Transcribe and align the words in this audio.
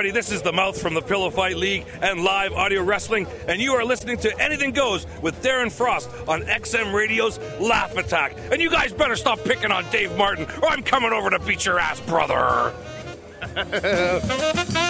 everybody. 0.00 0.18
This 0.18 0.32
is 0.32 0.40
the 0.40 0.52
Mouth 0.52 0.80
from 0.80 0.94
the 0.94 1.02
Pillow 1.02 1.28
Fight 1.28 1.58
League 1.58 1.84
and 2.00 2.24
live 2.24 2.54
audio 2.54 2.82
wrestling, 2.82 3.26
and 3.46 3.60
you 3.60 3.72
are 3.74 3.84
listening 3.84 4.16
to 4.18 4.40
Anything 4.40 4.70
Goes 4.70 5.06
with 5.20 5.42
Darren 5.42 5.70
Frost 5.70 6.08
on 6.26 6.40
XM 6.40 6.94
Radio's 6.94 7.38
Laugh 7.60 7.94
Attack. 7.98 8.34
And 8.50 8.62
you 8.62 8.70
guys 8.70 8.94
better 8.94 9.14
stop 9.14 9.44
picking 9.44 9.70
on 9.70 9.84
Dave 9.90 10.16
Martin, 10.16 10.46
or 10.62 10.68
I'm 10.68 10.82
coming 10.82 11.12
over 11.12 11.28
to 11.28 11.38
beat 11.40 11.66
your 11.66 11.78
ass, 11.78 12.00
brother. 12.00 12.72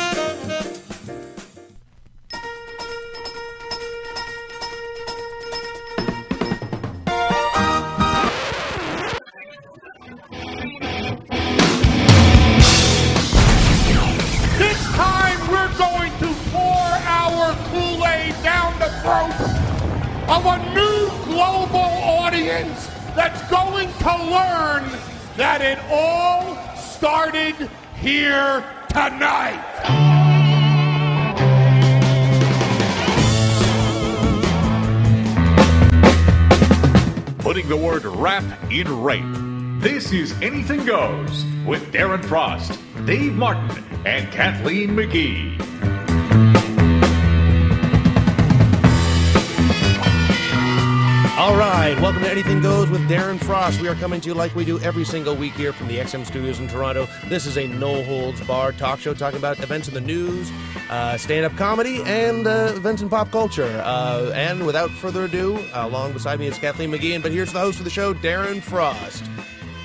throats 19.02 19.40
of 20.28 20.44
a 20.44 20.58
new 20.74 21.08
global 21.24 21.78
audience 21.78 22.86
that's 23.16 23.42
going 23.50 23.88
to 23.88 24.10
learn 24.30 24.84
that 25.36 25.62
it 25.62 25.78
all 25.90 26.54
started 26.76 27.54
here 27.96 28.62
tonight. 28.90 29.58
Putting 37.38 37.68
the 37.68 37.76
word 37.76 38.04
rap 38.04 38.44
in 38.70 39.02
rape. 39.02 39.24
This 39.82 40.12
is 40.12 40.32
Anything 40.42 40.84
Goes 40.84 41.46
with 41.66 41.90
Darren 41.90 42.22
Frost, 42.22 42.78
Dave 43.06 43.34
Martin, 43.34 43.82
and 44.04 44.30
Kathleen 44.30 44.90
McGee. 44.90 45.56
All 51.40 51.56
right, 51.56 51.98
welcome 52.02 52.22
to 52.22 52.30
Anything 52.30 52.60
Goes 52.60 52.90
with 52.90 53.00
Darren 53.08 53.42
Frost. 53.42 53.80
We 53.80 53.88
are 53.88 53.94
coming 53.94 54.20
to 54.20 54.28
you 54.28 54.34
like 54.34 54.54
we 54.54 54.62
do 54.62 54.78
every 54.80 55.04
single 55.04 55.34
week 55.34 55.54
here 55.54 55.72
from 55.72 55.88
the 55.88 55.96
XM 55.96 56.26
Studios 56.26 56.60
in 56.60 56.68
Toronto. 56.68 57.08
This 57.28 57.46
is 57.46 57.56
a 57.56 57.66
no 57.66 58.04
holds 58.04 58.42
bar 58.42 58.72
talk 58.72 59.00
show 59.00 59.14
talking 59.14 59.38
about 59.38 59.58
events 59.60 59.88
in 59.88 59.94
the 59.94 60.02
news, 60.02 60.50
uh, 60.90 61.16
stand 61.16 61.46
up 61.46 61.56
comedy, 61.56 62.02
and 62.02 62.46
uh, 62.46 62.74
events 62.76 63.00
in 63.00 63.08
pop 63.08 63.30
culture. 63.30 63.80
Uh, 63.82 64.30
and 64.34 64.66
without 64.66 64.90
further 64.90 65.24
ado, 65.24 65.58
along 65.72 66.12
beside 66.12 66.38
me 66.38 66.46
is 66.46 66.58
Kathleen 66.58 66.90
McGee, 66.90 67.22
but 67.22 67.32
here's 67.32 67.54
the 67.54 67.58
host 67.58 67.78
of 67.78 67.84
the 67.84 67.90
show, 67.90 68.12
Darren 68.12 68.60
Frost. 68.60 69.24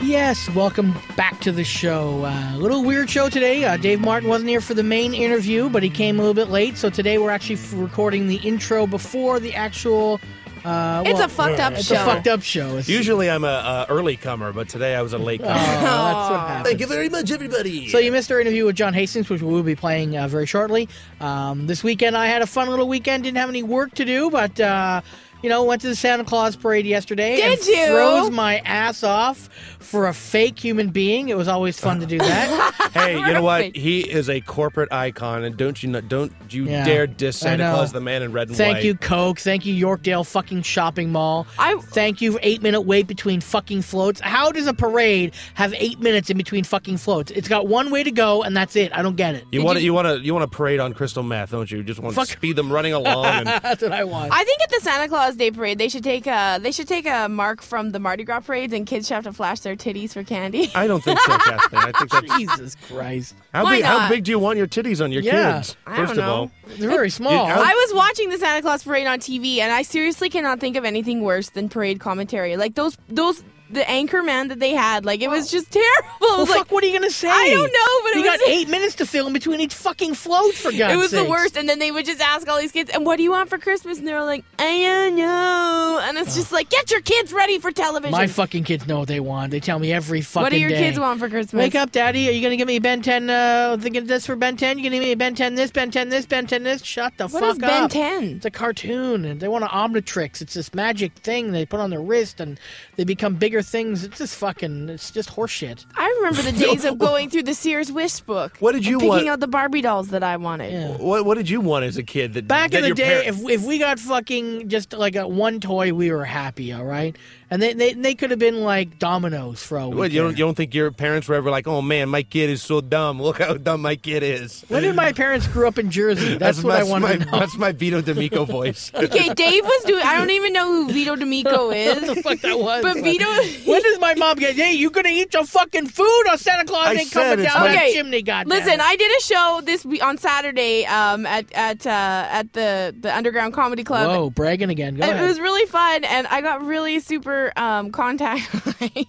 Yes, 0.02 0.50
welcome 0.50 0.94
back 1.16 1.40
to 1.40 1.54
the 1.54 1.64
show. 1.64 2.26
Uh, 2.26 2.52
a 2.54 2.58
little 2.58 2.84
weird 2.84 3.10
show 3.10 3.30
today. 3.30 3.64
Uh, 3.64 3.78
Dave 3.78 4.02
Martin 4.02 4.28
wasn't 4.28 4.50
here 4.50 4.60
for 4.60 4.74
the 4.74 4.84
main 4.84 5.14
interview, 5.14 5.70
but 5.70 5.84
he 5.84 5.90
came 5.90 6.20
a 6.20 6.22
little 6.22 6.34
bit 6.34 6.50
late. 6.50 6.76
So 6.76 6.90
today 6.90 7.18
we're 7.18 7.32
actually 7.32 7.60
recording 7.82 8.28
the 8.28 8.36
intro 8.38 8.86
before 8.86 9.40
the 9.40 9.56
actual. 9.56 10.20
Uh, 10.66 11.04
It's 11.06 11.14
well, 11.20 11.26
a 11.26 11.30
fucked 11.30 11.60
up 11.60 11.74
It's 11.74 11.86
show. 11.86 11.96
a 11.96 12.06
fucked 12.06 12.28
up 12.28 12.42
show. 12.42 12.70
It's- 12.70 12.90
Usually 12.90 13.30
I'm 13.30 13.44
a, 13.44 13.48
a 13.48 13.86
early 13.90 14.18
comer, 14.18 14.52
but 14.52 14.68
today 14.68 14.96
I 14.96 15.02
was 15.04 15.14
a 15.14 15.18
late 15.20 15.42
Oh, 15.44 15.48
comer. 15.48 15.56
that's 15.60 16.30
what 16.32 16.40
happens. 16.48 16.68
Thank 16.68 16.80
you 16.80 16.88
very 16.88 17.08
much, 17.08 17.32
everybody. 17.32 17.88
So 17.90 18.00
you 18.00 18.12
missed 18.12 18.32
our 18.32 18.40
interview 18.42 18.66
with 18.66 18.76
John 18.76 18.94
Hastings, 18.96 19.30
which 19.30 19.44
we 19.44 19.54
will 19.54 19.62
be 19.62 19.76
playing 19.76 20.18
uh, 20.18 20.28
very 20.28 20.48
shortly. 20.48 20.90
Um, 21.22 21.68
this 21.68 21.84
weekend, 21.84 22.18
I 22.18 22.26
had 22.28 22.42
a 22.42 22.48
fun 22.48 22.68
little 22.70 22.88
weekend. 22.88 23.24
Didn't 23.26 23.38
have 23.38 23.50
any 23.50 23.62
work 23.62 23.94
to 23.96 24.06
do, 24.06 24.32
but 24.32 24.60
uh, 24.60 25.02
you 25.46 25.50
know, 25.50 25.64
went 25.64 25.80
to 25.80 25.88
the 25.88 25.96
Santa 25.96 26.24
Claus 26.24 26.56
parade 26.56 26.88
yesterday. 26.88 27.40
and 27.40 27.60
Did 27.62 27.68
you? 27.68 27.86
Froze 27.94 28.32
my 28.32 28.58
ass 28.66 29.04
off 29.04 29.48
for 29.78 30.08
a 30.08 30.14
fake 30.14 30.58
human 30.58 30.90
being. 30.90 31.30
It 31.30 31.38
was 31.38 31.48
always 31.48 31.80
fun 31.80 32.00
to 32.00 32.08
do 32.08 32.18
that. 32.18 32.72
Hey, 32.96 33.18
you 33.20 33.34
know 33.34 33.42
what? 33.44 33.76
He 33.76 34.00
is 34.10 34.30
a 34.30 34.40
corporate 34.40 34.92
icon, 34.92 35.44
and 35.44 35.58
don't 35.58 35.84
you 35.84 35.92
kn- 35.92 36.08
don't 36.08 36.32
you 36.50 36.64
Yeah, 36.64 36.86
dare 36.86 37.08
diss 37.08 37.44
I 37.44 37.50
Santa. 37.50 37.64
Claus, 37.74 37.92
the 37.92 38.00
man 38.00 38.24
in 38.24 38.32
red 38.32 38.48
and 38.48 38.56
Thank 38.56 38.76
white. 38.78 38.86
you, 38.86 38.96
Coke. 38.96 39.38
Thank 39.38 39.66
you, 39.66 39.76
Yorkdale 39.86 40.26
fucking 40.26 40.62
shopping 40.62 41.12
mall. 41.12 41.46
I- 41.60 41.76
Thank 41.76 42.22
you 42.22 42.34
for 42.34 42.40
eight 42.42 42.62
minute 42.64 42.82
wait 42.82 43.06
between 43.06 43.42
fucking 43.42 43.82
floats. 43.82 44.22
How 44.22 44.50
does 44.50 44.66
a 44.68 44.74
parade 44.74 45.34
have 45.56 45.74
eight 45.78 46.00
minutes 46.00 46.30
in 46.30 46.38
between 46.38 46.64
fucking 46.64 46.96
floats? 46.98 47.32
It's 47.32 47.50
got 47.50 47.68
one 47.68 47.92
way 47.92 48.02
to 48.04 48.12
go, 48.12 48.44
and 48.44 48.56
that's 48.56 48.78
it. 48.78 48.96
I 48.98 49.02
don't 49.02 49.18
get 49.18 49.36
it. 49.36 49.44
You 49.52 49.62
want 49.62 49.78
to 49.78 49.84
you 49.84 49.94
want 49.94 50.08
to 50.08 50.26
you 50.26 50.34
want 50.34 50.50
to 50.50 50.56
parade 50.58 50.80
on 50.80 50.94
crystal 50.94 51.22
meth, 51.22 51.52
don't 51.52 51.70
you? 51.70 51.80
You 51.80 51.84
just 51.84 52.00
want 52.00 52.16
to 52.16 52.26
speed 52.26 52.56
them 52.56 52.72
running 52.72 52.94
along. 52.94 53.26
And, 53.26 53.48
That's 53.62 53.82
what 53.84 53.92
I 53.92 54.06
want. 54.06 54.32
I 54.34 54.44
think 54.46 54.62
at 54.62 54.70
the 54.70 54.80
Santa 54.80 55.10
Claus 55.10 55.35
Day 55.36 55.52
parade, 55.52 55.78
they 55.78 55.90
should 55.90 56.04
take 56.04 56.28
a 56.28 56.60
they 56.62 56.72
should 56.72 56.88
take 56.88 57.06
a 57.08 57.28
mark 57.30 57.62
from 57.62 57.92
the 57.92 58.00
Mardi 58.00 58.24
Gras 58.24 58.40
parades, 58.42 58.74
and 58.74 58.86
kids 58.88 59.08
should 59.08 59.16
have 59.16 59.24
to 59.26 59.34
flash 59.34 59.60
their 59.62 59.76
titties 59.76 60.14
for 60.14 60.24
candy. 60.24 60.72
I 60.76 60.88
don't 60.88 61.04
think 61.04 61.20
so, 61.22 61.38
Kathleen. 61.38 61.82
I 61.82 61.92
think 61.92 62.10
that's 62.12 62.38
Jesus 62.38 62.76
Christ. 62.88 63.36
how 63.54 63.64
Why 63.64 63.76
big. 63.78 63.86
How 63.86 64.10
big 64.10 64.24
do 64.24 64.32
you 64.32 64.40
want 64.40 64.58
your 64.58 64.68
titties 64.68 65.04
on 65.04 65.12
your 65.12 65.22
Yeah. 65.22 65.58
kids? 65.58 65.76
I 65.86 65.96
First 65.98 66.16
don't 66.16 66.24
of 66.24 66.30
all. 66.30 66.52
They're 66.78 66.90
very 66.90 67.10
small. 67.10 67.46
I- 67.46 67.52
I 67.72 67.74
was 67.74 67.94
watching 67.94 68.30
the 68.30 68.38
Santa 68.38 68.62
Claus 68.62 68.84
parade 68.84 69.08
on 69.08 69.20
TV, 69.20 69.60
and 69.60 69.72
I 69.72 69.82
seriously 69.82 70.30
cannot 70.30 70.60
think 70.60 70.76
of 70.76 70.86
anything 70.86 71.22
worse 71.22 71.50
than 71.50 71.70
parade 71.70 72.00
commentary. 72.00 72.58
Like 72.58 72.76
those 72.76 72.98
those 73.10 73.44
the 73.70 73.90
anchor 73.90 74.22
man 74.24 74.48
that 74.50 74.60
they 74.60 74.72
had, 74.72 75.06
like 75.06 75.22
it 75.22 75.30
was 75.30 75.50
just 75.50 75.72
terrible. 75.72 76.10
Well, 76.22 76.40
was 76.40 76.48
fuck, 76.50 76.58
like 76.58 76.72
what 76.72 76.84
are 76.84 76.88
you 76.88 76.94
gonna 76.94 77.10
say? 77.10 77.30
I 77.30 77.50
don't 77.50 77.72
know, 77.72 78.04
but 78.04 78.12
it 78.12 78.18
you 78.18 78.24
got 78.24 78.50
eight 78.50 78.70
minutes 78.70 78.96
to 78.96 79.06
fill 79.06 79.28
in 79.28 79.34
between 79.34 79.60
each 79.60 79.74
fucking 79.74 80.14
float. 80.16 80.54
For 80.56 80.72
God's 80.72 80.78
sake, 80.78 80.92
it 80.92 80.98
was 80.98 81.12
the 81.12 81.26
worst. 81.26 81.58
And 81.58 81.68
then 81.68 81.80
they 81.80 81.92
would 81.92 82.06
just 82.06 82.22
ask 82.22 82.48
all 82.48 82.60
these 82.60 82.72
kids, 82.72 82.90
"And 82.90 83.06
what 83.06 83.18
do 83.18 83.24
you 83.24 83.32
want 83.32 83.50
for 83.50 83.58
Christmas?" 83.58 83.98
And 83.98 84.08
they 84.08 84.14
were 84.14 84.24
like, 84.24 84.44
"I 84.60 84.82
don't 84.82 85.16
know." 85.16 86.00
And 86.04 86.18
it's 86.18 86.36
just 86.36 86.52
like, 86.52 86.70
get 86.70 86.92
your 86.92 87.02
kids 87.02 87.34
ready 87.34 87.60
for 87.60 87.72
television. 87.72 88.12
My 88.12 88.28
fucking 88.28 88.64
kids 88.64 88.88
know 88.88 89.00
what 89.00 89.08
they 89.08 89.20
want. 89.20 89.52
They 89.52 89.60
tell 89.60 89.80
me 89.80 89.92
every 89.94 90.22
fucking 90.22 90.42
day. 90.42 90.46
what 90.46 90.52
do 90.52 90.60
your 90.60 90.70
day. 90.70 90.78
kids 90.78 91.00
want 91.00 91.20
for 91.20 91.30
Christmas? 91.30 91.60
Wake 91.60 91.76
up, 91.76 91.92
Daddy. 91.92 92.28
Are 92.30 92.32
you 92.32 92.42
gonna 92.42 92.58
give 92.58 92.68
me 92.68 92.80
Ben 92.80 93.02
10? 93.02 93.30
Uh, 93.30 93.78
thinking 93.80 94.06
this 94.06 94.26
for 94.26 94.36
Ben 94.36 94.58
10? 94.58 94.78
You 94.78 94.84
gonna 94.84 94.96
give 94.98 95.04
me 95.04 95.12
a 95.12 95.18
Ben 95.18 95.36
10 95.36 95.56
this, 95.56 95.72
Ben 95.72 95.92
10 95.92 96.10
this, 96.10 96.26
Ben 96.26 96.48
10 96.48 96.64
this? 96.64 96.84
Shut 96.84 97.18
the 97.18 97.28
What 97.28 97.42
fuck 97.42 97.52
is 97.54 97.58
Ben 97.60 97.90
10? 97.90 98.24
It's 98.38 98.46
a 98.46 98.52
cartoon, 98.52 99.26
and 99.26 99.40
they 99.40 99.48
want 99.48 99.64
an 99.64 99.70
Omnitrix. 99.70 100.42
It's 100.42 100.54
this 100.54 100.74
magic 100.74 101.14
thing 101.16 101.52
they 101.52 101.66
put 101.66 101.80
on 101.80 101.90
their 101.90 102.02
wrist, 102.02 102.40
and 102.40 102.60
they 102.96 103.04
become 103.04 103.36
bigger 103.36 103.55
things. 103.62 104.04
It's 104.04 104.18
just 104.18 104.36
fucking. 104.36 104.90
It's 104.90 105.12
just 105.12 105.30
horseshit. 105.30 105.86
I 105.96 106.08
remember 106.18 106.42
the 106.42 106.52
days 106.66 106.86
of 106.86 106.98
going 106.98 107.30
through 107.30 107.44
the 107.44 107.54
Sears 107.54 107.92
Wish 107.92 108.20
book. 108.22 108.58
What 108.60 108.74
did 108.74 108.86
you 108.86 108.94
and 108.94 109.02
picking 109.02 109.10
want- 109.10 109.28
out 109.28 109.40
the 109.40 109.48
Barbie 109.48 109.82
dolls 109.82 110.10
that 110.10 110.24
I 110.24 110.38
wanted. 110.38 110.72
Yeah. 110.74 110.98
what 110.98 111.26
what 111.26 111.38
did 111.38 111.50
you 111.50 111.62
want 111.62 111.86
as 111.86 111.98
a 111.98 112.04
kid? 112.04 112.34
That 112.34 112.48
Back 112.48 112.72
that 112.72 112.78
in 112.78 112.82
the 112.84 112.88
your 112.90 112.96
day, 112.96 113.24
par- 113.24 113.34
if 113.34 113.50
if 113.50 113.62
we 113.66 113.78
got 113.80 114.00
fucking 114.00 114.70
just 114.70 114.94
like 114.94 115.16
a 115.16 115.28
one 115.28 115.60
toy, 115.60 115.94
we 115.94 116.12
were 116.12 116.26
happy. 116.26 116.72
All 116.74 116.86
right, 116.86 117.16
and 117.56 117.64
they 117.64 117.74
they, 117.74 117.94
they 117.94 118.16
could 118.16 118.32
have 118.32 118.40
been 118.40 118.62
like 118.64 119.00
dominoes 119.00 119.64
for 119.64 119.78
all 119.80 119.90
we 119.92 119.96
what, 119.96 120.12
you 120.12 120.22
don't 120.22 120.38
you 120.38 120.44
don't 120.44 120.56
think 120.56 120.74
your 120.74 120.92
parents 120.92 121.30
were 121.30 121.36
ever 121.36 121.50
like, 121.50 121.68
oh 121.68 121.82
man, 121.82 122.10
my 122.10 122.22
kid 122.22 122.50
is 122.50 122.62
so 122.62 122.82
dumb. 122.82 123.22
Look 123.22 123.40
how 123.40 123.54
dumb 123.54 123.82
my 123.82 123.96
kid 123.96 124.24
is. 124.24 124.66
When 124.68 124.84
did 124.84 124.94
my 124.94 125.14
parents 125.14 125.48
grow 125.48 125.70
up 125.70 125.78
in 125.78 125.90
Jersey? 125.90 126.38
That's, 126.46 126.62
what 126.62 126.76
I 126.76 126.84
want 126.84 127.04
my, 127.04 127.14
to 127.16 127.20
know. 127.26 127.40
That's 127.40 127.58
my 127.58 127.72
Vito 127.72 128.02
D'Amico 128.02 128.44
voice. 128.44 128.92
Okay, 129.06 129.34
Dave 129.34 129.64
was 129.64 129.84
doing. 129.86 130.04
I 130.04 130.18
don't 130.18 130.32
even 130.32 130.52
know 130.52 130.66
who 130.66 130.92
Vito 130.92 131.16
D'Amico 131.16 131.70
is. 131.72 132.02
what 132.08 132.16
the 132.16 132.22
fuck 132.22 132.40
that 132.42 132.60
was. 132.60 132.82
But 132.84 132.96
Vito. 133.04 133.26
When 133.70 133.82
does 133.82 134.00
my 134.00 134.16
mom 134.16 134.38
get? 134.38 134.56
Hey, 134.56 134.74
you 134.74 134.90
gonna 134.90 135.10
eat 135.10 135.34
your 135.34 135.46
fucking 135.46 135.88
food, 135.88 136.24
or 136.30 136.38
Santa 136.38 136.66
Claus 136.66 136.88
I 136.88 136.94
ain't 136.94 137.08
said 137.08 137.32
coming 137.32 137.46
down 137.46 137.60
my- 137.62 137.68
that 137.68 137.76
Okay, 137.78 137.94
chimney? 137.94 138.22
Goddamn. 138.22 138.50
Listen. 138.50 138.82
I 138.82 138.96
did 138.96 139.12
a 139.18 139.22
show 139.22 139.62
this 139.64 139.86
week 139.86 140.04
on 140.04 140.18
Saturday 140.18 140.86
um, 140.88 141.26
at 141.26 141.52
at 141.54 141.86
uh, 141.88 142.28
at 142.30 142.52
the 142.54 142.94
the 143.00 143.16
Underground 143.16 143.54
Comedy 143.54 143.84
Club. 143.84 144.10
Whoa, 144.10 144.30
bragging 144.30 144.70
again. 144.70 144.96
Go 144.96 145.04
And 145.04 145.12
ahead. 145.14 145.24
It 145.24 145.28
was 145.28 145.40
really 145.40 145.66
fun, 145.68 146.04
and 146.04 146.28
I 146.28 146.42
got 146.42 146.66
really 146.66 147.00
super 147.00 147.45
um, 147.56 147.92
contact 147.92 148.42
high. 148.48 149.06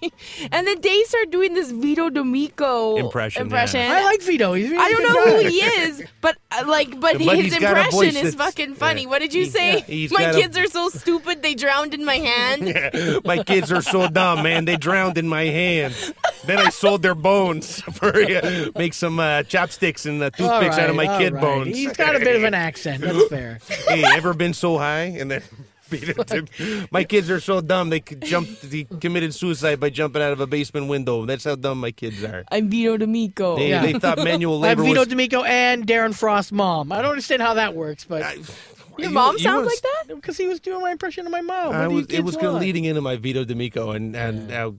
and 0.52 0.66
then 0.66 0.80
Dave 0.80 1.06
start 1.06 1.30
doing 1.30 1.54
this 1.54 1.70
Vito 1.70 2.08
D'Amico 2.10 2.96
Impression, 2.96 3.40
yeah. 3.40 3.44
Impression. 3.44 3.80
I 3.90 4.02
like 4.04 4.22
Vito. 4.22 4.52
He's 4.54 4.70
really 4.70 4.82
I 4.82 4.90
don't 4.90 5.02
know 5.02 5.24
guy. 5.24 5.42
who 5.42 5.48
he 5.48 5.56
is, 5.58 6.02
but 6.20 6.36
uh, 6.52 6.64
like, 6.66 6.90
but, 7.00 7.18
But 7.18 7.36
his 7.36 7.46
he's 7.46 7.58
got 7.58 7.76
a 7.76 7.84
impression 7.84 8.26
is 8.26 8.34
fucking 8.34 8.74
funny. 8.74 9.02
yeah. 9.02 9.08
What 9.08 9.20
did 9.20 9.34
you 9.34 9.44
He- 9.44 9.50
say? 9.50 9.84
yeah, 9.88 10.08
my 10.12 10.20
got 10.20 10.34
a- 10.34 10.38
kids 10.40 10.56
are 10.58 10.66
so 10.66 10.88
stupid 10.88 11.42
they 11.42 11.54
drowned 11.54 11.94
in 11.94 12.04
my 12.04 12.16
hand. 12.16 13.22
my 13.24 13.42
kids 13.42 13.70
are 13.72 13.82
so 13.82 14.08
dumb, 14.08 14.42
man. 14.42 14.64
They 14.64 14.76
drowned 14.76 15.18
in 15.18 15.28
my 15.28 15.44
hands. 15.44 16.12
Then 16.44 16.58
I 16.58 16.70
sold 16.70 17.02
their 17.02 17.14
bones 17.14 17.80
for 17.92 18.14
uh, 18.14 18.66
make 18.76 18.94
some 18.94 19.18
uh, 19.18 19.42
chopsticks 19.44 20.06
and 20.06 20.22
uh, 20.22 20.26
All 20.26 20.30
toothpicks 20.60 20.78
out 20.78 20.90
of 20.90 20.96
my 20.96 21.18
kid 21.18 21.32
right. 21.34 21.40
bones. 21.40 21.76
He's 21.76 21.92
got 21.92 22.14
a 22.16 22.18
bit 22.20 22.36
of 22.36 22.44
an 22.44 22.54
accent. 22.54 23.02
That's 23.02 23.28
fair. 23.28 23.58
hey, 23.88 24.04
ever 24.14 24.34
been 24.34 24.54
so 24.54 24.78
high 24.78 25.04
and 25.18 25.30
then 25.30 25.42
beat 25.90 26.08
it 26.08 26.26
to- 26.26 26.88
my 26.90 27.04
kids 27.04 27.30
are 27.30 27.40
so 27.40 27.60
dumb 27.60 27.90
they 27.90 28.00
could 28.00 28.22
jump 28.22 28.48
they 28.62 28.84
committed 28.84 29.34
suicide 29.34 29.78
by 29.80 29.90
jumping 29.90 30.22
out 30.22 30.32
of 30.32 30.40
a 30.40 30.46
basement 30.46 30.88
window. 30.88 31.24
That's 31.26 31.44
how 31.44 31.54
dumb 31.56 31.80
my 31.80 31.90
kids 31.92 32.22
are. 32.24 32.44
I'm 32.50 32.68
Vito 32.68 32.96
D'Amico. 32.96 33.56
They, 33.56 33.70
Yeah. 33.70 33.82
they 33.82 33.92
thought 33.98 34.18
manual 34.18 34.58
labor. 34.60 34.82
I'm 34.82 34.86
Vito 34.88 35.00
was 35.00 35.08
D'Amico 35.08 35.42
and 35.44 35.86
Darren 35.86 36.14
Frost's 36.14 36.52
mom. 36.52 36.92
I 36.92 37.02
don't 37.02 37.10
understand 37.10 37.42
how 37.42 37.54
that 37.54 37.74
works, 37.74 38.04
but 38.04 38.22
Your 38.98 39.08
You- 39.08 39.14
mom 39.14 39.34
you 39.34 39.40
sounds 39.40 39.64
was- 39.66 39.74
like 39.74 39.82
that? 40.08 40.14
because 40.16 40.38
he 40.38 40.46
was 40.46 40.58
doing 40.60 40.80
my 40.80 40.90
impression 40.90 41.26
of 41.26 41.32
my 41.32 41.42
mom. 41.42 41.66
What 41.66 41.74
I 41.76 41.88
was, 41.88 42.04
it 42.06 42.10
kids 42.10 42.22
was 42.22 42.36
want? 42.36 42.60
leading 42.60 42.84
into 42.86 43.00
my 43.02 43.16
Vito 43.16 43.44
D'Amico 43.44 43.90
and 43.90 44.16
and 44.16 44.50
uh, 44.50 44.70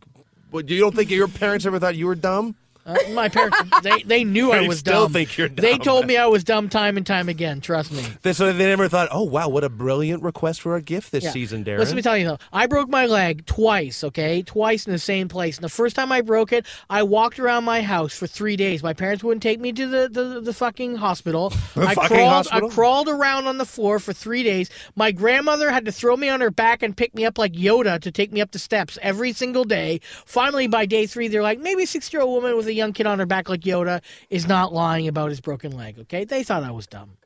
what, 0.50 0.68
you 0.70 0.80
don't 0.80 0.96
think 0.96 1.12
your 1.12 1.28
parents 1.28 1.66
ever 1.66 1.78
thought 1.78 1.96
you 1.96 2.08
were 2.08 2.16
dumb? 2.16 2.56
Uh, 2.88 2.96
my 3.12 3.28
parents, 3.28 3.58
they, 3.84 4.02
they 4.04 4.24
knew 4.24 4.52
I 4.54 4.66
was 4.66 4.80
still 4.80 5.04
dumb. 5.04 5.14
think 5.14 5.38
you're 5.38 5.50
They 5.50 5.78
told 5.78 6.08
me 6.08 6.16
I 6.16 6.26
was 6.28 6.44
dumb 6.46 6.70
time 6.70 6.96
and 6.96 7.06
time 7.06 7.28
again. 7.28 7.60
Trust 7.60 7.92
me. 7.92 8.04
They- 8.22 8.32
So 8.34 8.54
they 8.54 8.66
never 8.66 8.88
thought, 8.88 9.10
oh 9.12 9.24
wow, 9.24 9.50
what 9.50 9.64
a 9.66 9.70
brilliant 9.70 10.24
request 10.24 10.62
for 10.62 10.76
a 10.78 10.82
gift 10.82 11.12
this 11.12 11.26
Yeah. 11.26 11.32
season, 11.32 11.66
Darren. 11.66 11.80
Let 11.80 11.94
me 11.94 12.02
tell 12.02 12.18
you 12.18 12.26
though. 12.26 12.38
I 12.54 12.66
broke 12.68 12.88
my 12.90 13.06
leg 13.06 13.46
twice, 13.46 14.04
okay? 14.06 14.42
Twice 14.42 14.86
in 14.88 14.94
the 14.94 15.00
same 15.00 15.28
place. 15.28 15.58
And 15.58 15.64
the 15.66 15.70
first 15.70 15.96
time 15.98 16.12
I 16.14 16.22
broke 16.22 16.54
it, 16.54 16.66
I 16.90 17.04
walked 17.04 17.40
around 17.40 17.66
my 17.66 17.82
house 17.82 18.14
for 18.18 18.26
three 18.26 18.56
days. 18.56 18.82
My 18.82 18.94
parents 18.94 19.22
wouldn't 19.24 19.44
take 19.44 19.60
me 19.60 19.74
to 19.74 19.86
the, 19.88 20.08
the, 20.10 20.40
the 20.42 20.54
fucking 20.54 20.96
hospital. 20.96 21.52
I 21.76 21.94
fucking 21.94 22.16
crawled 22.18 22.32
hospital? 22.32 22.70
I 22.70 22.74
crawled 22.74 23.10
around 23.10 23.48
on 23.48 23.58
the 23.58 23.66
floor 23.66 24.00
for 24.00 24.14
three 24.14 24.44
days. 24.44 24.70
My 24.96 25.12
grandmother 25.12 25.72
had 25.72 25.84
to 25.86 25.92
throw 25.92 26.16
me 26.16 26.30
on 26.30 26.40
her 26.40 26.52
back 26.52 26.82
and 26.84 26.96
pick 26.96 27.14
me 27.14 27.26
up 27.26 27.38
like 27.38 27.52
Yoda 27.54 28.00
to 28.02 28.12
take 28.12 28.32
me 28.32 28.40
up 28.40 28.52
the 28.52 28.60
steps 28.60 28.98
every 29.02 29.34
single 29.34 29.66
day. 29.66 30.00
Finally, 30.26 30.68
by 30.68 30.86
day 30.86 31.06
three, 31.06 31.28
they're 31.28 31.44
like, 31.44 31.60
maybe 31.60 31.84
a 31.84 31.88
six 31.88 32.14
year 32.14 32.22
old 32.22 32.32
woman 32.32 32.56
with 32.56 32.68
a 32.68 32.77
young 32.78 32.94
kid 32.94 33.06
on 33.06 33.20
her 33.20 33.26
back 33.26 33.50
like 33.50 33.62
Yoda 33.62 34.02
is 34.30 34.48
not 34.48 34.74
lying 34.74 35.08
about 35.08 35.30
his 35.30 35.42
broken 35.42 35.72
leg, 35.72 36.00
okay? 36.00 36.24
They 36.24 36.44
thought 36.44 36.64
I 36.64 36.72
was 36.72 36.88
dumb. 36.88 37.18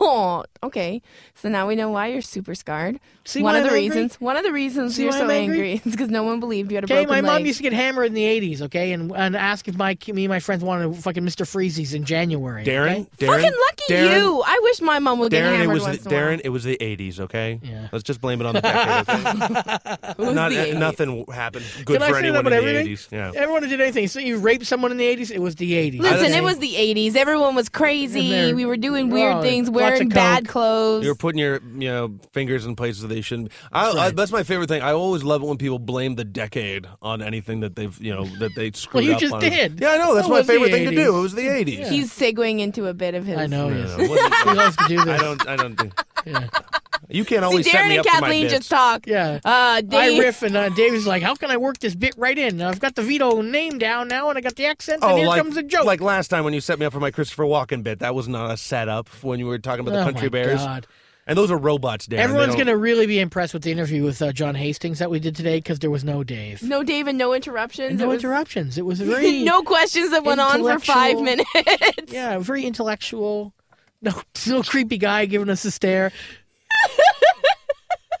Oh, 0.00 0.44
okay. 0.62 1.02
So 1.34 1.48
now 1.48 1.66
we 1.68 1.74
know 1.76 1.90
why 1.90 2.08
you're 2.08 2.22
super 2.22 2.54
scarred. 2.54 3.00
See 3.24 3.42
one 3.42 3.54
why 3.54 3.58
of 3.60 3.64
the 3.64 3.70
I'm 3.70 3.76
angry? 3.76 3.96
reasons. 3.96 4.20
One 4.20 4.36
of 4.36 4.44
the 4.44 4.52
reasons 4.52 4.94
See 4.96 5.02
you're 5.02 5.12
so 5.12 5.24
I'm 5.24 5.30
angry? 5.30 5.72
angry 5.72 5.82
is 5.84 5.92
because 5.96 6.10
no 6.10 6.22
one 6.22 6.38
believed 6.40 6.70
you 6.70 6.76
had 6.76 6.84
a 6.84 6.86
broken 6.86 6.96
leg. 6.96 7.06
Okay, 7.06 7.20
broken 7.20 7.24
my 7.26 7.38
mom 7.38 7.46
used 7.46 7.56
to 7.58 7.62
get 7.62 7.72
hammered 7.72 8.06
in 8.06 8.14
the 8.14 8.22
'80s. 8.22 8.62
Okay, 8.62 8.92
and 8.92 9.10
and 9.12 9.34
ask 9.36 9.66
if 9.68 9.76
my 9.76 9.96
me 10.08 10.24
and 10.24 10.28
my 10.30 10.38
friends 10.40 10.62
wanted 10.62 10.94
fucking 10.96 11.24
Mr. 11.24 11.44
Freezies 11.46 11.94
in 11.94 12.04
January. 12.04 12.64
Darren, 12.64 13.00
okay? 13.00 13.06
Darren, 13.18 13.26
Fucking 13.42 13.52
lucky 13.68 13.92
Darren, 13.94 14.18
you! 14.20 14.42
I 14.46 14.60
wish 14.62 14.80
my 14.80 14.98
mom 15.00 15.18
would 15.18 15.30
get 15.32 15.42
Darren, 15.44 15.54
it 15.54 15.56
hammered 15.58 15.74
was 15.74 15.82
once 15.84 15.98
the, 16.02 16.08
in 16.10 16.14
a 16.14 16.18
while. 16.18 16.36
Darren. 16.36 16.40
It 16.44 16.48
was 16.50 16.64
the 16.64 16.76
'80s. 16.80 17.20
Okay, 17.20 17.60
Yeah. 17.62 17.88
let's 17.92 18.04
just 18.04 18.20
blame 18.20 18.40
it 18.40 18.46
on 18.46 18.54
the 18.54 18.60
decade. 18.60 19.08
Okay? 19.08 19.22
Not, 20.34 20.50
the 20.50 20.56
80s. 20.56 20.78
nothing 20.78 21.24
happened 21.32 21.64
good 21.84 22.00
Can 22.00 22.10
for 22.10 22.18
anyone 22.18 22.40
about 22.46 22.52
in 22.52 22.64
the 22.64 22.70
everything? 22.70 22.94
'80s. 22.94 23.12
Yeah. 23.12 23.32
Everyone 23.34 23.62
who 23.62 23.68
did 23.68 23.80
anything. 23.80 24.08
So 24.08 24.20
you 24.20 24.38
raped 24.38 24.66
someone 24.66 24.90
in 24.92 24.96
the 24.98 25.04
'80s. 25.04 25.30
It 25.30 25.40
was 25.40 25.56
the 25.56 25.72
'80s. 25.72 26.00
Listen, 26.00 26.32
it 26.32 26.42
was 26.42 26.58
the 26.58 26.74
80s. 26.74 27.16
Everyone 27.16 27.54
was 27.54 27.68
crazy. 27.68 28.52
We 28.54 28.64
were 28.64 28.76
doing 28.76 29.10
weird 29.10 29.36
oh, 29.36 29.42
things, 29.42 29.68
lots 29.90 29.92
wearing 30.00 30.06
of 30.12 30.14
bad 30.14 30.44
coke. 30.44 30.52
clothes. 30.52 31.04
You're 31.04 31.14
putting 31.14 31.38
your 31.38 31.60
you 31.78 31.88
know 31.88 32.18
fingers 32.32 32.66
in 32.66 32.76
places 32.76 33.02
that 33.02 33.08
they 33.08 33.20
shouldn't. 33.20 33.48
Be. 33.48 33.54
I, 33.72 33.90
I, 33.90 34.10
that's 34.10 34.32
my 34.32 34.42
favorite 34.42 34.68
thing. 34.68 34.82
I 34.82 34.92
always 34.92 35.22
love 35.22 35.42
it 35.42 35.46
when 35.46 35.58
people 35.58 35.78
blame 35.78 36.14
the 36.14 36.24
decade 36.24 36.86
on 37.02 37.22
anything 37.22 37.60
that 37.60 37.76
they've 37.76 37.96
you 38.00 38.14
know 38.14 38.24
that 38.38 38.54
they 38.56 38.70
screwed 38.74 38.86
up. 38.90 38.94
well, 38.94 39.02
you 39.04 39.12
up 39.14 39.20
just 39.20 39.34
on. 39.34 39.40
did. 39.40 39.80
Yeah, 39.80 39.90
I 39.92 39.96
know. 39.98 40.14
That's 40.14 40.28
It 40.28 40.30
my 40.30 40.42
favorite 40.42 40.70
thing 40.70 40.84
to 40.88 40.94
do. 40.94 41.16
It 41.16 41.20
was 41.20 41.34
the 41.34 41.42
'80s. 41.46 41.88
He's 41.88 42.12
segueing 42.12 42.60
into 42.60 42.86
a 42.86 42.94
bit 42.94 43.14
of 43.14 43.24
his. 43.26 43.38
I 43.38 43.46
know. 43.46 43.68
No, 43.68 43.76
Yes. 43.76 43.96
no, 43.98 44.04
he 44.04 44.56
loves 44.56 44.76
to 44.76 44.84
do 44.88 44.96
this. 45.04 45.08
I 45.08 45.18
don't. 45.18 45.48
I 45.48 45.56
don't 45.56 45.76
think. 45.76 45.94
Yeah. 46.26 46.48
You 47.08 47.24
can't 47.24 47.40
See, 47.42 47.44
always 47.44 47.70
set 47.70 47.84
Darren 47.84 47.88
me 47.88 47.96
and 47.98 48.06
up 48.06 48.06
for 48.06 48.20
my 48.20 48.26
Kathleen 48.28 48.42
bits. 48.44 48.54
just 48.54 48.70
talk. 48.70 49.06
Yeah. 49.06 49.40
Uh, 49.44 49.48
I 49.48 49.80
Dave, 49.82 50.18
riff 50.18 50.42
and 50.42 50.56
uh, 50.56 50.68
David's 50.70 51.06
like, 51.06 51.22
"How 51.22 51.34
can 51.34 51.50
I 51.50 51.56
work 51.56 51.78
this 51.78 51.94
bit 51.94 52.14
right 52.16 52.36
in? 52.36 52.60
I've 52.62 52.80
got 52.80 52.94
the 52.94 53.02
Vito 53.02 53.42
name 53.42 53.78
down 53.78 54.08
now, 54.08 54.28
and 54.28 54.36
I 54.38 54.40
got 54.40 54.56
the 54.56 54.66
accent, 54.66 55.02
and 55.02 55.12
Oh, 55.12 55.16
here 55.16 55.26
like, 55.26 55.42
comes 55.42 55.54
the 55.54 55.62
joke." 55.62 55.84
like 55.84 56.00
last 56.00 56.28
time 56.28 56.44
when 56.44 56.54
you 56.54 56.60
set 56.60 56.78
me 56.78 56.86
up 56.86 56.92
for 56.92 57.00
my 57.00 57.10
Christopher 57.10 57.44
Walken 57.44 57.82
bit, 57.82 58.00
that 58.00 58.14
was 58.14 58.28
not 58.28 58.50
a 58.50 58.56
setup 58.56 59.08
when 59.22 59.38
you 59.38 59.46
were 59.46 59.58
talking 59.58 59.80
about 59.86 59.92
the 59.92 60.00
oh 60.00 60.04
Country 60.04 60.28
my 60.28 60.32
Bears. 60.32 60.60
God. 60.62 60.86
And 61.28 61.36
those 61.36 61.50
are 61.50 61.58
robots, 61.58 62.06
Darren. 62.06 62.18
Everyone's 62.18 62.54
going 62.54 62.68
to 62.68 62.76
really 62.76 63.04
be 63.06 63.18
impressed 63.18 63.52
with 63.52 63.64
the 63.64 63.72
interview 63.72 64.04
with 64.04 64.22
uh, 64.22 64.30
John 64.30 64.54
Hastings 64.54 65.00
that 65.00 65.10
we 65.10 65.18
did 65.18 65.34
today 65.34 65.56
because 65.58 65.80
there 65.80 65.90
was 65.90 66.04
no 66.04 66.22
Dave. 66.22 66.62
no 66.62 66.84
Dave 66.84 67.08
and 67.08 67.18
no 67.18 67.34
interruptions. 67.34 67.90
And 67.90 68.00
It 68.00 68.04
no 68.04 68.10
was- 68.10 68.22
interruptions. 68.22 68.78
It 68.78 68.86
was 68.86 69.00
a 69.00 69.04
very 69.06 69.42
no 69.42 69.62
questions 69.64 70.10
that 70.12 70.22
went 70.22 70.40
on 70.40 70.62
for 70.62 70.78
five 70.78 71.20
minutes. 71.20 71.50
Yeah, 72.12 72.38
very 72.38 72.64
intellectual. 72.64 73.52
No, 74.02 74.12
no 74.46 74.62
creepy 74.62 74.98
guy 74.98 75.26
giving 75.26 75.48
us 75.48 75.64
a 75.64 75.72
stare. 75.72 76.12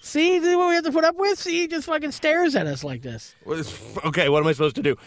See, 0.00 0.38
this 0.38 0.50
is 0.50 0.56
what 0.56 0.68
we 0.68 0.74
have 0.76 0.84
to 0.84 0.92
put 0.92 1.04
up 1.04 1.16
with. 1.16 1.38
See, 1.38 1.62
he 1.62 1.66
just 1.66 1.86
fucking 1.86 2.12
stares 2.12 2.54
at 2.54 2.66
us 2.66 2.84
like 2.84 3.02
this. 3.02 3.34
Okay, 4.04 4.28
what 4.28 4.40
am 4.40 4.46
I 4.46 4.52
supposed 4.52 4.76
to 4.76 4.82
do? 4.82 4.96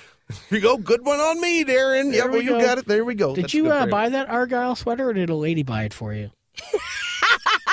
You 0.51 0.59
go. 0.59 0.77
Good 0.77 1.03
one 1.03 1.19
on 1.19 1.41
me, 1.41 1.63
Darren. 1.63 2.11
There 2.11 2.13
yeah, 2.13 2.25
we 2.25 2.29
well, 2.29 2.41
you 2.41 2.49
go. 2.51 2.61
got 2.61 2.77
it. 2.77 2.85
There 2.85 3.03
we 3.03 3.15
go. 3.15 3.33
Did 3.33 3.45
That's 3.45 3.53
you 3.55 3.63
good 3.63 3.71
uh, 3.71 3.85
for 3.85 3.89
buy 3.89 4.09
that 4.09 4.29
Argyle 4.29 4.75
sweater, 4.75 5.09
or 5.09 5.13
did 5.13 5.31
a 5.31 5.35
lady 5.35 5.63
buy 5.63 5.85
it 5.85 5.93
for 5.93 6.13
you? 6.13 6.29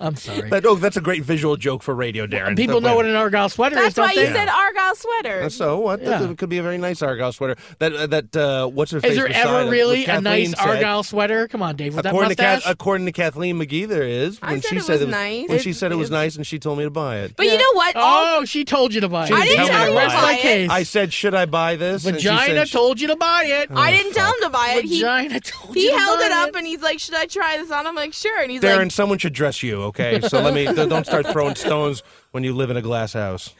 I'm 0.00 0.16
sorry. 0.16 0.50
That, 0.50 0.66
oh, 0.66 0.74
that's 0.76 0.96
a 0.96 1.00
great 1.00 1.22
visual 1.24 1.56
joke 1.56 1.82
for 1.82 1.94
radio, 1.94 2.26
Darren. 2.26 2.56
People 2.56 2.80
That- 2.80 2.88
know 2.90 2.96
what 2.96 3.06
an 3.06 3.14
Argyle 3.16 3.48
sweater 3.48 3.74
That's 3.76 3.88
is, 3.88 3.94
don't 3.94 4.06
why 4.06 4.12
you 4.12 4.26
they? 4.26 4.32
said 4.32 4.48
Argyle 4.48 4.94
sweater. 4.94 5.50
So 5.50 5.78
what? 5.78 6.02
Yeah. 6.02 6.18
That 6.18 6.38
could 6.38 6.48
be 6.48 6.58
a 6.58 6.62
very 6.62 6.78
nice 6.78 7.02
Argyle 7.02 7.32
sweater. 7.32 7.56
That 7.78 7.92
uh, 7.94 8.06
that 8.08 8.36
uh, 8.36 8.66
what's 8.68 8.90
her 8.92 9.00
face? 9.00 9.12
Is 9.12 9.16
there 9.16 9.28
ever 9.28 9.70
really 9.70 10.04
a 10.04 10.20
nice 10.20 10.48
Kathleen 10.48 10.54
said. 10.54 10.68
Argyle 10.68 11.02
sweater? 11.02 11.48
Come 11.48 11.62
on, 11.62 11.76
Dave, 11.76 11.94
with 11.94 12.04
that 12.04 12.10
According 12.10 12.36
to, 12.36 12.42
mustache. 12.42 12.62
Kath, 12.64 12.72
according 12.72 13.06
to 13.06 13.12
Kathleen 13.12 13.58
McGee, 13.58 13.88
there 13.88 14.02
is. 14.02 14.38
I 14.42 14.52
When 14.52 14.62
said 14.62 14.68
she 14.70 14.76
it 14.76 14.82
said 14.82 14.92
was 14.94 15.02
it 15.02 15.06
was 15.06 15.12
nice. 15.14 15.48
When 15.48 15.58
she 15.60 15.72
said 15.72 15.92
it 15.92 15.96
was 15.96 16.08
it's- 16.08 16.20
nice, 16.20 16.36
and 16.36 16.46
she 16.46 16.58
told 16.58 16.78
me 16.78 16.84
to 16.84 16.90
buy 16.90 17.18
it. 17.20 17.36
but 17.36 17.46
you 17.46 17.56
know 17.56 17.72
what? 17.72 17.96
All- 17.96 18.40
oh, 18.40 18.44
she 18.44 18.64
told 18.64 18.92
you 18.94 19.00
to 19.00 19.08
buy 19.08 19.26
it. 19.26 19.32
I 19.32 19.44
didn't 19.44 19.66
tell 19.66 19.80
you 19.88 19.94
to 19.94 19.94
buy 20.08 20.38
it. 20.42 20.70
I 20.70 20.82
said, 20.82 21.12
should 21.12 21.34
I 21.34 21.46
buy 21.46 21.76
this? 21.76 22.04
And 22.04 22.20
she 22.20 22.28
Vagina 22.28 22.66
told 22.66 23.00
you 23.00 23.08
to 23.08 23.16
buy 23.16 23.44
it. 23.46 23.70
I 23.74 23.90
didn't 23.92 24.12
tell 24.12 24.28
him 24.28 24.40
to 24.42 24.50
buy 24.50 24.74
it. 24.78 24.84
He, 24.84 25.00
Vagina 25.00 25.40
told 25.40 25.74
he 25.74 25.84
you 25.84 25.90
to 25.92 25.96
held 25.98 26.20
it 26.20 26.32
up 26.32 26.54
and 26.54 26.66
he's 26.66 26.82
like, 26.82 26.98
"Should 27.00 27.14
I 27.14 27.26
try 27.26 27.56
this 27.56 27.70
on?" 27.70 27.86
I'm 27.86 27.94
like, 27.94 28.12
"Sure." 28.12 28.40
And 28.42 28.50
he's 28.50 28.62
like, 28.62 28.78
Darren, 28.78 28.92
someone 28.92 29.18
should 29.18 29.32
dress 29.32 29.62
you, 29.62 29.82
okay? 29.86 30.20
So 30.20 30.40
let 30.40 30.54
me 30.54 30.64
don't 30.74 31.04
start 31.06 31.26
throwing 31.28 31.54
stones 31.54 32.02
when 32.32 32.44
you 32.44 32.54
live 32.54 32.70
in 32.70 32.76
a 32.76 32.82
glass 32.82 33.12
house. 33.12 33.54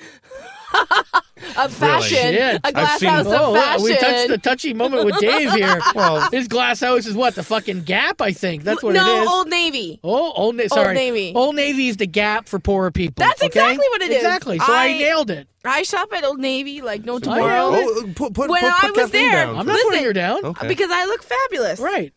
"A 1.59 1.69
fashion, 1.69 2.17
Shit. 2.17 2.61
a 2.65 2.73
glass 2.73 2.99
seen- 3.01 3.09
house 3.09 3.27
Oh, 3.29 3.55
of 3.55 3.63
fashion." 3.63 3.85
we 3.85 3.97
touched 3.97 4.29
the 4.29 4.39
touchy 4.39 4.75
moment 4.75 5.05
with 5.05 5.19
Dave 5.19 5.53
here. 5.53 5.81
Well- 5.95 6.29
his 6.31 6.49
glass 6.49 6.81
house 6.81 7.07
is 7.07 7.15
what 7.15 7.35
the 7.35 7.43
fucking 7.43 7.83
Gap, 7.83 8.21
I 8.21 8.33
think. 8.33 8.65
That's 8.65 8.83
what 8.83 8.95
it 8.95 8.99
is. 8.99 9.05
no, 9.07 9.17
it 9.19 9.23
is. 9.23 9.29
Old 9.29 9.49
Navy. 9.49 10.01
Oh, 10.03 10.33
Old, 10.33 10.57
Na- 10.57 10.67
sorry. 10.67 10.95
Navy. 10.95 11.33
Old 11.35 11.55
Navy 11.55 11.89
is 11.89 11.97
the 11.97 12.07
Gap 12.07 12.49
for 12.49 12.59
poorer 12.59 12.91
people. 12.91 13.25
That's 13.25 13.41
okay? 13.41 13.47
exactly 13.47 13.87
what 13.91 14.03
it 14.03 14.11
is. 14.11 14.17
Exactly. 14.17 14.59
So 14.59 14.73
I, 14.73 14.87
I- 14.89 14.99
nailed 14.99 15.31
it. 15.31 15.49
I 15.65 15.83
shop 15.83 16.13
at 16.13 16.25
Old 16.25 16.39
Navy 16.39 16.81
like 16.83 17.05
no 17.05 17.19
tomorrow. 17.19 17.71
Oh, 17.75 18.13
put, 18.15 18.35
put, 18.35 18.51
When 18.51 18.61
put, 18.61 18.85
I 18.85 18.91
was 18.95 19.11
there, 19.11 19.33
down. 19.47 19.57
I'm 19.59 19.67
not 19.67 19.73
Listen. 19.75 19.91
putting 19.91 20.05
her 20.05 20.13
down. 20.13 20.45
Okay. 20.45 20.69
because 20.69 20.91
I 20.93 21.07
look 21.07 21.23
fabulous. 21.23 21.81
Right. 21.81 22.13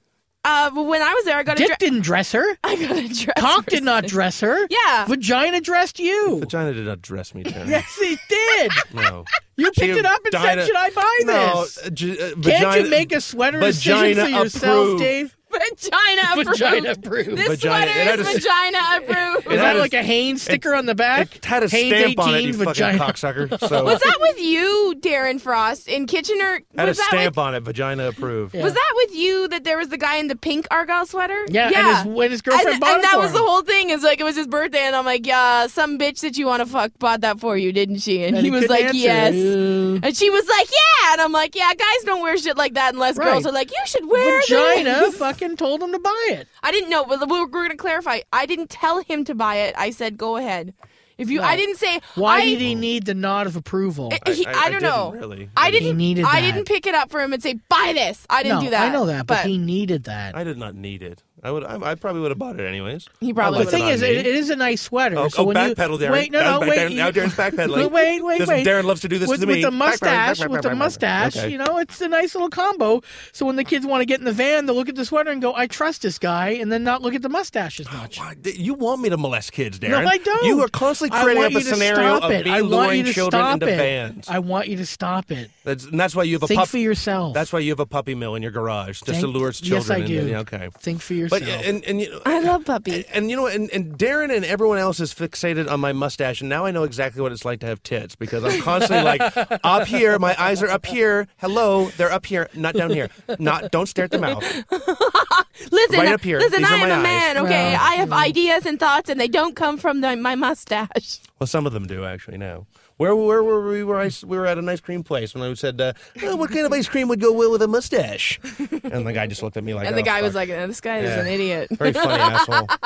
Uh, 0.46 0.72
when 0.72 1.02
I 1.02 1.14
was 1.14 1.26
there, 1.26 1.38
I 1.38 1.44
got 1.44 1.58
a 1.58 1.60
Dick 1.60 1.68
dress. 1.68 1.80
didn't 1.80 2.02
dress 2.02 2.32
her. 2.32 2.44
I 2.64 2.76
got 2.78 2.98
a 2.98 3.08
dress. 3.10 3.34
Cock 3.40 3.66
did 3.66 3.84
not 3.84 4.06
dress 4.08 4.40
her. 4.40 4.68
Yeah. 4.70 5.06
Vagina 5.06 5.60
dressed 5.60 6.00
you. 6.00 6.40
Vagina 6.40 6.74
did 6.74 6.86
not 6.86 7.02
dress 7.02 7.36
me, 7.36 7.44
Darren. 7.44 7.68
Yes, 7.68 7.94
he 8.00 8.18
did. 8.30 8.72
No. 8.94 9.26
You 9.58 9.72
picked 9.72 9.98
it 9.98 10.06
up 10.06 10.22
and 10.24 10.32
Vagina- 10.32 10.62
said, 10.62 10.68
"Should 10.68 10.76
I 10.78 10.90
buy 10.92 11.20
No. 11.24 11.62
this?" 11.64 11.78
uh, 11.86 11.90
j- 11.90 12.12
uh, 12.14 12.18
Can't 12.30 12.38
vagina, 12.38 12.84
you 12.86 12.90
make 12.90 13.12
a 13.12 13.20
sweater 13.22 13.60
decision 13.60 13.98
vagina 14.16 14.24
for 14.24 14.30
yourself, 14.30 14.64
approved. 14.86 15.00
Dave? 15.04 15.38
Vagina 15.80 16.22
approved. 16.32 16.50
Vagina 16.60 16.92
approved. 16.92 17.30
This 17.38 17.48
Vagina- 17.48 17.86
it 17.86 17.94
sweater 17.94 18.10
had 18.10 18.20
is 18.20 18.28
a 18.28 18.30
s- 18.30 18.36
vagina 18.44 18.80
approved. 18.98 19.48
Is 19.52 19.60
that 19.60 19.76
like 19.78 19.94
a 19.94 20.04
Hanes 20.04 20.42
sticker 20.42 20.76
on 20.76 20.86
the 20.86 20.96
back? 20.96 21.36
It 21.38 21.46
had 21.46 21.64
a 21.64 21.68
Hanes 21.68 21.96
stamp 21.96 22.20
on 22.20 22.36
it, 22.36 22.42
you 22.44 22.54
vagina. 22.54 22.98
fucking 22.98 23.14
cocksucker. 23.16 23.60
So 23.70 23.84
was 23.84 24.00
that 24.00 24.18
with 24.20 24.40
you, 24.40 24.96
Darren 25.00 25.40
Frost, 25.42 25.88
in 25.88 26.06
Kitchener? 26.08 26.62
had 26.76 26.88
a 26.88 26.92
was 26.92 26.98
that 26.98 27.08
stamp 27.08 27.36
with, 27.36 27.38
on 27.40 27.56
it, 27.56 27.60
vagina 27.62 28.08
approved. 28.10 28.56
Yeah. 28.56 28.64
Was 28.64 28.74
that 28.74 28.94
with 28.96 29.16
you 29.16 29.48
that 29.50 29.64
there 29.64 29.78
was 29.78 29.90
the 29.90 29.98
guy 29.98 30.18
in 30.18 30.28
the 30.28 30.36
pink 30.36 30.68
argyle 30.72 31.06
sweater? 31.06 31.46
Yeah, 31.50 31.70
yeah. 31.70 32.00
and 32.02 32.10
his, 32.10 32.16
when 32.18 32.32
his 32.32 32.42
girlfriend 32.42 32.70
and, 32.74 32.80
bought 32.80 32.90
and 32.96 33.00
it 33.00 33.04
that 33.04 33.14
for 33.14 33.20
was 33.20 33.30
him. 33.32 33.34
the 33.36 33.44
whole 33.44 33.62
thing. 33.62 33.90
Is 33.90 34.04
like 34.04 34.20
it 34.20 34.24
was 34.24 34.36
his 34.36 34.48
birthday, 34.48 34.80
and 34.84 34.96
I'm 34.96 35.06
like, 35.06 35.26
yeah, 35.26 35.68
some 35.68 35.98
bitch 35.98 36.22
that 36.22 36.38
you 36.38 36.46
want 36.46 36.62
to 36.62 36.66
fuck 36.68 36.92
bought 37.00 37.22
that 37.22 37.40
for 37.40 37.58
you, 37.58 37.72
didn't 37.72 38.00
she? 38.00 38.24
And, 38.24 38.36
And 38.36 38.46
he 38.46 38.52
was 38.52 38.62
couldn't 38.68 38.76
like, 38.76 38.86
answer. 38.86 38.98
yes. 38.98 39.34
Uh, 39.34 40.00
And 40.04 40.16
she 40.18 40.30
was 40.30 40.48
like, 40.48 40.70
yeah. 40.70 41.14
And 41.14 41.22
I'm 41.22 41.32
like, 41.32 41.56
yeah, 41.56 41.74
guys 41.74 42.04
don't 42.06 42.22
wear 42.22 42.38
shit 42.38 42.56
like 42.58 42.74
that 42.76 42.94
unless 42.94 43.18
Right. 43.18 43.26
girls 43.32 43.46
are 43.46 43.52
like, 43.52 43.70
you 43.72 43.78
should 43.86 44.08
wear 44.08 44.42
Vagina 44.42 44.84
this. 45.00 45.18
Fucking 45.40 45.58
told 45.58 45.82
him 45.82 45.92
to 45.92 46.00
buy 46.00 46.28
it. 46.32 46.48
I 46.64 46.72
didn't 46.72 46.90
know, 46.90 47.06
but 47.06 47.28
we're, 47.28 47.42
we're 47.42 47.48
going 47.48 47.70
to 47.72 47.78
clarify. 47.78 48.20
I 48.32 48.46
didn't 48.46 48.70
tell 48.70 49.02
him 49.02 49.24
to 49.26 49.36
buy 49.36 49.56
it. 49.58 49.76
I 49.78 49.90
said, 49.92 50.18
go 50.18 50.38
ahead. 50.38 50.74
If 51.18 51.30
you, 51.30 51.40
No. 51.42 51.48
I 51.48 51.58
didn't 51.58 51.76
say 51.76 52.00
Why 52.16 52.38
I, 52.38 52.46
did 52.46 52.60
he 52.62 52.76
need 52.76 53.06
the 53.06 53.14
nod 53.14 53.46
of 53.46 53.58
approval? 53.58 54.10
I, 54.26 54.32
he, 54.32 54.46
I- 54.46 54.52
I, 54.52 54.54
I 54.54 54.62
don't 54.70 54.82
didn't 54.82 54.84
know. 54.84 55.12
really. 55.12 55.50
I 55.58 55.68
I 55.68 55.72
didn't. 55.72 55.88
He 55.88 55.94
needed 55.94 56.24
I 56.24 56.40
that. 56.40 56.54
didn't 56.54 56.66
pick 56.66 56.88
it 56.88 56.96
up 56.96 57.12
for 57.12 57.20
him 57.20 57.34
and 57.34 57.44
say, 57.44 57.56
"Buy 57.68 57.92
this." 57.94 58.26
I 58.30 58.42
didn't 58.42 58.60
no, 58.60 58.64
do 58.64 58.70
that. 58.70 58.88
I 58.90 58.94
know 58.94 59.06
that, 59.08 59.28
but, 59.28 59.46
he 59.46 59.58
needed 59.58 60.06
that. 60.06 60.34
I 60.38 60.46
did 60.46 60.58
not 60.58 60.76
need 60.76 61.04
it. 61.04 61.22
I 61.44 61.52
would. 61.52 61.64
I, 61.64 61.92
I 61.92 61.96
probably 61.96 62.22
would 62.22 62.32
have 62.32 62.38
bought 62.38 62.60
it 62.60 62.66
anyways. 62.66 63.08
He 63.20 63.34
probably 63.34 63.64
the 63.66 63.72
thing 63.72 63.88
is, 63.88 64.02
it, 64.02 64.18
it 64.18 64.26
is 64.26 64.50
a 64.50 64.56
nice 64.56 64.82
sweater. 64.82 65.18
Oh, 65.18 65.28
so 65.30 65.50
oh 65.50 65.54
backpedal, 65.54 65.98
Darren. 66.00 66.12
wait, 66.12 66.32
no, 66.32 66.42
no, 66.44 66.60
back- 66.60 66.70
wait, 66.70 66.96
now 66.96 67.12
Darren's 67.12 67.34
backpedaling. 67.36 67.90
Wait, 67.92 68.22
wait, 68.24 68.48
wait. 68.48 68.66
Darren 68.66 68.84
loves 68.84 69.02
to 69.02 69.08
do 69.08 69.18
this 69.18 69.30
with, 69.30 69.42
to 69.42 69.48
with 69.48 69.56
me. 69.58 69.62
the 69.62 69.72
mustache. 69.72 70.46
with 70.46 70.62
the 70.62 70.76
mustache, 70.76 71.38
Okay. 71.38 71.50
you 71.50 71.58
know, 71.58 71.78
it's 71.78 72.00
a 72.02 72.08
nice 72.08 72.36
little 72.36 72.50
combo. 72.50 73.02
So 73.32 73.46
when 73.46 73.56
the 73.56 73.64
kids 73.64 73.86
want 73.86 74.02
to 74.02 74.06
get 74.06 74.20
in 74.20 74.26
the 74.26 74.32
van, 74.34 74.66
they'll 74.66 74.76
look 74.76 74.90
at 74.90 74.96
the 74.96 75.06
sweater 75.06 75.32
and 75.32 75.42
go, 75.42 75.54
"I 75.56 75.68
trust 75.68 76.02
this 76.02 76.20
guy," 76.20 76.50
and 76.50 76.72
then 76.72 76.84
not 76.84 77.02
look 77.02 77.14
at 77.16 77.22
the 77.22 77.30
mustache 77.30 77.80
as 77.80 77.92
much. 77.92 78.18
Why, 78.20 78.36
You 78.44 78.74
want 78.74 79.02
me 79.02 79.10
to 79.10 79.18
molest 79.18 79.52
kids, 79.52 79.80
Darren? 79.80 79.90
No, 80.04 80.08
I 80.08 80.18
don't. 80.18 80.46
You 80.46 80.62
are 80.64 80.68
constantly 80.70 81.20
creating 81.20 81.44
up 81.44 81.52
a 81.54 81.62
scenario 81.62 82.20
of 82.20 82.30
me 82.30 82.52
I 82.52 82.62
want 82.62 82.72
luring 82.72 82.98
you 83.00 83.04
to 83.06 83.14
children 83.14 83.42
stop 83.42 83.54
into 83.56 83.68
it. 83.74 83.78
vans. 83.78 84.28
I 84.30 84.40
want 84.40 84.68
you 84.68 84.78
to 84.78 84.86
stop 84.86 85.32
it. 85.32 85.50
That's, 85.64 85.86
and 85.86 86.00
that's 86.00 86.16
why 86.16 86.24
you 86.24 86.34
have 86.36 86.44
a 86.44 86.48
Think 86.48 86.60
pup. 86.60 86.70
for 86.70 86.78
yourself. 86.78 87.34
That's 87.34 87.54
why 87.54 87.60
you 87.60 87.72
have 87.72 87.80
a 87.80 87.86
puppy 87.86 88.16
mill 88.16 88.36
in 88.36 88.42
your 88.44 88.52
garage, 88.52 89.02
just 89.02 89.20
to 89.22 89.28
lure 89.28 89.52
children. 89.52 89.82
Yes, 89.82 89.90
I 89.90 90.02
do. 90.02 90.36
okay. 90.38 90.70
Think 90.80 91.02
for 91.02 91.14
yourself. 91.14 91.29
But 91.30 91.44
and 91.44 91.84
and 91.86 92.02
you 92.02 92.10
know, 92.12 92.22
I 92.26 92.40
love 92.42 92.66
puppies. 92.66 93.06
and 93.14 93.30
you 93.30 93.36
know, 93.36 93.48
and, 93.48 93.70
and 93.72 93.98
Darren 93.98 94.36
and 94.36 94.44
everyone 94.46 94.78
else 94.78 95.00
is 95.00 95.14
fixated 95.14 95.70
on 95.70 95.80
my 95.80 95.94
mustache, 95.94 96.42
and 96.42 96.50
now 96.50 96.66
I 96.66 96.72
know 96.72 96.84
exactly 96.84 97.22
what 97.22 97.32
it's 97.32 97.46
like 97.46 97.60
to 97.62 97.66
have 97.68 97.82
tits 97.84 98.16
because 98.16 98.44
I'm 98.44 98.62
constantly 98.62 99.04
like 99.04 99.22
up 99.64 99.88
here. 99.88 100.18
My 100.20 100.36
eyes 100.42 100.62
are 100.64 100.70
up 100.70 100.86
here. 100.86 101.28
Hello, 101.38 101.90
they're 101.98 102.12
up 102.12 102.26
here, 102.26 102.50
not 102.54 102.74
down 102.76 102.90
here. 102.92 103.10
Not 103.40 103.72
don't 103.72 103.88
stare 103.88 104.06
at 104.06 104.12
the 104.12 104.20
mouth. 104.20 104.44
Listen, 105.72 106.00
Right 106.00 106.08
up 106.14 106.22
here. 106.22 106.40
listen. 106.40 106.62
These 106.62 106.72
I 106.72 106.76
am 106.76 106.90
my 106.90 106.96
a 107.00 107.04
man. 107.04 107.38
eyes. 107.38 107.44
Okay, 107.44 107.72
Well, 107.74 107.82
I 107.82 107.96
have 107.96 108.14
ideas 108.14 108.66
and 108.66 108.80
thoughts, 108.80 109.10
and 109.10 109.20
they 109.20 109.28
don't 109.28 109.56
come 109.58 109.78
from 109.78 110.00
the, 110.02 110.16
my 110.16 110.36
mustache. 110.36 111.20
Well, 111.38 111.48
some 111.48 111.68
of 111.68 111.74
them 111.74 111.86
do 111.86 112.06
actually 112.06 112.38
now. 112.38 112.66
Where 113.00 113.16
where 113.16 113.42
were 113.42 113.66
we? 113.66 113.82
Were 113.86 113.98
I, 113.98 114.12
we 114.26 114.38
were 114.38 114.46
at 114.46 114.58
an 114.58 114.68
ice 114.68 114.82
cream 114.82 115.04
place 115.04 115.34
when 115.34 115.42
I 115.42 115.54
said, 115.54 115.80
uh, 115.80 115.94
oh, 116.22 116.36
"What 116.36 116.52
kind 116.52 116.66
of 116.66 116.74
ice 116.74 116.90
cream 116.90 117.08
would 117.08 117.22
go 117.22 117.32
well 117.32 117.50
with 117.50 117.62
a 117.62 117.68
mustache?" 117.68 118.42
And 118.60 119.08
the 119.08 119.14
guy 119.14 119.26
just 119.26 119.42
looked 119.42 119.56
at 119.56 119.64
me 119.64 119.74
like, 119.74 119.88
And 119.88 119.96
the 119.96 120.02
"Oh, 120.02 120.04
guy 120.04 120.22
was 120.22 120.36
like, 120.36 120.50
"This 120.50 120.82
guy 120.82 120.98
is 120.98 121.18
an 121.18 121.26
idiot." 121.26 121.70
"Very 121.72 121.94
funny 121.94 122.22
asshole." 122.22 122.68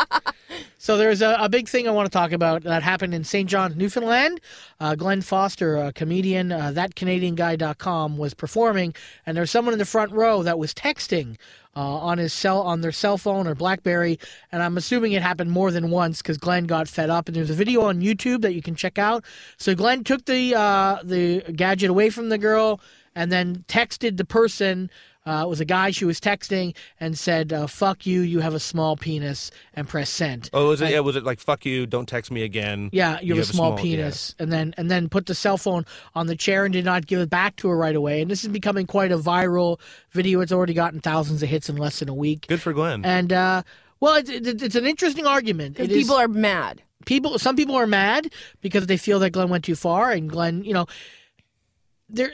So 0.78 0.98
there's 0.98 1.22
a, 1.22 1.38
a 1.40 1.48
big 1.48 1.70
thing 1.70 1.88
I 1.88 1.92
want 1.92 2.08
to 2.08 2.12
talk 2.12 2.34
about 2.34 2.64
that 2.64 2.84
happened 2.84 3.14
in 3.14 3.24
St. 3.24 3.50
John's, 3.50 3.78
Newfoundland. 3.78 4.42
Uh, 4.82 4.96
Glenn 4.96 5.22
Foster, 5.22 5.78
a 5.78 5.94
comedian, 5.94 6.52
uh, 6.52 6.74
thatcanadianguy.com, 6.76 8.18
was 8.18 8.34
performing, 8.34 8.94
and 9.26 9.38
there's 9.38 9.50
someone 9.50 9.74
in 9.74 9.80
the 9.80 9.86
front 9.86 10.12
row 10.12 10.44
that 10.44 10.60
was 10.60 10.74
texting 10.74 11.38
uh, 11.76 11.80
on 11.80 12.18
his 12.18 12.34
cell 12.34 12.62
on 12.62 12.82
their 12.82 12.92
cell 12.92 13.18
phone 13.18 13.48
or 13.48 13.56
BlackBerry, 13.56 14.20
and 14.52 14.62
I'm 14.62 14.78
assuming 14.78 15.14
it 15.14 15.22
happened 15.22 15.52
more 15.52 15.72
than 15.72 15.90
once 15.90 16.22
because 16.22 16.38
Glenn 16.38 16.66
got 16.66 16.88
fed 16.88 17.10
up. 17.10 17.28
And 17.28 17.36
there's 17.36 17.50
a 17.50 17.56
video 17.56 17.82
on 17.82 18.02
YouTube 18.02 18.42
that 18.42 18.54
you 18.54 18.62
can 18.62 18.76
check 18.76 18.98
out. 18.98 19.24
So 19.58 19.76
Glenn 19.76 20.04
took 20.04 20.26
the 20.26 20.56
uh, 20.56 21.00
the 21.04 21.42
gadget 21.56 21.90
away 21.90 22.10
from 22.10 22.30
the 22.30 22.38
girl 22.38 22.80
and 23.16 23.32
then 23.32 23.64
texted 23.68 24.18
the 24.18 24.26
person. 24.26 24.90
Uh, 25.26 25.44
it 25.46 25.50
was 25.50 25.62
a 25.62 25.66
guy 25.66 25.90
she 25.92 26.04
was 26.04 26.20
texting 26.20 26.76
and 27.00 27.18
said, 27.18 27.54
uh, 27.54 27.66
"Fuck 27.66 28.06
you, 28.06 28.22
you 28.22 28.42
have 28.42 28.54
a 28.54 28.60
small 28.60 28.98
penis," 28.98 29.52
and 29.74 29.88
press 29.88 30.10
send. 30.10 30.50
Oh, 30.52 30.70
was 30.70 30.82
it? 30.82 30.92
Yeah, 30.92 31.00
was 31.00 31.16
it 31.16 31.24
like 31.24 31.40
"fuck 31.40 31.66
you"? 31.66 31.86
Don't 31.86 32.08
text 32.08 32.30
me 32.30 32.44
again. 32.44 32.90
Yeah, 32.92 33.20
you, 33.22 33.34
have, 33.36 33.44
a 33.44 33.48
small, 33.48 33.78
penis, 33.78 34.36
and 34.38 34.52
then 34.52 34.74
and 34.78 34.92
then 34.92 35.08
put 35.08 35.26
the 35.28 35.36
cell 35.36 35.58
phone 35.58 35.86
on 36.14 36.28
the 36.28 36.36
chair 36.36 36.66
and 36.66 36.74
did 36.74 36.84
not 36.84 37.06
give 37.08 37.22
it 37.22 37.30
back 37.30 37.56
to 37.58 37.70
her 37.70 37.78
right 37.78 37.96
away. 37.96 38.22
And 38.22 38.30
this 38.30 38.44
is 38.44 38.50
becoming 38.50 38.86
quite 38.86 39.12
a 39.14 39.18
viral 39.18 39.80
video. 40.12 40.42
It's 40.42 40.52
already 40.52 40.74
gotten 40.74 41.00
thousands 41.00 41.42
of 41.42 41.48
hits 41.48 41.70
in 41.70 41.78
less 41.78 42.00
than 42.00 42.10
a 42.10 42.14
week. 42.14 42.48
Good 42.48 42.62
for 42.62 42.74
Glenn. 42.74 43.06
And 43.06 43.32
uh, 43.32 43.64
well, 44.02 44.16
it's, 44.16 44.30
it's 44.30 44.62
it's 44.62 44.76
an 44.76 44.86
interesting 44.86 45.26
argument. 45.26 45.76
Because 45.76 45.90
It 45.90 45.96
is- 46.00 46.04
people 46.04 46.18
are 46.18 46.28
mad. 46.28 46.82
people 47.06 47.40
some 47.40 47.56
people 47.56 47.76
are 47.76 47.88
mad 47.88 48.30
because 48.60 48.88
they 48.88 48.98
feel 48.98 49.20
that 49.20 49.30
Glenn 49.30 49.48
went 49.48 49.64
too 49.64 49.76
far 49.76 50.12
and 50.12 50.30
Glenn, 50.30 50.66
you 50.66 50.74
know, 50.74 50.86
there 52.10 52.34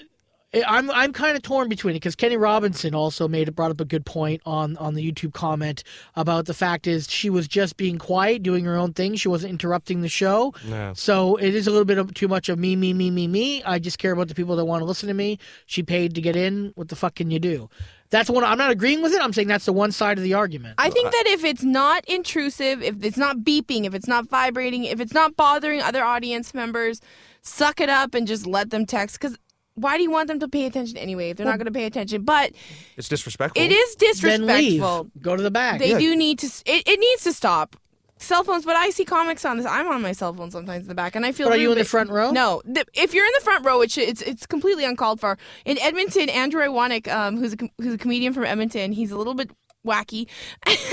I'm 0.54 0.90
I'm 0.90 1.14
kind 1.14 1.38
of 1.38 1.44
torn 1.44 1.70
between 1.70 1.94
it 1.94 1.98
because 1.98 2.16
Kenny 2.16 2.36
Robinson 2.36 2.96
also 2.96 3.28
made 3.28 3.54
brought 3.56 3.70
up 3.70 3.80
a 3.80 3.86
good 3.86 4.06
point 4.06 4.42
on 4.48 4.78
on 4.78 4.96
the 4.96 5.12
YouTube 5.12 5.34
comment 5.34 5.84
about 6.16 6.48
the 6.48 6.56
fact 6.56 6.88
is 6.88 7.10
she 7.10 7.30
was 7.30 7.48
just 7.48 7.78
being 7.78 8.00
quiet, 8.00 8.42
doing 8.42 8.66
her 8.66 8.76
own 8.76 8.94
thing. 8.94 9.16
She 9.16 9.28
wasn't 9.28 9.52
interrupting 9.52 10.02
the 10.02 10.10
show. 10.10 10.54
Yeah. 10.68 10.94
So 10.94 11.36
it 11.36 11.54
is 11.54 11.68
a 11.68 11.70
little 11.70 11.86
bit 11.86 12.00
of 12.00 12.14
too 12.16 12.28
much 12.28 12.50
of 12.50 12.58
me, 12.58 12.76
me, 12.76 12.94
me, 12.94 13.12
me, 13.12 13.28
me. 13.28 13.64
I 13.64 13.78
just 13.78 14.00
care 14.00 14.12
about 14.12 14.28
the 14.28 14.36
people 14.36 14.56
that 14.56 14.66
want 14.66 14.82
to 14.82 14.86
listen 14.86 15.08
to 15.08 15.14
me. 15.14 15.38
She 15.68 15.84
paid 15.84 16.16
to 16.16 16.22
get 16.22 16.36
in. 16.36 16.72
What 16.74 16.90
the 16.90 16.96
fuck 16.96 17.16
can 17.16 17.30
you 17.30 17.40
do? 17.40 17.70
That's 18.10 18.28
one. 18.28 18.44
I'm 18.44 18.58
not 18.58 18.72
agreeing 18.72 19.04
with 19.04 19.14
it. 19.14 19.22
I'm 19.22 19.34
saying 19.34 19.50
that's 19.50 19.66
the 19.66 19.74
one 19.74 19.92
side 19.92 20.18
of 20.18 20.24
the 20.24 20.34
argument. 20.34 20.76
I 20.80 20.90
think 20.90 21.12
that 21.12 21.24
if 21.28 21.44
it's 21.44 21.64
not 21.64 22.04
intrusive, 22.06 22.82
if 22.82 23.04
it's 23.04 23.18
not 23.18 23.38
beeping, 23.40 23.86
if 23.86 23.94
it's 23.94 24.08
not 24.08 24.28
vibrating, 24.28 24.86
if 24.86 25.00
it's 25.00 25.14
not 25.14 25.36
bothering 25.36 25.84
other 25.84 26.04
audience 26.04 26.56
members, 26.56 27.02
suck 27.44 27.80
it 27.80 27.90
up 27.90 28.16
and 28.16 28.26
just 28.26 28.48
let 28.48 28.72
them 28.72 28.88
text. 28.88 29.20
Because 29.20 29.38
why 29.82 29.98
do 29.98 30.04
you 30.04 30.12
want 30.12 30.28
them 30.28 30.40
to 30.40 30.48
pay 30.48 30.66
attention 30.66 30.98
anyway 30.98 31.30
if 31.32 31.38
they're 31.38 31.46
not 31.46 31.58
going 31.58 31.66
to 31.66 31.72
pay 31.72 31.86
attention? 31.86 32.24
But 32.24 32.52
It's 32.98 33.10
disrespectful. 33.10 33.62
it 33.62 33.72
is 33.72 33.96
then 33.96 34.46
leave. 34.46 34.58
disrespectful. 34.80 35.12
Go 35.22 35.36
to 35.36 35.42
the 35.44 35.52
back. 35.52 35.80
They 35.80 35.98
do 35.98 36.16
need 36.16 36.40
to. 36.40 36.48
It, 36.66 36.88
it 36.88 37.00
needs 37.00 37.24
to 37.24 37.34
stop. 37.34 37.76
Cell 38.22 38.44
phones, 38.44 38.66
but 38.66 38.76
I 38.76 38.90
see 38.90 39.06
comics 39.06 39.46
on 39.46 39.56
this. 39.56 39.66
I'm 39.66 39.88
on 39.88 40.02
my 40.02 40.12
cell 40.12 40.34
phone 40.34 40.52
sometimes 40.52 40.82
in 40.82 40.88
the 40.90 40.96
back, 40.96 41.16
and 41.16 41.26
I 41.26 41.32
feel. 41.32 41.48
But 41.48 41.54
are 41.58 41.62
you 41.62 41.70
rude, 41.70 41.78
in 41.78 41.78
the 41.80 41.86
front 41.86 42.10
row? 42.10 42.32
No. 42.32 42.62
The, 42.66 42.84
if 42.94 43.14
you're 43.14 43.26
in 43.26 43.32
the 43.40 43.44
front 43.46 43.66
row, 43.66 43.82
it 43.82 43.98
it's 43.98 44.22
it's 44.22 44.46
completely 44.46 44.84
uncalled 44.84 45.22
for. 45.22 45.38
In 45.64 45.80
Edmonton, 45.80 46.28
Andrew 46.28 46.62
Iwanek, 46.62 47.08
um, 47.08 47.38
who's 47.38 47.54
a 47.54 47.58
who's 47.78 47.94
a 47.94 47.98
comedian 47.98 48.34
from 48.34 48.44
Edmonton, 48.44 48.92
he's 48.92 49.12
a 49.12 49.18
little 49.18 49.36
bit 49.36 49.52
wacky. 49.88 50.28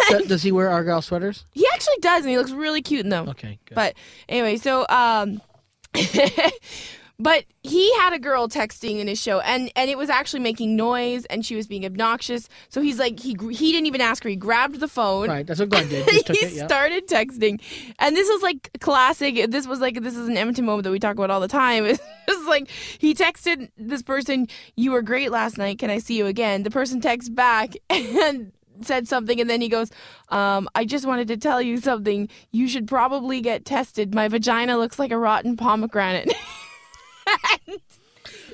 Does- 0.08 0.26
Does 0.28 0.42
he 0.44 0.52
wear 0.52 0.70
Argyle 0.70 1.02
sweaters? 1.02 1.44
he 1.52 1.66
actually 1.74 1.96
does, 2.00 2.20
and 2.22 2.30
he 2.30 2.38
looks 2.38 2.52
really 2.52 2.80
cute 2.80 3.00
in 3.04 3.08
them. 3.08 3.28
Okay, 3.30 3.58
good. 3.66 3.74
But 3.74 3.94
anyway, 4.28 4.56
so 4.56 4.86
um 4.88 5.42
but 7.18 7.44
he 7.62 7.92
had 7.96 8.12
a 8.12 8.18
girl 8.18 8.48
texting 8.48 8.98
in 8.98 9.08
his 9.08 9.20
show 9.20 9.40
and 9.40 9.70
and 9.74 9.88
it 9.88 9.96
was 9.96 10.10
actually 10.10 10.40
making 10.40 10.76
noise 10.76 11.24
and 11.26 11.46
she 11.46 11.56
was 11.56 11.66
being 11.66 11.84
obnoxious. 11.84 12.48
So 12.68 12.80
he's 12.80 12.98
like 12.98 13.18
he 13.20 13.36
he 13.50 13.72
didn't 13.72 13.86
even 13.86 14.00
ask 14.00 14.22
her. 14.22 14.28
He 14.28 14.36
grabbed 14.36 14.80
the 14.80 14.88
phone. 14.88 15.28
Right, 15.28 15.46
that's 15.46 15.60
what 15.60 15.70
Glenn 15.70 15.88
did. 15.88 16.06
Just 16.10 16.26
took 16.26 16.36
he 16.36 16.46
it, 16.46 16.52
yeah. 16.52 16.66
started 16.66 17.08
texting, 17.08 17.60
and 17.98 18.14
this 18.14 18.28
was 18.28 18.42
like 18.42 18.70
classic. 18.80 19.50
This 19.50 19.66
was 19.66 19.80
like 19.80 20.02
this 20.02 20.16
is 20.16 20.28
an 20.28 20.36
Edmonton 20.36 20.66
moment 20.66 20.84
that 20.84 20.90
we 20.90 20.98
talk 20.98 21.14
about 21.14 21.30
all 21.30 21.40
the 21.40 21.48
time. 21.48 21.96
It's 22.28 22.48
like 22.48 22.68
he 22.68 23.14
texted 23.14 23.70
this 23.76 24.02
person, 24.02 24.48
"You 24.74 24.90
were 24.90 25.02
great 25.02 25.30
last 25.30 25.58
night. 25.58 25.78
Can 25.78 25.90
I 25.90 25.98
see 25.98 26.18
you 26.18 26.26
again?" 26.26 26.64
The 26.64 26.72
person 26.72 27.00
texts 27.00 27.28
back 27.28 27.74
and 27.90 28.50
said 28.82 29.06
something, 29.06 29.40
and 29.40 29.48
then 29.48 29.60
he 29.60 29.68
goes, 29.68 29.92
um, 30.30 30.68
"I 30.74 30.86
just 30.86 31.06
wanted 31.06 31.28
to 31.28 31.36
tell 31.36 31.62
you 31.62 31.76
something. 31.76 32.28
You 32.50 32.66
should 32.66 32.88
probably 32.88 33.40
get 33.40 33.64
tested. 33.64 34.12
My 34.12 34.26
vagina 34.26 34.76
looks 34.76 34.98
like 34.98 35.12
a 35.12 35.18
rotten 35.18 35.56
pomegranate." 35.56 36.32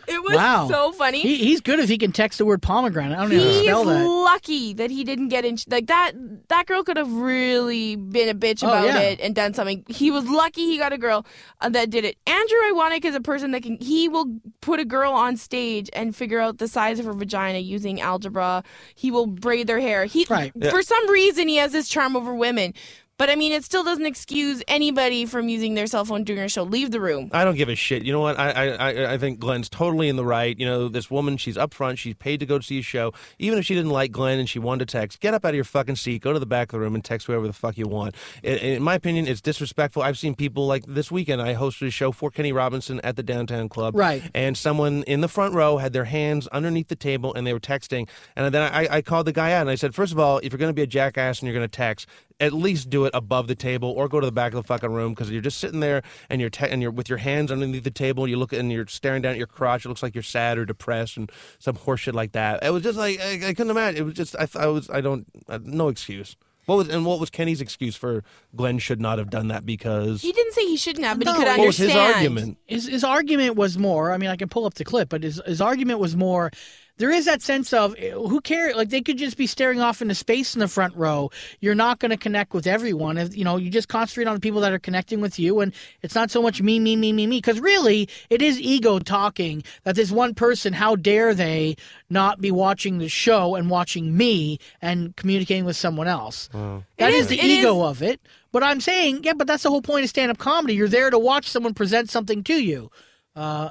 it 0.08 0.22
was 0.22 0.34
Wow. 0.34 0.68
so 0.68 0.92
funny 0.92 1.20
He, 1.20 1.36
he's 1.36 1.60
good 1.60 1.78
if 1.78 1.88
he 1.88 1.96
can 1.96 2.10
text 2.12 2.38
the 2.38 2.44
word 2.44 2.60
pomegranate. 2.60 3.16
I 3.16 3.22
don't 3.22 3.30
know 3.30 3.38
how 3.38 3.44
to 3.44 3.52
he 3.52 3.62
spell 3.64 3.80
is 3.82 3.86
that. 3.98 4.04
lucky 4.08 4.74
that 4.74 4.90
he 4.90 5.04
didn't 5.04 5.28
get 5.28 5.44
in. 5.44 5.56
Like 5.68 5.86
that, 5.86 6.12
that 6.48 6.66
girl 6.66 6.82
could 6.82 6.96
have 6.96 7.12
really 7.12 7.96
been 7.96 8.28
a 8.28 8.34
bitch 8.34 8.64
Oh, 8.64 8.68
about 8.68 8.86
yeah. 8.86 8.98
it 9.00 9.20
and 9.20 9.34
done 9.34 9.54
something. 9.54 9.84
He 9.88 10.10
was 10.10 10.28
lucky 10.28 10.66
he 10.66 10.76
got 10.78 10.92
a 10.92 10.98
girl 10.98 11.24
uh, 11.60 11.68
that 11.70 11.90
did 11.90 12.04
it. 12.04 12.16
Andrew 12.26 12.58
Iwanek 12.72 13.04
is 13.04 13.14
a 13.14 13.20
person 13.20 13.52
that 13.52 13.62
can. 13.62 13.76
He 13.80 14.08
will 14.08 14.26
put 14.60 14.80
a 14.80 14.84
girl 14.84 15.12
on 15.12 15.36
stage 15.36 15.88
and 15.92 16.14
figure 16.16 16.40
out 16.40 16.58
the 16.58 16.68
size 16.68 16.98
of 16.98 17.06
her 17.06 17.12
vagina 17.12 17.58
using 17.58 18.00
algebra. 18.00 18.64
He 18.94 19.10
will 19.10 19.26
braid 19.26 19.66
their 19.68 19.80
hair. 19.80 20.04
He, 20.06 20.26
Right. 20.28 20.52
for 20.70 20.82
some 20.82 21.08
reason, 21.10 21.46
he 21.48 21.56
has 21.56 21.72
this 21.72 21.88
charm 21.88 22.16
over 22.16 22.34
women. 22.34 22.74
But 23.18 23.30
I 23.30 23.36
mean, 23.36 23.52
it 23.52 23.62
still 23.62 23.84
doesn't 23.84 24.06
excuse 24.06 24.62
anybody 24.66 25.26
from 25.26 25.48
using 25.48 25.74
their 25.74 25.86
cell 25.86 26.04
phone 26.04 26.24
during 26.24 26.42
a 26.42 26.48
show. 26.48 26.64
Leave 26.64 26.90
the 26.90 27.00
room. 27.00 27.30
I 27.32 27.44
don't 27.44 27.54
give 27.54 27.68
a 27.68 27.74
shit. 27.74 28.04
You 28.04 28.12
know 28.12 28.20
what? 28.20 28.38
I, 28.38 28.50
I 28.50 28.66
I 28.66 29.12
I 29.12 29.18
think 29.18 29.38
Glenn's 29.38 29.68
totally 29.68 30.08
in 30.08 30.16
the 30.16 30.24
right. 30.24 30.58
You 30.58 30.66
know, 30.66 30.88
this 30.88 31.10
woman, 31.10 31.36
she's 31.36 31.56
up 31.56 31.72
front. 31.72 31.98
She's 31.98 32.14
paid 32.14 32.40
to 32.40 32.46
go 32.46 32.58
to 32.58 32.64
see 32.64 32.80
a 32.80 32.82
show. 32.82 33.12
Even 33.38 33.58
if 33.58 33.64
she 33.64 33.74
didn't 33.74 33.90
like 33.90 34.10
Glenn 34.10 34.38
and 34.38 34.48
she 34.48 34.58
wanted 34.58 34.88
to 34.88 34.92
text, 34.92 35.20
get 35.20 35.34
up 35.34 35.44
out 35.44 35.50
of 35.50 35.54
your 35.54 35.64
fucking 35.64 35.96
seat, 35.96 36.22
go 36.22 36.32
to 36.32 36.38
the 36.38 36.46
back 36.46 36.72
of 36.72 36.72
the 36.72 36.80
room 36.80 36.94
and 36.94 37.04
text 37.04 37.26
whoever 37.26 37.46
the 37.46 37.52
fuck 37.52 37.78
you 37.78 37.86
want. 37.86 38.14
In, 38.42 38.58
in 38.58 38.82
my 38.82 38.94
opinion, 38.94 39.28
it's 39.28 39.40
disrespectful. 39.40 40.02
I've 40.02 40.18
seen 40.18 40.34
people 40.34 40.66
like 40.66 40.84
this 40.86 41.12
weekend. 41.12 41.42
I 41.42 41.54
hosted 41.54 41.86
a 41.86 41.90
show 41.90 42.12
for 42.12 42.30
Kenny 42.30 42.52
Robinson 42.52 43.00
at 43.04 43.16
the 43.16 43.22
Downtown 43.22 43.68
Club. 43.68 43.94
Right. 43.94 44.22
And 44.34 44.56
someone 44.56 45.02
in 45.04 45.20
the 45.20 45.28
front 45.28 45.54
row 45.54 45.76
had 45.76 45.92
their 45.92 46.06
hands 46.06 46.48
underneath 46.48 46.88
the 46.88 46.96
table 46.96 47.32
and 47.34 47.46
they 47.46 47.52
were 47.52 47.60
texting. 47.60 48.08
And 48.34 48.52
then 48.52 48.62
I, 48.62 48.96
I 48.96 49.02
called 49.02 49.26
the 49.26 49.32
guy 49.32 49.52
out 49.52 49.60
and 49.60 49.70
I 49.70 49.76
said, 49.76 49.94
first 49.94 50.12
of 50.12 50.18
all, 50.18 50.38
if 50.38 50.52
you're 50.52 50.58
going 50.58 50.70
to 50.70 50.74
be 50.74 50.82
a 50.82 50.86
jackass 50.86 51.40
and 51.40 51.46
you're 51.46 51.58
going 51.58 51.68
to 51.68 51.76
text, 51.76 52.08
at 52.42 52.52
least 52.52 52.90
do 52.90 53.04
it 53.06 53.12
above 53.14 53.46
the 53.46 53.54
table 53.54 53.88
or 53.90 54.08
go 54.08 54.20
to 54.20 54.26
the 54.26 54.32
back 54.32 54.52
of 54.52 54.56
the 54.56 54.66
fucking 54.66 54.90
room 54.92 55.12
because 55.14 55.30
you're 55.30 55.40
just 55.40 55.58
sitting 55.58 55.80
there 55.80 56.02
and 56.28 56.40
you're 56.40 56.50
te- 56.50 56.68
and 56.68 56.82
you're 56.82 56.90
with 56.90 57.08
your 57.08 57.18
hands 57.18 57.50
underneath 57.50 57.84
the 57.84 57.90
table. 57.90 58.28
You 58.28 58.36
look 58.36 58.52
and 58.52 58.70
you're 58.70 58.86
staring 58.88 59.22
down 59.22 59.32
at 59.32 59.38
your 59.38 59.46
crotch. 59.46 59.84
It 59.86 59.88
looks 59.88 60.02
like 60.02 60.14
you're 60.14 60.22
sad 60.22 60.58
or 60.58 60.64
depressed 60.66 61.16
and 61.16 61.30
some 61.58 61.76
horseshit 61.76 62.12
like 62.14 62.32
that. 62.32 62.62
It 62.62 62.70
was 62.70 62.82
just 62.82 62.98
like 62.98 63.20
I, 63.20 63.32
I 63.48 63.54
couldn't 63.54 63.70
imagine. 63.70 64.02
It 64.02 64.04
was 64.04 64.14
just 64.14 64.36
I, 64.36 64.46
I 64.58 64.66
was 64.66 64.90
I 64.90 65.00
don't 65.00 65.26
uh, 65.48 65.60
no 65.62 65.88
excuse. 65.88 66.36
What 66.66 66.76
was 66.76 66.88
and 66.88 67.04
what 67.04 67.18
was 67.18 67.28
Kenny's 67.30 67.60
excuse 67.60 67.96
for 67.96 68.22
Glenn 68.54 68.78
should 68.78 69.00
not 69.00 69.18
have 69.18 69.30
done 69.30 69.48
that 69.48 69.66
because 69.66 70.22
He 70.22 70.30
didn't 70.30 70.52
say 70.52 70.64
he 70.66 70.76
shouldn't 70.76 71.04
have, 71.04 71.18
but 71.18 71.24
No. 71.26 71.32
he 71.32 71.38
could 71.38 71.46
What 71.48 71.58
what 71.58 71.66
was 71.66 71.80
understand. 71.80 72.06
his 72.08 72.14
argument? 72.16 72.58
his 72.66 72.86
his 72.88 73.04
argument 73.04 73.56
was 73.56 73.78
more. 73.78 74.12
I 74.12 74.18
mean, 74.18 74.30
I 74.30 74.36
can 74.36 74.48
pull 74.48 74.64
up 74.66 74.74
the 74.74 74.84
clip, 74.84 75.08
but 75.08 75.22
his 75.24 75.40
his 75.46 75.60
argument 75.60 75.98
was 75.98 76.14
more. 76.16 76.50
There 76.98 77.10
is 77.10 77.24
that 77.24 77.42
sense 77.42 77.72
of 77.72 77.94
eh, 77.98 78.10
who 78.12 78.40
cares? 78.40 78.76
Like 78.76 78.90
they 78.90 79.00
could 79.00 79.16
just 79.18 79.36
be 79.36 79.46
staring 79.46 79.80
off 79.80 80.02
into 80.02 80.14
space 80.14 80.54
in 80.54 80.60
the 80.60 80.68
front 80.68 80.94
row. 80.94 81.30
You're 81.60 81.74
not 81.74 81.98
going 81.98 82.10
to 82.10 82.16
connect 82.16 82.52
with 82.54 82.66
everyone. 82.66 83.18
If, 83.18 83.36
you 83.36 83.44
know, 83.44 83.56
you 83.56 83.70
just 83.70 83.88
concentrate 83.88 84.28
on 84.28 84.34
the 84.34 84.40
people 84.40 84.60
that 84.60 84.72
are 84.72 84.78
connecting 84.78 85.20
with 85.20 85.38
you, 85.38 85.60
and 85.60 85.72
it's 86.02 86.14
not 86.14 86.30
so 86.30 86.42
much 86.42 86.60
me, 86.62 86.78
me, 86.78 86.94
me, 86.96 87.12
me, 87.12 87.26
me. 87.26 87.38
Because 87.38 87.58
really, 87.60 88.08
it 88.30 88.42
is 88.42 88.60
ego 88.60 88.98
talking. 88.98 89.64
That 89.84 89.96
this 89.96 90.10
one 90.12 90.34
person, 90.34 90.72
how 90.74 90.94
dare 90.96 91.34
they 91.34 91.76
not 92.10 92.40
be 92.40 92.50
watching 92.50 92.98
the 92.98 93.08
show 93.08 93.54
and 93.54 93.70
watching 93.70 94.16
me 94.16 94.58
and 94.80 95.16
communicating 95.16 95.64
with 95.64 95.76
someone 95.76 96.08
else? 96.08 96.48
That 96.52 96.82
It 96.98 97.14
is 97.14 97.22
is- 97.22 97.28
the 97.28 97.38
it 97.40 97.44
ego 97.46 97.82
of 97.82 98.02
it. 98.02 98.20
But 98.52 98.62
I'm 98.62 98.82
saying, 98.82 99.24
yeah, 99.24 99.32
but 99.32 99.46
that's 99.46 99.62
the 99.62 99.70
whole 99.70 99.80
point 99.80 100.04
of 100.04 100.10
stand-up 100.10 100.36
comedy. 100.36 100.74
You're 100.74 100.86
there 100.86 101.08
to 101.08 101.18
watch 101.18 101.48
someone 101.48 101.72
present 101.72 102.10
something 102.10 102.44
to 102.44 102.62
you. 102.62 102.90
Uh, 103.34 103.70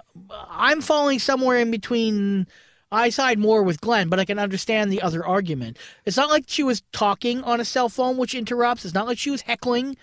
I'm 0.49 0.81
falling 0.81 1.19
somewhere 1.19 1.59
in 1.59 1.69
between. 1.69 2.47
I 2.91 3.09
side 3.09 3.39
more 3.39 3.63
with 3.63 3.81
Glenn, 3.81 4.09
but 4.09 4.19
I 4.19 4.25
can 4.25 4.39
understand 4.39 4.91
the 4.91 5.01
other 5.01 5.25
argument. 5.25 5.77
It's 6.05 6.17
not 6.17 6.29
like 6.29 6.45
she 6.47 6.63
was 6.63 6.83
talking 6.91 7.43
on 7.43 7.59
a 7.59 7.65
cell 7.65 7.89
phone, 7.89 8.17
which 8.17 8.35
interrupts. 8.35 8.83
It's 8.83 8.93
not 8.93 9.07
like 9.07 9.17
she 9.17 9.29
was 9.29 9.41
heckling. 9.41 9.95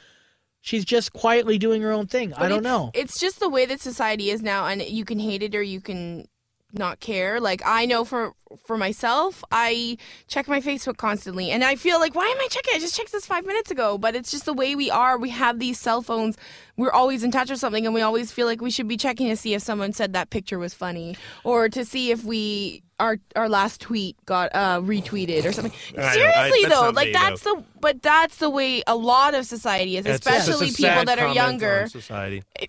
She's 0.60 0.84
just 0.84 1.12
quietly 1.12 1.58
doing 1.58 1.82
her 1.82 1.92
own 1.92 2.06
thing. 2.06 2.32
I 2.34 2.48
don't 2.48 2.62
know. 2.62 2.90
It's 2.94 3.20
just 3.20 3.40
the 3.40 3.48
way 3.48 3.66
that 3.66 3.80
society 3.80 4.30
is 4.30 4.42
now, 4.42 4.66
and 4.66 4.82
you 4.82 5.04
can 5.04 5.18
hate 5.18 5.42
it 5.42 5.54
or 5.54 5.62
you 5.62 5.80
can 5.80 6.26
not 6.72 7.00
care. 7.00 7.40
Like 7.40 7.62
I 7.64 7.86
know 7.86 8.04
for 8.04 8.32
for 8.64 8.76
myself, 8.78 9.44
I 9.52 9.98
check 10.26 10.48
my 10.48 10.60
Facebook 10.60 10.96
constantly, 10.96 11.50
and 11.50 11.62
I 11.64 11.76
feel 11.76 11.98
like 11.98 12.14
why 12.14 12.26
am 12.26 12.36
I 12.40 12.48
checking? 12.50 12.74
I 12.74 12.78
just 12.78 12.96
checked 12.96 13.12
this 13.12 13.26
five 13.26 13.46
minutes 13.46 13.70
ago. 13.70 13.98
But 13.98 14.14
it's 14.16 14.30
just 14.30 14.44
the 14.44 14.52
way 14.54 14.74
we 14.74 14.90
are. 14.90 15.18
We 15.18 15.30
have 15.30 15.58
these 15.58 15.78
cell 15.78 16.02
phones. 16.02 16.36
We're 16.76 16.92
always 16.92 17.22
in 17.24 17.30
touch 17.30 17.50
with 17.50 17.58
something, 17.58 17.84
and 17.86 17.94
we 17.94 18.02
always 18.02 18.30
feel 18.32 18.46
like 18.46 18.60
we 18.60 18.70
should 18.70 18.88
be 18.88 18.96
checking 18.96 19.28
to 19.28 19.36
see 19.36 19.54
if 19.54 19.62
someone 19.62 19.92
said 19.92 20.12
that 20.12 20.30
picture 20.30 20.58
was 20.58 20.74
funny, 20.74 21.16
or 21.44 21.68
to 21.68 21.84
see 21.84 22.10
if 22.10 22.24
we 22.24 22.82
our 23.00 23.18
our 23.36 23.48
last 23.48 23.80
tweet 23.80 24.16
got 24.26 24.50
uh, 24.54 24.80
retweeted 24.80 25.44
or 25.44 25.52
something. 25.52 25.72
I 25.98 26.02
I- 26.02 26.12
Seriously 26.12 26.64
though, 26.68 26.90
like 26.90 27.12
that's 27.12 27.42
the 27.42 27.64
but 27.80 28.02
that's 28.02 28.36
the 28.38 28.50
way 28.50 28.82
a 28.86 28.96
lot 28.96 29.34
of 29.34 29.46
society 29.46 29.96
is, 29.96 30.04
it's 30.06 30.26
especially 30.26 30.70
people 30.72 31.04
that 31.04 31.18
are 31.18 31.32
younger 31.34 31.86
Society. 31.88 32.42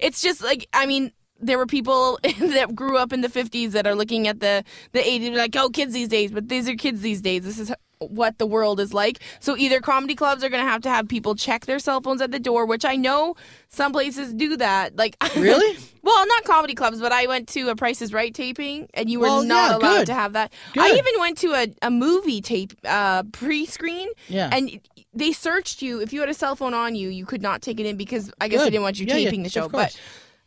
it's 0.00 0.20
just 0.22 0.42
like 0.42 0.66
I 0.72 0.86
mean 0.86 1.12
there 1.40 1.58
were 1.58 1.66
people 1.66 2.18
that 2.40 2.74
grew 2.74 2.96
up 2.98 3.12
in 3.12 3.20
the 3.22 3.28
50s 3.28 3.72
that 3.72 3.86
are 3.86 3.94
looking 3.94 4.28
at 4.28 4.40
the 4.40 4.62
the 4.92 5.00
80s 5.00 5.36
like 5.36 5.56
oh 5.56 5.70
kids 5.70 5.92
these 5.94 6.08
days 6.08 6.30
but 6.30 6.48
these 6.48 6.68
are 6.68 6.74
kids 6.74 7.00
these 7.00 7.20
days 7.20 7.44
this 7.44 7.58
is 7.58 7.72
what 7.98 8.38
the 8.38 8.46
world 8.46 8.80
is 8.80 8.94
like 8.94 9.20
so 9.40 9.56
either 9.58 9.78
comedy 9.80 10.14
clubs 10.14 10.42
are 10.42 10.48
going 10.48 10.64
to 10.64 10.70
have 10.70 10.80
to 10.80 10.88
have 10.88 11.06
people 11.06 11.34
check 11.34 11.66
their 11.66 11.78
cell 11.78 12.00
phones 12.00 12.22
at 12.22 12.30
the 12.30 12.38
door 12.38 12.64
which 12.64 12.84
I 12.84 12.96
know 12.96 13.36
some 13.68 13.92
places 13.92 14.32
do 14.32 14.56
that 14.56 14.96
like 14.96 15.16
Really? 15.36 15.76
well 16.02 16.26
not 16.26 16.44
comedy 16.44 16.74
clubs 16.74 16.98
but 17.00 17.12
I 17.12 17.26
went 17.26 17.46
to 17.50 17.68
a 17.68 17.76
Price 17.76 18.00
is 18.00 18.12
Right 18.14 18.34
taping 18.34 18.88
and 18.94 19.10
you 19.10 19.20
were 19.20 19.26
Well, 19.26 19.42
not 19.44 19.70
yeah, 19.72 19.76
allowed 19.76 19.96
good. 19.98 20.06
to 20.06 20.14
have 20.14 20.32
that 20.32 20.50
good. 20.72 20.82
I 20.82 20.96
even 20.96 21.12
went 21.18 21.36
to 21.38 21.48
a, 21.52 21.66
a 21.82 21.90
movie 21.90 22.40
tape 22.40 22.72
uh 22.86 23.22
pre-screen 23.32 24.08
Yeah. 24.28 24.48
and 24.50 24.80
they 25.12 25.32
searched 25.32 25.82
you 25.82 26.00
if 26.00 26.12
you 26.14 26.20
had 26.20 26.30
a 26.30 26.34
cell 26.34 26.56
phone 26.56 26.72
on 26.72 26.94
you 26.94 27.10
you 27.10 27.26
could 27.26 27.42
not 27.42 27.60
take 27.60 27.80
it 27.80 27.84
in 27.86 27.96
because 27.96 28.30
I 28.40 28.48
guess 28.48 28.60
they 28.60 28.70
didn't 28.70 28.82
want 28.82 28.98
you 28.98 29.06
Yeah, 29.06 29.14
taping 29.14 29.42
the 29.42 29.48
of 29.48 29.52
show 29.52 29.68
course. 29.68 29.94
but 29.94 30.00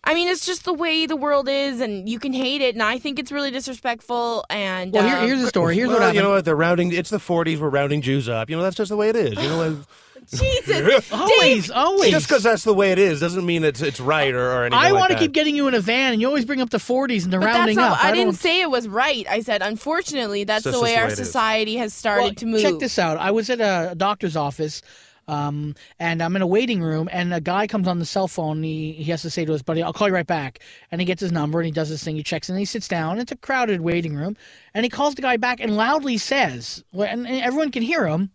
I 0.05 0.13
mean, 0.13 0.27
it's 0.27 0.45
just 0.45 0.65
the 0.65 0.73
way 0.73 1.05
the 1.05 1.15
world 1.15 1.47
is, 1.47 1.79
and 1.79 2.09
you 2.09 2.19
can 2.19 2.33
hate 2.33 2.61
it, 2.61 2.75
and 2.75 2.83
I 2.83 2.99
think 2.99 3.19
it's 3.19 3.31
really 3.31 3.51
disrespectful. 3.51 4.43
And 4.49 4.91
Well, 4.91 5.03
here, 5.05 5.15
um, 5.17 5.27
here's 5.27 5.41
the 5.41 5.47
story. 5.47 5.75
Here's 5.75 5.87
well, 5.87 5.95
what 5.97 6.01
happened. 6.01 6.15
you 6.17 6.21
know 6.23 6.31
what? 6.31 6.43
They're 6.45 6.55
rounding. 6.55 6.91
It's 6.91 7.09
the 7.09 7.19
40s. 7.19 7.57
We're 7.59 7.69
rounding 7.69 8.01
Jews 8.01 8.27
up. 8.27 8.49
You 8.49 8.57
know, 8.57 8.61
that's 8.63 8.75
just 8.75 8.89
the 8.89 8.97
way 8.97 9.09
it 9.09 9.15
is. 9.15 9.31
You 9.41 9.47
know, 9.49 9.57
like, 9.69 9.77
Jesus, 10.33 11.11
always, 11.11 11.69
always. 11.71 12.11
just 12.11 12.27
because 12.27 12.43
that's 12.43 12.63
the 12.63 12.73
way 12.73 12.91
it 12.91 12.99
is 12.99 13.19
doesn't 13.19 13.45
mean 13.45 13.63
it's 13.65 13.81
it's 13.81 13.99
right 13.99 14.33
or, 14.33 14.51
or 14.53 14.63
anything. 14.65 14.79
I 14.81 14.91
like 14.91 14.99
want 15.01 15.11
to 15.13 15.17
keep 15.19 15.31
getting 15.33 15.55
you 15.55 15.67
in 15.67 15.73
a 15.73 15.81
van, 15.81 16.13
and 16.13 16.21
you 16.21 16.27
always 16.27 16.45
bring 16.45 16.61
up 16.61 16.69
the 16.69 16.77
40s 16.77 17.23
and 17.25 17.33
the 17.33 17.39
but 17.39 17.45
that's 17.47 17.57
rounding 17.57 17.75
not. 17.75 17.93
up. 17.93 18.03
I, 18.03 18.07
don't- 18.11 18.17
didn't 18.27 18.35
say 18.35 18.61
it 18.61 18.69
was 18.71 18.87
right. 18.87 19.25
I 19.29 19.41
said, 19.41 19.61
unfortunately, 19.61 20.43
that's 20.45 20.63
the 20.63 20.79
way 20.81 20.93
the 20.95 20.99
our 20.99 21.07
way 21.07 21.13
it 21.13 21.19
is. 21.19 21.25
society 21.27 21.75
has 21.77 21.93
started 21.93 22.23
Well, 22.23 22.33
to 22.35 22.45
move. 22.45 22.61
Check 22.61 22.79
this 22.79 22.97
out. 22.99 23.17
I 23.17 23.31
was 23.31 23.49
at 23.49 23.59
a 23.59 23.95
doctor's 23.95 24.37
office, 24.37 24.81
um, 25.27 25.75
and 25.99 26.21
I'm 26.21 26.35
in 26.35 26.41
a 26.41 26.47
waiting 26.47 26.81
room, 26.81 27.09
and 27.11 27.33
a 27.33 27.41
guy 27.41 27.67
comes 27.67 27.87
on 27.87 27.99
the 27.99 28.05
cell 28.05 28.27
phone. 28.27 28.57
And 28.57 28.65
he, 28.65 28.91
he 28.93 29.11
has 29.11 29.21
to 29.21 29.29
say 29.29 29.45
to 29.45 29.51
his 29.51 29.63
buddy, 29.63 29.81
I'll 29.81 29.93
call 29.93 30.07
you 30.09 30.13
right 30.13 30.27
back. 30.27 30.59
And 30.91 30.99
he 31.01 31.05
gets 31.05 31.21
his 31.21 31.31
number, 31.31 31.59
and 31.59 31.65
he 31.65 31.71
does 31.71 31.89
this 31.89 32.03
thing. 32.03 32.15
He 32.15 32.23
checks, 32.23 32.49
and 32.49 32.59
he 32.59 32.65
sits 32.65 32.87
down. 32.87 33.19
It's 33.19 33.31
a 33.31 33.37
crowded 33.37 33.81
waiting 33.81 34.15
room. 34.15 34.35
And 34.73 34.85
he 34.85 34.89
calls 34.89 35.15
the 35.15 35.21
guy 35.21 35.37
back 35.37 35.59
and 35.61 35.77
loudly 35.77 36.17
says, 36.17 36.83
and, 36.93 37.27
and 37.27 37.41
everyone 37.41 37.71
can 37.71 37.83
hear 37.83 38.07
him, 38.07 38.31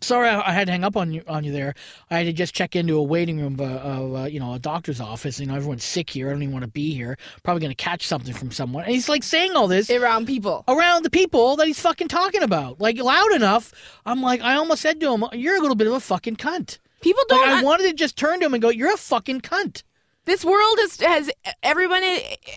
Sorry, 0.00 0.28
I 0.28 0.50
I 0.50 0.52
had 0.52 0.66
to 0.66 0.72
hang 0.72 0.84
up 0.84 0.96
on 0.96 1.12
you 1.12 1.22
on 1.26 1.42
you 1.44 1.50
there. 1.52 1.74
I 2.10 2.18
had 2.18 2.26
to 2.26 2.32
just 2.32 2.54
check 2.54 2.76
into 2.76 2.96
a 2.96 3.02
waiting 3.02 3.40
room 3.40 3.54
of, 3.54 3.60
of 3.60 4.14
uh, 4.14 4.24
you 4.24 4.38
know 4.38 4.54
a 4.54 4.58
doctor's 4.58 5.00
office. 5.00 5.40
You 5.40 5.46
know 5.46 5.56
everyone's 5.56 5.82
sick 5.84 6.10
here. 6.10 6.28
I 6.28 6.32
don't 6.32 6.42
even 6.42 6.52
want 6.52 6.64
to 6.64 6.70
be 6.70 6.94
here. 6.94 7.16
Probably 7.42 7.60
going 7.60 7.74
to 7.74 7.82
catch 7.82 8.06
something 8.06 8.32
from 8.32 8.50
someone. 8.52 8.84
And 8.84 8.92
he's 8.94 9.08
like 9.08 9.22
saying 9.24 9.56
all 9.56 9.66
this 9.66 9.90
around 9.90 10.26
people. 10.26 10.64
around 10.68 11.04
the 11.04 11.10
people 11.10 11.56
that 11.56 11.66
he's 11.66 11.80
fucking 11.80 12.08
talking 12.08 12.42
about, 12.42 12.80
like 12.80 12.98
loud 12.98 13.32
enough. 13.32 13.72
I'm 14.06 14.22
like, 14.22 14.40
I 14.40 14.54
almost 14.54 14.82
said 14.82 15.00
to 15.00 15.12
him, 15.12 15.24
"You're 15.32 15.56
a 15.56 15.60
little 15.60 15.76
bit 15.76 15.88
of 15.88 15.92
a 15.94 16.00
fucking 16.00 16.36
cunt." 16.36 16.78
People 17.00 17.22
don't. 17.28 17.48
I 17.48 17.58
un- 17.58 17.64
wanted 17.64 17.84
to 17.88 17.92
just 17.94 18.16
turn 18.16 18.40
to 18.40 18.46
him 18.46 18.54
and 18.54 18.62
go, 18.62 18.68
"You're 18.68 18.94
a 18.94 18.96
fucking 18.96 19.40
cunt." 19.40 19.82
This 20.28 20.44
world 20.44 20.78
is 20.80 21.00
has 21.00 21.30
everyone. 21.62 22.02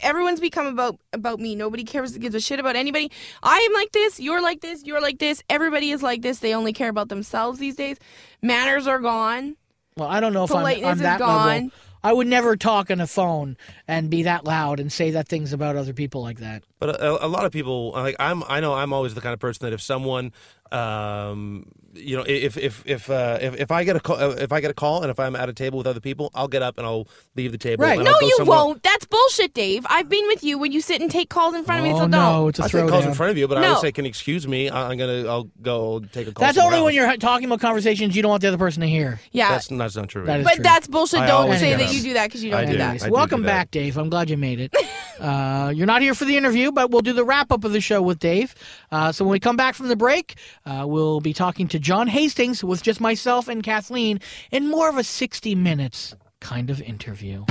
Everyone's 0.01 0.39
become 0.39 0.67
about 0.67 0.99
about 1.13 1.39
me. 1.39 1.55
Nobody 1.55 1.83
cares 1.83 2.17
gives 2.17 2.35
a 2.35 2.39
shit 2.39 2.59
about 2.59 2.75
anybody. 2.75 3.11
I 3.41 3.57
am 3.57 3.73
like 3.73 3.91
this. 3.91 4.19
You're 4.19 4.41
like 4.41 4.61
this. 4.61 4.83
You're 4.83 5.01
like 5.01 5.19
this. 5.19 5.43
Everybody 5.49 5.91
is 5.91 6.03
like 6.03 6.21
this. 6.21 6.39
They 6.39 6.53
only 6.53 6.73
care 6.73 6.89
about 6.89 7.09
themselves 7.09 7.59
these 7.59 7.75
days. 7.75 7.97
Manners 8.41 8.87
are 8.87 8.99
gone. 8.99 9.55
Well, 9.97 10.09
I 10.09 10.19
don't 10.19 10.33
know 10.33 10.45
if 10.45 10.51
I'm, 10.51 10.59
Politeness 10.61 10.85
I'm 10.87 10.93
is 10.93 11.01
that 11.01 11.19
gone. 11.19 11.47
level. 11.47 11.69
I 12.03 12.13
would 12.13 12.27
never 12.27 12.55
talk 12.55 12.89
on 12.89 12.99
a 12.99 13.05
phone 13.05 13.57
and 13.87 14.09
be 14.09 14.23
that 14.23 14.43
loud 14.43 14.79
and 14.79 14.91
say 14.91 15.11
that 15.11 15.27
things 15.27 15.53
about 15.53 15.75
other 15.75 15.93
people 15.93 16.21
like 16.21 16.39
that. 16.39 16.63
But 16.79 16.99
a, 16.99 17.25
a 17.25 17.27
lot 17.27 17.45
of 17.45 17.51
people, 17.51 17.91
like 17.91 18.15
I'm, 18.19 18.43
I 18.47 18.59
know 18.59 18.73
I'm 18.73 18.91
always 18.91 19.13
the 19.13 19.21
kind 19.21 19.33
of 19.33 19.39
person 19.39 19.65
that 19.65 19.73
if 19.73 19.81
someone, 19.81 20.31
um, 20.71 21.65
you 21.93 22.15
know, 22.15 22.23
if 22.25 22.57
if 22.57 22.83
if 22.85 23.09
uh, 23.09 23.37
if, 23.41 23.59
if 23.59 23.71
I 23.71 23.83
get 23.83 23.97
a 23.97 23.99
call, 23.99 24.15
uh, 24.17 24.29
if 24.29 24.53
I 24.53 24.61
get 24.61 24.71
a 24.71 24.73
call, 24.73 25.01
and 25.01 25.11
if 25.11 25.19
I'm 25.19 25.35
at 25.35 25.49
a 25.49 25.53
table 25.53 25.77
with 25.77 25.87
other 25.87 25.99
people, 25.99 26.31
I'll 26.33 26.47
get 26.47 26.61
up 26.61 26.77
and 26.77 26.87
I'll 26.87 27.05
leave 27.35 27.51
the 27.51 27.57
table. 27.57 27.83
Right. 27.83 27.95
and 27.97 28.05
No, 28.05 28.13
I'll 28.13 28.19
go 28.21 28.25
you 28.27 28.35
somewhere- 28.37 28.57
won't. 28.57 28.83
That's 28.83 29.03
bullshit, 29.05 29.53
Dave. 29.53 29.85
I've 29.89 30.07
been 30.07 30.25
with 30.27 30.41
you 30.41 30.57
when 30.57 30.71
you 30.71 30.79
sit 30.79 31.01
and 31.01 31.11
take 31.11 31.29
calls 31.29 31.53
in 31.53 31.65
front 31.65 31.79
of 31.81 31.83
me. 31.85 31.91
oh 31.93 31.97
So 31.99 32.07
no, 32.07 32.17
don't. 32.17 32.49
it's 32.49 32.59
a 32.59 32.63
I 32.63 32.67
take 32.69 32.89
calls 32.89 33.05
in 33.05 33.13
front 33.13 33.31
of 33.31 33.37
you, 33.37 33.45
but 33.47 33.57
I 33.57 33.61
No. 33.61 33.73
would 33.73 33.79
say, 33.81 33.91
"Can 33.91 34.05
you 34.05 34.09
excuse 34.09 34.47
me? 34.47 34.69
I- 34.69 34.89
I'm 34.89 34.97
gonna, 34.97 35.27
I'll 35.27 35.49
go 35.61 35.99
take 35.99 36.27
a 36.27 36.31
call." 36.31 36.45
That's 36.45 36.55
somewhere 36.57 36.75
only 36.75 36.85
when 36.85 36.95
you're 36.95 37.17
talking 37.17 37.45
about 37.47 37.59
conversations 37.59 38.15
you 38.15 38.21
don't 38.21 38.29
want 38.31 38.41
the 38.41 38.47
other 38.47 38.57
person 38.57 38.79
to 38.81 38.87
hear. 38.87 39.19
Yeah, 39.33 39.49
That's, 39.49 39.67
that's 39.67 39.95
not 39.97 40.07
true. 40.07 40.23
That 40.25 40.39
is 40.39 40.45
but 40.45 40.53
true. 40.55 40.63
that's 40.63 40.87
bullshit. 40.87 41.19
I 41.19 41.27
don't 41.27 41.51
say 41.57 41.75
that 41.75 41.87
up. 41.89 41.93
you 41.93 42.01
do 42.01 42.13
that 42.13 42.27
because 42.27 42.41
you 42.41 42.51
don't 42.51 42.65
do 42.67 42.71
do. 42.71 42.77
that. 42.77 42.83
Anyways, 42.83 43.03
I 43.03 43.07
do 43.07 43.11
welcome 43.13 43.41
do 43.41 43.47
that. 43.47 43.51
back, 43.51 43.71
Dave. 43.71 43.97
I'm 43.97 44.09
glad 44.09 44.29
you 44.29 44.37
made 44.37 44.61
it. 44.61 44.73
uh, 45.19 45.73
you're 45.75 45.87
not 45.87 46.01
here 46.01 46.13
for 46.15 46.23
the 46.25 46.37
interview, 46.37 46.71
but 46.71 46.89
we'll 46.89 47.01
do 47.01 47.11
the 47.13 47.25
wrap 47.25 47.51
up 47.51 47.65
of 47.65 47.73
the 47.73 47.81
show 47.81 48.01
with 48.01 48.19
Dave. 48.19 48.55
Uh, 48.93 49.11
so 49.11 49.25
when 49.25 49.33
we 49.33 49.39
come 49.41 49.57
back 49.57 49.75
from 49.75 49.89
the 49.89 49.95
break, 49.97 50.35
uh, 50.65 50.85
we'll 50.87 51.21
be 51.21 51.33
talking 51.33 51.67
to 51.69 51.79
John 51.79 52.07
Hastings 52.07 52.63
with 52.63 52.83
just 52.83 53.01
myself 53.01 53.47
and 53.47 53.63
Kathleen 53.63 54.19
in 54.51 54.67
more 54.67 54.89
of 54.89 54.97
a 54.97 55.03
60 55.03 55.55
minutes 55.55 56.15
kind 56.39 56.69
of 56.69 56.81
interview. 56.81 57.45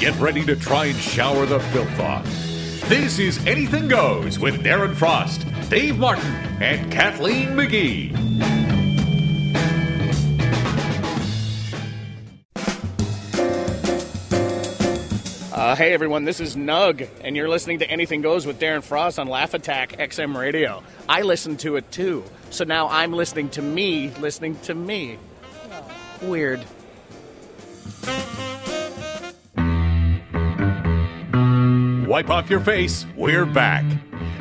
Get 0.00 0.18
ready 0.20 0.44
to 0.44 0.56
try 0.56 0.86
and 0.86 0.96
shower 0.98 1.46
the 1.46 1.60
filth 1.60 2.00
off. 2.00 2.24
This 2.88 3.18
is 3.18 3.44
Anything 3.46 3.88
Goes 3.88 4.38
with 4.38 4.62
Darren 4.62 4.94
Frost, 4.94 5.46
Dave 5.70 5.98
Martin, 5.98 6.34
and 6.60 6.92
Kathleen 6.92 7.50
McGee. 7.50 8.73
Uh, 15.54 15.76
hey 15.76 15.92
everyone, 15.92 16.24
this 16.24 16.40
is 16.40 16.56
Nug, 16.56 17.08
and 17.22 17.36
you're 17.36 17.48
listening 17.48 17.78
to 17.78 17.88
Anything 17.88 18.22
Goes 18.22 18.44
with 18.44 18.58
Darren 18.58 18.82
Frost 18.82 19.20
on 19.20 19.28
Laugh 19.28 19.54
Attack 19.54 19.92
XM 19.92 20.36
Radio. 20.36 20.82
I 21.08 21.22
listen 21.22 21.56
to 21.58 21.76
it 21.76 21.88
too, 21.92 22.24
so 22.50 22.64
now 22.64 22.88
I'm 22.88 23.12
listening 23.12 23.50
to 23.50 23.62
me 23.62 24.10
listening 24.18 24.58
to 24.62 24.74
me. 24.74 25.16
Weird. 26.20 26.64
Wipe 32.08 32.30
off 32.30 32.50
your 32.50 32.58
face, 32.58 33.06
we're 33.16 33.46
back. 33.46 33.84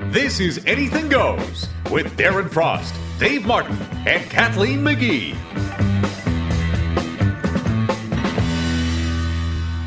This 0.06 0.40
is 0.40 0.66
Anything 0.66 1.10
Goes 1.10 1.68
with 1.92 2.18
Darren 2.18 2.50
Frost, 2.50 2.96
Dave 3.20 3.46
Martin, 3.46 3.78
and 4.08 4.28
Kathleen 4.32 4.80
McGee. 4.80 5.38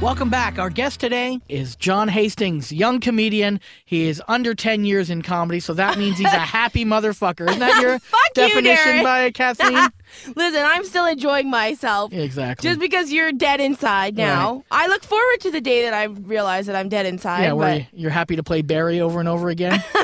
Welcome 0.07 0.31
back. 0.31 0.61
Our 0.61 0.71
guest 0.71 1.01
today 1.01 1.41
is 1.49 1.75
John 1.75 2.07
Hastings, 2.07 2.71
young 2.71 3.01
comedian. 3.01 3.59
He 3.87 4.07
is 4.07 4.23
under 4.29 4.55
10 4.55 4.85
years 4.85 5.11
in 5.11 5.21
comedy, 5.21 5.59
so 5.59 5.75
that 5.75 5.99
means 5.99 6.17
he's 6.17 6.33
a 6.33 6.39
happy 6.39 6.85
motherfucker. 6.85 7.49
Isn't 7.49 7.59
that 7.59 7.83
your 7.83 7.95
you, 7.95 8.01
definition 8.33 8.99
Darren. 8.99 9.03
by 9.03 9.31
Kathleen? 9.33 9.89
Listen, 10.35 10.63
I'm 10.65 10.85
still 10.85 11.07
enjoying 11.07 11.51
myself. 11.51 12.13
exactly. 12.13 12.69
Just 12.69 12.81
because 12.81 13.13
you're 13.13 13.33
dead 13.33 13.61
inside 13.61 14.17
now. 14.17 14.65
I 14.71 14.87
look 14.89 15.03
forward 15.05 15.41
to 15.41 15.51
the 15.51 15.61
day 15.61 15.83
that 15.83 15.95
I 15.95 16.05
realize 16.05 16.67
that 16.67 16.77
I'm 16.77 16.89
dead 16.89 17.07
inside. 17.07 17.43
yeah, 17.43 17.53
where 17.53 17.73
but 17.81 17.81
you- 17.93 18.03
you're 18.03 18.11
happy 18.11 18.37
to 18.37 18.43
play 18.43 18.63
Barrie 18.63 19.01
over 19.01 19.21
and 19.21 19.29
over 19.29 19.49
again. 19.49 19.79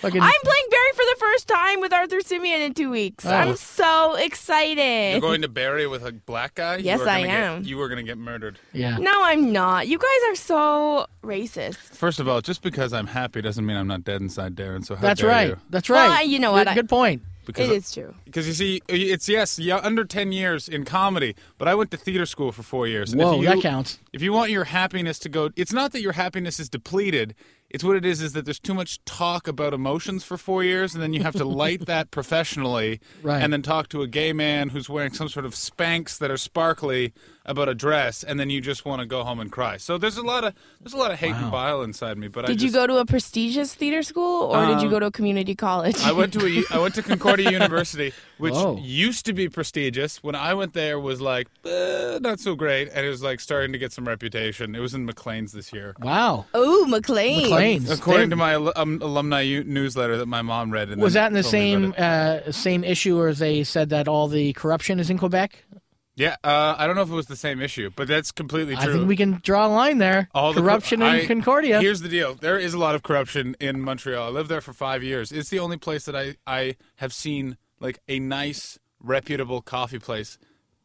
Fucking, 0.00 0.20
I'm 0.20 0.32
playing 0.42 0.64
Barrie 0.70 0.92
for 0.94 1.04
the 1.04 1.16
first 1.18 1.46
time 1.46 1.80
with 1.80 1.92
Arthur 1.92 2.20
Simeon 2.22 2.62
in 2.62 2.72
two 2.74 2.90
weeks. 2.90 3.26
Oh. 3.26 3.30
I'm 3.30 3.54
so 3.56 4.14
excited. 4.14 5.12
You're 5.12 5.20
going 5.20 5.42
to 5.42 5.48
Barrie 5.48 5.86
with 5.86 6.04
a 6.06 6.10
black 6.12 6.54
guy? 6.54 6.76
You 6.76 6.84
Yes, 6.86 7.00
are 7.00 7.04
gonna 7.04 7.18
I 7.18 7.22
get- 7.26 7.30
am. 7.30 7.62
you 7.64 7.76
were 7.76 7.86
going 7.88 7.98
to 7.98 8.02
get 8.10 8.16
murdered. 8.18 8.58
yeah. 8.72 8.96
no, 8.96 9.12
I'm 9.24 9.52
not. 9.52 9.86
You 9.88 9.98
guys 9.98 10.30
are 10.30 10.34
so 10.36 11.06
racist. 11.22 11.76
First 11.76 12.18
of 12.18 12.28
all, 12.28 12.40
just 12.40 12.62
because 12.62 12.92
I'm 12.94 13.06
happy 13.08 13.42
doesn't 13.42 13.64
mean 13.64 13.76
I'm 13.76 13.86
not 13.86 14.02
dead 14.04 14.22
inside, 14.22 14.54
Darren. 14.56 14.84
So 14.84 14.94
how 14.96 15.02
That's 15.02 15.20
dare 15.20 15.30
right. 15.30 15.48
You? 15.50 15.56
That's 15.68 15.88
Well, 15.88 16.08
right. 16.08 16.20
I- 16.20 16.22
you 16.22 16.38
know 16.38 16.50
Good- 16.52 16.56
what, 16.56 16.68
I- 16.68 16.74
Good 16.74 16.88
point. 16.88 17.22
Because 17.52 17.70
It 17.70 17.76
is 17.76 17.92
true. 17.92 18.14
Because 18.24 18.46
you 18.46 18.54
see, 18.54 18.80
it's 18.88 19.28
yes, 19.28 19.58
yeah, 19.58 19.76
under 19.76 20.04
ten 20.04 20.32
years 20.32 20.68
in 20.68 20.84
comedy, 20.84 21.34
but 21.58 21.68
I 21.68 21.74
went 21.74 21.90
to 21.90 21.96
theater 21.96 22.26
school 22.26 22.52
for 22.52 22.62
four 22.62 22.86
years. 22.86 23.14
Whoa, 23.14 23.34
if 23.34 23.42
you, 23.42 23.48
that 23.48 23.60
counts. 23.60 23.98
If 24.12 24.22
you 24.22 24.32
want 24.32 24.50
your 24.50 24.64
happiness 24.64 25.18
to 25.20 25.28
go, 25.28 25.50
it's 25.56 25.72
not 25.72 25.92
that 25.92 26.02
your 26.02 26.12
happiness 26.12 26.58
is 26.60 26.68
depleted. 26.68 27.34
It's 27.70 27.84
what 27.84 27.96
it 27.96 28.04
is 28.04 28.20
is 28.20 28.32
that 28.32 28.44
there's 28.44 28.58
too 28.58 28.74
much 28.74 29.02
talk 29.04 29.46
about 29.46 29.72
emotions 29.72 30.24
for 30.24 30.36
four 30.36 30.64
years, 30.64 30.92
and 30.94 31.02
then 31.02 31.12
you 31.12 31.22
have 31.22 31.34
to 31.36 31.44
light 31.44 31.86
that 31.86 32.10
professionally, 32.18 33.00
Right. 33.22 33.40
and 33.42 33.52
then 33.52 33.62
talk 33.62 33.88
to 33.90 34.02
a 34.02 34.06
gay 34.08 34.32
man 34.32 34.70
who's 34.70 34.88
wearing 34.88 35.12
some 35.12 35.28
sort 35.28 35.46
of 35.46 35.54
spanks 35.54 36.18
that 36.18 36.30
are 36.30 36.36
sparkly 36.36 37.12
about 37.46 37.68
a 37.68 37.74
dress, 37.74 38.22
and 38.22 38.38
then 38.38 38.50
you 38.50 38.60
just 38.60 38.84
want 38.84 39.00
to 39.00 39.06
go 39.06 39.24
home 39.24 39.40
and 39.40 39.50
cry. 39.50 39.76
So 39.76 39.98
there's 39.98 40.16
a 40.16 40.22
lot 40.22 40.44
of 40.44 40.52
there's 40.80 40.92
a 40.92 40.96
lot 40.96 41.10
of 41.10 41.18
hate 41.18 41.34
and 41.34 41.50
bile 41.50 41.82
inside 41.82 42.16
me. 42.18 42.28
But 42.28 42.44
I 42.44 42.48
Did 42.48 42.62
you 42.62 42.70
go 42.70 42.86
to 42.86 42.98
a 42.98 43.06
prestigious 43.06 43.74
theater 43.74 44.02
school 44.02 44.44
or 44.54 44.66
did 44.66 44.80
you 44.82 44.86
Um, 44.88 44.90
go 44.90 44.98
to 45.00 45.06
a 45.06 45.10
community 45.10 45.54
college? 45.54 45.98
I 46.02 46.12
went 46.12 46.32
to 46.34 46.46
a 46.46 46.64
I 46.74 46.78
went 46.78 46.94
to 46.96 47.02
Concordia 47.02 47.50
University, 47.60 48.12
which 48.38 48.54
Whoa. 48.54 48.78
used 48.80 49.24
to 49.26 49.32
be 49.32 49.48
prestigious. 49.48 50.22
When 50.22 50.34
I 50.34 50.54
went 50.54 50.74
there, 50.74 51.00
was 51.00 51.20
like 51.20 51.48
eh, 51.64 52.18
not 52.20 52.40
so 52.40 52.54
great, 52.54 52.88
and 52.94 53.04
it 53.06 53.08
was 53.08 53.22
like 53.22 53.40
starting 53.40 53.72
to 53.72 53.78
get 53.78 53.92
some 53.92 54.06
reputation. 54.06 54.74
It 54.74 54.80
was 54.80 54.94
in 54.94 55.04
Maclean's 55.06 55.52
this 55.52 55.72
year, 55.72 55.94
Wow. 56.00 56.46
Ooh, 56.56 56.86
Maclean. 56.86 57.50
Maclean's. 57.60 57.90
according 57.90 58.30
to 58.30 58.36
my 58.36 58.54
um, 58.54 58.98
alumni 59.02 59.40
u- 59.40 59.64
newsletter 59.64 60.16
that 60.18 60.26
my 60.26 60.42
mom 60.42 60.70
read. 60.70 60.94
Was 60.96 61.14
that 61.14 61.28
in 61.28 61.34
the 61.34 61.42
told 61.42 61.54
me 61.54 61.84
about 61.84 61.94
same 61.96 62.48
uh, 62.48 62.52
same 62.52 62.84
issue, 62.84 63.18
or 63.18 63.32
they 63.32 63.64
said 63.64 63.88
that 63.90 64.08
all 64.08 64.28
the 64.28 64.52
corruption 64.54 64.98
is 65.00 65.10
in 65.10 65.18
Quebec? 65.18 65.64
Yeah, 66.16 66.36
uh, 66.44 66.74
I 66.76 66.86
don't 66.86 66.96
know 66.96 67.02
if 67.02 67.08
it 67.10 67.14
was 67.14 67.28
the 67.28 67.36
same 67.36 67.62
issue, 67.62 67.90
but 67.96 68.06
that's 68.06 68.30
completely 68.30 68.76
true. 68.76 68.90
I 68.90 68.92
think 68.92 69.08
we 69.08 69.16
can 69.16 69.40
draw 69.42 69.66
a 69.66 69.72
line 69.72 69.98
there. 69.98 70.28
All 70.34 70.52
the 70.52 70.60
cor- 70.60 70.68
corruption 70.68 71.00
in 71.00 71.08
I- 71.08 71.26
Concordia. 71.26 71.80
Here's 71.80 72.02
the 72.02 72.10
deal: 72.10 72.34
there 72.34 72.58
is 72.58 72.74
a 72.74 72.78
lot 72.78 72.94
of 72.94 73.02
corruption 73.02 73.56
in 73.60 73.80
Montreal. 73.80 74.26
I 74.26 74.30
lived 74.30 74.50
there 74.50 74.60
for 74.60 74.72
five 74.74 75.02
years. 75.02 75.32
It's 75.32 75.48
the 75.48 75.58
only 75.60 75.78
place 75.78 76.04
that 76.04 76.16
I 76.16 76.36
I 76.46 76.76
have 76.96 77.12
seen 77.14 77.56
like 77.78 78.00
a 78.08 78.18
nice, 78.18 78.78
reputable 79.00 79.62
coffee 79.62 79.98
place 79.98 80.36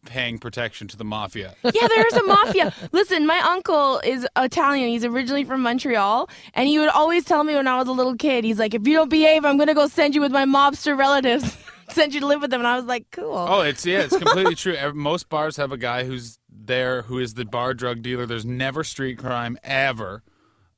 paying 0.05 0.37
protection 0.37 0.87
to 0.89 0.97
the 0.97 1.03
mafia. 1.03 1.55
Yeah, 1.63 1.87
there's 1.87 2.13
a 2.13 2.23
mafia. 2.23 2.73
Listen, 2.91 3.25
my 3.27 3.39
uncle 3.39 3.99
is 3.99 4.25
Italian. 4.37 4.89
He's 4.89 5.03
originally 5.03 5.43
from 5.43 5.61
Montreal, 5.61 6.29
and 6.53 6.67
he 6.69 6.79
would 6.79 6.89
always 6.89 7.25
tell 7.25 7.43
me 7.43 7.55
when 7.55 7.67
I 7.67 7.77
was 7.77 7.87
a 7.87 7.91
little 7.91 8.15
kid, 8.15 8.43
he's 8.43 8.59
like, 8.59 8.73
"If 8.73 8.87
you 8.87 8.93
don't 8.93 9.09
behave, 9.09 9.43
I'm 9.43 9.57
gonna 9.57 9.73
go 9.73 9.87
send 9.87 10.15
you 10.15 10.21
with 10.21 10.31
my 10.31 10.45
mobster 10.45 10.97
relatives, 10.97 11.57
send 11.89 12.13
you 12.13 12.19
to 12.21 12.27
live 12.27 12.41
with 12.41 12.51
them." 12.51 12.61
And 12.61 12.67
I 12.67 12.75
was 12.77 12.85
like, 12.85 13.07
"Cool." 13.11 13.35
Oh, 13.35 13.61
it's 13.61 13.85
yeah, 13.85 13.99
it's 13.99 14.15
completely 14.15 14.55
true. 14.55 14.77
Most 14.93 15.27
bars 15.29 15.57
have 15.57 15.71
a 15.71 15.77
guy 15.77 16.05
who's 16.05 16.39
there 16.49 17.01
who 17.03 17.19
is 17.19 17.33
the 17.33 17.45
bar 17.45 17.73
drug 17.73 18.01
dealer. 18.01 18.25
There's 18.25 18.45
never 18.45 18.83
street 18.83 19.17
crime 19.17 19.57
ever 19.63 20.23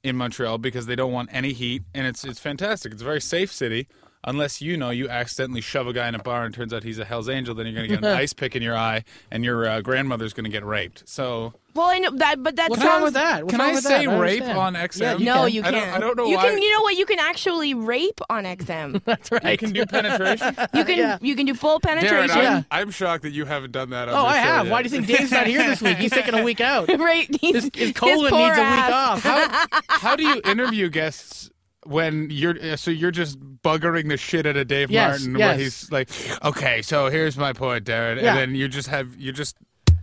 in 0.03 0.15
Montreal 0.15 0.57
because 0.57 0.85
they 0.85 0.95
don't 0.95 1.11
want 1.11 1.29
any 1.31 1.53
heat, 1.53 1.83
and 1.93 2.07
it's 2.07 2.23
it's 2.25 2.39
fantastic. 2.39 2.91
It's 2.93 3.01
a 3.01 3.05
very 3.05 3.21
safe 3.21 3.51
city. 3.51 3.87
Unless 4.23 4.61
you 4.61 4.75
know 4.75 4.89
you 4.89 5.07
accidentally 5.07 5.61
shove 5.61 5.87
a 5.87 5.93
guy 5.93 6.07
in 6.09 6.15
a 6.15 6.19
bar 6.19 6.43
and 6.43 6.53
turns 6.53 6.73
out 6.73 6.83
he's 6.83 6.99
a 6.99 7.05
Hell's 7.05 7.29
Angel, 7.29 7.55
then 7.55 7.65
you're 7.65 7.75
going 7.75 7.87
to 7.87 7.95
get 7.95 8.03
an 8.03 8.17
ice 8.17 8.33
pick 8.33 8.55
in 8.55 8.61
your 8.63 8.75
eye, 8.75 9.03
and 9.31 9.45
your 9.45 9.65
uh, 9.67 9.79
grandmother's 9.81 10.33
going 10.33 10.43
to 10.43 10.49
get 10.49 10.65
raped. 10.65 11.07
So 11.07 11.53
Well, 11.75 11.85
I 11.87 11.99
know 11.99 12.11
that, 12.17 12.41
but 12.43 12.55
that 12.57 12.69
What's 12.69 12.81
sounds. 12.81 12.91
wrong 12.93 13.03
with 13.03 13.13
that? 13.13 13.43
What's 13.43 13.51
Can 13.51 13.59
wrong 13.61 13.69
I 13.69 13.73
with 13.75 13.83
say 13.83 14.05
that? 14.05 14.13
I 14.13 14.19
rape 14.19 14.41
understand. 14.41 14.57
on 14.57 14.73
XM? 14.73 14.99
Yeah, 15.01 15.15
you 15.17 15.25
no, 15.25 15.33
can. 15.45 15.53
you 15.53 15.61
I 15.61 15.63
can't. 15.71 15.75
don't- 15.85 15.93
I 15.93 15.99
don't 15.99 16.17
know 16.17 16.25
You 16.25 16.35
why- 16.35 16.49
can. 16.49 16.61
You 16.61 16.73
know 16.73 16.81
what? 16.81 16.95
You 16.97 17.05
can 17.05 17.19
actually 17.19 17.73
rape 17.73 18.19
on 18.29 18.43
XM. 18.43 19.01
That's 19.05 19.31
right. 19.31 19.43
you 19.51 19.57
can 19.57 19.71
do 19.71 19.85
penetration. 19.85 20.55
You 20.73 20.83
can. 20.83 20.97
Yeah. 20.97 21.17
You 21.21 21.35
can 21.35 21.45
do 21.45 21.53
full 21.53 21.79
Darren, 21.79 21.99
penetration. 22.01 22.37
I'm, 22.37 22.65
I'm 22.71 22.91
shocked 22.91 23.23
that 23.23 23.31
you 23.31 23.45
haven't 23.45 23.71
done 23.71 23.91
that. 23.91 24.09
On 24.09 24.15
Oh, 24.15 24.23
this 24.23 24.33
I 24.33 24.43
show 24.43 24.49
have. 24.49 24.65
yet. 24.65 24.71
Why 24.73 24.81
do 24.83 24.89
you 24.89 24.95
think 24.95 25.07
Dave's 25.07 25.31
not 25.31 25.47
here 25.47 25.63
this 25.65 25.81
week? 25.81 25.97
He's 25.97 26.11
taking 26.11 26.33
a 26.33 26.43
week 26.43 26.59
out. 26.59 26.89
right. 26.99 27.29
He's, 27.39 27.55
His, 27.63 27.69
his 27.73 27.91
colon 27.93 28.29
poor 28.29 28.39
needs 28.39 28.57
a 28.57 28.61
week 28.61 28.79
ass. 28.89 29.25
off. 29.25 29.81
How 29.87 30.15
do 30.17 30.23
you 30.23 30.41
interview 30.43 30.89
guests 30.89 31.49
when 31.87 32.29
you're 32.29 32.55
uh, 32.61 32.75
so 32.75 32.91
you're 32.91 33.11
just 33.11 33.39
buggering 33.61 34.09
the 34.09 34.17
shit 34.17 34.45
out 34.45 34.57
of 34.57 34.67
Dave 34.67 34.91
Yes, 34.91 35.21
Martin 35.25 35.39
yes. 35.39 35.47
where 35.47 35.57
he's 35.57 35.91
like, 35.91 36.09
okay, 36.45 36.81
so 36.81 37.09
here's 37.09 37.37
my 37.37 37.53
point, 37.53 37.85
Darren, 37.85 38.21
Yeah. 38.21 38.29
and 38.31 38.37
then 38.37 38.55
you 38.55 38.67
just 38.67 38.87
have 38.89 39.15
you 39.17 39.31
just 39.31 39.55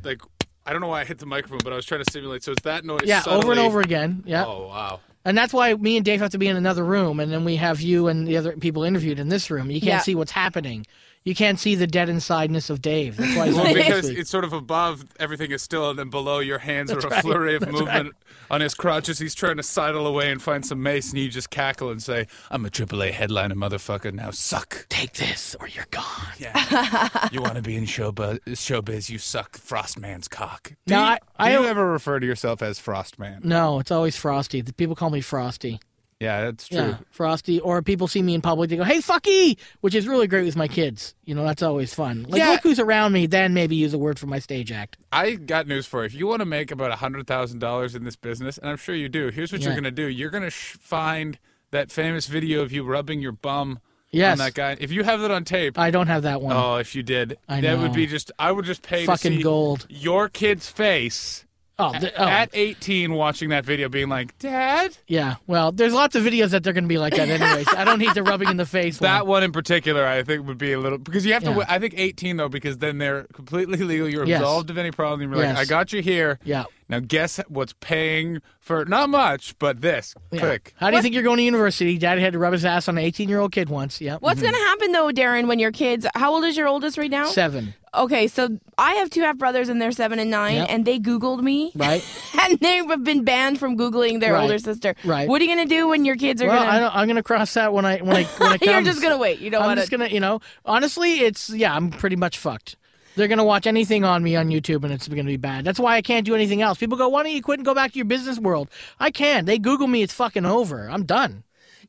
like 0.02 0.20
I 0.66 0.72
don't 0.72 0.80
know 0.80 0.88
why 0.88 1.00
I 1.02 1.04
hit 1.04 1.18
the 1.18 1.26
microphone, 1.26 1.60
but 1.62 1.72
I 1.72 1.76
was 1.76 1.84
trying 1.86 2.02
to 2.02 2.10
simulate. 2.10 2.42
So 2.42 2.52
it's 2.52 2.62
that 2.62 2.84
noise. 2.84 3.02
Yeah, 3.04 3.22
over 3.26 3.34
and 3.34 3.42
subtly- 3.42 3.58
over 3.58 3.80
again. 3.80 4.22
Yeah. 4.26 4.44
Oh 4.46 4.68
wow. 4.68 5.00
And 5.26 5.38
that's 5.38 5.54
why 5.54 5.72
me 5.74 5.96
and 5.96 6.04
Dave 6.04 6.20
have 6.20 6.30
to 6.32 6.38
be 6.38 6.48
in 6.48 6.56
another 6.56 6.84
room, 6.84 7.18
and 7.20 7.32
then 7.32 7.44
we 7.44 7.56
have 7.56 7.80
you 7.80 8.08
and 8.08 8.26
the 8.26 8.36
other 8.36 8.52
people 8.58 8.82
interviewed 8.84 9.18
in 9.18 9.28
this 9.28 9.50
room. 9.50 9.70
You 9.70 9.80
can't 9.80 9.88
Yeah. 9.88 9.98
see 10.00 10.14
what's 10.14 10.32
happening. 10.32 10.86
You 11.24 11.34
can't 11.34 11.58
see 11.58 11.74
the 11.74 11.86
dead 11.86 12.10
insideness 12.10 12.68
of 12.68 12.82
Dave. 12.82 13.16
That's 13.16 13.34
why 13.34 13.46
he's 13.46 13.54
Well, 13.54 13.72
because 13.72 14.10
it's 14.10 14.28
sort 14.28 14.44
of 14.44 14.52
above, 14.52 15.06
everything 15.18 15.52
is 15.52 15.62
still, 15.62 15.88
and 15.88 15.98
then 15.98 16.10
below 16.10 16.40
your 16.40 16.58
hands 16.58 16.92
are 16.92 16.98
a 16.98 17.22
flurry 17.22 17.54
of 17.54 17.60
That's 17.62 17.72
movement 17.72 18.12
on 18.50 18.60
his 18.60 18.74
crotches. 18.74 19.18
He's 19.20 19.34
trying 19.34 19.56
to 19.56 19.62
sidle 19.62 20.06
away 20.06 20.30
and 20.30 20.42
find 20.42 20.66
some 20.66 20.82
mace, 20.82 21.08
and 21.10 21.18
you 21.18 21.30
just 21.30 21.48
cackle 21.48 21.88
and 21.90 22.02
say, 22.02 22.26
"I'm 22.50 22.66
a 22.66 22.70
AAA 22.70 23.12
headliner, 23.12 23.54
motherfucker. 23.54 24.12
Now 24.12 24.32
suck." 24.32 24.86
take 24.90 25.14
this 25.14 25.56
or 25.60 25.66
you're 25.68 25.86
gone. 25.90 26.04
Yeah. 26.38 27.28
you 27.32 27.40
want 27.40 27.54
to 27.56 27.62
be 27.62 27.74
in 27.76 27.84
showbiz, 27.84 28.40
showbiz, 28.48 29.08
you 29.08 29.18
suck 29.18 29.52
Frostman's 29.58 30.28
cock. 30.28 30.72
Do 30.86 30.94
No, 30.94 31.00
you, 31.00 31.04
I- 31.06 31.18
I 31.38 31.46
do 31.48 31.52
you 31.52 31.58
don't- 31.62 31.68
ever 31.70 31.90
refer 31.90 32.20
to 32.20 32.26
yourself 32.26 32.60
as 32.62 32.78
Frostman? 32.78 33.44
No, 33.44 33.80
it's 33.80 33.90
always 33.90 34.14
Frosty. 34.16 34.60
The 34.60 34.72
people 34.74 34.94
call 34.94 35.08
me 35.10 35.20
Frosty. 35.22 35.80
Yeah, 36.20 36.42
that's 36.42 36.68
true. 36.68 36.78
Yeah, 36.78 36.96
Frosty. 37.10 37.60
Or 37.60 37.82
people 37.82 38.06
see 38.08 38.22
me 38.22 38.34
in 38.34 38.40
public, 38.40 38.70
they 38.70 38.76
go, 38.76 38.84
"Hey, 38.84 38.98
fucky," 38.98 39.58
which 39.80 39.94
is 39.94 40.06
really 40.08 40.26
great 40.26 40.44
with 40.44 40.56
my 40.56 40.68
kids. 40.68 41.14
You 41.24 41.34
know, 41.34 41.44
that's 41.44 41.62
always 41.62 41.92
fun. 41.92 42.24
Like, 42.28 42.38
Yeah. 42.38 42.50
look 42.50 42.62
who's 42.62 42.78
around 42.78 43.12
me. 43.12 43.26
Then 43.26 43.52
maybe 43.52 43.76
use 43.76 43.92
a 43.92 43.98
word 43.98 44.18
for 44.18 44.26
my 44.26 44.38
stage 44.38 44.70
act. 44.72 44.96
I 45.12 45.32
got 45.32 45.66
news 45.66 45.86
for 45.86 46.00
you. 46.02 46.06
If 46.06 46.14
you 46.14 46.26
want 46.26 46.40
to 46.40 46.46
make 46.46 46.70
about 46.70 46.92
a 46.92 46.96
$100,000 46.96 47.94
in 47.94 48.04
this 48.04 48.16
business, 48.16 48.58
and 48.58 48.70
I'm 48.70 48.76
sure 48.76 48.94
you 48.94 49.08
do, 49.08 49.28
here's 49.28 49.52
what 49.52 49.62
you're 49.62 49.72
going 49.74 49.84
to 49.84 49.90
do. 49.90 50.06
You're 50.06 50.30
going 50.30 50.44
to 50.44 50.50
sh- 50.50 50.76
find 50.80 51.38
that 51.72 51.90
famous 51.90 52.26
video 52.26 52.62
of 52.62 52.72
you 52.72 52.84
rubbing 52.84 53.20
your 53.20 53.32
bum 53.32 53.80
Yes. 54.12 54.32
on 54.32 54.38
that 54.38 54.54
guy. 54.54 54.76
If 54.78 54.92
you 54.92 55.02
have 55.02 55.20
that 55.22 55.32
on 55.32 55.42
tape, 55.44 55.76
I 55.76 55.90
don't 55.90 56.06
have 56.06 56.22
that 56.22 56.40
one. 56.40 56.54
oh, 56.56 56.76
if 56.76 56.94
you 56.94 57.02
did, 57.02 57.36
I 57.48 57.60
that 57.62 57.80
would 57.80 57.92
be 57.92 58.06
just, 58.06 58.30
I 58.38 58.52
would 58.52 58.64
just 58.64 58.82
pay 58.82 59.04
Fucking 59.04 59.40
gold. 59.40 59.86
your 59.90 60.28
kid's 60.28 60.68
face 60.68 61.44
oh, 61.78 61.92
th- 61.92 62.12
oh, 62.16 62.24
at 62.24 62.50
18 62.52 63.12
watching 63.12 63.50
that 63.50 63.64
video 63.64 63.88
being 63.88 64.08
like, 64.08 64.36
Dad? 64.38 64.96
yeah. 65.06 65.36
Well, 65.46 65.72
there's 65.72 65.92
lots 65.92 66.14
of 66.14 66.22
videos 66.22 66.50
that 66.50 66.62
they're 66.62 66.72
going 66.72 66.84
to 66.84 66.88
be 66.88 66.98
like 66.98 67.16
that, 67.16 67.28
anyways. 67.28 67.68
I 67.74 67.84
don't 67.84 67.98
need 67.98 68.14
the 68.14 68.22
rubbing 68.22 68.48
in 68.48 68.56
the 68.56 68.66
face. 68.66 68.98
That 68.98 69.26
one. 69.26 69.36
one 69.36 69.42
in 69.44 69.52
particular, 69.52 70.06
I 70.06 70.22
think, 70.22 70.46
would 70.46 70.58
be 70.58 70.72
a 70.72 70.78
little 70.78 70.98
because 70.98 71.24
you 71.26 71.32
have 71.32 71.44
to. 71.44 71.50
Yeah. 71.50 71.64
I 71.68 71.78
think 71.78 71.94
18 71.96 72.36
though, 72.36 72.48
because 72.48 72.78
then 72.78 72.98
they're 72.98 73.24
completely 73.32 73.78
legal. 73.78 74.08
You're 74.08 74.26
Yes. 74.26 74.40
absolved 74.40 74.70
of 74.70 74.78
any 74.78 74.90
problem. 74.90 75.32
You're 75.32 75.42
Yes. 75.42 75.56
like, 75.56 75.66
I 75.66 75.68
got 75.68 75.92
you 75.92 76.02
here. 76.02 76.38
Yeah. 76.44 76.64
Now 76.88 77.00
guess 77.00 77.40
what's 77.48 77.72
paying 77.80 78.40
for 78.60 78.84
not 78.84 79.08
much, 79.08 79.58
but 79.58 79.80
this. 79.80 80.14
Yeah. 80.30 80.40
Click. 80.40 80.74
How 80.76 80.90
do 80.90 80.96
you 80.96 81.02
think 81.02 81.14
you're 81.14 81.22
going 81.22 81.38
to 81.38 81.42
university? 81.42 81.96
Daddy 81.98 82.20
had 82.20 82.34
to 82.34 82.38
rub 82.38 82.52
his 82.52 82.64
ass 82.64 82.88
on 82.88 82.98
an 82.98 83.04
18 83.04 83.28
year 83.28 83.40
old 83.40 83.52
kid 83.52 83.68
once. 83.68 84.00
Yeah. 84.00 84.16
What's 84.16 84.40
mm-hmm. 84.40 84.52
gonna 84.52 84.64
happen 84.64 84.92
though, 84.92 85.08
Darren, 85.08 85.46
when 85.48 85.58
your 85.58 85.72
kids? 85.72 86.06
How 86.14 86.34
old 86.34 86.44
is 86.44 86.56
your 86.56 86.68
oldest 86.68 86.98
right 86.98 87.10
now? 87.10 87.26
Seven. 87.26 87.74
Okay, 87.96 88.26
so 88.26 88.58
I 88.76 88.94
have 88.94 89.10
two 89.10 89.20
half 89.22 89.36
brothers 89.38 89.68
and 89.68 89.80
they're 89.80 89.92
seven 89.92 90.18
and 90.18 90.30
nine, 90.30 90.56
Yep. 90.56 90.66
and 90.70 90.84
they 90.84 90.98
Googled 90.98 91.42
me, 91.42 91.70
Right. 91.76 92.04
and 92.42 92.58
they 92.58 92.76
have 92.76 93.04
been 93.04 93.24
banned 93.24 93.58
from 93.60 93.76
Googling 93.78 94.20
their 94.20 94.32
Right. 94.34 94.42
older 94.42 94.58
sister. 94.58 94.94
Right. 95.04 95.28
What 95.28 95.40
are 95.40 95.44
you 95.44 95.50
gonna 95.54 95.66
do 95.68 95.88
when 95.88 96.04
your 96.04 96.16
kids 96.16 96.42
are 96.42 96.48
Well, 96.48 96.64
gonna? 96.64 96.90
I 96.92 97.04
going 97.06 97.16
to 97.16 97.22
cross 97.22 97.54
that 97.54 97.72
when 97.72 97.84
I 97.84 97.98
when 97.98 98.16
I 98.16 98.24
when 98.24 98.50
comes. 98.58 98.62
You're 98.62 98.82
just 98.82 99.00
gonna 99.02 99.16
wait. 99.18 99.38
You 99.40 99.50
don't 99.50 99.62
I'm 99.62 99.68
want 99.68 99.78
just 99.80 99.90
gonna, 99.90 100.08
you 100.08 100.20
know, 100.20 100.40
honestly, 100.64 101.20
it's 101.20 101.50
yeah, 101.50 101.74
I'm 101.74 101.90
pretty 101.90 102.16
much 102.16 102.36
fucked. 102.38 102.76
They're 103.16 103.28
gonna 103.28 103.44
watch 103.44 103.68
anything 103.68 104.02
on 104.04 104.24
me 104.24 104.34
on 104.34 104.48
YouTube, 104.48 104.82
and 104.82 104.92
it's 104.92 105.06
gonna 105.06 105.22
be 105.22 105.36
bad. 105.36 105.64
That's 105.64 105.78
why 105.78 105.94
I 105.94 106.02
can't 106.02 106.26
do 106.26 106.34
anything 106.34 106.62
else. 106.62 106.78
People 106.78 106.98
go, 106.98 107.08
"Why 107.08 107.22
don't 107.22 107.30
you 107.30 107.42
quit 107.42 107.60
and 107.60 107.64
go 107.64 107.72
back 107.74 107.92
to 107.92 107.96
your 107.96 108.06
business 108.06 108.40
world?" 108.40 108.68
I 108.98 109.12
can. 109.12 109.44
They 109.44 109.56
Google 109.58 109.86
me, 109.86 110.02
it's 110.02 110.12
fucking 110.12 110.44
over. 110.44 110.88
I'm 110.90 111.04
done. 111.04 111.44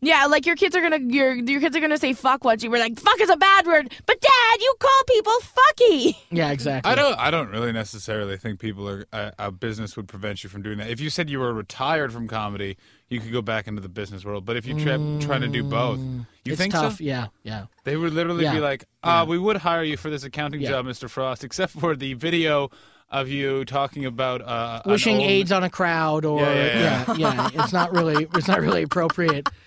Yeah, 0.06 0.26
like 0.28 0.46
your 0.46 0.56
kids 0.56 0.76
are 0.76 0.82
gonna 0.82 1.00
your 1.00 1.34
your 1.34 1.60
kids 1.60 1.76
are 1.76 1.80
gonna 1.80 1.98
say 1.98 2.14
fuck 2.14 2.44
once 2.44 2.64
you 2.64 2.70
were 2.70 2.78
like 2.78 3.00
fuck 3.00 3.20
is 3.20 3.30
a 3.30 3.38
bad 3.38 3.66
word, 3.66 3.92
but 4.06 4.22
Dad, 4.22 4.60
you 4.62 4.74
call 4.80 5.04
people 5.08 5.34
fucky. 5.40 6.16
Yeah, 6.30 6.52
exactly. 6.52 6.92
I 6.92 6.96
don't. 6.96 7.18
I 7.20 7.32
don't 7.32 7.50
really 7.50 7.72
necessarily 7.72 8.38
think 8.38 8.60
people 8.60 8.88
are 8.88 9.06
a, 9.12 9.34
a 9.40 9.52
business 9.52 9.98
would 9.98 10.08
prevent 10.08 10.44
you 10.44 10.50
from 10.50 10.62
doing 10.62 10.78
that. 10.78 10.90
If 10.92 11.00
you 11.00 11.10
said 11.10 11.30
you 11.30 11.40
were 11.40 11.54
retired 11.54 12.14
from 12.14 12.28
comedy, 12.28 12.78
you 13.10 13.20
could 13.20 13.32
go 13.32 13.42
back 13.42 13.68
into 13.68 13.82
the 13.82 13.90
business 13.90 14.24
world. 14.24 14.46
But 14.46 14.58
if 14.58 14.66
you 14.68 14.76
try 14.76 14.98
trying 15.20 15.42
to 15.42 15.48
do 15.48 15.64
both, 15.64 15.98
you 16.00 16.06
Mm, 16.06 16.26
it's 16.46 16.58
think 16.58 16.74
tough. 16.74 16.98
so? 16.98 17.04
Yeah, 17.04 17.28
yeah. 17.44 17.66
They 17.84 17.98
would 17.98 18.14
literally 18.14 18.44
Yeah. 18.44 18.54
be 18.54 18.60
like, 18.60 18.86
uh, 19.02 19.26
"We 19.28 19.40
would 19.40 19.58
hire 19.58 19.84
you 19.84 19.98
for 19.98 20.12
this 20.12 20.24
accounting 20.24 20.62
Yeah. 20.62 20.70
job, 20.70 20.86
Mr. 20.86 21.10
Frost, 21.10 21.44
except 21.44 21.74
for 21.74 21.96
the 21.96 22.14
video 22.14 22.70
of 23.10 23.28
you 23.30 23.66
talking 23.66 24.06
about 24.06 24.42
uh, 24.42 24.82
Wishing 24.86 25.18
old- 25.18 25.26
AIDS 25.26 25.52
on 25.52 25.64
a 25.64 25.70
crowd, 25.70 26.26
or 26.26 26.42
Yeah, 26.42 26.54
yeah, 26.54 27.06
yeah, 27.18 27.50
yeah. 27.54 27.64
It's 27.64 27.74
not 27.74 27.92
really, 27.94 28.28
it's 28.36 28.48
not 28.48 28.62
really 28.62 28.84
appropriate. 28.84 29.50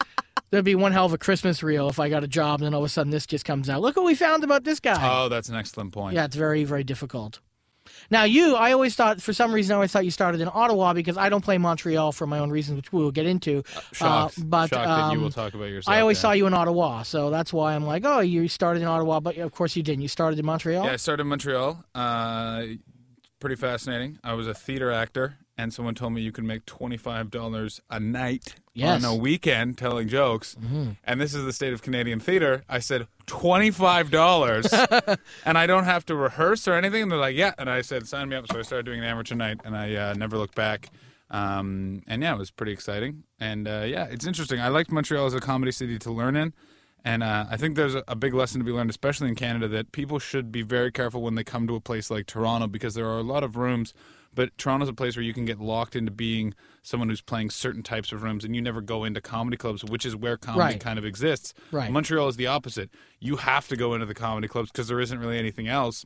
There'd 0.50 0.64
be 0.64 0.74
one 0.74 0.92
hell 0.92 1.04
of 1.04 1.12
a 1.12 1.18
Christmas 1.18 1.62
reel 1.62 1.88
if 1.88 2.00
I 2.00 2.08
got 2.08 2.24
a 2.24 2.28
job, 2.28 2.61
and 2.61 2.66
then 2.66 2.74
all 2.74 2.80
of 2.80 2.87
a 2.87 2.88
sudden 2.88 3.11
this 3.11 3.26
just 3.26 3.44
comes 3.44 3.68
out. 3.68 3.80
Look 3.82 3.96
what 3.96 4.06
we 4.06 4.14
found 4.14 4.44
about 4.44 4.64
this 4.64 4.80
guy. 4.80 4.98
Oh, 5.00 5.28
that's 5.28 5.48
an 5.48 5.56
excellent 5.56 5.92
point. 5.92 6.14
Yeah, 6.14 6.24
it's 6.24 6.37
very, 6.37 6.64
very 6.64 6.84
difficult. 6.84 7.40
Now, 8.11 8.24
you, 8.24 8.54
I 8.54 8.72
always 8.72 8.94
thought, 8.94 9.20
for 9.20 9.32
some 9.32 9.52
reason, 9.52 9.72
I 9.72 9.76
always 9.76 9.92
thought 9.92 10.04
you 10.04 10.11
started 10.11 10.40
in 10.40 10.48
Ottawa 10.52 10.92
because 10.92 11.16
I 11.16 11.28
don't 11.28 11.44
play 11.44 11.58
Montreal 11.58 12.12
for 12.12 12.26
my 12.26 12.38
own 12.38 12.50
reasons, 12.50 12.76
which 12.76 12.92
we 12.92 13.02
will 13.02 13.11
get 13.11 13.26
into. 13.26 13.62
Shocked. 13.92 14.38
Uh, 14.38 14.42
but 14.44 14.68
Shocked 14.68 14.84
that 14.84 15.12
you 15.12 15.18
um, 15.18 15.22
will 15.22 15.30
talk 15.30 15.54
about 15.54 15.66
yourself. 15.66 15.94
I 15.94 16.00
always 16.00 16.18
Dan. 16.18 16.22
saw 16.22 16.32
you 16.32 16.46
in 16.46 16.54
Ottawa, 16.54 17.02
so 17.02 17.30
that's 17.30 17.52
why 17.52 17.74
I'm 17.74 17.84
like, 17.84 18.04
oh, 18.04 18.20
you 18.20 18.48
started 18.48 18.82
in 18.82 18.88
Ottawa, 18.88 19.20
but 19.20 19.37
of 19.38 19.52
course 19.52 19.76
you 19.76 19.82
didn't. 19.82 20.02
You 20.02 20.08
started 20.08 20.38
in 20.38 20.46
Montreal. 20.46 20.84
Yeah, 20.84 20.92
I 20.92 20.96
started 20.96 21.22
in 21.22 21.28
Montreal. 21.28 21.84
Uh, 21.94 22.64
pretty 23.40 23.56
fascinating. 23.56 24.18
I 24.22 24.34
was 24.34 24.46
a 24.46 24.54
theater 24.54 24.90
actor, 24.90 25.37
and 25.56 25.72
someone 25.72 25.94
told 25.94 26.12
me 26.12 26.20
you 26.22 26.32
can 26.32 26.46
make 26.46 26.66
twenty 26.66 26.96
five 26.96 27.30
dollars 27.30 27.80
a 27.90 28.00
night 28.00 28.54
Yes. 28.78 29.04
on 29.04 29.10
a 29.10 29.14
weekend 29.14 29.76
telling 29.78 30.08
jokes. 30.08 30.56
And 31.04 31.20
this 31.20 31.34
is 31.34 31.44
the 31.44 31.52
state 31.52 31.72
of 31.72 31.82
Canadian 31.82 32.20
theater. 32.20 32.64
I 32.68 32.78
said 32.78 33.06
twenty 33.26 33.70
five 33.70 34.10
dollars, 34.10 34.72
and 35.44 35.58
I 35.58 35.66
don't 35.66 35.84
have 35.84 36.06
to 36.06 36.14
rehearse 36.14 36.66
or 36.68 36.74
anything. 36.74 37.02
And 37.02 37.10
they're 37.12 37.18
like, 37.18 37.36
yeah. 37.36 37.52
And 37.58 37.68
I 37.68 37.80
said, 37.82 38.06
sign 38.06 38.28
me 38.28 38.36
up. 38.36 38.50
So 38.50 38.58
I 38.58 38.62
started 38.62 38.86
doing 38.86 39.00
an 39.00 39.04
amateur 39.04 39.34
night, 39.34 39.60
and 39.64 39.76
I 39.76 39.94
uh, 39.94 40.14
never 40.14 40.38
looked 40.38 40.54
back. 40.54 40.90
Um, 41.30 42.02
and 42.06 42.22
yeah, 42.22 42.34
it 42.34 42.38
was 42.38 42.50
pretty 42.50 42.72
exciting. 42.72 43.24
And 43.38 43.68
uh, 43.68 43.84
yeah, 43.86 44.04
it's 44.04 44.26
interesting. 44.26 44.60
I 44.60 44.68
liked 44.68 44.90
Montreal 44.90 45.26
as 45.26 45.34
a 45.34 45.40
comedy 45.40 45.72
city 45.72 45.98
to 45.98 46.10
learn 46.10 46.36
in. 46.36 46.52
And 47.04 47.22
uh, 47.22 47.46
I 47.48 47.56
think 47.56 47.76
there's 47.76 47.94
a 48.08 48.16
big 48.16 48.34
lesson 48.34 48.58
to 48.60 48.64
be 48.64 48.72
learned, 48.72 48.90
especially 48.90 49.28
in 49.28 49.34
Canada, 49.34 49.68
that 49.68 49.92
people 49.92 50.18
should 50.18 50.50
be 50.50 50.62
very 50.62 50.90
careful 50.90 51.22
when 51.22 51.36
they 51.36 51.44
come 51.44 51.66
to 51.68 51.76
a 51.76 51.80
place 51.80 52.10
like 52.10 52.26
Toronto 52.26 52.66
because 52.66 52.94
there 52.94 53.06
are 53.06 53.18
a 53.18 53.22
lot 53.22 53.44
of 53.44 53.56
rooms. 53.56 53.94
But 54.38 54.57
Toronto's 54.57 54.88
a 54.88 54.92
place 54.92 55.16
where 55.16 55.24
you 55.24 55.35
can 55.35 55.46
get 55.46 55.59
locked 55.59 55.96
into 55.96 56.12
being 56.12 56.55
someone 56.85 57.09
who's 57.09 57.20
playing 57.20 57.51
certain 57.51 57.83
types 57.83 58.12
of 58.12 58.22
rooms, 58.22 58.44
and 58.44 58.55
you 58.55 58.62
never 58.62 58.81
go 58.81 59.03
into 59.03 59.20
comedy 59.20 59.57
clubs, 59.57 59.85
which 59.85 60.07
is 60.07 60.14
where 60.14 60.37
comedy 60.37 60.74
Right. 60.74 60.81
kind 60.81 60.96
of 60.96 61.05
exists. 61.05 61.55
Right. 61.72 61.90
Montreal 61.90 62.29
is 62.29 62.37
the 62.37 62.46
opposite. 62.46 62.88
You 63.18 63.35
have 63.38 63.66
to 63.66 63.74
go 63.77 63.94
into 63.94 64.07
the 64.07 64.14
comedy 64.14 64.46
clubs 64.46 64.70
because 64.70 64.87
there 64.87 65.01
isn't 65.01 65.18
really 65.18 65.40
anything 65.40 65.66
else. 65.66 66.05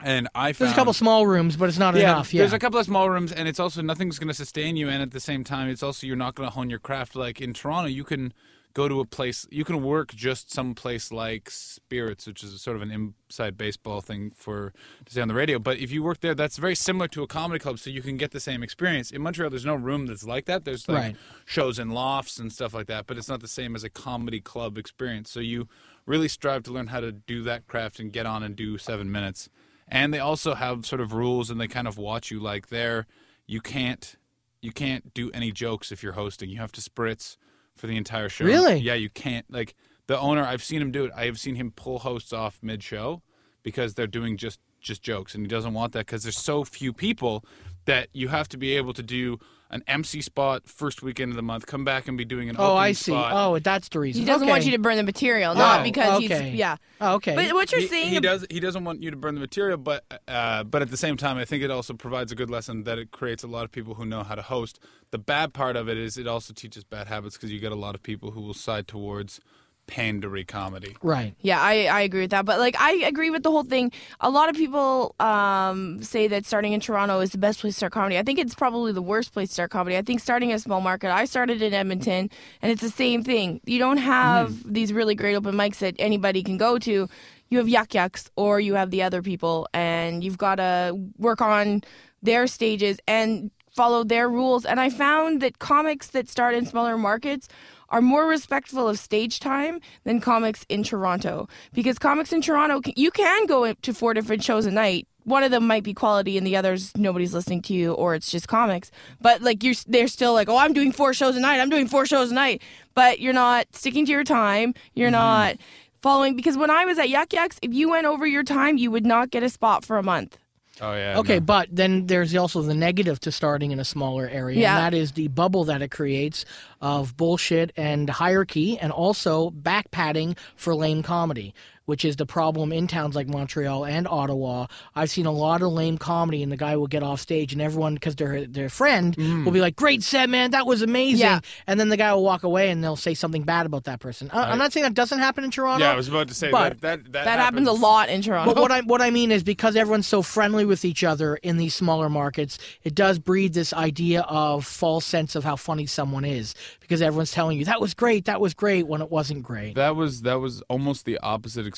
And 0.00 0.28
I 0.34 0.54
found 0.54 0.68
There's 0.68 0.72
a 0.72 0.80
couple 0.80 0.94
small 0.94 1.26
rooms, 1.26 1.56
but 1.58 1.68
it's 1.68 1.76
not 1.76 1.94
yeah, 1.94 2.12
enough. 2.12 2.32
Yeah. 2.32 2.40
There's 2.40 2.54
a 2.54 2.58
couple 2.58 2.80
of 2.80 2.86
small 2.86 3.10
rooms, 3.10 3.32
and 3.32 3.46
it's 3.46 3.60
also 3.60 3.82
nothing's 3.82 4.18
going 4.18 4.28
to 4.28 4.34
sustain 4.34 4.78
you. 4.78 4.88
And 4.88 5.02
at 5.02 5.10
the 5.10 5.20
same 5.20 5.44
time, 5.44 5.68
it's 5.68 5.82
also 5.82 6.06
you're 6.06 6.16
not 6.16 6.36
going 6.36 6.48
to 6.48 6.54
hone 6.54 6.70
your 6.70 6.78
craft. 6.78 7.16
Like 7.16 7.38
in 7.38 7.52
Toronto, 7.52 7.90
you 7.90 8.02
can 8.02 8.32
go 8.74 8.88
to 8.88 9.00
a 9.00 9.04
place, 9.04 9.46
you 9.50 9.64
can 9.64 9.82
work 9.82 10.14
just 10.14 10.52
some 10.52 10.74
place 10.74 11.10
like 11.10 11.50
Spirits, 11.50 12.26
which 12.26 12.44
is 12.44 12.60
sort 12.60 12.76
of 12.76 12.82
an 12.82 12.90
inside 12.90 13.56
baseball 13.56 14.00
thing 14.00 14.30
for 14.34 14.72
to 15.04 15.12
say 15.12 15.20
on 15.20 15.28
the 15.28 15.34
radio. 15.34 15.58
But 15.58 15.78
if 15.78 15.90
you 15.90 16.02
work 16.02 16.20
there, 16.20 16.34
that's 16.34 16.58
very 16.58 16.74
similar 16.74 17.08
to 17.08 17.22
a 17.22 17.26
comedy 17.26 17.58
club, 17.58 17.78
so 17.78 17.90
you 17.90 18.02
can 18.02 18.16
get 18.16 18.30
the 18.30 18.40
same 18.40 18.62
experience. 18.62 19.10
In 19.10 19.22
Montreal, 19.22 19.50
there's 19.50 19.64
no 19.64 19.74
room 19.74 20.06
that's 20.06 20.24
like 20.24 20.44
that. 20.46 20.64
There's 20.64 20.88
like 20.88 20.96
Right. 20.98 21.16
shows 21.44 21.78
in 21.78 21.90
lofts 21.90 22.38
and 22.38 22.52
stuff 22.52 22.72
like 22.74 22.86
that, 22.86 23.06
but 23.06 23.16
it's 23.16 23.28
not 23.28 23.40
the 23.40 23.48
same 23.48 23.74
as 23.74 23.84
a 23.84 23.90
comedy 23.90 24.40
club 24.40 24.78
experience. 24.78 25.30
So 25.30 25.40
you 25.40 25.68
really 26.06 26.28
strive 26.28 26.62
to 26.64 26.72
learn 26.72 26.88
how 26.88 27.00
to 27.00 27.10
do 27.12 27.42
that 27.44 27.66
craft 27.66 27.98
and 28.00 28.12
get 28.12 28.26
on 28.26 28.42
and 28.42 28.54
do 28.54 28.78
seven 28.78 29.10
minutes. 29.10 29.48
And 29.88 30.12
they 30.12 30.18
also 30.18 30.54
have 30.54 30.84
sort 30.86 31.00
of 31.00 31.12
rules, 31.12 31.50
and 31.50 31.60
they 31.60 31.68
kind 31.68 31.88
of 31.88 31.96
watch 31.98 32.30
you 32.30 32.38
like 32.40 32.68
there. 32.68 33.06
You 33.46 33.60
can't 33.60 34.16
you 34.60 34.72
can't 34.72 35.14
do 35.14 35.30
any 35.30 35.52
jokes 35.52 35.92
if 35.92 36.02
you're 36.02 36.14
hosting. 36.14 36.50
You 36.50 36.58
have 36.58 36.72
to 36.72 36.80
spritz 36.80 37.36
for 37.78 37.86
the 37.86 37.96
entire 37.96 38.28
show. 38.28 38.44
Really? 38.44 38.76
Yeah, 38.76 38.94
you 38.94 39.08
can't. 39.10 39.46
Like 39.50 39.74
the 40.06 40.18
owner, 40.18 40.44
I've 40.44 40.62
seen 40.62 40.82
him 40.82 40.90
do 40.90 41.04
it. 41.04 41.12
I 41.14 41.24
have 41.26 41.38
seen 41.38 41.54
him 41.54 41.70
pull 41.70 42.00
hosts 42.00 42.32
off 42.32 42.58
mid 42.62 42.82
show 42.82 43.22
because 43.62 43.94
they're 43.94 44.06
doing 44.06 44.36
just 44.36 44.60
just 44.80 45.02
jokes, 45.02 45.34
and 45.34 45.44
he 45.44 45.48
doesn't 45.48 45.74
want 45.74 45.92
that 45.92 46.06
because 46.06 46.22
there's 46.22 46.38
so 46.38 46.64
few 46.64 46.92
people 46.92 47.44
that 47.84 48.08
you 48.12 48.28
have 48.28 48.48
to 48.48 48.56
be 48.56 48.76
able 48.76 48.92
to 48.92 49.02
do 49.02 49.38
an 49.70 49.82
MC 49.86 50.22
spot 50.22 50.66
first 50.66 51.02
weekend 51.02 51.30
of 51.32 51.36
the 51.36 51.42
month, 51.42 51.66
come 51.66 51.84
back 51.84 52.08
and 52.08 52.16
be 52.16 52.24
doing 52.24 52.48
an 52.48 52.56
oh, 52.58 52.64
opening 52.64 52.78
I 52.78 52.92
see. 52.92 53.12
spot. 53.12 53.32
Oh, 53.34 53.58
that's 53.58 53.88
the 53.88 54.00
reason. 54.00 54.20
He 54.20 54.26
doesn't 54.26 54.44
okay. 54.44 54.50
want 54.50 54.64
you 54.64 54.72
to 54.72 54.78
burn 54.78 54.96
the 54.96 55.02
material, 55.02 55.54
not 55.54 55.80
Oh, 55.80 55.82
because 55.84 56.24
okay. 56.24 56.50
he's 56.50 56.58
yeah. 56.58 56.76
Oh, 57.00 57.14
okay. 57.16 57.34
But 57.34 57.52
what 57.54 57.70
you're 57.70 57.82
he, 57.82 57.86
saying, 57.86 58.08
he 58.08 58.20
does 58.20 58.46
he 58.50 58.60
doesn't 58.60 58.84
want 58.84 59.02
you 59.02 59.10
to 59.10 59.16
burn 59.16 59.34
the 59.34 59.40
material 59.40 59.78
but 59.78 60.04
uh, 60.26 60.64
but 60.64 60.82
at 60.82 60.90
the 60.90 60.96
same 60.96 61.16
time 61.16 61.36
i 61.38 61.44
think 61.44 61.62
it 61.62 61.70
also 61.70 61.94
provides 61.94 62.32
a 62.32 62.34
good 62.34 62.50
lesson 62.50 62.84
that 62.84 62.98
it 62.98 63.10
creates 63.10 63.42
a 63.42 63.46
lot 63.46 63.64
of 63.64 63.72
people 63.72 63.94
who 63.94 64.04
know 64.04 64.22
how 64.22 64.34
to 64.34 64.42
host 64.42 64.78
the 65.10 65.18
bad 65.18 65.52
part 65.52 65.76
of 65.76 65.88
it 65.88 65.96
is 65.96 66.18
it 66.18 66.26
also 66.26 66.52
teaches 66.52 66.84
bad 66.84 67.06
habits 67.06 67.36
because 67.36 67.52
you 67.52 67.60
get 67.60 67.72
a 67.72 67.76
lot 67.76 67.94
of 67.94 68.02
people 68.02 68.30
who 68.32 68.40
will 68.40 68.54
side 68.54 68.86
towards 68.88 69.40
pandery 69.88 70.46
comedy 70.46 70.94
right. 71.02 71.34
Yeah, 71.40 71.60
I, 71.60 71.86
I 71.86 72.00
agree 72.02 72.20
with 72.20 72.30
that. 72.30 72.44
But 72.44 72.58
like 72.60 72.76
I 72.78 72.92
agree 73.06 73.30
with 73.30 73.42
the 73.42 73.50
whole 73.50 73.64
thing. 73.64 73.90
A 74.20 74.30
lot 74.30 74.48
of 74.48 74.54
people 74.54 75.14
um, 75.18 76.02
say 76.02 76.28
that 76.28 76.46
starting 76.46 76.72
in 76.72 76.80
Toronto 76.80 77.20
is 77.20 77.32
the 77.32 77.38
best 77.38 77.60
place 77.60 77.74
to 77.74 77.78
start 77.78 77.92
comedy. 77.92 78.18
I 78.18 78.22
think 78.22 78.38
it's 78.38 78.54
probably 78.54 78.92
the 78.92 79.02
worst 79.02 79.32
place 79.32 79.48
to 79.48 79.54
start 79.54 79.70
comedy. 79.70 79.96
I 79.96 80.02
think 80.02 80.20
starting 80.20 80.50
in 80.50 80.56
a 80.56 80.58
small 80.58 80.80
market. 80.80 81.10
I 81.10 81.24
started 81.24 81.62
in 81.62 81.74
Edmonton, 81.74 82.30
and 82.62 82.72
it's 82.72 82.82
the 82.82 82.90
same 82.90 83.24
thing. 83.24 83.60
You 83.64 83.78
don't 83.78 83.96
have 83.96 84.72
these 84.72 84.92
really 84.92 85.14
great 85.14 85.34
open 85.34 85.54
mics 85.54 85.78
that 85.78 85.96
anybody 85.98 86.42
can 86.42 86.58
go 86.58 86.78
to. 86.78 87.08
You 87.48 87.58
have 87.58 87.68
Yuk 87.68 87.94
Yuk's, 87.94 88.30
or 88.36 88.60
you 88.60 88.74
have 88.74 88.90
the 88.90 89.02
other 89.02 89.22
people, 89.22 89.68
and 89.72 90.22
you've 90.22 90.38
got 90.38 90.56
to 90.56 90.98
work 91.16 91.40
on 91.40 91.82
their 92.22 92.46
stages 92.46 92.98
and 93.08 93.50
follow 93.72 94.04
their 94.04 94.28
rules. 94.28 94.66
And 94.66 94.80
I 94.80 94.90
found 94.90 95.40
that 95.40 95.60
comics 95.60 96.08
that 96.08 96.28
start 96.28 96.54
in 96.54 96.66
smaller 96.66 96.98
markets 96.98 97.48
are 97.90 98.00
more 98.00 98.26
respectful 98.26 98.88
of 98.88 98.98
stage 98.98 99.40
time 99.40 99.80
than 100.04 100.20
comics 100.20 100.64
in 100.68 100.82
Toronto. 100.82 101.48
Because 101.72 101.98
comics 101.98 102.32
in 102.32 102.42
Toronto, 102.42 102.80
you 102.96 103.10
can 103.10 103.46
go 103.46 103.72
to 103.72 103.94
four 103.94 104.14
different 104.14 104.42
shows 104.42 104.66
a 104.66 104.70
night. 104.70 105.06
One 105.24 105.42
of 105.42 105.50
them 105.50 105.66
might 105.66 105.84
be 105.84 105.92
quality, 105.92 106.38
and 106.38 106.46
the 106.46 106.56
others 106.56 106.96
nobody's 106.96 107.34
listening 107.34 107.60
to 107.62 107.74
you, 107.74 107.92
or 107.92 108.14
it's 108.14 108.30
just 108.30 108.48
comics. 108.48 108.90
But 109.20 109.42
like 109.42 109.62
you're, 109.62 109.74
they're 109.86 110.08
still 110.08 110.32
like, 110.32 110.48
oh, 110.48 110.56
I'm 110.56 110.72
doing 110.72 110.90
four 110.90 111.12
shows 111.12 111.36
a 111.36 111.40
night. 111.40 111.60
I'm 111.60 111.68
doing 111.68 111.86
four 111.86 112.06
shows 112.06 112.30
a 112.30 112.34
night. 112.34 112.62
But 112.94 113.20
you're 113.20 113.34
not 113.34 113.66
sticking 113.72 114.06
to 114.06 114.12
your 114.12 114.24
time. 114.24 114.74
You're 114.94 115.08
mm-hmm. 115.08 115.12
not 115.12 115.56
following 116.00 116.34
because 116.34 116.56
when 116.56 116.70
I 116.70 116.84
was 116.86 116.98
at 116.98 117.10
Yuk 117.10 117.32
Yuk's, 117.32 117.58
if 117.60 117.74
you 117.74 117.90
went 117.90 118.06
over 118.06 118.26
your 118.26 118.42
time, 118.42 118.78
you 118.78 118.90
would 118.90 119.04
not 119.04 119.30
get 119.30 119.42
a 119.42 119.48
spot 119.48 119.84
for 119.84 119.98
a 119.98 120.02
month. 120.02 120.38
Oh 120.80 120.92
yeah 120.94 121.18
Okay, 121.18 121.34
no. 121.34 121.40
but 121.40 121.68
then 121.70 122.06
there's 122.06 122.34
also 122.36 122.62
the 122.62 122.74
negative 122.74 123.20
to 123.20 123.32
starting 123.32 123.70
in 123.70 123.80
a 123.80 123.84
smaller 123.84 124.28
area, 124.28 124.58
Yeah. 124.60 124.76
and 124.84 124.94
that 124.94 124.98
is 124.98 125.12
the 125.12 125.28
bubble 125.28 125.64
that 125.64 125.82
it 125.82 125.90
creates 125.90 126.44
of 126.80 127.16
bullshit 127.16 127.72
and 127.76 128.08
hierarchy, 128.08 128.78
and 128.78 128.92
also 128.92 129.50
back 129.50 129.90
padding 129.90 130.36
for 130.56 130.74
lame 130.74 131.02
comedy, 131.02 131.54
which 131.88 132.04
is 132.04 132.16
the 132.16 132.26
problem 132.26 132.70
in 132.70 132.86
towns 132.86 133.16
like 133.16 133.26
Montreal 133.26 133.86
and 133.86 134.06
Ottawa. 134.06 134.66
I've 134.94 135.08
seen 135.08 135.24
a 135.24 135.32
lot 135.32 135.62
of 135.62 135.72
lame 135.72 135.96
comedy, 135.96 136.42
and 136.42 136.52
the 136.52 136.56
guy 136.58 136.76
will 136.76 136.86
get 136.86 137.02
off 137.02 137.18
stage, 137.18 137.54
and 137.54 137.62
everyone, 137.62 137.94
because 137.94 138.14
they're 138.14 138.46
their 138.46 138.68
friend, 138.68 139.16
mm. 139.16 139.46
will 139.46 139.52
be 139.52 139.62
like, 139.62 139.74
"Great 139.74 140.02
set, 140.02 140.28
man, 140.28 140.50
that 140.50 140.66
was 140.66 140.82
amazing," 140.82 141.20
Yeah. 141.20 141.40
and 141.66 141.80
then 141.80 141.88
the 141.88 141.96
guy 141.96 142.12
will 142.12 142.22
walk 142.22 142.42
away, 142.42 142.68
and 142.68 142.84
they'll 142.84 142.94
say 142.94 143.14
something 143.14 143.42
bad 143.42 143.64
about 143.64 143.84
that 143.84 144.00
person. 144.00 144.28
I, 144.34 144.50
I'm 144.50 144.58
not 144.58 144.74
saying 144.74 144.84
that 144.84 144.92
doesn't 144.92 145.18
happen 145.18 145.44
in 145.44 145.50
Toronto. 145.50 145.82
yeah 145.82 145.92
i 145.92 145.96
was 145.96 146.08
about 146.08 146.28
to 146.28 146.34
say 146.34 146.50
but- 146.50 146.80
that 146.82 147.04
that, 147.04 147.12
that, 147.12 147.24
That 147.24 147.38
happens 147.38 147.66
a 147.66 147.72
lot 147.72 148.10
in 148.10 148.20
Toronto. 148.20 148.52
But 148.52 148.60
what 148.60 148.70
I 148.70 148.82
what 148.82 149.00
I 149.00 149.10
mean 149.10 149.32
is 149.32 149.42
because 149.42 149.74
everyone's 149.74 150.06
so 150.06 150.20
friendly 150.20 150.66
with 150.66 150.84
each 150.84 151.02
other 151.04 151.36
in 151.36 151.56
these 151.56 151.74
smaller 151.74 152.10
markets, 152.10 152.58
it 152.84 152.94
does 152.94 153.18
breed 153.18 153.54
this 153.54 153.72
idea 153.72 154.26
of 154.28 154.66
false 154.66 155.06
sense 155.06 155.34
of 155.34 155.42
how 155.42 155.56
funny 155.56 155.86
someone 155.86 156.26
is 156.26 156.54
because 156.80 157.00
everyone's 157.00 157.32
telling 157.32 157.56
you 157.58 157.64
that 157.64 157.80
was 157.80 157.94
great, 157.94 158.26
that 158.26 158.42
was 158.42 158.52
great 158.52 158.86
when 158.86 159.00
it 159.00 159.10
wasn't 159.10 159.42
great. 159.42 159.74
That 159.74 159.96
was 159.96 160.20
that 160.22 160.40
was 160.40 160.60
almost 160.68 161.06
the 161.06 161.16
opposite 161.20 161.66
experience 161.66 161.77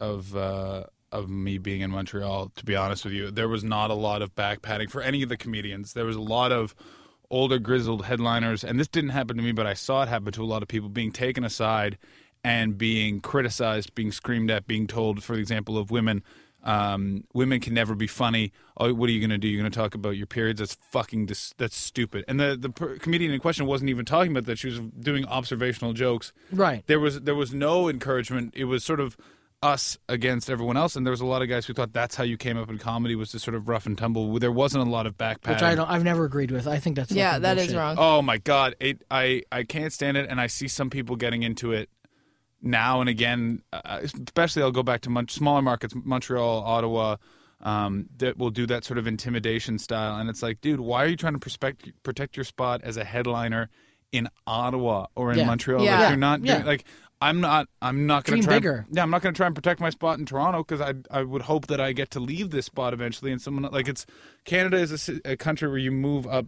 of 0.00 0.36
uh, 0.36 0.84
of 1.12 1.28
me 1.28 1.58
being 1.58 1.80
in 1.80 1.90
Montreal. 1.90 2.52
To 2.56 2.64
be 2.64 2.76
honest 2.76 3.04
with 3.04 3.14
you, 3.14 3.30
there 3.30 3.48
was 3.48 3.64
not 3.64 3.90
a 3.90 3.94
lot 3.94 4.22
of 4.22 4.34
back 4.34 4.62
padding 4.62 4.88
for 4.88 5.00
any 5.00 5.22
of 5.22 5.28
the 5.28 5.36
comedians. 5.36 5.92
There 5.92 6.04
was 6.04 6.16
a 6.16 6.20
lot 6.20 6.52
of 6.52 6.74
older 7.30 7.58
grizzled 7.58 8.04
headliners, 8.04 8.64
and 8.64 8.78
this 8.78 8.88
didn't 8.88 9.10
happen 9.10 9.36
to 9.36 9.42
me, 9.42 9.52
but 9.52 9.66
I 9.66 9.74
saw 9.74 10.02
it 10.02 10.08
happen 10.08 10.32
to 10.32 10.42
a 10.42 10.46
lot 10.46 10.62
of 10.62 10.68
people 10.68 10.88
being 10.88 11.12
taken 11.12 11.44
aside 11.44 11.98
and 12.42 12.76
being 12.76 13.20
criticized, 13.20 13.94
being 13.94 14.12
screamed 14.12 14.50
at, 14.50 14.66
being 14.66 14.86
told, 14.86 15.22
for 15.22 15.34
example, 15.34 15.78
of 15.78 15.90
women. 15.90 16.22
Um, 16.64 17.24
women 17.34 17.60
can 17.60 17.74
never 17.74 17.94
be 17.94 18.06
funny. 18.06 18.52
Oh, 18.78 18.92
what 18.94 19.08
are 19.10 19.12
you 19.12 19.20
going 19.20 19.30
to 19.30 19.38
do? 19.38 19.46
You're 19.48 19.60
going 19.60 19.70
to 19.70 19.78
talk 19.78 19.94
about 19.94 20.16
your 20.16 20.26
periods? 20.26 20.58
That's 20.60 20.74
fucking 20.90 21.26
dis- 21.26 21.54
that's 21.58 21.76
stupid. 21.76 22.24
And 22.26 22.40
the 22.40 22.56
the 22.58 22.70
per- 22.70 22.96
comedian 22.98 23.32
in 23.32 23.38
question 23.40 23.66
wasn't 23.66 23.90
even 23.90 24.04
talking 24.04 24.32
about 24.32 24.46
that. 24.46 24.58
She 24.58 24.68
was 24.68 24.80
doing 24.98 25.26
observational 25.26 25.92
jokes 25.92 26.32
Right. 26.50 26.82
there 26.86 26.98
was 26.98 27.20
there 27.20 27.34
was 27.34 27.52
no 27.52 27.88
encouragement. 27.88 28.54
It 28.56 28.64
was 28.64 28.82
sort 28.82 28.98
of 29.00 29.16
us 29.62 29.96
against 30.10 30.50
everyone 30.50 30.76
else, 30.76 30.94
and 30.94 31.06
there 31.06 31.10
was 31.10 31.22
a 31.22 31.26
lot 31.26 31.40
of 31.40 31.48
guys 31.48 31.64
who 31.64 31.72
thought 31.72 31.92
that's 31.92 32.14
how 32.16 32.24
you 32.24 32.36
came 32.36 32.58
up 32.58 32.68
in 32.68 32.76
comedy 32.78 33.14
was 33.14 33.30
to 33.30 33.38
sort 33.38 33.54
of 33.54 33.66
rough 33.68 33.86
and 33.86 33.96
tumble. 33.96 34.38
There 34.38 34.52
wasn't 34.52 34.86
a 34.86 34.90
lot 34.90 35.06
of 35.06 35.16
back 35.16 35.38
Which 35.46 35.62
I 35.62 35.74
don't 35.74 35.88
I've 35.90 36.04
never 36.04 36.24
agreed 36.24 36.50
with. 36.50 36.66
I 36.66 36.78
think 36.78 36.96
that's 36.96 37.10
yeah, 37.12 37.30
fucking 37.32 37.42
that 37.42 37.56
is 37.58 37.64
bullshit. 37.68 37.78
wrong. 37.78 37.96
Oh 37.98 38.20
my 38.22 38.38
god, 38.38 38.74
it 38.80 39.02
I 39.10 39.42
I 39.52 39.64
can't 39.64 39.92
stand 39.92 40.16
it, 40.16 40.28
and 40.30 40.40
I 40.40 40.48
see 40.48 40.68
some 40.68 40.90
people 40.90 41.16
getting 41.16 41.42
into 41.42 41.72
it 41.72 41.88
now 42.64 43.00
and 43.00 43.08
again. 43.08 43.62
Uh, 43.72 44.00
especially, 44.02 44.62
I'll 44.62 44.72
go 44.72 44.82
back 44.82 45.02
to 45.02 45.10
mon- 45.10 45.28
smaller 45.28 45.62
markets, 45.62 45.94
Montreal, 45.96 46.64
Ottawa. 46.64 47.16
Um, 47.60 48.06
that 48.18 48.36
will 48.36 48.50
do 48.50 48.66
that 48.66 48.84
sort 48.84 48.98
of 48.98 49.06
intimidation 49.06 49.78
style, 49.78 50.18
and 50.18 50.28
it's 50.28 50.42
like, 50.42 50.60
dude, 50.60 50.80
why 50.80 51.02
are 51.04 51.06
you 51.06 51.16
trying 51.16 51.32
to 51.32 51.38
protect 51.38 51.90
protect 52.02 52.36
your 52.36 52.44
spot 52.44 52.82
as 52.82 52.96
a 52.98 53.04
headliner 53.04 53.70
in 54.12 54.28
Ottawa 54.46 55.06
or 55.16 55.32
in 55.32 55.38
Yeah. 55.38 55.46
Montreal? 55.46 55.82
Yeah. 55.82 56.00
Like, 56.00 56.08
you're 56.10 56.18
not 56.18 56.44
Yeah. 56.44 56.62
like 56.64 56.84
I'm 57.22 57.40
not. 57.40 57.68
I'm 57.80 58.06
not 58.06 58.24
going 58.24 58.42
to 58.42 58.46
try. 58.46 58.56
bigger. 58.56 58.86
Yeah, 58.90 59.02
I'm 59.02 59.08
not 59.08 59.22
going 59.22 59.32
to 59.32 59.36
try 59.36 59.46
and 59.46 59.54
protect 59.54 59.80
my 59.80 59.88
spot 59.88 60.18
in 60.18 60.26
Toronto 60.26 60.62
because 60.62 60.82
I 60.82 60.94
I 61.10 61.22
would 61.22 61.42
hope 61.42 61.68
that 61.68 61.80
I 61.80 61.92
get 61.92 62.10
to 62.10 62.20
leave 62.20 62.50
this 62.50 62.66
spot 62.66 62.92
eventually, 62.92 63.32
and 63.32 63.40
someone 63.40 63.70
like 63.72 63.88
it's 63.88 64.04
Canada 64.44 64.76
is 64.76 65.08
a 65.08 65.20
a, 65.32 65.36
country 65.36 65.66
where 65.68 65.78
you 65.78 65.92
move 65.92 66.26
up. 66.26 66.46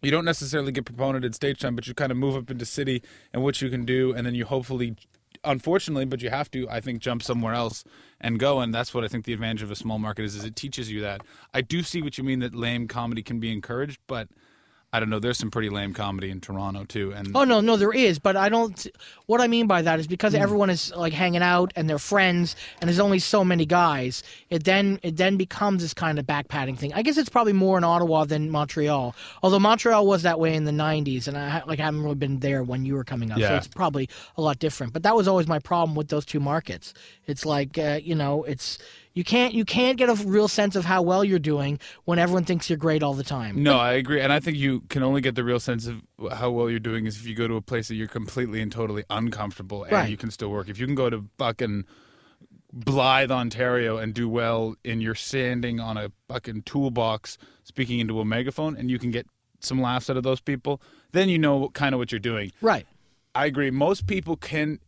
You 0.00 0.10
don't 0.10 0.24
necessarily 0.24 0.72
get 0.72 0.86
proponented 0.86 1.34
stage 1.34 1.58
time, 1.58 1.74
but 1.74 1.86
you 1.88 1.92
kind 1.92 2.10
of 2.12 2.16
move 2.16 2.36
up 2.36 2.50
into 2.50 2.64
city 2.64 3.02
and 3.34 3.42
what 3.42 3.60
you 3.60 3.68
can 3.68 3.84
do, 3.84 4.14
and 4.14 4.24
then 4.24 4.34
you 4.34 4.46
hopefully, 4.46 4.96
unfortunately, 5.48 6.04
but 6.04 6.22
you 6.22 6.30
have 6.30 6.50
to, 6.52 6.68
I 6.68 6.80
think, 6.80 7.00
jump 7.00 7.22
somewhere 7.22 7.54
else 7.54 7.84
and 8.20 8.38
go, 8.38 8.60
and 8.60 8.72
that's 8.72 8.94
what 8.94 9.04
I 9.04 9.08
think 9.08 9.24
the 9.24 9.32
advantage 9.32 9.62
of 9.62 9.70
a 9.70 9.76
small 9.76 9.98
market 9.98 10.24
is. 10.24 10.36
Is 10.36 10.44
it 10.44 10.54
teaches 10.54 10.90
you 10.90 11.00
that. 11.00 11.22
I 11.52 11.62
do 11.62 11.82
see 11.82 12.02
what 12.02 12.18
you 12.18 12.24
mean 12.24 12.40
that 12.40 12.54
lame 12.54 12.86
comedy 12.86 13.22
can 13.22 13.40
be 13.40 13.52
encouraged, 13.52 13.98
but 14.06 14.28
I 14.90 15.00
don't 15.00 15.10
know. 15.10 15.18
There's 15.18 15.36
some 15.36 15.50
pretty 15.50 15.68
lame 15.68 15.92
comedy 15.92 16.30
in 16.30 16.40
Toronto 16.40 16.84
too, 16.84 17.12
and 17.12 17.30
Oh 17.34 17.44
no, 17.44 17.60
no, 17.60 17.76
there 17.76 17.92
is, 17.92 18.18
but 18.18 18.36
I 18.38 18.48
don't. 18.48 18.86
What 19.26 19.38
I 19.42 19.46
mean 19.46 19.66
by 19.66 19.82
that 19.82 20.00
is 20.00 20.06
because 20.06 20.32
Hmm. 20.32 20.40
everyone 20.40 20.70
is 20.70 20.94
like 20.96 21.12
hanging 21.12 21.42
out 21.42 21.74
and 21.76 21.90
they're 21.90 21.98
friends, 21.98 22.56
and 22.80 22.88
there's 22.88 22.98
only 22.98 23.18
so 23.18 23.44
many 23.44 23.66
guys. 23.66 24.22
It 24.48 24.64
then 24.64 24.98
it 25.02 25.18
then 25.18 25.36
becomes 25.36 25.82
this 25.82 25.92
kind 25.92 26.18
of 26.18 26.26
back 26.26 26.48
padding 26.48 26.74
thing. 26.74 26.94
I 26.94 27.02
guess 27.02 27.18
it's 27.18 27.28
probably 27.28 27.52
more 27.52 27.76
in 27.76 27.84
Ottawa 27.84 28.24
than 28.24 28.50
Montreal. 28.50 29.14
Although 29.42 29.58
Montreal 29.60 30.06
was 30.06 30.22
that 30.22 30.40
way 30.40 30.54
in 30.54 30.64
the 30.64 30.72
'90s, 30.72 31.28
and 31.28 31.36
I 31.36 31.62
like 31.66 31.80
I 31.80 31.84
haven't 31.84 32.02
really 32.02 32.14
been 32.14 32.38
there 32.38 32.62
when 32.62 32.86
you 32.86 32.94
were 32.94 33.04
coming 33.04 33.30
up, 33.30 33.38
yeah. 33.38 33.48
so 33.48 33.56
it's 33.56 33.68
probably 33.68 34.08
a 34.38 34.40
lot 34.40 34.58
different. 34.58 34.94
But 34.94 35.02
that 35.02 35.14
was 35.14 35.28
always 35.28 35.46
my 35.46 35.58
problem 35.58 35.96
with 35.96 36.08
those 36.08 36.24
two 36.24 36.40
markets. 36.40 36.94
It's 37.26 37.44
like 37.44 37.76
uh, 37.76 38.00
you 38.02 38.14
know, 38.14 38.44
it's 38.44 38.78
You 39.14 39.24
can't 39.24 39.52
you 39.54 39.64
can't 39.64 39.98
get 39.98 40.08
a 40.08 40.14
real 40.14 40.46
sense 40.48 40.76
of 40.76 40.84
how 40.84 41.02
well 41.02 41.24
you're 41.24 41.38
doing 41.40 41.80
when 42.04 42.18
everyone 42.18 42.44
thinks 42.44 42.70
you're 42.70 42.76
great 42.76 43.02
all 43.02 43.14
the 43.14 43.24
time. 43.24 43.62
No, 43.62 43.76
I 43.76 43.92
agree, 43.94 44.20
and 44.20 44.32
I 44.32 44.38
think 44.38 44.56
you 44.56 44.82
can 44.88 45.02
only 45.02 45.20
get 45.20 45.34
the 45.34 45.42
real 45.42 45.58
sense 45.58 45.86
of 45.86 46.00
how 46.32 46.50
well 46.50 46.70
you're 46.70 46.78
doing 46.78 47.06
is 47.06 47.16
if 47.16 47.26
you 47.26 47.34
go 47.34 47.48
to 47.48 47.56
a 47.56 47.62
place 47.62 47.88
that 47.88 47.96
you're 47.96 48.06
completely 48.06 48.60
and 48.60 48.70
totally 48.70 49.04
uncomfortable, 49.10 49.82
and 49.84 49.92
Right. 49.92 50.10
you 50.10 50.16
can 50.16 50.30
still 50.30 50.50
work. 50.50 50.68
If 50.68 50.78
you 50.78 50.86
can 50.86 50.94
go 50.94 51.10
to 51.10 51.24
fucking 51.38 51.84
Blythe, 52.72 53.30
Ontario, 53.30 53.96
and 53.96 54.12
do 54.12 54.28
well, 54.28 54.74
and 54.84 55.02
you're 55.02 55.14
standing 55.14 55.80
on 55.80 55.96
a 55.96 56.12
fucking 56.28 56.62
toolbox 56.62 57.38
speaking 57.64 57.98
into 57.98 58.20
a 58.20 58.24
megaphone, 58.24 58.76
and 58.76 58.90
you 58.90 58.98
can 58.98 59.10
get 59.10 59.26
some 59.60 59.80
laughs 59.80 60.08
out 60.10 60.16
of 60.16 60.22
those 60.22 60.40
people, 60.40 60.80
then 61.12 61.28
you 61.28 61.38
know 61.38 61.70
kind 61.70 61.94
of 61.94 61.98
what 61.98 62.12
you're 62.12 62.18
doing. 62.20 62.52
Right. 62.60 62.86
I 63.34 63.46
agree. 63.46 63.70
Most 63.70 64.06
people 64.06 64.36
can. 64.36 64.80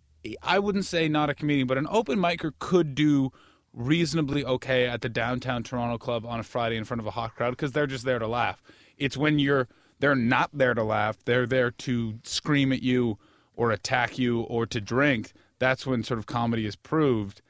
I 0.42 0.58
wouldn't 0.58 0.84
say 0.84 1.08
not 1.08 1.30
a 1.30 1.34
comedian, 1.34 1.66
but 1.66 1.78
an 1.78 1.86
open 1.90 2.18
micer 2.18 2.52
could 2.58 2.94
do 2.94 3.32
reasonably 3.72 4.44
okay 4.44 4.86
at 4.86 5.00
the 5.00 5.08
downtown 5.08 5.62
Toronto 5.62 5.98
club 5.98 6.26
on 6.26 6.40
a 6.40 6.42
Friday 6.42 6.76
in 6.76 6.84
front 6.84 7.00
of 7.00 7.06
a 7.06 7.12
hot 7.12 7.34
crowd 7.34 7.50
because 7.50 7.72
they're 7.72 7.86
just 7.86 8.04
there 8.04 8.18
to 8.18 8.26
laugh. 8.26 8.62
It's 8.98 9.16
when 9.16 9.38
you're 9.38 9.68
they're 10.00 10.14
not 10.14 10.50
there 10.52 10.74
to 10.74 10.82
laugh; 10.82 11.18
they're 11.24 11.46
there 11.46 11.70
to 11.70 12.18
scream 12.22 12.72
at 12.72 12.82
you 12.82 13.18
or 13.54 13.70
attack 13.70 14.18
you 14.18 14.42
or 14.42 14.66
to 14.66 14.80
drink. 14.80 15.32
That's 15.58 15.86
when 15.86 16.02
sort 16.02 16.18
of 16.18 16.26
comedy 16.26 16.66
is 16.66 16.76
proved. 16.76 17.42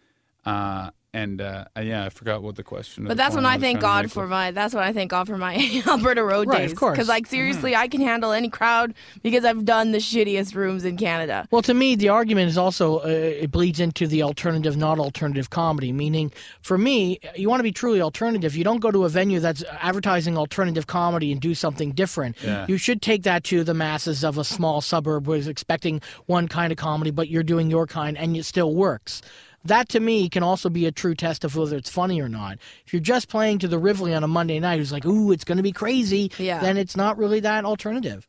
Uh, 0.44 0.90
and 1.12 1.40
uh, 1.40 1.64
yeah, 1.80 2.04
I 2.04 2.08
forgot 2.10 2.42
what 2.42 2.56
the 2.56 2.62
question. 2.62 3.04
or 3.04 3.08
But 3.08 3.14
the 3.14 3.14
that's 3.16 3.34
point 3.34 3.44
when 3.44 3.52
I 3.52 3.56
was 3.56 3.62
thank 3.62 3.80
God 3.80 4.12
for 4.12 4.22
was. 4.22 4.30
my. 4.30 4.50
That's 4.52 4.74
when 4.74 4.84
I 4.84 4.92
thank 4.92 5.10
God 5.10 5.26
for 5.26 5.36
my 5.36 5.82
Alberta 5.86 6.22
road 6.22 6.48
Right, 6.48 6.58
days. 6.58 6.72
of 6.72 6.78
course. 6.78 6.96
Because 6.96 7.08
like 7.08 7.26
seriously, 7.26 7.74
I 7.74 7.88
can 7.88 8.00
handle 8.00 8.32
any 8.32 8.48
crowd 8.48 8.94
because 9.22 9.44
I've 9.44 9.64
done 9.64 9.92
the 9.92 9.98
shittiest 9.98 10.54
rooms 10.54 10.84
in 10.84 10.96
Canada. 10.96 11.48
Well, 11.50 11.62
to 11.62 11.74
me, 11.74 11.94
the 11.96 12.08
argument 12.10 12.48
is 12.48 12.56
also 12.56 12.98
uh, 13.00 13.08
it 13.08 13.50
bleeds 13.50 13.80
into 13.80 14.06
the 14.06 14.22
alternative, 14.22 14.76
not 14.76 14.98
alternative 14.98 15.50
comedy. 15.50 15.92
Meaning, 15.92 16.32
for 16.62 16.78
me, 16.78 17.18
you 17.34 17.48
want 17.48 17.58
to 17.60 17.64
be 17.64 17.72
truly 17.72 18.00
alternative. 18.00 18.54
You 18.54 18.64
don't 18.64 18.80
go 18.80 18.90
to 18.90 19.04
a 19.04 19.08
venue 19.08 19.40
that's 19.40 19.64
advertising 19.80 20.38
alternative 20.38 20.86
comedy 20.86 21.32
and 21.32 21.40
do 21.40 21.54
something 21.54 21.90
different. 21.92 22.36
Yeah. 22.42 22.66
You 22.68 22.76
should 22.76 23.02
take 23.02 23.24
that 23.24 23.44
to 23.44 23.64
the 23.64 23.74
masses 23.74 24.22
of 24.24 24.38
a 24.38 24.44
small 24.44 24.80
suburb 24.80 25.26
who 25.26 25.32
is 25.32 25.48
expecting 25.48 26.00
one 26.26 26.46
kind 26.48 26.70
of 26.72 26.78
comedy, 26.78 27.10
but 27.10 27.28
you're 27.28 27.42
doing 27.42 27.68
your 27.70 27.86
kind, 27.86 28.16
and 28.16 28.36
it 28.36 28.44
still 28.44 28.74
works. 28.74 29.22
That 29.64 29.88
to 29.90 30.00
me 30.00 30.28
can 30.28 30.42
also 30.42 30.70
be 30.70 30.86
a 30.86 30.92
true 30.92 31.14
test 31.14 31.44
of 31.44 31.54
whether 31.54 31.76
it's 31.76 31.90
funny 31.90 32.20
or 32.20 32.28
not. 32.28 32.58
If 32.86 32.92
you're 32.92 33.00
just 33.00 33.28
playing 33.28 33.58
to 33.60 33.68
the 33.68 33.78
Rivoli 33.78 34.14
on 34.14 34.24
a 34.24 34.28
Monday 34.28 34.58
night, 34.58 34.78
who's 34.78 34.92
like, 34.92 35.04
"Ooh, 35.04 35.32
it's 35.32 35.44
going 35.44 35.58
to 35.58 35.62
be 35.62 35.72
crazy," 35.72 36.30
Yeah. 36.38 36.60
then 36.60 36.76
it's 36.78 36.96
not 36.96 37.18
really 37.18 37.40
that 37.40 37.64
alternative. 37.64 38.26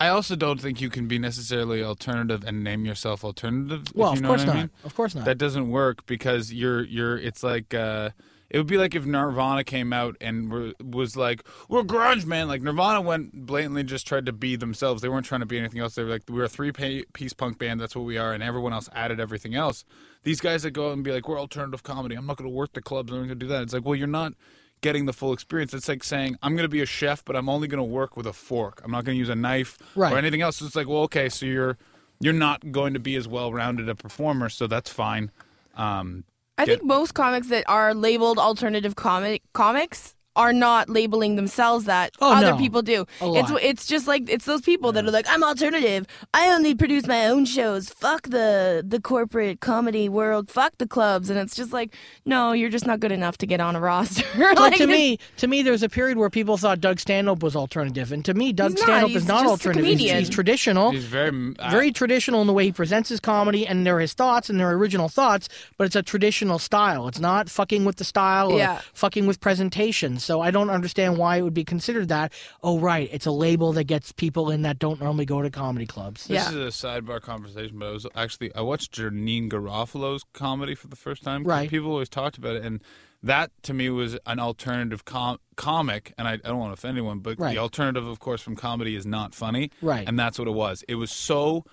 I 0.00 0.08
also 0.08 0.36
don't 0.36 0.60
think 0.60 0.80
you 0.80 0.90
can 0.90 1.08
be 1.08 1.18
necessarily 1.18 1.82
alternative 1.82 2.44
and 2.46 2.62
name 2.62 2.84
yourself 2.84 3.24
alternative. 3.24 3.88
if 3.88 3.96
Well, 3.96 4.10
you 4.10 4.18
of 4.18 4.22
know 4.22 4.28
course 4.28 4.40
what 4.42 4.48
I 4.50 4.52
not. 4.54 4.56
mean. 4.60 4.70
Of 4.84 4.94
course 4.94 5.14
not. 5.16 5.24
That 5.24 5.38
doesn't 5.38 5.68
work 5.68 6.06
because 6.06 6.52
you're 6.52 6.84
you're. 6.84 7.18
It's 7.18 7.42
like 7.42 7.74
uh, 7.74 8.10
it 8.50 8.58
would 8.58 8.66
be 8.66 8.78
like 8.78 8.94
if 8.94 9.04
Nirvana 9.04 9.62
came 9.64 9.92
out 9.92 10.16
and 10.20 10.50
were, 10.50 10.72
was 10.82 11.16
like 11.16 11.44
we're 11.68 11.82
grunge 11.82 12.24
man. 12.24 12.48
Like 12.48 12.62
Nirvana 12.62 13.00
went 13.00 13.46
blatantly 13.46 13.82
just 13.84 14.06
tried 14.06 14.26
to 14.26 14.32
be 14.32 14.56
themselves. 14.56 15.02
They 15.02 15.08
weren't 15.08 15.26
trying 15.26 15.40
to 15.40 15.46
be 15.46 15.58
anything 15.58 15.80
else. 15.80 15.94
They 15.94 16.02
were 16.04 16.10
like 16.10 16.22
we're 16.28 16.44
a 16.44 16.48
three-piece 16.48 17.32
punk 17.34 17.58
band. 17.58 17.80
That's 17.80 17.94
what 17.94 18.04
we 18.04 18.16
are, 18.18 18.32
and 18.32 18.42
everyone 18.42 18.72
else 18.72 18.88
added 18.94 19.20
everything 19.20 19.54
else. 19.54 19.84
These 20.22 20.40
guys 20.40 20.62
that 20.62 20.70
go 20.72 20.88
out 20.90 20.94
and 20.94 21.04
be 21.04 21.12
like 21.12 21.28
we're 21.28 21.38
alternative 21.38 21.82
comedy. 21.82 22.14
I'm 22.14 22.26
not 22.26 22.36
going 22.36 22.50
to 22.50 22.54
work 22.54 22.72
the 22.72 22.82
clubs. 22.82 23.12
I'm 23.12 23.18
not 23.18 23.26
going 23.26 23.38
to 23.38 23.44
do 23.46 23.48
that. 23.48 23.62
It's 23.62 23.72
like 23.72 23.84
well 23.84 23.94
you're 23.94 24.06
not 24.06 24.32
getting 24.80 25.06
the 25.06 25.12
full 25.12 25.32
experience. 25.32 25.74
It's 25.74 25.88
like 25.88 26.04
saying 26.04 26.36
I'm 26.42 26.54
going 26.54 26.64
to 26.64 26.68
be 26.68 26.80
a 26.80 26.86
chef, 26.86 27.24
but 27.24 27.36
I'm 27.36 27.48
only 27.48 27.66
going 27.68 27.78
to 27.78 27.84
work 27.84 28.16
with 28.16 28.26
a 28.26 28.32
fork. 28.32 28.80
I'm 28.84 28.90
not 28.92 29.04
going 29.04 29.16
to 29.16 29.18
use 29.18 29.28
a 29.28 29.34
knife 29.34 29.76
Right. 29.96 30.12
or 30.12 30.18
anything 30.18 30.40
else. 30.40 30.56
So 30.58 30.66
it's 30.66 30.76
like 30.76 30.86
well 30.88 31.02
okay, 31.02 31.28
so 31.28 31.44
you're 31.46 31.76
you're 32.20 32.32
not 32.32 32.72
going 32.72 32.94
to 32.94 33.00
be 33.00 33.14
as 33.16 33.28
well 33.28 33.52
rounded 33.52 33.88
a 33.88 33.94
performer, 33.94 34.48
so 34.48 34.66
that's 34.66 34.90
fine. 34.90 35.30
Um, 35.76 36.24
I 36.58 36.64
Get- 36.66 36.78
think 36.78 36.84
most 36.88 37.14
comics 37.14 37.48
that 37.48 37.64
are 37.68 37.94
labeled 37.94 38.38
alternative 38.38 38.96
comic 38.96 39.42
comics 39.52 40.14
are 40.36 40.52
not 40.52 40.88
labeling 40.88 41.34
themselves 41.36 41.86
that. 41.86 42.12
Oh, 42.20 42.32
Other 42.34 42.52
no. 42.52 42.56
people 42.58 42.80
do. 42.82 43.06
It's 43.20 43.50
it's 43.60 43.86
just 43.86 44.06
like 44.06 44.30
it's 44.30 44.44
those 44.44 44.60
people 44.60 44.92
that 44.92 45.04
are 45.04 45.10
like, 45.10 45.26
I'm 45.28 45.42
alternative. 45.42 46.06
I 46.32 46.50
only 46.52 46.74
produce 46.76 47.06
my 47.06 47.26
own 47.26 47.44
shows. 47.44 47.88
Fuck 47.88 48.28
the 48.28 48.84
the 48.86 49.00
corporate 49.00 49.60
comedy 49.60 50.08
world. 50.08 50.48
Fuck 50.50 50.78
the 50.78 50.86
clubs. 50.86 51.28
And 51.28 51.38
it's 51.40 51.56
just 51.56 51.72
like, 51.72 51.94
no, 52.24 52.52
you're 52.52 52.70
just 52.70 52.86
not 52.86 53.00
good 53.00 53.10
enough 53.10 53.36
to 53.38 53.46
get 53.46 53.60
on 53.60 53.74
a 53.74 53.80
roster. 53.88 54.22
Well, 54.38 54.54
like, 54.54 54.76
to 54.76 54.86
me, 54.86 55.18
to 55.38 55.48
me, 55.48 55.62
there's 55.62 55.82
a 55.82 55.88
period 55.88 56.18
where 56.18 56.30
people 56.30 56.56
thought 56.56 56.80
Doug 56.80 57.00
Stanhope 57.00 57.42
was 57.42 57.56
alternative, 57.56 58.12
and 58.12 58.24
to 58.24 58.34
me, 58.34 58.52
Doug 58.52 58.72
not. 58.72 58.78
Stanhope 58.80 59.10
is 59.16 59.26
not 59.26 59.44
alternative. 59.46 59.84
He's, 59.98 60.10
he's 60.10 60.30
traditional, 60.30 60.92
he's 60.92 61.04
very 61.04 61.54
I- 61.58 61.70
very 61.70 61.90
traditional 61.90 62.40
in 62.42 62.46
the 62.46 62.52
way 62.52 62.64
he 62.66 62.72
presents 62.72 63.08
his 63.08 63.18
comedy, 63.18 63.66
and 63.66 63.84
they're 63.84 63.98
his 64.00 64.12
thoughts 64.12 64.48
and 64.48 64.60
they're 64.60 64.70
original 64.72 65.08
thoughts, 65.08 65.48
but 65.78 65.84
it's 65.88 65.96
a 65.96 66.02
traditional 66.02 66.58
style. 66.60 67.08
It's 67.08 67.18
not 67.18 67.48
fucking 67.50 67.84
with 67.84 67.96
the 67.96 68.04
style 68.04 68.52
or 68.52 68.58
Yeah. 68.58 68.80
fucking 68.94 69.26
with 69.26 69.40
presentation. 69.40 70.18
So 70.28 70.42
I 70.42 70.50
don't 70.50 70.68
understand 70.68 71.16
why 71.16 71.38
it 71.38 71.42
would 71.42 71.54
be 71.54 71.64
considered 71.64 72.08
that. 72.08 72.34
Oh, 72.62 72.78
right, 72.78 73.08
it's 73.10 73.24
a 73.24 73.30
label 73.30 73.72
that 73.72 73.84
gets 73.84 74.12
people 74.12 74.50
in 74.50 74.60
that 74.60 74.78
don't 74.78 75.00
normally 75.00 75.24
go 75.24 75.40
to 75.40 75.48
comedy 75.48 75.86
clubs. 75.86 76.26
This 76.26 76.52
Yeah. 76.52 76.58
is 76.66 76.82
a 76.82 76.86
sidebar 76.86 77.22
conversation, 77.22 77.78
but 77.78 77.86
I 77.88 77.92
was 77.92 78.06
actually 78.14 78.54
I 78.54 78.60
watched 78.60 78.92
Janeane 78.94 79.48
Garofalo's 79.48 80.24
comedy 80.34 80.74
for 80.74 80.88
the 80.88 80.96
first 80.96 81.22
time. 81.22 81.44
Right. 81.44 81.70
People 81.70 81.90
always 81.92 82.10
talked 82.10 82.36
about 82.36 82.56
it, 82.56 82.62
and 82.62 82.82
that 83.22 83.50
to 83.64 83.74
me 83.74 83.90
was 83.90 84.16
an 84.26 84.38
alternative 84.38 85.04
com- 85.04 85.38
comic. 85.56 86.14
And 86.16 86.28
I, 86.28 86.34
I 86.34 86.36
don't 86.36 86.58
want 86.58 86.70
to 86.70 86.74
offend 86.74 86.96
anyone, 86.96 87.18
but 87.18 87.38
Right. 87.38 87.54
the 87.54 87.58
alternative, 87.60 88.06
of 88.06 88.20
course, 88.20 88.40
from 88.40 88.54
comedy 88.54 88.94
is 88.94 89.04
not 89.06 89.34
funny. 89.34 89.70
Right. 89.82 90.06
And 90.06 90.18
that's 90.18 90.38
what 90.38 90.46
it 90.46 90.52
was. 90.54 90.84
It 90.88 90.94
was 90.96 91.10
so 91.10 91.64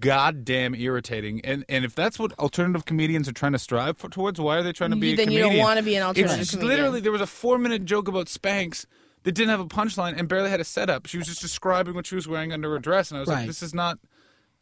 goddamn 0.00 0.74
irritating. 0.74 1.40
And 1.44 1.64
and 1.68 1.84
if 1.84 1.94
that's 1.94 2.18
what 2.18 2.32
alternative 2.38 2.84
comedians 2.84 3.28
are 3.28 3.32
trying 3.32 3.52
to 3.52 3.58
strive 3.58 3.96
for, 3.98 4.08
towards, 4.08 4.40
why 4.40 4.56
are 4.58 4.62
they 4.62 4.72
trying 4.72 4.90
to 4.90 4.96
be 4.96 5.08
You- 5.08 5.14
a 5.14 5.16
then 5.16 5.30
you 5.30 5.38
don't 5.40 5.56
wanna 5.58 5.82
be 5.82 5.94
an 5.96 6.02
alternative 6.02 6.40
It's 6.40 6.50
comedian. 6.50 6.68
literally 6.76 7.00
there 7.00 7.12
was 7.12 7.20
a 7.20 7.26
four 7.26 7.58
minute 7.58 7.84
joke 7.84 8.08
about 8.08 8.26
Spanx. 8.26 8.86
That 9.24 9.32
didn't 9.32 9.50
have 9.50 9.60
a 9.60 9.66
punchline 9.66 10.16
and 10.16 10.28
barely 10.28 10.48
had 10.48 10.60
a 10.60 10.64
setup. 10.64 11.06
She 11.06 11.18
was 11.18 11.26
just 11.26 11.40
describing 11.40 11.94
what 11.94 12.06
she 12.06 12.14
was 12.14 12.28
wearing 12.28 12.52
under 12.52 12.70
her 12.70 12.78
dress, 12.78 13.10
and 13.10 13.18
I 13.18 13.20
was 13.20 13.28
Right. 13.28 13.38
like, 13.38 13.46
"This 13.48 13.62
is 13.64 13.74
not 13.74 13.98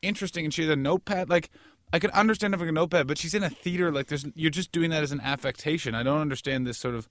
interesting 0.03 0.45
and 0.45 0.53
she 0.53 0.63
had 0.63 0.71
a 0.71 0.77
notepad 0.77 1.29
like 1.29 1.51
i 1.93 1.99
could 1.99 2.11
understand 2.11 2.55
having 2.55 2.69
a 2.69 2.73
notepad 2.73 3.07
but 3.07 3.19
she's 3.19 3.35
in 3.35 3.43
a 3.43 3.51
theater 3.51 3.91
like 3.93 4.07
there's 4.09 4.27
you're 4.35 4.51
just 4.51 4.73
doing 4.73 4.91
that 4.91 5.03
as 5.03 5.13
an 5.13 5.21
affectation 5.21 5.95
i 5.95 6.03
don't 6.03 6.21
understand 6.21 6.67
this 6.67 6.79
sort 6.79 6.95
of 6.95 7.09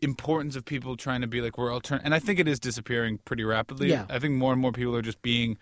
importance 0.00 0.56
of 0.56 0.64
people 0.64 0.96
trying 0.96 1.20
to 1.20 1.26
be 1.26 1.40
like 1.40 1.58
we're 1.58 1.70
altern 1.70 2.00
and 2.04 2.14
i 2.14 2.18
think 2.18 2.38
it 2.38 2.48
is 2.48 2.58
disappearing 2.58 3.18
pretty 3.24 3.44
rapidly 3.44 3.90
Yeah. 3.90 4.06
i 4.08 4.18
think 4.18 4.34
more 4.34 4.52
and 4.52 4.60
more 4.62 4.72
people 4.72 4.96
are 4.96 5.02
just 5.02 5.20
being 5.20 5.58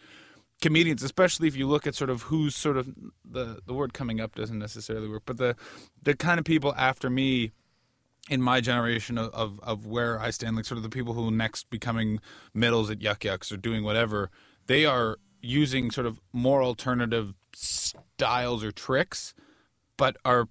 comedians 0.60 1.02
especially 1.02 1.48
if 1.48 1.56
you 1.56 1.66
look 1.66 1.86
at 1.88 1.94
sort 1.94 2.08
of 2.10 2.22
who's 2.22 2.54
sort 2.54 2.76
of 2.76 2.92
the 3.24 3.58
the 3.66 3.74
word 3.74 3.92
coming 3.92 4.20
up 4.20 4.34
doesn't 4.36 4.58
necessarily 4.58 5.08
work 5.08 5.22
but 5.26 5.38
the 5.38 5.56
the 6.02 6.14
kind 6.14 6.38
of 6.38 6.44
people 6.44 6.72
after 6.76 7.10
me 7.10 7.50
in 8.30 8.40
my 8.40 8.60
generation 8.60 9.18
of, 9.18 9.34
of, 9.34 9.58
of 9.64 9.84
where 9.84 10.20
I 10.20 10.30
stand, 10.30 10.54
like 10.54 10.64
sort 10.64 10.76
of 10.76 10.84
the 10.84 10.88
people 10.88 11.12
who 11.12 11.28
next 11.32 11.68
becoming 11.70 12.20
middles 12.54 12.88
at 12.88 13.02
Yuk 13.02 13.24
Yuk's 13.24 13.50
or 13.50 13.56
doing 13.56 13.82
whatever, 13.82 14.30
they 14.68 14.86
are 14.86 15.16
using 15.40 15.90
sort 15.90 16.06
of 16.06 16.20
more 16.32 16.62
alternative 16.62 17.34
styles 17.54 18.64
or 18.64 18.72
tricks, 18.72 19.34
but 19.96 20.16
are 20.24 20.48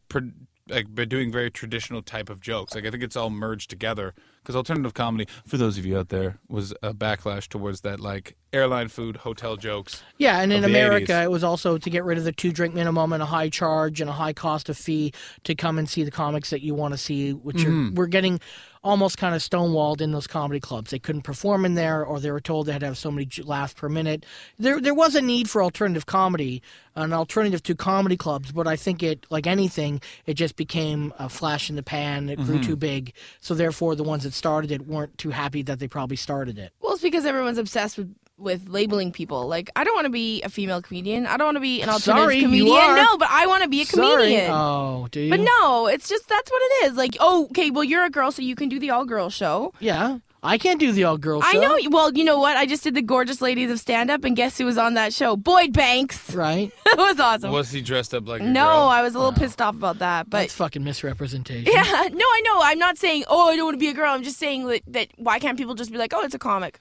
like 0.70 0.88
but 0.94 1.10
doing 1.10 1.32
very 1.32 1.52
traditional 1.52 2.02
type 2.02 2.30
of 2.30 2.40
jokes. 2.40 2.76
Like 2.76 2.86
I 2.86 2.92
think 2.92 3.04
it's 3.04 3.16
all 3.16 3.30
merged 3.30 3.70
together 3.70 4.14
because 4.42 4.56
alternative 4.56 4.94
comedy, 4.94 5.28
for 5.46 5.58
those 5.58 5.78
of 5.78 5.86
you 5.86 5.98
out 5.98 6.10
there, 6.10 6.40
was 6.48 6.74
a 6.82 6.94
backlash 6.94 7.48
towards 7.48 7.82
that 7.82 8.00
like 8.00 8.36
airline 8.54 8.88
food, 8.90 9.16
hotel 9.18 9.56
jokes. 9.56 10.04
Yeah, 10.18 10.42
and 10.42 10.52
in 10.52 10.64
America, 10.64 11.14
80s. 11.14 11.24
it 11.24 11.32
was 11.32 11.44
also 11.44 11.78
to 11.78 11.90
get 11.90 12.04
rid 12.04 12.18
of 12.18 12.24
the 12.26 12.32
two 12.32 12.52
drink 12.52 12.74
minimum 12.76 13.14
and 13.14 13.24
a 13.24 13.26
high 13.26 13.50
charge 13.50 14.02
and 14.02 14.10
a 14.10 14.14
high 14.14 14.34
cost 14.34 14.68
of 14.70 14.78
fee 14.78 15.14
to 15.46 15.56
come 15.56 15.78
and 15.80 15.90
see 15.90 16.04
the 16.04 16.12
comics 16.12 16.50
that 16.50 16.62
you 16.62 16.74
want 16.76 16.94
to 16.94 16.98
see, 16.98 17.32
which 17.34 17.58
Mm-hmm. 17.58 17.90
are, 17.90 17.92
we're 17.94 18.08
getting 18.08 18.40
almost 18.84 19.18
kind 19.20 19.36
of 19.36 19.42
stonewalled 19.42 20.02
in 20.02 20.12
those 20.12 20.26
comedy 20.26 20.60
clubs. 20.60 20.90
They 20.90 20.98
couldn't 20.98 21.22
perform 21.22 21.66
in 21.66 21.76
there, 21.76 22.04
or 22.04 22.20
they 22.20 22.32
were 22.32 22.42
told 22.42 22.66
they 22.66 22.72
had 22.72 22.80
to 22.82 22.88
have 22.88 22.98
so 22.98 23.12
many 23.12 23.30
laughs 23.44 23.74
per 23.74 23.88
minute. 23.90 24.26
There, 24.58 24.82
there 24.82 24.96
was 24.96 25.14
a 25.16 25.22
need 25.22 25.50
for 25.52 25.62
alternative 25.62 26.08
comedy, 26.08 26.64
an 26.96 27.14
alternative 27.14 27.62
to 27.64 27.76
comedy 27.76 28.18
clubs, 28.18 28.52
but 28.52 28.66
I 28.68 28.76
think 28.76 29.04
it, 29.04 29.28
like 29.30 29.46
anything, 29.46 30.02
it 30.26 30.34
just 30.34 30.56
became 30.56 31.14
a 31.20 31.30
flash 31.30 31.70
in 31.70 31.76
the 31.76 31.84
pan. 31.84 32.28
It 32.30 32.38
grew 32.38 32.56
Mm-hmm. 32.56 32.64
too 32.64 32.76
big, 32.76 33.14
so 33.40 33.54
therefore 33.54 33.96
the 33.96 34.04
ones 34.04 34.24
that 34.24 34.34
started 34.34 34.72
it 34.72 34.88
weren't 34.88 35.16
too 35.20 35.30
happy 35.30 35.62
that 35.62 35.78
they 35.80 35.88
probably 35.88 36.18
started 36.18 36.58
it. 36.58 36.74
Well, 36.82 36.94
it's 36.94 37.04
because 37.04 37.26
everyone's 37.26 37.60
obsessed 37.60 37.98
with 38.00 38.14
with 38.42 38.68
labeling 38.68 39.12
people. 39.12 39.48
Like, 39.48 39.70
I 39.76 39.84
don't 39.84 39.96
want 39.96 40.06
to 40.06 40.12
be 40.12 40.42
a 40.42 40.50
female 40.50 40.82
comedian. 40.82 41.26
I 41.26 41.38
don't 41.38 41.48
want 41.48 41.58
to 41.58 41.62
be 41.62 41.82
an 41.82 41.90
alternative 41.90 42.24
Sorry, 42.24 42.36
you 42.38 42.44
comedian. 42.44 42.78
are. 42.78 42.96
No, 42.96 43.18
but 43.18 43.30
I 43.30 43.48
want 43.48 43.64
to 43.64 43.70
be 43.70 43.82
a 43.82 43.86
Sorry. 43.86 44.24
comedian. 44.24 44.52
Oh, 44.52 45.08
do 45.12 45.20
you? 45.22 45.30
But 45.30 45.42
no, 45.42 45.88
it's 45.88 46.10
just 46.10 46.28
that's 46.28 46.52
what 46.52 46.62
it 46.64 46.86
is. 46.86 46.98
Like, 46.98 47.16
oh, 47.20 47.46
okay, 47.46 47.70
well, 47.70 47.84
you're 47.84 48.04
a 48.04 48.10
girl, 48.10 48.32
so 48.32 48.42
you 48.42 48.56
can 48.56 48.70
do 48.70 48.80
the 48.80 48.90
all 48.90 49.06
girl 49.06 49.30
show. 49.30 49.74
Yeah, 49.80 50.18
I 50.44 50.58
can't 50.58 50.80
do 50.80 50.92
the 50.92 51.04
all 51.04 51.18
girl 51.18 51.42
show. 51.42 51.48
I 51.48 51.62
know. 51.62 51.78
Well, 51.92 52.12
you 52.14 52.24
know 52.24 52.40
what? 52.40 52.58
I 52.58 52.66
just 52.66 52.84
did 52.84 52.96
the 52.96 53.02
gorgeous 53.04 53.42
ladies 53.42 53.70
of 53.70 53.80
stand 53.80 54.10
up, 54.10 54.24
and 54.24 54.36
guess 54.36 54.58
who 54.58 54.66
was 54.66 54.78
on 54.78 54.96
that 54.96 55.14
show? 55.14 55.36
Boyd 55.36 55.74
Banks. 55.74 56.20
Right? 56.42 56.72
that 56.86 56.98
was 56.98 57.20
awesome. 57.20 57.52
Was 57.52 57.70
he 57.72 57.82
dressed 57.82 58.16
up 58.16 58.28
like 58.28 58.42
a 58.42 58.44
no, 58.46 58.66
girl? 58.66 58.78
I 58.88 59.04
was 59.04 59.14
a 59.14 59.20
little 59.20 59.34
oh. 59.36 59.40
pissed 59.40 59.62
off 59.62 59.76
about 59.76 60.00
that, 60.00 60.28
but. 60.30 60.40
That's 60.40 60.54
fucking 60.54 60.84
misrepresentation. 60.84 61.72
yeah, 61.72 61.84
no, 62.12 62.26
I 62.26 62.42
know. 62.44 62.60
I'm 62.64 62.80
not 62.80 62.98
saying, 62.98 63.26
oh, 63.28 63.50
I 63.50 63.56
don't 63.56 63.66
want 63.66 63.76
to 63.76 63.80
be 63.80 63.90
a 63.90 63.94
girl. 63.94 64.12
I'm 64.12 64.24
just 64.24 64.40
saying 64.40 64.66
that, 64.68 64.82
that 64.88 65.10
why 65.18 65.38
can't 65.38 65.58
people 65.58 65.76
just 65.76 65.92
be 65.92 65.98
like, 66.00 66.14
oh, 66.16 66.22
it's 66.22 66.34
a 66.34 66.40
comic? 66.40 66.80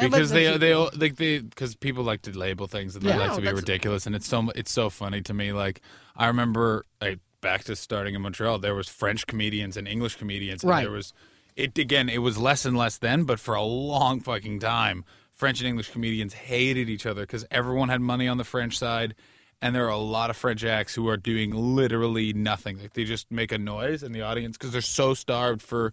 Because 0.00 0.30
they 0.30 0.56
they 0.58 0.74
like 0.74 1.16
they 1.16 1.38
because 1.40 1.74
people 1.74 2.04
like 2.04 2.22
to 2.22 2.36
label 2.38 2.66
things 2.66 2.94
and 2.94 3.04
they 3.04 3.10
Yeah. 3.10 3.16
like 3.18 3.30
to 3.34 3.36
be 3.40 3.44
that's- 3.46 3.60
ridiculous 3.62 4.06
and 4.06 4.14
it's 4.14 4.26
so 4.28 4.50
it's 4.54 4.70
so 4.70 4.90
funny 4.90 5.22
to 5.22 5.32
me 5.32 5.52
like 5.52 5.80
i 6.14 6.26
remember 6.26 6.84
like 7.00 7.20
back 7.40 7.62
to 7.64 7.76
starting 7.76 8.14
in 8.16 8.20
Montreal, 8.20 8.58
there 8.58 8.74
was 8.74 8.88
French 8.88 9.26
comedians 9.28 9.76
and 9.76 9.86
English 9.86 10.16
comedians. 10.16 10.64
And 10.64 10.70
Right. 10.70 10.82
There 10.82 10.90
was 10.90 11.12
it 11.54 11.78
again. 11.78 12.08
It 12.08 12.18
was 12.18 12.36
less 12.36 12.64
and 12.66 12.76
less 12.76 12.98
then, 12.98 13.22
but 13.24 13.38
for 13.38 13.54
a 13.54 13.62
long 13.62 14.18
fucking 14.20 14.58
time, 14.58 15.04
French 15.34 15.60
and 15.60 15.68
English 15.68 15.90
comedians 15.90 16.34
hated 16.34 16.88
each 16.90 17.06
other 17.06 17.22
because 17.22 17.44
everyone 17.52 17.88
had 17.90 18.00
money 18.00 18.26
on 18.26 18.38
the 18.38 18.44
French 18.44 18.76
side, 18.76 19.14
and 19.62 19.72
there 19.72 19.86
are 19.86 19.90
a 19.90 19.96
lot 19.96 20.30
of 20.30 20.36
French 20.36 20.64
acts 20.64 20.96
who 20.96 21.08
are 21.08 21.16
doing 21.16 21.52
literally 21.54 22.32
nothing. 22.32 22.80
Like 22.80 22.94
they 22.94 23.04
just 23.04 23.30
make 23.30 23.52
a 23.52 23.58
noise 23.58 24.02
in 24.02 24.10
the 24.10 24.22
audience 24.22 24.56
because 24.58 24.72
they're 24.72 24.80
so 24.82 25.14
starved 25.14 25.62
for 25.62 25.92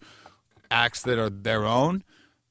acts 0.72 1.04
that 1.04 1.20
are 1.20 1.30
their 1.30 1.64
own. 1.64 2.04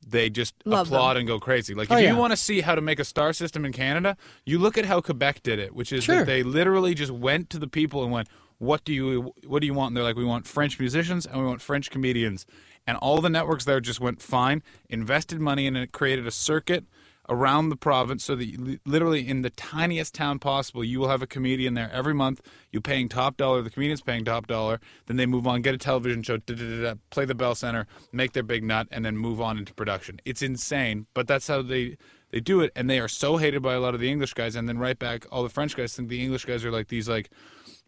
They 0.06 0.28
just 0.30 0.54
Love 0.64 0.88
them. 0.88 0.96
applaud 0.96 1.16
and 1.16 1.26
go 1.26 1.38
crazy. 1.40 1.74
Like 1.74 1.90
Oh, 1.90 1.96
if 1.96 2.02
yeah. 2.02 2.12
you 2.12 2.16
want 2.16 2.32
to 2.32 2.36
see 2.36 2.60
how 2.60 2.74
to 2.74 2.80
make 2.80 2.98
a 2.98 3.04
star 3.04 3.32
system 3.32 3.64
in 3.64 3.72
Canada, 3.72 4.16
you 4.44 4.58
look 4.58 4.76
at 4.78 4.84
how 4.84 5.00
Quebec 5.00 5.42
did 5.42 5.58
it, 5.58 5.74
which 5.74 5.92
is 5.92 6.04
Sure. 6.04 6.18
that 6.18 6.26
they 6.26 6.42
literally 6.42 6.94
just 6.94 7.10
went 7.12 7.50
to 7.50 7.58
the 7.58 7.66
people 7.68 8.02
and 8.02 8.12
went, 8.12 8.28
"What 8.58 8.84
do 8.84 8.92
you 8.92 9.32
what 9.46 9.60
do 9.60 9.66
you 9.66 9.74
want?" 9.74 9.90
And 9.90 9.96
they're 9.96 10.04
like, 10.04 10.16
"We 10.16 10.24
want 10.24 10.46
French 10.46 10.78
musicians 10.78 11.26
and 11.26 11.40
we 11.40 11.46
want 11.46 11.62
French 11.62 11.90
comedians." 11.90 12.44
And 12.86 12.98
all 12.98 13.20
the 13.22 13.30
networks 13.30 13.64
there 13.64 13.80
just 13.80 13.98
went 14.00 14.20
fine, 14.20 14.62
invested 14.90 15.40
money 15.40 15.66
in 15.66 15.74
it, 15.74 15.90
created 15.92 16.26
a 16.26 16.30
circuit 16.30 16.84
around 17.28 17.68
the 17.68 17.76
province 17.76 18.24
so 18.24 18.34
that 18.36 18.46
you, 18.46 18.78
literally 18.84 19.26
in 19.26 19.42
the 19.42 19.50
tiniest 19.50 20.14
town 20.14 20.38
possible, 20.38 20.84
you 20.84 21.00
will 21.00 21.08
have 21.08 21.22
a 21.22 21.26
comedian 21.26 21.74
there 21.74 21.90
every 21.92 22.14
month. 22.14 22.40
You 22.70 22.80
paying 22.80 23.08
top 23.08 23.36
dollar, 23.36 23.62
the 23.62 23.70
comedian's 23.70 24.02
paying 24.02 24.24
top 24.24 24.46
dollar. 24.46 24.80
Then 25.06 25.16
they 25.16 25.26
move 25.26 25.46
on, 25.46 25.62
get 25.62 25.74
a 25.74 25.78
television 25.78 26.22
show, 26.22 26.38
da, 26.38 26.54
da, 26.54 26.82
da, 26.82 26.94
play 27.10 27.24
the 27.24 27.34
Bell 27.34 27.54
Center, 27.54 27.86
make 28.12 28.32
their 28.32 28.42
big 28.42 28.64
nut, 28.64 28.88
and 28.90 29.04
then 29.04 29.16
move 29.16 29.40
on 29.40 29.58
into 29.58 29.74
production. 29.74 30.20
It's 30.24 30.42
insane, 30.42 31.06
but 31.14 31.26
that's 31.26 31.46
how 31.46 31.62
they 31.62 31.96
they 32.30 32.40
do 32.40 32.60
it, 32.62 32.72
and 32.74 32.90
they 32.90 32.98
are 32.98 33.06
so 33.06 33.36
hated 33.36 33.62
by 33.62 33.74
a 33.74 33.80
lot 33.80 33.94
of 33.94 34.00
the 34.00 34.10
English 34.10 34.34
guys. 34.34 34.56
And 34.56 34.68
then 34.68 34.76
right 34.78 34.98
back, 34.98 35.24
all 35.30 35.44
the 35.44 35.48
French 35.48 35.76
guys 35.76 35.94
think 35.94 36.08
the 36.08 36.20
English 36.22 36.44
guys 36.44 36.64
are 36.64 36.72
like 36.72 36.88
these 36.88 37.08
like 37.08 37.30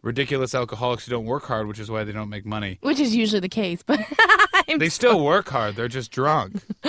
ridiculous 0.01 0.55
alcoholics 0.55 1.05
who 1.05 1.11
don't 1.11 1.25
work 1.25 1.43
hard, 1.43 1.67
which 1.67 1.79
is 1.79 1.91
why 1.91 2.05
they 2.05 2.13
don't 2.13 2.29
make 2.29 2.45
money. 2.45 2.77
Which 2.81 2.99
is 2.99 3.13
usually 3.13 3.41
the 3.41 3.49
case, 3.49 3.83
but 3.83 3.99
They 4.77 4.89
still 4.89 5.23
work 5.23 5.47
hard. 5.49 5.75
They're 5.75 5.87
just 5.87 6.11
drunk. 6.11 6.61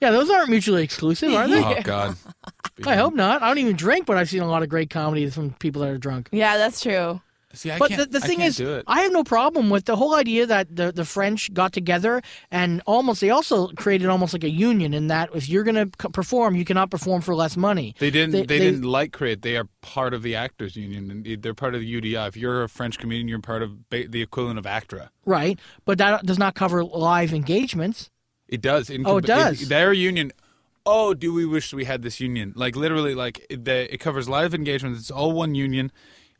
Yeah, 0.00 0.10
those 0.12 0.30
aren't 0.30 0.48
mutually 0.50 0.82
exclusive, 0.82 1.32
are 1.34 1.46
they? 1.48 1.62
Oh 1.62 1.80
God. 1.82 2.16
I 2.86 2.96
hope 2.96 3.14
not. 3.14 3.42
I 3.42 3.48
don't 3.48 3.58
even 3.58 3.76
drink, 3.76 4.06
but 4.06 4.16
I've 4.16 4.30
seen 4.30 4.42
a 4.42 4.48
lot 4.48 4.62
of 4.62 4.68
great 4.70 4.88
comedy 4.90 5.28
from 5.28 5.50
people 5.54 5.82
that 5.82 5.90
are 5.90 5.98
drunk. 5.98 6.28
yeah, 6.32 6.56
that's 6.56 6.80
true. 6.80 7.20
See, 7.52 7.68
I 7.68 7.78
but 7.78 7.88
can't, 7.88 8.00
the, 8.12 8.18
the 8.20 8.24
I 8.24 8.28
thing 8.28 8.38
can't 8.38 8.60
is. 8.60 8.82
I 8.86 9.00
have 9.00 9.12
no 9.12 9.24
problem 9.24 9.70
with 9.70 9.84
the 9.84 9.96
whole 9.96 10.14
idea 10.14 10.46
that 10.46 10.74
the, 10.76 10.92
the 10.92 11.04
French 11.04 11.52
got 11.52 11.72
together 11.72 12.22
and 12.52 12.80
almost 12.86 13.20
they 13.20 13.30
also 13.30 13.66
created 13.72 14.08
almost 14.08 14.32
like 14.32 14.44
a 14.44 14.48
union 14.50 14.94
in 14.94 15.08
that 15.08 15.30
if 15.34 15.48
you're 15.48 15.64
going 15.64 15.74
to 15.90 16.08
perform, 16.10 16.54
you 16.54 16.64
cannot 16.64 16.92
perform 16.92 17.20
for 17.22 17.34
less 17.34 17.56
money. 17.56 17.96
They 17.98 18.10
didn't. 18.12 18.30
They- 18.30 18.42
They, 18.42 18.58
they- 18.60 18.64
didn't 18.70 18.84
like 18.84 19.12
create. 19.12 19.42
They 19.42 19.56
are 19.56 19.66
part 19.82 20.14
of 20.14 20.22
the 20.22 20.36
actors 20.36 20.76
union. 20.76 21.10
and 21.10 21.42
They're 21.42 21.52
part 21.52 21.74
of 21.74 21.80
the 21.80 21.92
UDA. 22.00 22.28
If 22.28 22.36
you're 22.36 22.62
a 22.62 22.68
French 22.68 22.98
comedian, 23.00 23.26
you're 23.26 23.40
part 23.40 23.62
of 23.62 23.90
ba- 23.90 24.06
the 24.08 24.22
equivalent 24.22 24.60
of 24.60 24.64
ACTRA. 24.64 25.10
Right, 25.26 25.58
but 25.84 25.98
that 25.98 26.24
does 26.24 26.38
not 26.38 26.54
cover 26.54 26.84
live 26.84 27.34
engagements. 27.34 28.10
It 28.50 28.60
does. 28.60 28.90
In 28.90 29.06
Oh, 29.06 29.16
it 29.18 29.24
does? 29.26 29.68
their 29.68 29.92
union. 29.92 30.32
Oh, 30.84 31.14
do 31.14 31.32
we 31.32 31.46
wish 31.46 31.72
we 31.72 31.84
had 31.84 32.02
this 32.02 32.20
union? 32.20 32.52
Like 32.56 32.74
literally, 32.76 33.14
like 33.14 33.46
it, 33.48 33.64
the, 33.64 33.92
it 33.94 33.98
covers 33.98 34.28
live 34.28 34.54
engagements. 34.54 35.00
It's 35.00 35.10
all 35.10 35.32
one 35.32 35.54
union. 35.54 35.92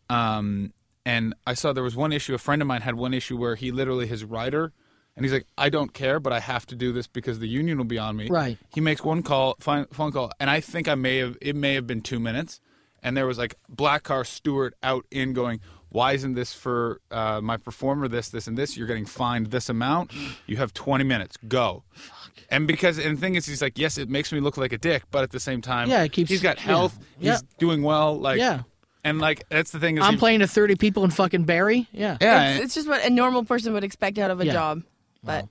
Um, 0.08 0.72
and 1.06 1.34
I 1.46 1.54
saw 1.54 1.72
there 1.72 1.84
was 1.84 1.96
one 1.96 2.12
issue. 2.12 2.34
A 2.34 2.38
friend 2.38 2.60
of 2.60 2.68
mine 2.68 2.82
had 2.82 2.94
one 2.96 3.14
issue 3.14 3.36
where 3.36 3.54
he 3.54 3.70
literally 3.70 4.06
his 4.06 4.24
rider, 4.24 4.72
and 5.16 5.24
he's 5.24 5.32
like, 5.32 5.46
I 5.56 5.68
don't 5.68 5.94
care, 5.94 6.20
but 6.20 6.32
I 6.32 6.40
have 6.40 6.66
to 6.66 6.74
do 6.74 6.92
this 6.92 7.06
because 7.06 7.38
the 7.38 7.48
union 7.48 7.78
will 7.78 7.84
be 7.84 7.98
on 7.98 8.16
me. 8.16 8.28
Right. 8.28 8.58
He 8.74 8.80
makes 8.80 9.02
one 9.04 9.22
call, 9.22 9.56
phone 9.60 9.86
phone 9.92 10.12
call, 10.12 10.32
and 10.40 10.50
I 10.50 10.60
think 10.60 10.88
I 10.88 10.94
may 10.96 11.18
have 11.18 11.38
it 11.40 11.54
may 11.56 11.74
have 11.74 11.86
been 11.86 12.00
two 12.02 12.18
minutes, 12.18 12.60
and 13.02 13.16
there 13.16 13.26
was 13.26 13.38
like 13.38 13.54
black 13.68 14.02
car 14.02 14.24
steward 14.24 14.74
out 14.82 15.06
in 15.10 15.32
going. 15.32 15.60
Why 15.90 16.12
isn't 16.12 16.34
this 16.34 16.52
for 16.54 17.00
uh, 17.10 17.40
my 17.42 17.56
performer? 17.56 18.08
This, 18.08 18.28
this, 18.30 18.46
and 18.46 18.56
this. 18.56 18.76
You're 18.76 18.86
getting 18.86 19.04
fined 19.06 19.48
this 19.48 19.68
amount. 19.68 20.12
You 20.46 20.56
have 20.56 20.72
20 20.72 21.04
minutes. 21.04 21.36
Go. 21.48 21.82
And 22.48 22.66
because 22.66 22.98
and 22.98 23.16
the 23.16 23.20
thing 23.20 23.34
is, 23.34 23.46
he's 23.46 23.60
like, 23.62 23.78
yes, 23.78 23.98
it 23.98 24.08
makes 24.08 24.32
me 24.32 24.40
look 24.40 24.56
like 24.56 24.72
a 24.72 24.78
dick, 24.78 25.02
but 25.10 25.22
at 25.22 25.30
the 25.30 25.40
same 25.40 25.60
time, 25.60 25.88
Yeah, 25.90 26.02
it 26.02 26.12
keeps- 26.12 26.30
he's 26.30 26.42
got 26.42 26.58
health. 26.58 26.98
Yeah. 27.18 27.32
He's 27.32 27.42
doing 27.58 27.82
well. 27.82 28.18
Like, 28.18 28.38
Yeah. 28.38 28.62
and 29.04 29.20
like 29.20 29.44
that's 29.48 29.70
the 29.72 29.78
thing 29.80 29.98
is, 29.98 30.04
I'm 30.04 30.14
he- 30.14 30.18
playing 30.18 30.40
to 30.40 30.46
30 30.48 30.76
people 30.76 31.04
in 31.04 31.10
fucking 31.10 31.44
Barrie. 31.44 31.88
Yeah. 31.92 32.16
Yeah, 32.20 32.54
It's, 32.54 32.64
it's 32.66 32.74
just 32.74 32.88
what 32.88 33.04
a 33.04 33.10
normal 33.10 33.44
person 33.44 33.72
would 33.74 33.84
expect 33.84 34.18
out 34.18 34.30
of 34.30 34.40
a 34.40 34.46
Yeah. 34.46 34.52
job. 34.52 34.82
But 35.22 35.46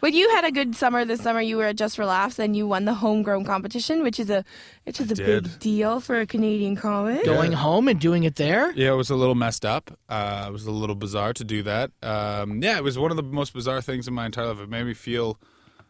but 0.00 0.12
you 0.12 0.28
had 0.30 0.44
a 0.44 0.50
good 0.50 0.74
summer 0.74 1.04
this 1.04 1.20
summer. 1.20 1.40
You 1.40 1.56
were 1.58 1.66
at 1.66 1.76
Just 1.76 1.96
for 1.96 2.04
Laughs 2.06 2.38
and 2.38 2.56
you 2.56 2.66
won 2.66 2.84
the 2.84 2.94
homegrown 2.94 3.44
competition, 3.44 4.02
which 4.02 4.18
is 4.20 4.30
a 4.30 4.44
which 4.84 5.00
is 5.00 5.10
a 5.10 5.14
did. 5.14 5.44
big 5.44 5.58
deal 5.60 6.00
for 6.00 6.20
a 6.20 6.26
Canadian 6.26 6.76
comic. 6.76 7.24
Going 7.24 7.52
home 7.52 7.88
and 7.88 8.00
doing 8.00 8.24
it 8.24 8.36
there. 8.36 8.72
Yeah, 8.72 8.92
it 8.92 8.96
was 8.96 9.10
a 9.10 9.16
little 9.16 9.34
messed 9.34 9.64
up. 9.64 9.90
Uh, 10.08 10.46
it 10.48 10.52
was 10.52 10.66
a 10.66 10.70
little 10.70 10.96
bizarre 10.96 11.32
to 11.34 11.44
do 11.44 11.62
that. 11.64 11.90
Um, 12.02 12.62
yeah, 12.62 12.76
it 12.76 12.84
was 12.84 12.98
one 12.98 13.10
of 13.10 13.16
the 13.16 13.22
most 13.22 13.52
bizarre 13.54 13.80
things 13.82 14.08
in 14.08 14.14
my 14.14 14.26
entire 14.26 14.46
life. 14.46 14.60
It 14.60 14.68
made 14.68 14.84
me 14.84 14.94
feel, 14.94 15.38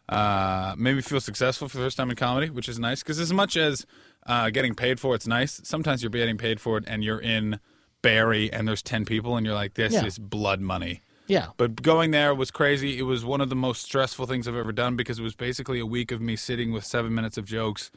uh, 0.09 0.75
made 0.77 0.95
me 0.95 1.01
feel 1.01 1.21
successful 1.21 1.69
for 1.69 1.77
the 1.77 1.83
first 1.83 1.97
time 1.97 2.09
in 2.09 2.15
comedy, 2.15 2.49
which 2.49 2.67
is 2.69 2.79
nice. 2.79 3.01
Because 3.01 3.19
as 3.19 3.31
much 3.31 3.55
as 3.57 3.85
uh, 4.27 4.49
getting 4.49 4.75
paid 4.75 4.99
for 4.99 5.15
it's 5.15 5.27
nice, 5.27 5.61
sometimes 5.63 6.03
you're 6.03 6.09
getting 6.09 6.37
paid 6.37 6.59
for 6.59 6.77
it 6.77 6.83
and 6.87 7.03
you're 7.03 7.19
in 7.21 7.59
Barrie 8.01 8.51
and 8.51 8.67
there's 8.67 8.81
ten 8.81 9.05
people 9.05 9.37
and 9.37 9.45
you're 9.45 9.55
like, 9.55 9.75
this 9.75 9.93
Yeah. 9.93 10.05
is 10.05 10.17
blood 10.19 10.59
money. 10.59 11.01
Yeah. 11.31 11.47
But 11.57 11.81
going 11.81 12.11
there 12.11 12.35
was 12.35 12.51
crazy. 12.51 12.99
It 12.99 13.03
was 13.03 13.23
one 13.23 13.41
of 13.41 13.49
the 13.49 13.55
most 13.55 13.83
stressful 13.83 14.25
things 14.27 14.47
I've 14.47 14.55
ever 14.55 14.73
done 14.73 14.95
because 14.95 15.17
it 15.19 15.23
was 15.23 15.35
basically 15.35 15.79
a 15.79 15.85
week 15.85 16.11
of 16.11 16.19
me 16.19 16.35
sitting 16.35 16.71
with 16.73 16.83
seven 16.85 17.13
minutes 17.15 17.37
of 17.37 17.45
jokes 17.45 17.89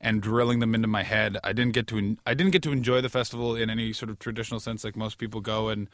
and 0.00 0.20
drilling 0.20 0.58
them 0.60 0.74
into 0.74 0.88
my 0.88 1.02
head. 1.02 1.38
I 1.42 1.52
didn't 1.52 1.72
get 1.72 1.86
to 1.88 2.16
I 2.26 2.34
didn't 2.34 2.52
get 2.52 2.62
to 2.64 2.72
enjoy 2.72 3.00
the 3.00 3.08
festival 3.08 3.56
in 3.56 3.70
any 3.70 3.92
sort 3.92 4.10
of 4.10 4.18
traditional 4.18 4.60
sense, 4.60 4.84
like 4.84 4.96
most 4.96 5.16
people 5.18 5.40
go 5.40 5.68
and. 5.70 5.88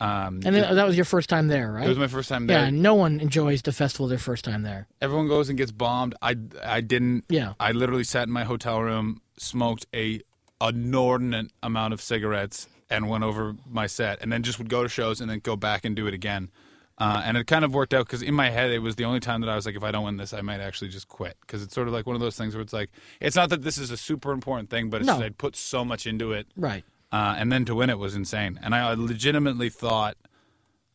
Um, 0.00 0.40
And 0.44 0.54
then, 0.56 0.74
that 0.74 0.86
was 0.86 0.96
your 0.96 1.04
first 1.04 1.28
time 1.28 1.46
there, 1.46 1.70
right? 1.70 1.86
it 1.86 1.88
was 1.88 1.98
my 1.98 2.08
first 2.08 2.28
time 2.28 2.48
there. 2.48 2.64
yeah, 2.64 2.70
no 2.70 2.94
one 2.94 3.20
enjoys 3.20 3.62
the 3.62 3.70
festival 3.72 4.08
their 4.08 4.18
first 4.18 4.44
time 4.44 4.62
there. 4.62 4.88
Everyone 5.00 5.28
goes 5.28 5.48
and 5.48 5.56
gets 5.56 5.70
bombed. 5.70 6.14
I 6.20 6.34
I 6.78 6.80
didn't. 6.80 7.24
Yeah. 7.28 7.52
I 7.60 7.70
literally 7.72 8.04
sat 8.04 8.26
in 8.26 8.32
my 8.32 8.44
hotel 8.44 8.80
room, 8.82 9.20
smoked 9.38 9.86
a 9.94 10.20
inordinate 10.60 11.50
amount 11.62 11.94
of 11.94 12.00
cigarettes, 12.00 12.68
and 12.92 13.08
went 13.08 13.24
over 13.24 13.56
my 13.68 13.86
set, 13.86 14.20
and 14.22 14.30
then 14.32 14.42
just 14.42 14.58
would 14.58 14.68
go 14.68 14.82
to 14.82 14.88
shows 14.88 15.20
and 15.20 15.28
then 15.30 15.40
go 15.40 15.56
back 15.56 15.84
and 15.84 15.96
do 15.96 16.06
it 16.06 16.14
again. 16.14 16.50
Uh, 16.98 17.22
and 17.24 17.36
it 17.36 17.46
kind 17.46 17.64
of 17.64 17.74
worked 17.74 17.94
out 17.94 18.06
because 18.06 18.22
in 18.22 18.34
my 18.34 18.50
head 18.50 18.70
it 18.70 18.78
was 18.80 18.94
the 18.96 19.04
only 19.04 19.18
time 19.18 19.40
that 19.40 19.48
I 19.50 19.56
was 19.56 19.64
like, 19.66 19.74
if 19.74 19.82
I 19.82 19.90
don't 19.90 20.04
win 20.04 20.18
this, 20.18 20.32
I 20.34 20.42
might 20.42 20.60
actually 20.60 20.88
just 20.90 21.08
quit 21.08 21.36
because 21.40 21.62
it's 21.62 21.74
sort 21.74 21.88
of 21.88 21.94
like 21.94 22.06
one 22.06 22.14
of 22.14 22.20
those 22.20 22.36
things 22.36 22.54
where 22.54 22.62
it's 22.62 22.72
like, 22.72 22.90
it's 23.18 23.34
not 23.34 23.48
that 23.50 23.62
this 23.62 23.78
is 23.78 23.90
a 23.90 23.96
super 23.96 24.30
important 24.30 24.70
thing, 24.70 24.90
but 24.90 24.98
it's 25.00 25.06
No. 25.08 25.14
just 25.14 25.24
I'd 25.24 25.38
put 25.38 25.56
so 25.56 25.84
much 25.84 26.06
into 26.06 26.32
it, 26.32 26.46
Right. 26.56 26.84
uh, 27.10 27.34
and 27.38 27.50
then 27.50 27.64
to 27.64 27.74
win 27.74 27.90
it 27.90 27.98
was 27.98 28.14
insane. 28.14 28.60
And 28.62 28.74
I 28.74 28.92
legitimately 28.92 29.70
thought 29.70 30.16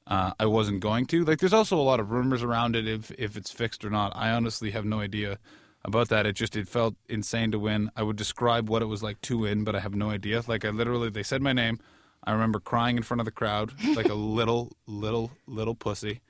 uh, 0.05 0.31
I 0.39 0.45
wasn't 0.45 0.79
going 0.79 1.07
to. 1.07 1.25
Like, 1.25 1.39
there's 1.39 1.51
also 1.51 1.77
a 1.77 1.83
lot 1.83 1.99
of 1.99 2.11
rumors 2.11 2.41
around 2.43 2.75
it 2.77 2.87
if 2.87 3.11
if 3.17 3.35
it's 3.35 3.51
fixed 3.51 3.83
or 3.83 3.89
not. 3.89 4.13
I 4.15 4.29
honestly 4.29 4.71
have 4.71 4.85
no 4.85 4.99
idea 5.01 5.39
about 5.85 6.09
that. 6.09 6.25
It 6.25 6.33
just 6.33 6.55
it 6.55 6.67
felt 6.67 6.95
insane 7.09 7.51
to 7.51 7.59
win. 7.59 7.91
I 7.95 8.03
would 8.03 8.15
describe 8.15 8.69
what 8.69 8.81
it 8.81 8.85
was 8.85 9.03
like 9.03 9.21
to 9.21 9.39
win, 9.39 9.63
but 9.63 9.75
I 9.75 9.79
have 9.79 9.95
no 9.95 10.09
idea. 10.09 10.43
Like, 10.47 10.65
I 10.65 10.69
literally 10.69 11.09
they 11.09 11.23
said 11.23 11.41
my 11.41 11.53
name. 11.53 11.79
I 12.23 12.33
remember 12.33 12.59
crying 12.59 12.97
in 12.97 13.03
front 13.03 13.21
of 13.21 13.25
the 13.25 13.31
crowd 13.31 13.71
like 13.95 14.09
a 14.09 14.13
little 14.37 14.75
little 14.85 15.31
little 15.47 15.75
pussy. 15.75 16.21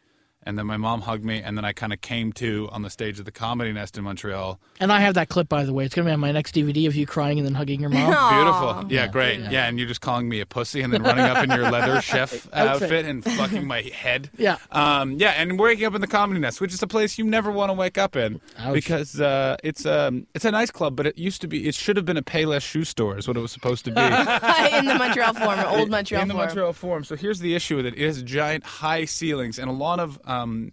And 0.48 0.58
then 0.58 0.66
my 0.66 0.78
mom 0.78 1.02
hugged 1.02 1.26
me, 1.26 1.41
and 1.41 1.58
then 1.58 1.66
I 1.66 1.74
kind 1.74 1.91
of 1.91 2.00
came 2.00 2.32
to 2.34 2.70
on 2.72 2.82
the 2.82 2.89
stage 2.89 3.20
of 3.20 3.26
the 3.26 3.32
Comedy 3.32 3.74
Nest 3.74 3.98
in 3.98 4.06
Montreal. 4.06 4.60
And 4.80 4.91
I 4.93 5.02
have 5.02 5.16
that 5.16 5.28
clip, 5.28 5.50
by 5.50 5.66
the 5.66 5.74
way. 5.74 5.84
It's 5.84 5.93
going 5.93 6.06
to 6.06 6.10
be 6.10 6.14
on 6.14 6.22
my 6.22 6.32
next 6.32 6.56
DVD 6.56 6.88
of 6.88 6.95
you 6.95 7.06
crying 7.06 7.38
and 7.38 7.45
then 7.45 7.54
hugging 7.54 7.82
your 7.82 7.89
mom. 7.89 8.06
Beautiful. 8.34 8.91
Yeah, 8.91 9.08
great. 9.08 9.39
Yeah. 9.52 9.68
and 9.68 9.78
you're 9.78 9.88
just 9.89 10.00
calling 10.00 10.30
me 10.30 10.39
a 10.39 10.45
pussy 10.45 10.82
and 10.82 10.93
then 10.93 11.04
running 11.04 11.26
up 11.26 11.43
in 11.43 11.50
your 11.50 11.70
leather 11.70 12.00
chef 12.08 12.48
Outfit. 12.54 12.84
outfit 12.84 13.06
and 13.06 13.24
fucking 13.26 13.68
my 13.68 13.82
head. 13.82 14.30
Yeah. 14.38 14.58
Um, 14.72 15.14
yeah, 15.20 15.32
and 15.32 15.60
waking 15.60 15.86
up 15.86 15.95
in 15.95 16.02
the 16.02 16.08
Comedy 16.08 16.39
Nest, 16.39 16.62
which 16.62 16.74
is 16.74 16.82
a 16.82 16.88
place 16.88 17.18
you 17.18 17.26
never 17.26 17.52
want 17.52 17.70
to 17.70 17.74
wake 17.74 17.98
up 17.98 18.16
in 18.16 18.39
Ouch. 18.58 18.74
because 18.74 19.20
uh, 19.20 19.58
it's 19.64 19.86
um, 19.86 20.28
it's 20.34 20.45
a 20.45 20.52
nice 20.52 20.72
club, 20.72 20.95
but 20.95 21.06
it 21.08 21.18
used 21.18 21.41
to 21.41 21.48
be, 21.48 21.68
it 21.68 21.76
should 21.76 21.98
have 21.98 22.06
been 22.06 22.18
a 22.18 22.24
Payless 22.24 22.62
shoe 22.62 22.86
store, 22.86 23.18
is 23.18 23.28
what 23.28 23.36
it 23.36 23.41
was 23.41 23.52
supposed 23.52 23.84
to 23.86 23.91
be. 23.91 24.02
in 24.78 24.86
the 24.86 24.95
Montreal 24.98 25.34
form 25.34 25.60
old 25.68 25.89
Montreal 25.89 26.22
in 26.22 26.28
the 26.30 26.34
Forum. 26.34 26.48
Montreal 26.48 26.74
form 26.74 27.04
So 27.04 27.16
here's 27.16 27.39
the 27.39 27.54
issue 27.54 27.76
with 27.76 27.86
it: 27.86 27.95
it 27.98 28.06
has 28.06 28.24
giant 28.24 28.64
high 28.64 29.06
ceilings, 29.06 29.60
and 29.60 29.70
a 29.70 29.74
lot 29.74 30.00
of 30.00 30.20
um, 30.26 30.36
Um, 30.43 30.71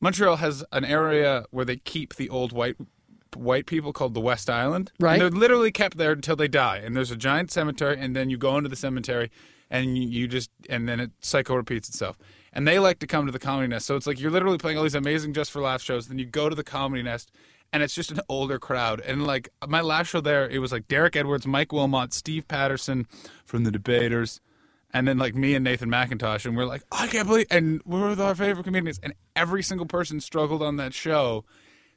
Montreal 0.00 0.36
has 0.36 0.64
an 0.72 0.84
area 0.84 1.44
where 1.50 1.64
they 1.64 1.76
keep 1.76 2.16
the 2.16 2.28
old 2.28 2.52
white 2.52 2.76
white 3.34 3.66
people 3.66 3.92
called 3.92 4.14
the 4.14 4.20
West 4.20 4.50
Island. 4.50 4.92
Right. 5.00 5.12
And 5.12 5.22
they're 5.22 5.40
literally 5.40 5.72
kept 5.72 5.96
there 5.96 6.12
until 6.12 6.36
they 6.36 6.48
die. 6.48 6.78
And 6.78 6.96
there's 6.96 7.10
a 7.10 7.16
giant 7.16 7.50
cemetery, 7.50 7.96
and 7.98 8.14
then 8.14 8.28
you 8.28 8.36
go 8.36 8.56
into 8.56 8.68
the 8.68 8.76
cemetery, 8.76 9.30
and 9.70 9.96
you, 9.96 10.08
you 10.08 10.28
just 10.28 10.50
and 10.68 10.88
then 10.88 11.00
it 11.00 11.10
cycle 11.20 11.56
repeats 11.56 11.88
itself. 11.88 12.18
And 12.52 12.68
they 12.68 12.78
like 12.78 12.98
to 12.98 13.06
come 13.06 13.24
to 13.26 13.32
the 13.32 13.38
Comedy 13.38 13.68
Nest, 13.68 13.86
so 13.86 13.96
it's 13.96 14.06
like 14.06 14.20
you're 14.20 14.30
literally 14.30 14.58
playing 14.58 14.76
all 14.76 14.82
these 14.82 14.94
amazing 14.94 15.32
Just 15.32 15.50
for 15.50 15.62
Laughs 15.62 15.84
shows. 15.84 16.08
Then 16.08 16.18
you 16.18 16.26
go 16.26 16.48
to 16.48 16.54
the 16.54 16.64
Comedy 16.64 17.02
Nest, 17.02 17.30
and 17.72 17.82
it's 17.82 17.94
just 17.94 18.10
an 18.10 18.20
older 18.28 18.58
crowd. 18.58 19.00
And 19.00 19.26
like 19.26 19.48
my 19.66 19.80
last 19.80 20.08
show 20.08 20.20
there, 20.20 20.48
it 20.48 20.58
was 20.58 20.72
like 20.72 20.88
Derek 20.88 21.16
Edwards, 21.16 21.46
Mike 21.46 21.72
Wilmot, 21.72 22.12
Steve 22.12 22.46
Patterson 22.48 23.06
from 23.46 23.64
the 23.64 23.70
Debaters, 23.70 24.40
and 24.92 25.06
then 25.08 25.18
like 25.18 25.34
me 25.34 25.54
and 25.54 25.64
Nathan 25.64 25.90
McIntosh, 25.90 26.44
and 26.44 26.56
we're 26.56 26.66
like, 26.66 26.82
I 26.92 27.06
can't 27.06 27.26
believe, 27.26 27.46
and 27.50 27.80
we're 27.84 28.10
with 28.10 28.20
our 28.20 28.34
favorite 28.34 28.64
comedians, 28.64 29.00
and 29.02 29.14
every 29.34 29.62
single 29.62 29.86
person 29.86 30.20
struggled 30.20 30.62
on 30.62 30.76
that 30.76 30.94
show. 30.94 31.44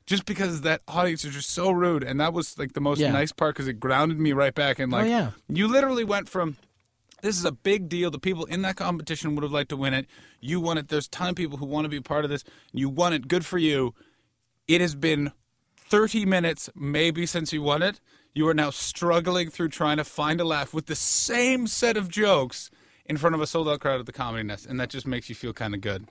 Just 0.05 0.25
because 0.25 0.61
that 0.61 0.81
audience 0.87 1.25
is 1.25 1.33
just 1.33 1.49
so 1.49 1.71
rude, 1.71 2.03
and 2.03 2.19
that 2.19 2.31
was 2.31 2.59
like 2.59 2.73
the 2.73 2.79
most 2.81 2.99
Yeah. 2.99 3.11
nice 3.11 3.31
part 3.31 3.55
because 3.55 3.67
it 3.67 3.79
grounded 3.79 4.19
me 4.19 4.33
right 4.33 4.53
back. 4.53 4.77
And 4.77 4.93
oh, 4.93 4.97
like, 4.97 5.05
Oh, 5.05 5.09
yeah. 5.09 5.31
you 5.49 5.67
literally 5.67 6.03
went 6.03 6.29
from 6.29 6.57
This 7.21 7.39
is 7.39 7.45
a 7.45 7.51
big 7.51 7.89
deal. 7.89 8.11
The 8.11 8.19
people 8.19 8.45
in 8.45 8.61
that 8.63 8.75
competition 8.75 9.33
would 9.33 9.41
have 9.41 9.51
liked 9.51 9.69
to 9.69 9.77
win 9.77 9.95
it. 9.95 10.05
You 10.41 10.59
won 10.59 10.77
it. 10.77 10.89
There's 10.89 11.07
a 11.07 11.09
ton 11.09 11.29
of 11.29 11.35
people 11.35 11.57
who 11.57 11.65
want 11.65 11.85
to 11.85 11.89
be 11.89 11.99
part 11.99 12.23
of 12.23 12.29
this. 12.29 12.43
You 12.71 12.87
won 12.87 13.13
it. 13.13 13.27
Good 13.27 13.43
for 13.47 13.57
you. 13.57 13.95
It 14.67 14.79
has 14.79 14.93
been 14.93 15.31
30 15.75 16.25
minutes, 16.25 16.69
maybe, 16.75 17.25
since 17.25 17.51
you 17.51 17.63
won 17.63 17.81
it. 17.81 17.99
You 18.35 18.47
are 18.47 18.53
now 18.53 18.69
struggling 18.69 19.49
through 19.49 19.69
trying 19.69 19.97
to 19.97 20.03
find 20.03 20.39
a 20.39 20.43
laugh 20.43 20.71
with 20.71 20.85
the 20.85 20.95
same 20.95 21.65
set 21.65 21.97
of 21.97 22.09
jokes 22.09 22.69
in 23.05 23.17
front 23.17 23.35
of 23.35 23.41
a 23.41 23.47
sold 23.47 23.69
out 23.69 23.79
crowd 23.79 23.99
at 23.99 24.05
the 24.05 24.11
Comedy 24.11 24.43
Nest, 24.43 24.65
and 24.65 24.79
that 24.79 24.89
just 24.89 25.07
makes 25.07 25.29
you 25.29 25.35
feel 25.35 25.53
kind 25.53 25.73
of 25.73 25.81
good. 25.81 26.07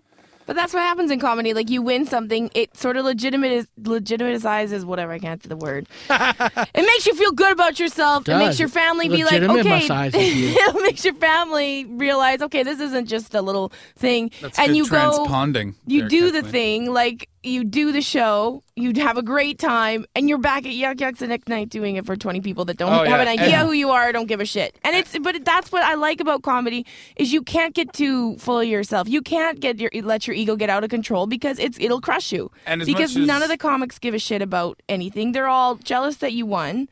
But 0.46 0.56
that's 0.56 0.74
what 0.74 0.82
happens 0.82 1.10
in 1.10 1.20
comedy. 1.20 1.54
Like 1.54 1.70
you 1.70 1.80
win 1.80 2.06
something, 2.06 2.50
it 2.54 2.76
sort 2.76 2.96
of 2.96 3.04
legitimate 3.04 3.66
legitimizes 3.80 4.84
whatever 4.84 5.12
I 5.12 5.18
can't 5.18 5.42
say 5.42 5.48
the 5.48 5.56
word. 5.56 5.86
it 6.10 6.74
makes 6.76 7.06
you 7.06 7.14
feel 7.14 7.32
good 7.32 7.52
about 7.52 7.80
yourself. 7.80 8.22
It 8.22 8.32
Does. 8.32 8.38
makes 8.46 8.58
your 8.58 8.68
family 8.68 9.08
be 9.08 9.24
like, 9.24 9.42
okay. 9.42 9.86
you. 10.34 10.54
it 10.56 10.82
makes 10.82 11.04
your 11.04 11.14
family 11.14 11.86
realize, 11.86 12.42
okay, 12.42 12.62
this 12.62 12.80
isn't 12.80 13.06
just 13.06 13.34
a 13.34 13.40
little 13.40 13.72
thing. 13.96 14.30
That's 14.42 14.58
and 14.58 14.68
good 14.68 14.76
you 14.76 14.88
go, 14.88 15.24
transponding. 15.26 15.74
you 15.86 16.00
there, 16.00 16.08
do 16.08 16.30
the 16.30 16.42
thing, 16.42 16.92
like 16.92 17.28
you 17.44 17.64
do 17.64 17.92
the 17.92 18.00
show, 18.02 18.62
you 18.76 18.92
have 18.96 19.16
a 19.18 19.22
great 19.22 19.58
time, 19.58 20.04
and 20.14 20.28
you're 20.28 20.38
back 20.38 20.64
at 20.66 20.72
Yuk 20.72 21.00
Yuk's 21.00 21.18
the 21.20 21.26
next 21.26 21.48
night 21.48 21.68
doing 21.68 21.96
it 21.96 22.06
for 22.06 22.16
20 22.16 22.40
people 22.40 22.64
that 22.66 22.76
don't 22.76 22.92
Oh, 22.92 22.98
have 23.04 23.06
yeah. 23.06 23.20
an 23.22 23.28
idea 23.28 23.58
And- 23.58 23.68
who 23.68 23.72
you 23.72 23.90
are, 23.90 24.10
don't 24.12 24.26
give 24.26 24.40
a 24.40 24.44
shit. 24.46 24.78
And 24.84 24.96
it's, 24.96 25.16
but 25.18 25.44
that's 25.44 25.70
what 25.70 25.82
I 25.84 25.94
like 25.94 26.20
about 26.20 26.42
comedy 26.42 26.86
is 27.16 27.32
you 27.32 27.42
can't 27.42 27.74
get 27.74 27.92
too 27.92 28.36
full 28.38 28.60
of 28.60 28.66
yourself. 28.66 29.08
You 29.08 29.22
can't 29.22 29.60
get 29.60 29.78
your 29.80 29.90
let 30.02 30.26
your 30.26 30.34
ego 30.34 30.56
get 30.56 30.70
out 30.70 30.84
of 30.84 30.90
control 30.90 31.26
because 31.26 31.58
it's 31.58 31.78
it'll 31.80 32.00
crush 32.00 32.32
you. 32.32 32.50
And 32.66 32.84
because 32.84 33.16
as- 33.16 33.26
none 33.26 33.42
of 33.42 33.48
the 33.48 33.56
comics 33.56 33.98
give 33.98 34.14
a 34.14 34.18
shit 34.18 34.42
about 34.42 34.82
anything. 34.88 35.32
They're 35.32 35.48
all 35.48 35.76
jealous 35.76 36.16
that 36.16 36.32
you 36.32 36.46
won. 36.46 36.88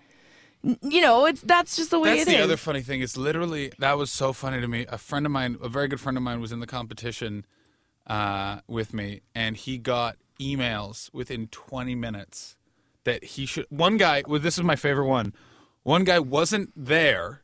You 0.80 1.00
know, 1.00 1.26
it's 1.26 1.40
that's 1.40 1.74
just 1.74 1.90
the 1.90 1.98
way 1.98 2.10
That's 2.18 2.22
it 2.22 2.32
the 2.32 2.38
is. 2.38 2.44
other 2.44 2.56
funny 2.56 2.82
thing. 2.82 3.00
Is 3.00 3.16
literally 3.16 3.72
that 3.80 3.98
was 3.98 4.12
so 4.12 4.32
funny 4.32 4.60
to 4.60 4.68
me. 4.68 4.86
A 4.88 4.96
friend 4.98 5.26
of 5.26 5.32
mine, 5.32 5.56
a 5.60 5.68
very 5.68 5.88
good 5.88 5.98
friend 6.00 6.16
of 6.16 6.22
mine, 6.22 6.40
was 6.40 6.52
in 6.52 6.60
the 6.60 6.68
competition 6.68 7.44
uh, 8.06 8.60
with 8.68 8.94
me, 8.94 9.22
and 9.34 9.56
he 9.56 9.76
got 9.78 10.16
emails 10.42 11.12
within 11.12 11.48
20 11.48 11.94
minutes 11.94 12.56
that 13.04 13.24
he 13.24 13.46
should. 13.46 13.66
One 13.68 13.96
guy, 13.96 14.22
well, 14.26 14.40
this 14.40 14.58
is 14.58 14.64
my 14.64 14.76
favorite 14.76 15.08
one. 15.08 15.34
One 15.82 16.04
guy 16.04 16.18
wasn't 16.18 16.70
there, 16.76 17.42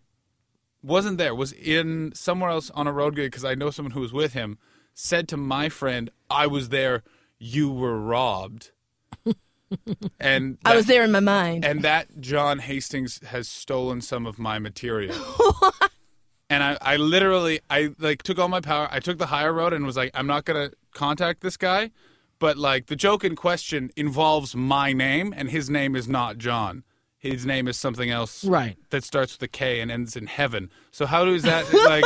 wasn't 0.82 1.18
there, 1.18 1.34
was 1.34 1.53
in 1.53 2.12
somewhere 2.14 2.51
else 2.51 2.70
on 2.70 2.86
a 2.86 2.92
road 2.92 3.16
gig 3.16 3.30
because 3.30 3.44
I 3.44 3.55
know 3.55 3.70
someone 3.70 3.92
who 3.92 4.01
was 4.01 4.12
with 4.12 4.32
him. 4.32 4.59
Said 4.94 5.28
to 5.28 5.36
my 5.36 5.68
friend, 5.68 6.11
"I 6.28 6.46
was 6.46 6.70
there. 6.70 7.05
You 7.38 7.70
were 7.70 8.01
robbed." 8.01 8.72
and 10.20 10.59
I 10.64 10.74
was 10.74 10.86
there 10.86 11.05
in 11.05 11.12
my 11.12 11.20
mind. 11.20 11.64
and 11.64 11.82
that 11.82 12.20
John 12.20 12.59
Hastings 12.59 13.20
has 13.26 13.49
stolen 13.49 14.01
some 14.01 14.26
of 14.26 14.38
my 14.38 14.59
material. 14.59 15.16
and 16.51 16.62
I, 16.62 16.78
I 16.80 16.96
literally, 16.96 17.61
I 17.70 17.90
like 17.99 18.22
took 18.22 18.38
all 18.38 18.49
my 18.49 18.61
power. 18.61 18.88
I 18.90 19.01
took 19.01 19.18
the 19.18 19.26
higher 19.26 19.53
road 19.53 19.72
and 19.72 19.84
was 19.84 19.96
like, 19.96 20.11
I'm 20.14 20.26
not 20.26 20.44
gonna 20.44 20.70
contact 20.94 21.42
this 21.42 21.57
guy, 21.57 21.90
but 22.39 22.57
like 22.57 22.86
the 22.86 22.97
joke 22.97 23.24
in 23.24 23.36
question 23.36 23.91
involves 23.97 24.55
my 24.55 24.93
name, 24.93 25.32
and 25.36 25.51
his 25.51 25.68
name 25.70 25.97
is 25.97 26.09
not 26.09 26.39
John. 26.39 26.84
His 27.20 27.45
name 27.45 27.66
is 27.66 27.76
something 27.76 28.11
else, 28.11 28.45
Right. 28.45 28.76
That 28.91 29.03
starts 29.03 29.32
with 29.34 29.43
a 29.43 29.49
K 29.49 29.80
and 29.80 29.91
ends 29.91 30.16
in 30.16 30.26
heaven. 30.26 30.70
So 30.93 31.05
how 31.05 31.24
does 31.24 31.43
that 31.43 31.64
like? 31.86 32.05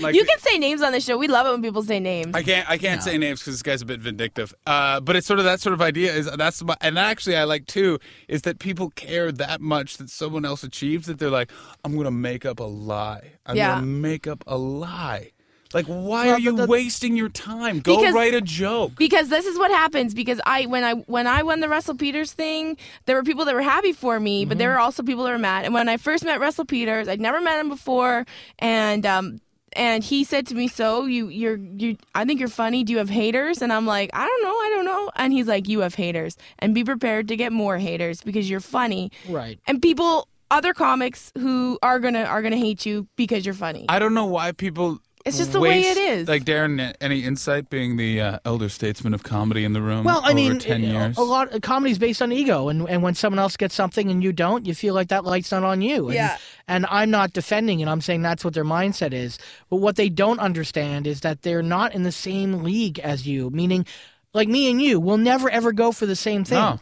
like 0.00 0.14
you 0.14 0.24
can 0.24 0.38
say 0.38 0.56
names 0.58 0.80
on 0.80 0.92
the 0.92 1.00
show. 1.00 1.18
We 1.18 1.28
love 1.28 1.46
it 1.46 1.50
when 1.50 1.60
people 1.62 1.82
say 1.82 2.00
names. 2.00 2.34
I 2.34 2.42
can't. 2.42 2.68
I 2.68 2.78
can't 2.78 3.02
say 3.02 3.18
names 3.18 3.40
because 3.40 3.54
this 3.54 3.62
guy's 3.62 3.82
a 3.82 3.86
bit 3.86 4.00
vindictive. 4.00 4.54
Uh, 4.66 5.00
but 5.00 5.16
it's 5.16 5.26
sort 5.26 5.38
of 5.38 5.44
that 5.44 5.60
sort 5.60 5.74
of 5.74 5.82
idea. 5.82 6.14
Is 6.14 6.30
that's 6.36 6.62
my, 6.62 6.76
and 6.80 6.98
actually 6.98 7.36
I 7.36 7.44
like 7.44 7.66
too 7.66 7.98
is 8.28 8.42
that 8.42 8.58
people 8.58 8.88
care 8.90 9.30
that 9.32 9.60
much 9.60 9.98
that 9.98 10.08
someone 10.08 10.44
else 10.46 10.62
achieves 10.64 11.06
that 11.08 11.18
they're 11.18 11.28
like, 11.30 11.50
I'm 11.84 11.94
gonna 11.96 12.10
make 12.10 12.46
up 12.46 12.58
a 12.58 12.64
lie. 12.64 13.32
I'm 13.44 13.56
Yeah. 13.56 13.74
gonna 13.74 13.86
make 13.86 14.26
up 14.26 14.44
a 14.46 14.56
lie. 14.56 15.32
Like, 15.76 15.86
why 15.86 16.26
Well, 16.26 16.34
are 16.36 16.38
you 16.38 16.52
the- 16.56 16.62
the- 16.64 16.66
wasting 16.68 17.16
your 17.16 17.28
time? 17.28 17.80
Go 17.80 17.96
Because- 17.98 18.14
write 18.14 18.34
a 18.34 18.40
joke. 18.40 18.92
because 18.96 19.28
this 19.28 19.46
is 19.46 19.58
what 19.58 19.70
happens 19.70 20.14
because 20.14 20.40
i 20.46 20.64
when 20.66 20.82
i 20.84 20.92
when 21.14 21.26
i 21.26 21.42
won 21.42 21.60
the 21.60 21.68
russell 21.68 21.94
peters 21.94 22.32
thing 22.32 22.76
there 23.06 23.14
were 23.16 23.22
people 23.22 23.44
that 23.44 23.54
were 23.54 23.62
happy 23.76 23.92
for 23.92 24.18
me 24.18 24.44
but 24.44 24.52
Mm-hmm. 24.54 24.58
there 24.60 24.70
were 24.70 24.78
also 24.78 25.02
people 25.02 25.24
that 25.24 25.30
were 25.32 25.38
mad 25.38 25.64
and 25.66 25.74
when 25.74 25.88
i 25.88 25.96
first 25.96 26.24
met 26.24 26.40
russell 26.40 26.64
peters 26.64 27.08
i'd 27.08 27.20
never 27.20 27.40
met 27.40 27.60
him 27.60 27.68
before 27.68 28.24
and 28.58 29.04
um 29.04 29.40
and 29.74 30.02
he 30.04 30.24
said 30.24 30.46
to 30.46 30.54
me 30.54 30.66
so 30.68 31.04
you 31.04 31.28
you're 31.28 31.56
you 31.56 31.96
i 32.14 32.24
think 32.24 32.40
you're 32.40 32.48
funny 32.48 32.82
do 32.84 32.92
you 32.92 32.98
have 32.98 33.10
haters 33.10 33.60
and 33.62 33.72
i'm 33.72 33.86
like 33.86 34.08
i 34.14 34.24
don't 34.26 34.42
know 34.42 34.56
i 34.66 34.72
don't 34.74 34.84
know 34.86 35.10
and 35.16 35.32
he's 35.32 35.46
like 35.46 35.68
you 35.68 35.80
have 35.80 35.94
haters 35.94 36.36
and 36.60 36.74
be 36.74 36.82
prepared 36.84 37.28
to 37.28 37.36
get 37.36 37.52
more 37.52 37.76
haters 37.78 38.22
because 38.22 38.48
you're 38.48 38.60
funny 38.60 39.10
Right. 39.28 39.58
and 39.66 39.82
people 39.82 40.28
other 40.50 40.72
comics 40.72 41.32
who 41.36 41.76
are 41.82 41.98
gonna 41.98 42.22
are 42.22 42.40
gonna 42.40 42.56
hate 42.56 42.86
you 42.86 43.06
because 43.16 43.44
you're 43.44 43.54
funny 43.66 43.84
I 43.88 43.98
don't 43.98 44.14
know 44.14 44.26
why 44.26 44.52
people. 44.52 45.00
It's 45.26 45.38
just 45.38 45.52
the 45.52 45.60
way 45.60 45.80
it 45.80 45.96
is. 45.96 46.28
Like 46.28 46.44
Darren, 46.44 46.94
any 47.00 47.24
insight 47.24 47.68
being 47.68 47.96
the 47.96 48.20
uh, 48.20 48.38
elder 48.44 48.68
statesman 48.68 49.12
of 49.12 49.22
comedy 49.22 49.64
in 49.64 49.72
the 49.72 49.82
room? 49.82 50.04
Well, 50.04 50.20
I 50.22 50.26
over 50.28 50.34
mean, 50.34 50.58
ten 50.58 50.82
a- 50.84 50.86
years. 50.86 51.18
a 51.18 51.22
lot 51.22 51.52
of 51.52 51.60
comedy's 51.62 51.98
based 51.98 52.22
on 52.22 52.30
ego, 52.32 52.68
and 52.68 52.88
and 52.88 53.02
when 53.02 53.14
someone 53.14 53.38
else 53.40 53.56
gets 53.56 53.74
something 53.74 54.10
and 54.10 54.22
you 54.22 54.32
don't, 54.32 54.64
you 54.66 54.74
feel 54.74 54.94
like 54.94 55.08
that 55.08 55.24
light's 55.24 55.50
not 55.50 55.64
on 55.64 55.82
you. 55.82 56.06
And, 56.06 56.14
Yeah. 56.14 56.38
And 56.68 56.86
I'm 56.90 57.10
not 57.10 57.32
defending 57.32 57.80
it. 57.80 57.88
I'm 57.88 58.00
saying 58.00 58.22
that's 58.22 58.44
what 58.44 58.54
their 58.54 58.64
mindset 58.64 59.12
is. 59.12 59.38
But 59.70 59.76
what 59.76 59.96
they 59.96 60.08
don't 60.08 60.40
understand 60.40 61.06
is 61.06 61.20
that 61.20 61.42
they're 61.42 61.62
not 61.62 61.94
in 61.94 62.02
the 62.02 62.12
same 62.12 62.62
league 62.64 62.98
as 63.00 63.26
you. 63.26 63.50
Meaning, 63.50 63.86
like 64.34 64.48
me 64.48 64.70
and 64.70 64.80
you, 64.80 65.00
will 65.00 65.18
never 65.18 65.50
ever 65.50 65.72
go 65.72 65.92
for 65.92 66.06
the 66.06 66.16
same 66.16 66.44
thing. 66.44 66.58
No. 66.58 66.80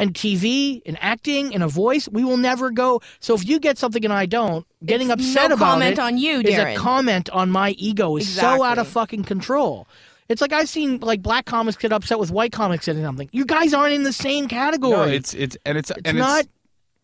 And 0.00 0.14
TV, 0.14 0.80
and 0.86 0.96
acting, 1.00 1.54
and 1.54 1.62
a 1.62 1.68
voice, 1.68 2.08
we 2.08 2.24
will 2.24 2.38
never 2.38 2.70
go. 2.70 3.02
So 3.20 3.34
if 3.34 3.46
you 3.46 3.60
get 3.60 3.76
something 3.76 4.02
and 4.02 4.12
I 4.14 4.24
don't, 4.24 4.66
getting 4.84 5.10
It's 5.10 5.20
upset 5.20 5.50
no 5.50 5.56
about 5.56 5.72
comment 5.72 5.92
it 5.92 5.98
on 5.98 6.16
you, 6.16 6.40
is 6.40 6.58
a 6.58 6.74
comment 6.74 7.28
on 7.30 7.50
my 7.50 7.70
ego. 7.72 8.16
Is 8.16 8.28
so 8.28 8.62
out 8.64 8.78
of 8.78 8.88
fucking 8.88 9.24
control. 9.24 9.86
It's 10.30 10.40
like 10.40 10.52
I've 10.52 10.68
seen 10.68 11.00
like 11.00 11.22
black 11.22 11.44
comics 11.44 11.76
get 11.76 11.92
upset 11.92 12.18
with 12.18 12.30
white 12.30 12.52
comics 12.52 12.88
and 12.88 13.02
something. 13.04 13.28
You 13.32 13.44
guys 13.44 13.74
aren't 13.74 13.92
in 13.92 14.04
the 14.04 14.12
same 14.12 14.48
category. 14.48 14.92
no, 14.92 15.02
it's 15.02 15.34
it's 15.34 15.56
and 15.66 15.76
it's 15.76 15.90
and 16.04 16.16
not- 16.16 16.40
It's, 16.40 16.48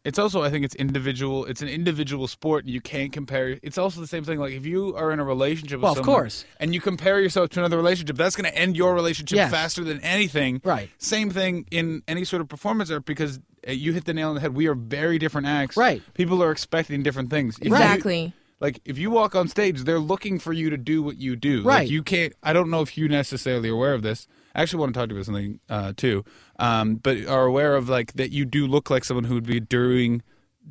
it's 0.07 0.19
also 0.19 0.43
I 0.43 0.51
think 0.51 0.65
it's 0.65 0.75
individual. 0.77 1.45
It's 1.45 1.61
an 1.63 1.69
individual 1.69 2.27
sport. 2.29 2.65
and 2.65 2.73
You 2.73 2.81
can't 2.81 3.13
compare. 3.13 3.59
It's 3.63 3.77
also 3.79 4.01
the 4.01 4.07
same 4.07 4.25
thing. 4.25 4.39
Like 4.39 4.53
if 4.53 4.65
you 4.65 4.95
are 4.97 5.11
in 5.13 5.19
a 5.21 5.25
relationship, 5.25 5.79
with 5.79 5.83
Well, 5.85 5.99
of 5.99 6.05
course. 6.05 6.45
and 6.61 6.75
you 6.75 6.81
compare 6.81 7.21
yourself 7.21 7.51
to 7.51 7.61
another 7.61 7.77
relationship, 7.77 8.17
that's 8.17 8.37
going 8.37 8.51
to 8.51 8.57
end 8.57 8.77
your 8.77 8.95
relationship 8.95 9.37
Yes. 9.37 9.51
faster 9.51 9.85
than 9.85 10.01
anything. 10.01 10.61
Right. 10.65 10.89
Same 10.99 11.31
thing 11.31 11.67
in 11.71 12.03
any 12.09 12.25
sort 12.25 12.41
of 12.41 12.49
performance 12.49 12.91
art 12.91 13.05
because 13.05 13.41
uh, 13.69 13.73
you 13.73 13.93
hit 13.93 14.05
the 14.05 14.15
nail 14.15 14.29
on 14.31 14.35
the 14.37 14.41
head. 14.41 14.55
We 14.55 14.67
are 14.69 14.75
very 14.75 15.19
different 15.19 15.47
acts. 15.49 15.77
Right. 15.77 16.03
People 16.15 16.43
are 16.43 16.51
expecting 16.53 17.03
different 17.03 17.29
things. 17.31 17.59
If 17.59 17.67
you- 17.69 17.75
exactly 17.75 18.33
like 18.59 18.81
if 18.87 18.97
you 18.97 19.11
walk 19.11 19.35
on 19.35 19.49
stage, 19.49 19.83
they're 19.85 19.99
looking 19.99 20.39
for 20.39 20.53
you 20.53 20.71
to 20.71 20.79
do 20.79 21.03
what 21.03 21.19
you 21.19 21.37
do. 21.37 21.63
Right. 21.63 21.81
Like 21.81 21.91
you 21.91 22.03
can't. 22.03 22.33
I 22.43 22.53
don't 22.55 22.71
know 22.71 22.81
if 22.81 22.97
you 22.97 23.07
necessarily 23.09 23.69
are 23.69 23.75
aware 23.75 23.93
of 23.93 24.03
this. 24.03 24.27
I 24.55 24.63
actually 24.63 24.81
want 24.81 24.95
to 24.95 24.99
talk 25.01 25.09
to 25.11 25.15
you 25.15 25.19
about 25.21 25.27
something 25.27 25.61
uh, 25.69 25.93
too. 25.95 26.25
Um, 26.59 26.97
but 26.97 27.27
are 27.27 27.45
aware 27.45 27.77
of 27.77 27.89
like 27.89 28.15
that 28.15 28.31
you 28.33 28.45
do 28.45 28.67
look 28.67 28.89
like 28.91 29.05
someone 29.05 29.25
who 29.25 29.35
would 29.35 29.47
be 29.47 29.61
doing 29.61 30.23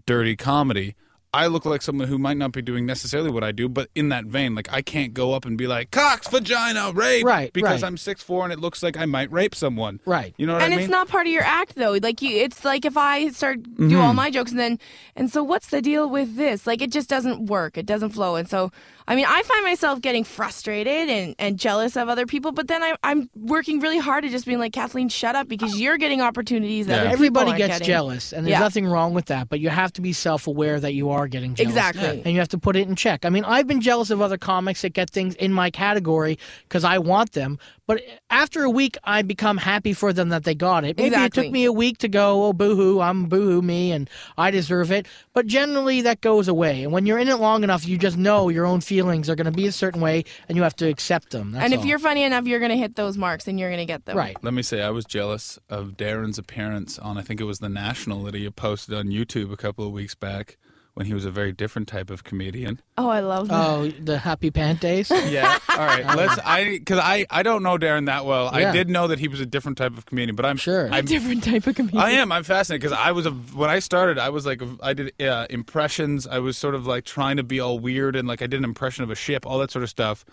dirty 0.05 0.35
comedy. 0.35 0.95
I 1.33 1.47
look 1.47 1.65
like 1.65 1.81
someone 1.81 2.07
who 2.07 2.17
might 2.17 2.37
not 2.37 2.53
be 2.53 2.61
doing 2.61 2.85
necessarily 2.85 3.29
what 3.29 3.43
I 3.43 3.51
do, 3.51 3.67
but 3.67 3.89
in 3.93 4.07
that 4.07 4.23
vein, 4.23 4.55
like 4.55 4.71
I 4.71 4.81
can't 4.81 5.13
go 5.13 5.33
up 5.33 5.43
and 5.43 5.57
be 5.57 5.67
like 5.67 5.91
cocks, 5.91 6.29
vagina, 6.29 6.93
rape, 6.93 7.25
Right, 7.25 7.51
Because 7.51 7.81
right. 7.81 7.87
I'm 7.87 7.97
six 7.97 8.23
four 8.23 8.45
and 8.45 8.53
it 8.53 8.59
looks 8.59 8.81
like 8.81 8.95
I 8.95 9.05
might 9.05 9.29
rape 9.33 9.53
someone, 9.53 9.99
Right. 10.05 10.33
You 10.37 10.47
know 10.47 10.53
what 10.53 10.61
and 10.61 10.67
I 10.73 10.77
mean? 10.77 10.79
And 10.79 10.83
it's 10.85 10.91
not 10.91 11.09
part 11.09 11.27
of 11.27 11.33
your 11.33 11.43
act 11.43 11.75
though 11.75 11.97
like 12.01 12.21
you 12.21 12.37
it's 12.37 12.63
like 12.63 12.85
if 12.85 12.95
i 12.95 13.27
start 13.29 13.59
do 13.89 13.99
all 13.99 14.13
my 14.13 14.31
jokes 14.31 14.51
and 14.51 14.59
then 14.61 14.79
and 15.17 15.29
so 15.29 15.43
what's 15.43 15.67
the 15.67 15.81
deal 15.81 16.09
with 16.09 16.37
this 16.37 16.65
like 16.65 16.81
it 16.81 16.89
just 16.89 17.09
doesn't 17.09 17.47
work 17.47 17.77
it 17.77 17.85
doesn't 17.85 18.11
flow 18.11 18.35
and 18.37 18.49
so 18.49 18.71
i 19.07 19.15
mean 19.15 19.25
i 19.27 19.41
find 19.43 19.63
myself 19.63 20.01
getting 20.01 20.23
frustrated 20.23 21.09
and, 21.09 21.35
and 21.39 21.57
jealous 21.59 21.95
of 21.95 22.09
other 22.09 22.25
people 22.25 22.51
but 22.51 22.67
then 22.67 22.81
I, 22.83 22.95
i'm 23.03 23.29
working 23.35 23.79
really 23.79 23.99
hard 23.99 24.25
at 24.25 24.31
just 24.31 24.45
being 24.45 24.59
like 24.59 24.73
kathleen 24.73 25.09
shut 25.09 25.35
up 25.35 25.47
because 25.47 25.73
oh. 25.73 25.77
you're 25.77 25.97
getting 25.97 26.21
opportunities 26.21 26.87
that 26.87 27.05
Yeah. 27.05 27.11
Everybody 27.11 27.51
gets 27.53 27.73
getting. 27.75 27.87
jealous, 27.87 28.33
and 28.33 28.45
there's 28.45 28.51
Yeah. 28.53 28.59
nothing 28.59 28.85
wrong 28.85 29.13
with 29.13 29.25
that. 29.25 29.47
But 29.49 29.59
you 29.59 29.69
have 29.69 29.93
to 29.93 30.01
be 30.01 30.11
self-aware 30.13 30.79
that 30.79 30.93
you 30.93 31.09
are 31.09 31.27
getting 31.27 31.55
jealous, 31.55 31.69
Exactly. 31.71 32.21
and 32.25 32.33
you 32.33 32.39
have 32.39 32.49
to 32.49 32.57
put 32.57 32.75
it 32.75 32.87
in 32.87 32.95
check. 32.95 33.25
I 33.25 33.29
mean, 33.29 33.45
I've 33.45 33.67
been 33.67 33.81
jealous 33.81 34.09
of 34.09 34.21
other 34.21 34.37
comics 34.37 34.81
that 34.81 34.93
get 34.93 35.09
things 35.09 35.35
in 35.35 35.53
my 35.53 35.69
category 35.69 36.37
because 36.67 36.83
I 36.83 36.97
want 36.97 37.33
them. 37.33 37.59
But 37.87 38.01
after 38.31 38.63
a 38.63 38.69
week, 38.69 38.97
I 39.03 39.21
become 39.21 39.57
happy 39.57 39.93
for 39.93 40.11
them 40.11 40.29
that 40.29 40.43
they 40.43 40.55
got 40.55 40.83
it. 40.83 40.97
Maybe 40.97 41.07
Exactly. 41.09 41.41
it 41.41 41.45
took 41.45 41.53
me 41.53 41.65
a 41.65 41.71
week 41.71 41.99
to 41.99 42.07
go, 42.07 42.45
oh 42.45 42.53
boohoo, 42.53 42.99
I'm 42.99 43.25
boohoo 43.25 43.61
me, 43.61 43.91
and 43.91 44.09
I 44.37 44.49
deserve 44.51 44.91
it. 44.91 45.05
But 45.33 45.45
generally, 45.45 46.01
that 46.01 46.21
goes 46.21 46.47
away. 46.47 46.83
And 46.83 46.91
when 46.91 47.05
you're 47.05 47.19
in 47.19 47.27
it 47.27 47.35
long 47.39 47.63
enough, 47.63 47.87
you 47.87 47.97
just 47.99 48.17
know 48.17 48.49
your 48.49 48.65
own 48.65 48.81
feelings 48.81 48.94
are 49.01 49.35
going 49.35 49.45
to 49.45 49.51
be 49.51 49.67
a 49.67 49.71
certain 49.71 50.01
way, 50.01 50.25
and 50.47 50.55
you 50.55 50.63
have 50.63 50.75
to 50.77 50.87
accept 50.87 51.31
them. 51.31 51.51
That's 51.51 51.65
and 51.65 51.73
if 51.73 51.81
all. 51.81 51.85
you're 51.85 51.99
funny 51.99 52.23
enough 52.23 52.45
you're 52.45 52.59
going 52.59 52.71
to 52.71 52.77
hit 52.77 52.95
those 52.95 53.17
marks 53.17 53.47
and 53.47 53.59
you're 53.59 53.69
going 53.69 53.79
to 53.79 53.85
get 53.85 54.05
them 54.05 54.17
right, 54.17 54.37
Let 54.43 54.53
me 54.53 54.61
say, 54.61 54.81
I 54.81 54.89
was 54.89 55.05
jealous 55.05 55.59
of 55.69 55.91
Darren's 55.97 56.37
appearance 56.37 56.99
on, 56.99 57.17
I 57.17 57.21
think 57.21 57.39
it 57.41 57.45
was 57.45 57.59
the 57.59 57.69
National 57.69 58.23
that 58.23 58.35
he 58.35 58.49
posted 58.49 58.95
on 58.95 59.07
YouTube 59.07 59.51
a 59.51 59.57
couple 59.57 59.85
of 59.85 59.91
weeks 59.91 60.15
back, 60.15 60.57
when 60.95 61.05
he 61.05 61.13
was 61.13 61.25
a 61.25 61.31
very 61.31 61.51
different 61.51 61.87
type 61.89 62.09
of 62.09 62.23
comedian. 62.23 62.81
Oh, 62.97 63.09
I 63.09 63.19
love 63.19 63.49
that. 63.49 63.67
Oh, 63.67 63.87
the 63.89 64.17
happy 64.17 64.49
pant 64.49 64.79
days. 64.81 65.11
Yeah. 65.25 65.59
All 65.69 65.77
right. 65.77 66.05
Let's. 66.15 66.39
I 66.43 66.63
because 66.79 66.99
I 66.99 67.25
I 67.29 67.43
don't 67.43 67.63
know 67.63 67.77
Darren 67.77 68.05
that 68.05 68.25
well. 68.25 68.45
Yeah. 68.57 68.69
I 68.69 68.71
did 68.71 68.89
know 68.89 69.07
that 69.07 69.19
he 69.19 69.27
was 69.27 69.39
a 69.41 69.45
different 69.45 69.77
type 69.77 69.97
of 69.97 70.05
comedian, 70.05 70.35
but 70.35 70.45
I'm 70.45 70.55
Sure. 70.57 70.87
I'm, 70.91 71.05
Different 71.05 71.43
type 71.43 71.67
of 71.67 71.75
comedian. 71.75 72.01
I 72.01 72.11
am. 72.11 72.31
I'm 72.31 72.43
fascinated 72.43 72.81
because 72.81 72.97
I 72.97 73.11
was 73.11 73.25
a 73.25 73.31
when 73.31 73.69
I 73.69 73.79
started. 73.79 74.17
I 74.17 74.29
was 74.29 74.45
like 74.45 74.61
I 74.81 74.93
did 74.93 75.21
uh, 75.21 75.47
impressions. 75.49 76.25
I 76.27 76.39
was 76.39 76.57
sort 76.57 76.75
of 76.75 76.87
like 76.87 77.03
trying 77.03 77.37
to 77.37 77.43
be 77.43 77.59
all 77.59 77.77
weird 77.79 78.15
and 78.15 78.27
like 78.27 78.41
I 78.41 78.47
did 78.47 78.57
an 78.59 78.63
impression 78.63 79.03
of 79.03 79.11
a 79.11 79.15
ship, 79.15 79.45
all 79.45 79.59
that 79.59 79.71
sort 79.71 79.83
of 79.83 79.89
stuff. 79.89 80.23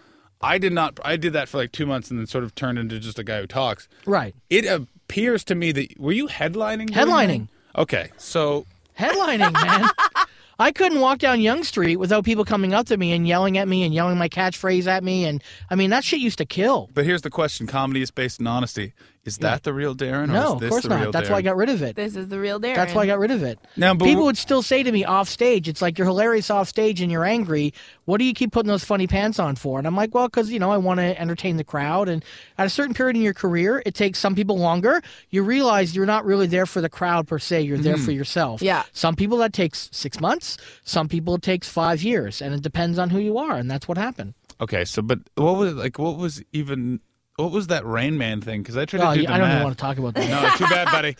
I 0.40 0.58
did 0.58 0.72
not. 0.72 1.00
I 1.04 1.16
did 1.16 1.32
that 1.32 1.48
for 1.48 1.58
like 1.58 1.72
two 1.72 1.86
months 1.86 2.10
and 2.10 2.18
then 2.18 2.26
sort 2.26 2.44
of 2.44 2.54
turned 2.54 2.78
into 2.78 2.98
just 3.00 3.18
a 3.18 3.24
guy 3.24 3.40
who 3.40 3.46
talks. 3.46 3.88
right. 4.06 4.34
It 4.50 4.66
appears 4.66 5.42
to 5.44 5.54
me 5.56 5.72
that 5.72 5.98
were 5.98 6.12
you 6.12 6.28
headlining? 6.28 6.90
Headlining. 6.90 7.48
Okay, 7.76 8.10
so 8.16 8.66
Headlining, 8.98 9.52
man. 9.52 9.88
I 10.62 10.70
couldn't 10.70 11.00
walk 11.00 11.18
down 11.18 11.40
Yonge 11.40 11.64
Street 11.64 11.96
without 11.96 12.24
people 12.24 12.44
coming 12.44 12.72
up 12.72 12.86
to 12.86 12.96
me 12.96 13.10
and 13.10 13.26
yelling 13.26 13.58
at 13.58 13.66
me 13.66 13.82
and 13.82 13.92
yelling 13.92 14.16
my 14.16 14.28
catchphrase 14.28 14.86
at 14.86 15.02
me. 15.02 15.24
And 15.24 15.42
I 15.68 15.74
mean, 15.74 15.90
that 15.90 16.04
shit 16.04 16.20
used 16.20 16.38
to 16.38 16.44
kill. 16.44 16.88
but 16.94 17.04
here's 17.04 17.22
the 17.22 17.30
question: 17.30 17.66
Comedy 17.66 18.00
is 18.00 18.12
based 18.12 18.40
on 18.40 18.46
honesty. 18.46 18.92
Is 19.24 19.38
that 19.38 19.62
the 19.62 19.72
real 19.72 19.94
Darren? 19.94 20.24
Or 20.24 20.26
No, 20.26 20.56
is 20.56 20.62
of 20.62 20.70
course 20.70 20.82
the 20.82 20.88
not. 20.88 21.12
That's 21.12 21.28
Darren? 21.28 21.32
why 21.32 21.38
I 21.38 21.42
got 21.42 21.56
rid 21.56 21.68
of 21.68 21.80
it. 21.80 21.94
this 21.94 22.16
is 22.16 22.26
the 22.26 22.40
real 22.40 22.58
Darren. 22.58 22.74
That's 22.74 22.92
why 22.92 23.02
I 23.02 23.06
got 23.06 23.20
rid 23.20 23.30
of 23.30 23.44
it. 23.44 23.58
Now, 23.76 23.94
but 23.94 24.04
People 24.04 24.24
wh- 24.24 24.26
would 24.26 24.36
still 24.36 24.62
say 24.62 24.82
to 24.82 24.90
me 24.90 25.04
off 25.04 25.28
stage, 25.28 25.68
"It's 25.68 25.80
like 25.80 25.96
you're 25.96 26.08
hilarious 26.08 26.50
off 26.50 26.68
stage 26.68 27.00
and 27.00 27.10
you're 27.10 27.24
angry. 27.24 27.72
What 28.04 28.18
do 28.18 28.24
you 28.24 28.34
keep 28.34 28.50
putting 28.50 28.68
those 28.68 28.84
funny 28.84 29.06
pants 29.06 29.38
on 29.38 29.54
for?" 29.54 29.78
And 29.78 29.86
I'm 29.86 29.94
like, 29.94 30.12
"Well, 30.12 30.26
because 30.26 30.50
you 30.50 30.58
know 30.58 30.72
I 30.72 30.76
want 30.76 30.98
to 30.98 31.20
entertain 31.20 31.56
the 31.56 31.62
crowd." 31.64 32.08
And 32.08 32.24
at 32.58 32.66
a 32.66 32.70
certain 32.70 32.94
period 32.94 33.14
in 33.14 33.22
your 33.22 33.34
career, 33.34 33.80
it 33.86 33.94
takes 33.94 34.18
some 34.18 34.34
people 34.34 34.58
longer. 34.58 35.00
You 35.30 35.44
realize 35.44 35.94
you're 35.94 36.04
not 36.04 36.24
really 36.24 36.48
there 36.48 36.66
for 36.66 36.80
the 36.80 36.90
crowd 36.90 37.28
per 37.28 37.38
se. 37.38 37.62
You're 37.62 37.78
there 37.78 37.94
mm-hmm. 37.94 38.04
for 38.04 38.10
yourself. 38.10 38.60
Yeah. 38.60 38.82
Some 38.92 39.14
people 39.14 39.38
that 39.38 39.52
takes 39.52 39.88
six 39.92 40.20
months. 40.20 40.58
Some 40.84 41.08
people 41.08 41.36
it 41.36 41.42
takes 41.42 41.68
five 41.68 42.02
years, 42.02 42.42
and 42.42 42.52
it 42.54 42.62
depends 42.62 42.98
on 42.98 43.10
who 43.10 43.20
you 43.20 43.38
are. 43.38 43.56
And 43.56 43.70
that's 43.70 43.86
what 43.86 43.98
happened. 43.98 44.34
Okay, 44.60 44.84
so 44.84 45.00
but 45.00 45.20
what 45.36 45.56
was 45.56 45.74
like? 45.74 45.98
What 45.98 46.16
was 46.18 46.42
even? 46.52 47.00
What 47.42 47.50
was 47.50 47.66
that 47.68 47.84
Rain 47.84 48.16
Man 48.18 48.40
thing? 48.40 48.62
Because 48.62 48.76
I 48.76 48.84
tried 48.84 49.02
Oh, 49.02 49.10
to 49.10 49.16
do 49.16 49.22
yeah, 49.24 49.34
I 49.34 49.38
don't 49.38 49.48
math. 49.48 49.54
even 49.56 49.64
want 49.64 49.76
to 49.76 49.82
talk 49.82 49.98
about 49.98 50.14
that. 50.14 50.28
No, 50.28 50.48
too 50.56 50.72
bad, 50.72 50.86
buddy. 50.92 51.16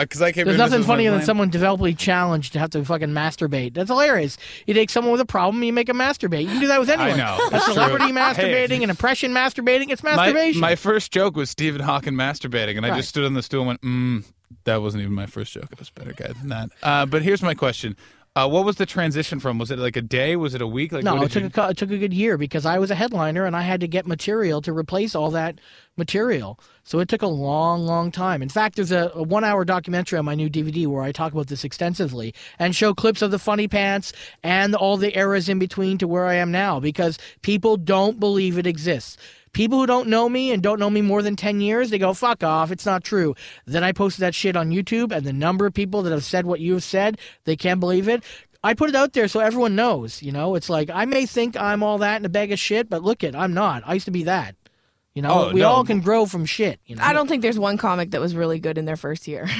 Because 0.00 0.20
I, 0.20 0.32
came. 0.32 0.44
There's 0.46 0.58
nothing 0.58 0.82
funnier 0.82 1.10
than 1.12 1.22
someone 1.22 1.48
developingly 1.50 1.94
challenged 1.94 2.52
to 2.54 2.58
have 2.58 2.70
to 2.70 2.84
fucking 2.84 3.10
masturbate. 3.10 3.74
That's 3.74 3.88
hilarious. 3.88 4.36
You 4.66 4.74
take 4.74 4.90
someone 4.90 5.12
with 5.12 5.20
a 5.20 5.24
problem, 5.26 5.56
and 5.62 5.66
you 5.66 5.72
make 5.72 5.86
them 5.86 5.98
masturbate. 5.98 6.42
You 6.42 6.48
can 6.48 6.60
do 6.60 6.66
that 6.68 6.80
with 6.80 6.90
anyone. 6.90 7.16
know, 7.18 7.38
A 7.52 7.54
it's 7.56 7.64
true. 7.66 7.74
celebrity 7.74 8.06
Hey. 8.06 8.12
masturbating, 8.12 8.82
an 8.82 8.90
impression 8.90 9.32
masturbating. 9.32 9.90
It's 9.90 10.02
masturbation. 10.02 10.60
my 10.60 10.74
first 10.74 11.12
joke 11.12 11.36
was 11.36 11.50
Stephen 11.50 11.80
Hawking 11.82 12.14
masturbating, 12.14 12.76
and 12.76 12.84
I 12.84 12.96
just 12.96 13.08
stood 13.08 13.24
on 13.24 13.34
the 13.34 13.42
stool 13.42 13.60
and 13.60 13.68
went, 13.68 13.80
mm, 13.82 14.24
that 14.64 14.82
wasn't 14.82 15.02
even 15.02 15.14
my 15.14 15.26
first 15.26 15.52
joke. 15.52 15.66
I 15.70 15.76
was 15.78 15.90
a 15.94 15.98
better 15.98 16.12
guy 16.12 16.32
than 16.32 16.48
that. 16.48 16.70
Uh, 16.82 17.06
but 17.06 17.22
here's 17.22 17.42
my 17.42 17.54
question. 17.54 17.96
Uh, 18.40 18.48
what 18.48 18.64
was 18.64 18.76
the 18.76 18.86
transition 18.86 19.38
from? 19.38 19.58
Was 19.58 19.70
it 19.70 19.78
like 19.78 19.96
a 19.96 20.02
day? 20.02 20.34
Was 20.34 20.54
it 20.54 20.62
a 20.62 20.66
week? 20.66 20.92
Like 20.92 21.04
no, 21.04 21.22
it 21.22 21.30
took, 21.30 21.42
you- 21.42 21.62
a, 21.62 21.70
it 21.70 21.76
took 21.76 21.90
a 21.90 21.98
good 21.98 22.14
year 22.14 22.38
because 22.38 22.64
I 22.64 22.78
was 22.78 22.90
a 22.90 22.94
headliner 22.94 23.44
and 23.44 23.54
I 23.54 23.60
had 23.60 23.80
to 23.80 23.88
get 23.88 24.06
material 24.06 24.62
to 24.62 24.72
replace 24.72 25.14
all 25.14 25.30
that 25.32 25.60
material. 25.96 26.58
So 26.82 27.00
it 27.00 27.08
took 27.08 27.20
a 27.20 27.26
long, 27.26 27.84
long 27.84 28.10
time. 28.10 28.40
In 28.40 28.48
fact, 28.48 28.76
there's 28.76 28.92
a, 28.92 29.12
a 29.14 29.22
one 29.22 29.44
hour 29.44 29.64
documentary 29.66 30.18
on 30.18 30.24
my 30.24 30.34
new 30.34 30.48
DVD 30.48 30.86
where 30.86 31.02
I 31.02 31.12
talk 31.12 31.32
about 31.32 31.48
this 31.48 31.64
extensively 31.64 32.32
and 32.58 32.74
show 32.74 32.94
clips 32.94 33.20
of 33.20 33.30
the 33.30 33.38
funny 33.38 33.68
pants 33.68 34.12
and 34.42 34.74
all 34.74 34.96
the 34.96 35.16
eras 35.18 35.48
in 35.50 35.58
between 35.58 35.98
to 35.98 36.08
where 36.08 36.26
I 36.26 36.34
am 36.36 36.50
now 36.50 36.80
because 36.80 37.18
people 37.42 37.76
don't 37.76 38.18
believe 38.18 38.56
it 38.56 38.66
exists. 38.66 39.18
People 39.52 39.80
who 39.80 39.86
don't 39.86 40.08
know 40.08 40.28
me 40.28 40.52
and 40.52 40.62
don't 40.62 40.78
know 40.78 40.90
me 40.90 41.02
more 41.02 41.22
than 41.22 41.36
10 41.36 41.60
years, 41.60 41.90
they 41.90 41.98
go, 41.98 42.14
fuck 42.14 42.44
off, 42.44 42.70
it's 42.70 42.86
not 42.86 43.02
true. 43.02 43.34
Then 43.66 43.82
I 43.82 43.92
posted 43.92 44.22
that 44.22 44.34
shit 44.34 44.56
on 44.56 44.70
YouTube, 44.70 45.10
and 45.10 45.26
the 45.26 45.32
number 45.32 45.66
of 45.66 45.74
people 45.74 46.02
that 46.02 46.12
have 46.12 46.24
said 46.24 46.46
what 46.46 46.60
you 46.60 46.74
have 46.74 46.84
said, 46.84 47.18
they 47.44 47.56
can't 47.56 47.80
believe 47.80 48.08
it. 48.08 48.22
I 48.62 48.74
put 48.74 48.90
it 48.90 48.94
out 48.94 49.14
there 49.14 49.26
so 49.26 49.40
everyone 49.40 49.74
knows, 49.74 50.22
you 50.22 50.32
know? 50.32 50.54
It's 50.54 50.68
like, 50.68 50.90
I 50.90 51.04
may 51.04 51.26
think 51.26 51.56
I'm 51.56 51.82
all 51.82 51.98
that 51.98 52.20
in 52.20 52.26
a 52.26 52.28
bag 52.28 52.52
of 52.52 52.58
shit, 52.58 52.90
but 52.90 53.02
look 53.02 53.24
it, 53.24 53.34
I'm 53.34 53.54
not. 53.54 53.82
I 53.86 53.94
used 53.94 54.04
to 54.04 54.10
be 54.10 54.24
that. 54.24 54.54
You 55.14 55.22
know, 55.22 55.48
Oh, 55.48 55.52
we 55.52 55.60
no. 55.60 55.68
all 55.68 55.84
can 55.84 56.00
grow 56.00 56.24
from 56.24 56.46
shit, 56.46 56.78
you 56.86 56.94
know? 56.94 57.02
I 57.02 57.12
don't 57.12 57.26
think 57.26 57.42
there's 57.42 57.58
one 57.58 57.78
comic 57.78 58.12
that 58.12 58.20
was 58.20 58.36
really 58.36 58.60
good 58.60 58.78
in 58.78 58.84
their 58.84 58.96
first 58.96 59.26
year. 59.26 59.48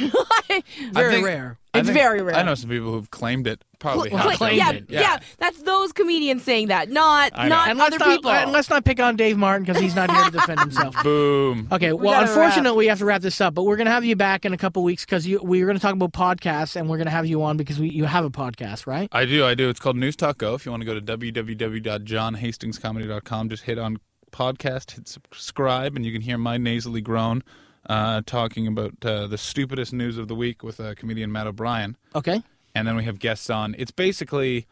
Very 0.93 1.15
think- 1.15 1.27
rare. 1.27 1.57
I 1.73 1.79
It's 1.79 1.87
think- 1.89 1.97
very 1.99 2.21
rare. 2.21 2.35
I 2.35 2.43
know 2.43 2.57
some 2.57 2.69
people 2.69 2.91
who've 2.91 3.09
claimed 3.13 3.47
it. 3.47 3.63
Probably 3.79 4.11
Well, 4.11 4.29
have. 4.29 4.39
claimed 4.39 4.57
yeah, 4.57 4.71
it, 4.73 4.87
yeah, 4.89 5.19
That's 5.39 5.63
those 5.63 5.93
comedians 5.93 6.43
saying 6.43 6.67
that, 6.69 6.91
not 6.91 7.31
not 7.33 7.69
And 7.69 7.79
let's 7.79 7.95
other 7.95 8.05
not, 8.05 8.17
people. 8.17 8.31
and 8.33 8.51
let's 8.53 8.69
not 8.69 8.85
pick 8.85 8.99
on 9.01 9.15
Dave 9.17 9.39
Martin 9.39 9.65
because 9.65 9.81
he's 9.81 9.95
not 9.95 10.11
here 10.11 10.25
to 10.25 10.31
defend 10.33 10.59
himself. 10.61 10.97
Boom. 11.05 11.69
Okay, 11.71 11.93
well, 11.93 12.13
gotta 12.21 12.27
unfortunately, 12.29 12.77
we 12.79 12.87
have 12.89 12.99
to 12.99 13.05
wrap 13.05 13.23
this 13.23 13.41
up, 13.41 13.55
but 13.55 13.63
we're 13.63 13.77
going 13.77 13.85
to 13.87 13.93
have 13.93 14.05
you 14.05 14.17
back 14.17 14.45
in 14.45 14.53
a 14.53 14.59
couple 14.59 14.83
weeks 14.83 15.05
because 15.05 15.25
we 15.27 15.63
are 15.63 15.67
going 15.67 15.77
to 15.77 15.81
talk 15.83 15.95
about 15.95 16.13
podcasts, 16.13 16.75
and 16.77 16.89
we're 16.91 16.97
going 16.97 17.07
to 17.07 17.13
have 17.13 17.27
you 17.27 17.43
on 17.45 17.57
because 17.57 17.79
we, 17.79 17.89
you 17.91 18.05
have 18.05 18.25
a 18.25 18.31
podcast, 18.31 18.87
right? 18.89 19.09
I 19.13 19.25
do, 19.25 19.45
I 19.47 19.55
do. 19.55 19.69
It's 19.69 19.79
called 19.81 19.97
News 19.97 20.17
Talk 20.17 20.39
Go. 20.39 20.55
If 20.55 20.67
you 20.67 20.73
want 20.73 20.81
to 20.83 20.87
go 20.87 20.95
to 20.95 21.01
www.johnhastingscomedy.com, 21.01 23.49
just 23.49 23.63
hit 23.65 23.79
on 23.79 23.99
podcast, 24.31 24.93
hit 24.93 25.09
subscribe, 25.09 25.97
and 25.97 26.05
you 26.05 26.13
can 26.13 26.23
hear 26.23 26.39
my 26.39 26.57
nasally 26.57 27.01
groan 27.01 27.43
uh, 27.89 28.23
talking 28.27 28.67
about 28.67 29.05
uh, 29.05 29.27
the 29.27 29.39
stupidest 29.39 29.93
news 29.93 30.19
of 30.19 30.29
the 30.29 30.35
week 30.35 30.63
with 30.63 30.81
uh, 30.81 30.95
comedian 30.95 31.33
Matt 31.33 31.47
O'Brien. 31.47 31.97
Okay. 32.15 32.43
And 32.75 32.87
then 32.87 32.97
we 32.97 33.05
have 33.05 33.19
guests 33.19 33.51
on. 33.51 33.75
It's 33.79 33.91
basically 33.91 34.67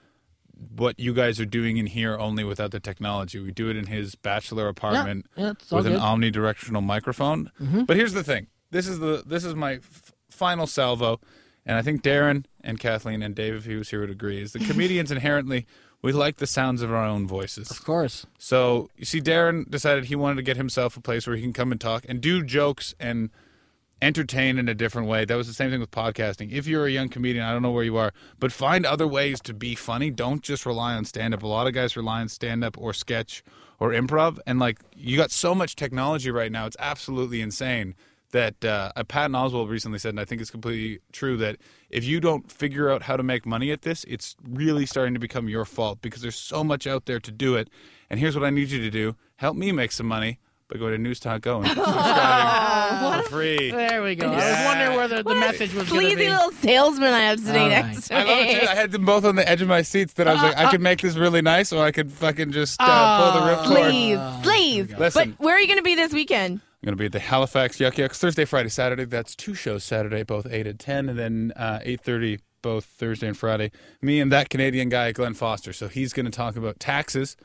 what 0.76 0.98
you 0.98 1.14
guys 1.14 1.40
are 1.40 1.46
doing 1.46 1.76
in 1.76 1.86
here, 1.86 2.16
only 2.16 2.44
without 2.44 2.70
the 2.70 2.80
technology. 2.80 3.38
We 3.38 3.50
do 3.50 3.70
it 3.70 3.76
in 3.76 3.86
his 3.86 4.14
bachelor 4.14 4.68
apartment 4.68 5.26
yeah, 5.36 5.54
all 5.70 5.78
with 5.78 5.86
an 5.86 5.94
good. 5.94 6.00
Mm-hmm. 6.00 6.22
omnidirectional 6.22 6.84
microphone. 6.84 7.50
But 7.86 7.96
here's 7.96 8.12
the 8.12 8.24
thing: 8.24 8.48
this 8.70 8.86
is 8.86 8.98
the 8.98 9.22
this 9.26 9.44
is 9.44 9.54
my 9.54 9.74
f- 9.74 10.12
final 10.30 10.66
salvo, 10.66 11.20
and 11.66 11.76
I 11.76 11.82
think 11.82 12.02
Darren 12.02 12.44
and 12.62 12.78
Kathleen 12.78 13.22
and 13.22 13.34
Dave, 13.34 13.54
if 13.54 13.64
he 13.64 13.74
was 13.74 13.90
here, 13.90 14.00
would 14.00 14.10
agree. 14.10 14.40
Is 14.40 14.52
the 14.52 14.60
comedians 14.60 15.10
inherently 15.16 15.66
we 16.02 16.12
like 16.12 16.36
the 16.36 16.46
sounds 16.46 16.82
of 16.82 16.92
our 16.92 17.04
own 17.04 17.26
voices. 17.26 17.70
Of 17.70 17.84
course. 17.84 18.26
So 18.38 18.90
you 18.96 19.04
see, 19.04 19.20
Darren 19.20 19.68
decided 19.68 20.04
he 20.04 20.16
wanted 20.16 20.36
to 20.36 20.42
get 20.42 20.56
himself 20.56 20.96
a 20.96 21.00
place 21.00 21.26
where 21.26 21.36
he 21.36 21.42
can 21.42 21.52
come 21.52 21.72
and 21.72 21.80
talk 21.80 22.04
and 22.08 22.20
do 22.20 22.42
jokes 22.42 22.94
and 23.00 23.30
entertain 24.00 24.58
in 24.58 24.68
a 24.68 24.74
different 24.74 25.08
way. 25.08 25.24
That 25.24 25.36
was 25.36 25.48
the 25.48 25.54
same 25.54 25.70
thing 25.70 25.80
with 25.80 25.90
podcasting. 25.90 26.52
If 26.52 26.66
you're 26.66 26.86
a 26.86 26.90
young 26.90 27.08
comedian, 27.08 27.44
I 27.44 27.52
don't 27.52 27.62
know 27.62 27.72
where 27.72 27.84
you 27.84 27.96
are, 27.96 28.12
but 28.38 28.52
find 28.52 28.86
other 28.86 29.08
ways 29.08 29.40
to 29.42 29.54
be 29.54 29.74
funny. 29.74 30.10
Don't 30.10 30.42
just 30.42 30.64
rely 30.64 30.94
on 30.94 31.04
stand 31.04 31.34
up. 31.34 31.42
A 31.42 31.46
lot 31.46 31.66
of 31.66 31.72
guys 31.72 31.96
rely 31.96 32.20
on 32.20 32.28
stand 32.28 32.62
up 32.62 32.78
or 32.78 32.92
sketch 32.92 33.42
or 33.80 33.90
improv. 33.90 34.38
And 34.46 34.58
like, 34.58 34.78
you 34.94 35.16
got 35.16 35.30
so 35.32 35.54
much 35.54 35.74
technology 35.74 36.30
right 36.30 36.52
now, 36.52 36.66
it's 36.66 36.76
absolutely 36.78 37.40
insane. 37.40 37.94
That 38.32 38.62
uh, 38.62 38.92
Patton 39.04 39.32
Oswalt 39.32 39.70
recently 39.70 39.98
said, 39.98 40.10
and 40.10 40.20
I 40.20 40.26
think 40.26 40.42
it's 40.42 40.50
completely 40.50 41.00
true, 41.12 41.38
that 41.38 41.56
if 41.88 42.04
you 42.04 42.20
don't 42.20 42.52
figure 42.52 42.90
out 42.90 43.02
how 43.04 43.16
to 43.16 43.22
make 43.22 43.46
money 43.46 43.70
at 43.70 43.82
this, 43.82 44.04
it's 44.04 44.36
really 44.46 44.84
starting 44.84 45.14
to 45.14 45.20
become 45.20 45.48
your 45.48 45.64
fault 45.64 46.02
because 46.02 46.20
there's 46.20 46.36
so 46.36 46.62
much 46.62 46.86
out 46.86 47.06
there 47.06 47.20
to 47.20 47.32
do 47.32 47.56
it. 47.56 47.68
And 48.10 48.20
here's 48.20 48.34
what 48.36 48.44
I 48.44 48.50
need 48.50 48.70
you 48.70 48.80
to 48.80 48.90
do 48.90 49.16
help 49.36 49.56
me 49.56 49.72
make 49.72 49.92
some 49.92 50.06
money 50.06 50.38
by 50.68 50.76
going 50.78 50.92
to 50.92 50.98
News 50.98 51.20
Talk 51.20 51.40
Go 51.40 51.62
and 51.62 51.68
subscribing 52.28 53.22
for 53.22 53.28
free. 53.30 53.70
There 53.70 54.02
we 54.02 54.14
go. 54.14 54.28
I 54.30 54.36
Yeah. 54.36 54.50
was 54.58 54.66
wondering 54.66 54.96
where 54.98 55.08
the, 55.08 55.22
the 55.22 55.34
message 55.34 55.72
was 55.72 55.88
going 55.88 56.00
to 56.02 56.10
Sleazy 56.10 56.16
be. 56.16 56.28
little 56.30 56.52
salesman 56.52 57.14
I 57.14 57.20
have 57.20 57.40
sitting 57.40 57.62
All 57.62 57.68
right. 57.70 57.86
next 57.86 58.08
to 58.08 58.14
I 58.14 58.18
love 58.24 58.28
it 58.40 58.46
me. 58.46 58.60
too. 58.60 58.66
I 58.66 58.74
had 58.74 58.92
them 58.92 59.04
both 59.06 59.24
on 59.24 59.36
the 59.36 59.48
edge 59.48 59.62
of 59.62 59.68
my 59.68 59.80
seats. 59.82 60.12
That 60.14 60.28
I 60.28 60.34
was 60.34 60.42
like, 60.42 60.58
I 60.58 60.70
could 60.70 60.80
make 60.82 61.00
this 61.00 61.16
really 61.16 61.40
nice, 61.40 61.72
or 61.72 61.82
I 61.82 61.92
could 61.92 62.12
fucking 62.12 62.52
just 62.52 62.76
uh, 62.80 63.32
pull 63.32 63.40
the 63.40 63.46
ripcord. 63.80 63.90
Sleaze, 63.90 64.42
please. 64.42 64.92
Listen. 64.98 65.30
But 65.38 65.42
where 65.44 65.54
are 65.56 65.60
you 65.60 65.66
going 65.66 65.78
to 65.78 65.82
be 65.82 65.94
this 65.94 66.12
weekend? 66.12 66.60
I'm 66.80 66.86
going 66.86 66.96
to 66.96 67.00
be 67.00 67.06
at 67.06 67.12
the 67.12 67.18
Halifax 67.18 67.80
Yuk 67.80 67.98
Yuk's 67.98 68.20
Thursday, 68.20 68.44
Friday, 68.44 68.68
Saturday. 68.68 69.04
That's 69.04 69.34
two 69.34 69.54
shows 69.54 69.82
Saturday, 69.82 70.22
both 70.22 70.46
8 70.48 70.64
and 70.64 70.78
10, 70.78 71.08
and 71.08 71.18
then 71.18 71.52
uh, 71.56 71.80
8.30 71.84 72.38
both 72.62 72.84
Thursday 72.84 73.26
and 73.26 73.36
Friday. 73.36 73.72
Me 74.00 74.20
and 74.20 74.30
that 74.30 74.48
Canadian 74.48 74.88
guy, 74.88 75.10
Glenn 75.10 75.34
Foster. 75.34 75.72
So 75.72 75.88
he's 75.88 76.12
going 76.12 76.26
to 76.26 76.30
talk 76.30 76.56
about 76.56 76.78
taxes 76.78 77.36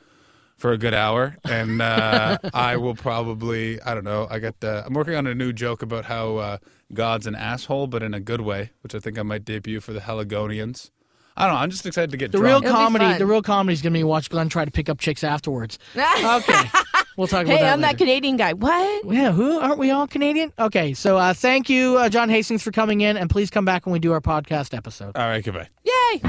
for 0.56 0.72
a 0.72 0.78
good 0.78 0.94
hour, 0.94 1.36
and 1.44 1.82
uh, 1.82 2.38
I 2.54 2.78
will 2.78 2.94
probably, 2.94 3.82
I 3.82 3.96
don't 3.96 4.04
know, 4.04 4.28
I 4.30 4.38
got, 4.38 4.60
the, 4.60 4.84
I'm 4.86 4.94
working 4.94 5.16
on 5.16 5.26
a 5.26 5.34
new 5.34 5.52
joke 5.52 5.82
about 5.82 6.06
how 6.06 6.38
uh, 6.38 6.58
God's 6.94 7.26
an 7.26 7.34
asshole, 7.34 7.88
but 7.88 8.04
in 8.04 8.14
a 8.14 8.20
good 8.20 8.42
way, 8.42 8.70
which 8.82 8.94
I 8.94 9.00
think 9.00 9.18
I 9.18 9.24
might 9.24 9.46
debut 9.46 9.80
for 9.80 9.94
the 9.94 10.02
Haligonians. 10.02 10.92
I 11.36 11.46
don't 11.48 11.56
know. 11.56 11.60
I'm 11.62 11.72
just 11.72 11.86
excited 11.86 12.12
to 12.12 12.18
get 12.18 12.32
The 12.32 12.38
drunk. 12.38 12.46
real 12.48 12.58
It'll 12.58 12.70
be 12.70 12.84
comedy, 12.84 13.06
fun. 13.06 13.18
the 13.18 13.26
real 13.26 13.42
comedy 13.42 13.74
is 13.74 13.82
going 13.82 13.94
to 13.94 14.00
be 14.00 14.04
watch 14.04 14.30
Glenn 14.30 14.50
try 14.50 14.66
to 14.66 14.72
pick 14.72 14.88
up 14.90 15.00
chicks 15.00 15.24
afterwards. 15.24 15.80
Okay, 15.96 16.70
we'll 17.18 17.28
talk 17.28 17.46
about 17.46 17.56
hey, 17.58 17.62
that. 17.64 17.74
I'm 17.74 17.82
later. 17.82 17.92
that 17.94 17.98
Canadian 17.98 18.38
guy. 18.38 18.54
What? 18.54 19.06
Yeah, 19.14 19.32
who 19.32 19.60
aren't 19.60 19.78
we 19.78 19.92
all 19.92 20.08
Canadian? 20.08 20.52
Okay, 20.60 20.94
so 20.94 21.18
uh, 21.18 21.34
thank 21.34 21.70
you, 21.70 21.98
uh, 21.98 22.10
John 22.10 22.30
Hastings, 22.30 22.62
for 22.64 22.72
coming 22.72 23.02
in, 23.02 23.18
and 23.18 23.30
please 23.30 23.50
come 23.50 23.66
back 23.66 23.86
when 23.86 23.94
we 23.94 24.00
do 24.00 24.12
our 24.14 24.22
podcast 24.22 24.76
episode. 24.76 25.16
All 25.16 25.28
right, 25.28 25.44
goodbye. 25.44 25.70
Yay! 25.84 26.22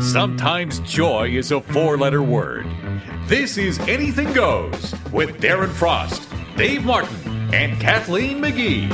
Sometimes 0.00 0.80
joy 0.80 1.28
is 1.30 1.52
a 1.52 1.60
four 1.60 1.98
letter 1.98 2.22
word. 2.22 2.66
This 3.26 3.58
is 3.58 3.78
Anything 3.80 4.32
Goes 4.32 4.94
with 5.12 5.40
Darren 5.40 5.68
Frost, 5.70 6.28
Dave 6.56 6.84
Martin, 6.84 7.16
and 7.54 7.80
Kathleen 7.80 8.40
McGee. 8.40 8.88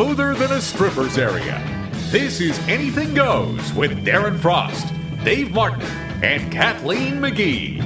Smoother 0.00 0.32
than 0.32 0.52
a 0.52 0.62
stripper's 0.62 1.18
area. 1.18 1.62
This 2.08 2.40
is 2.40 2.58
Anything 2.60 3.12
Goes 3.12 3.70
with 3.74 4.02
Darren 4.02 4.38
Frost, 4.38 4.94
Dave 5.24 5.52
Martin, 5.52 5.82
and 6.22 6.50
Kathleen 6.50 7.16
McGee. 7.16 7.82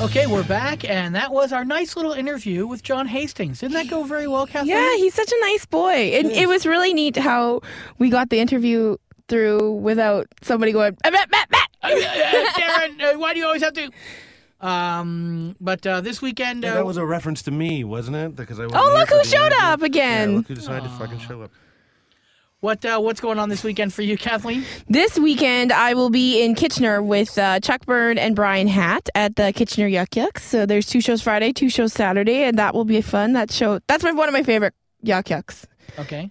Okay, 0.00 0.26
we're 0.26 0.44
back, 0.44 0.88
and 0.88 1.14
that 1.14 1.30
was 1.30 1.52
our 1.52 1.62
nice 1.62 1.94
little 1.94 2.12
interview 2.12 2.66
with 2.66 2.82
John 2.82 3.06
Hastings. 3.06 3.60
Didn't 3.60 3.74
that 3.74 3.90
go 3.90 4.02
very 4.04 4.26
well, 4.26 4.46
Kathleen? 4.46 4.74
Yeah, 4.74 4.96
he's 4.96 5.12
such 5.12 5.30
a 5.30 5.40
nice 5.42 5.66
boy. 5.66 6.12
And 6.14 6.30
it 6.30 6.48
was 6.48 6.64
really 6.64 6.94
neat 6.94 7.18
how 7.18 7.60
we 7.98 8.08
got 8.08 8.30
the 8.30 8.40
interview 8.40 8.96
through 9.28 9.72
without 9.72 10.26
somebody 10.40 10.72
going, 10.72 10.96
"Ah, 11.04 11.10
bah, 11.10 11.26
bah, 11.30 11.44
bah." 11.50 11.58
Uh, 11.82 11.90
Darren, 11.90 13.02
uh, 13.02 13.18
why 13.18 13.34
do 13.34 13.40
you 13.40 13.46
always 13.46 13.62
have 13.62 13.74
to? 13.74 13.90
Um, 14.66 15.54
but 15.60 15.86
uh, 15.86 16.00
this 16.00 16.20
weekend, 16.20 16.64
uh, 16.64 16.74
that 16.74 16.86
was 16.86 16.96
a 16.96 17.06
reference 17.06 17.42
to 17.42 17.50
me, 17.50 17.84
wasn't 17.84 18.16
it? 18.16 18.34
Because 18.36 18.58
I 18.58 18.64
Oh, 18.64 18.66
wasn't 18.68 18.84
here 18.90 18.94
look 18.98 19.08
for 19.08 19.14
who 19.14 19.22
the 19.22 19.28
showed 19.28 19.46
interview. 19.52 19.64
up 19.66 19.82
again. 19.82 20.30
Yeah, 20.30 20.36
look 20.38 20.48
who 20.48 20.54
decided 20.56 20.82
to 20.84 20.88
fucking 20.96 21.18
show 21.20 21.42
up. 21.42 21.50
what 22.60 22.84
uh, 22.84 22.98
what's 22.98 23.20
going 23.20 23.38
on 23.38 23.48
this 23.48 23.62
weekend 23.62 23.94
for 23.94 24.02
you, 24.02 24.16
Kathleen? 24.16 24.64
This 24.88 25.18
weekend, 25.18 25.72
I 25.72 25.94
will 25.94 26.10
be 26.10 26.42
in 26.42 26.54
Kitchener 26.56 27.00
with 27.02 27.38
uh, 27.38 27.60
Chuck 27.60 27.86
Byrne 27.86 28.18
and 28.18 28.34
Brian 28.34 28.66
Hatt 28.66 29.08
at 29.14 29.36
the 29.36 29.52
Kitchener 29.52 29.86
Yuk 29.86 30.16
Yuk's. 30.16 30.42
So 30.42 30.66
there's 30.66 30.86
two 30.86 31.00
shows 31.00 31.22
Friday, 31.22 31.52
two 31.52 31.68
shows 31.68 31.92
Saturday, 31.92 32.42
and 32.42 32.58
that 32.58 32.74
will 32.74 32.84
be 32.86 33.00
fun. 33.02 33.34
That 33.34 33.52
show, 33.52 33.78
that's 33.86 34.02
my, 34.02 34.12
one 34.12 34.28
of 34.28 34.32
my 34.32 34.42
favorite 34.42 34.74
Yuk 35.02 35.30
Yuk's, 35.30 35.66
Okay, 35.98 36.30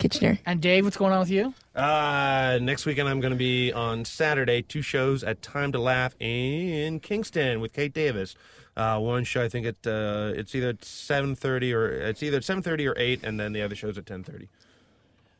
Kitchener. 0.00 0.38
and 0.44 0.60
Dave, 0.60 0.84
what's 0.84 0.96
going 0.96 1.12
on 1.12 1.20
with 1.20 1.30
you? 1.30 1.54
Uh, 1.76 2.58
next 2.62 2.86
weekend 2.86 3.06
I'm 3.06 3.20
going 3.20 3.34
to 3.34 3.38
be 3.38 3.70
on 3.70 4.06
Saturday, 4.06 4.62
two 4.62 4.80
shows 4.80 5.22
at 5.22 5.42
Time 5.42 5.72
to 5.72 5.78
Laugh 5.78 6.16
in 6.18 7.00
Kingston 7.00 7.60
with 7.60 7.74
Kate 7.74 7.92
Davis. 7.92 8.34
Uh, 8.74 8.98
one 8.98 9.24
show 9.24 9.42
I 9.42 9.48
think 9.48 9.66
it 9.66 9.86
uh, 9.86 10.32
it's 10.34 10.54
either 10.54 10.76
seven 10.80 11.36
thirty 11.36 11.74
or 11.74 11.88
it's 11.88 12.22
either 12.22 12.40
seven 12.40 12.62
thirty 12.62 12.86
or 12.86 12.94
eight, 12.96 13.20
and 13.22 13.38
then 13.38 13.52
the 13.52 13.60
other 13.60 13.74
show's 13.74 13.98
at 13.98 14.06
ten 14.06 14.24
thirty. 14.24 14.48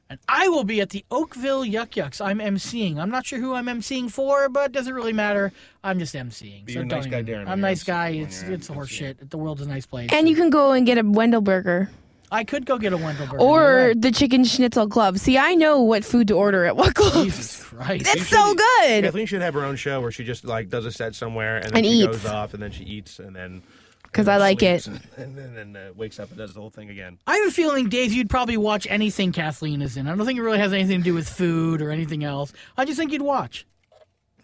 And 0.09 0.18
I 0.28 0.49
will 0.49 0.62
be 0.62 0.80
at 0.80 0.91
the 0.91 1.05
Oakville 1.11 1.64
Yuk 1.64 1.97
Yuk's. 1.97 2.20
I'm 2.20 2.39
emceeing. 2.39 2.99
I'm 2.99 3.11
not 3.11 3.26
sure 3.26 3.41
who 3.41 3.55
I'm 3.55 3.66
emceeing 3.66 4.11
for, 4.11 4.49
but 4.49 4.66
it 4.66 4.72
doesn't 4.72 4.95
really 4.95 5.12
matter. 5.12 5.53
I'm 5.82 5.99
just 5.99 6.14
emceeing. 6.14 6.68
You're 6.68 6.84
a 6.84 6.87
nice 6.87 7.07
guy, 7.07 7.22
Darren, 7.22 7.43
I'm 7.49 7.59
a 7.59 7.62
nice 7.62 7.82
guy. 7.82 8.11
It's 8.11 8.43
you're 8.43 8.53
it's 8.53 8.68
horse 8.68 8.91
shit. 8.91 9.30
The 9.30 9.39
world's 9.39 9.62
a 9.62 9.66
nice 9.66 9.87
place. 9.87 10.11
And 10.12 10.28
you 10.28 10.37
can 10.37 10.51
go 10.51 10.72
and 10.72 10.87
get 10.87 10.99
a 10.99 11.03
Wendell 11.03 11.41
Burger 11.41 11.91
I 12.31 12.45
could 12.45 12.66
go 12.66 12.79
get 12.79 12.93
a 12.93 12.97
Wendell 12.97 13.27
burger. 13.27 13.41
or 13.41 13.74
right. 13.89 14.01
the 14.01 14.11
Chicken 14.11 14.45
Schnitzel 14.45 14.89
Club. 14.89 15.18
See, 15.18 15.39
I 15.39 15.55
know 15.55 15.81
what 15.83 16.05
food 16.05 16.29
to 16.29 16.35
order 16.35 16.64
at 16.64 16.77
what 16.77 16.95
Jesus 16.97 17.62
clubs. 17.62 17.62
Christ. 17.64 18.07
It's 18.16 18.29
so 18.29 18.55
good. 18.55 19.05
Kathleen 19.05 19.27
should 19.27 19.43
have 19.43 19.55
her 19.55 19.64
own 19.64 19.77
show 19.77 20.01
where 20.01 20.11
she 20.11 20.24
just 20.24 20.45
like 20.45 20.68
does 20.68 20.87
a 20.87 20.93
set 20.93 21.14
somewhere 21.14 21.57
and 21.57 21.66
then 21.66 21.77
And 21.77 21.87
she 21.87 21.93
eats. 21.93 22.07
goes 22.22 22.27
off 22.27 22.55
and 22.55 22.62
then 22.62 22.70
she 22.72 22.85
eats 22.85 23.18
and 23.18 23.35
then 23.37 23.62
because 24.05 24.29
I 24.29 24.39
like 24.39 24.62
it. 24.62 24.87
and 24.87 25.37
then 25.37 25.57
and, 25.59 25.77
uh, 25.77 25.81
wakes 25.95 26.18
up 26.18 26.31
and 26.31 26.39
does 26.39 26.55
the 26.55 26.61
whole 26.61 26.70
thing 26.70 26.89
again. 26.89 27.18
I 27.27 27.37
have 27.37 27.49
a 27.49 27.51
feeling, 27.51 27.89
Dave, 27.91 28.12
you'd 28.14 28.31
probably 28.31 28.57
watch 28.57 28.87
anything 28.89 29.31
Kathleen 29.31 29.83
is 29.83 29.97
in. 29.99 30.07
I 30.09 30.14
don't 30.16 30.24
think 30.24 30.39
it 30.39 30.43
really 30.43 30.59
has 30.59 30.72
anything 30.72 30.99
to 31.01 31.05
do 31.05 31.12
with 31.14 31.29
food 31.29 31.83
or 31.83 31.91
anything 31.91 32.24
else. 32.24 32.53
I 32.79 32.87
just 32.87 32.99
think 32.99 33.12
you'd 33.12 33.20
watch. 33.22 33.66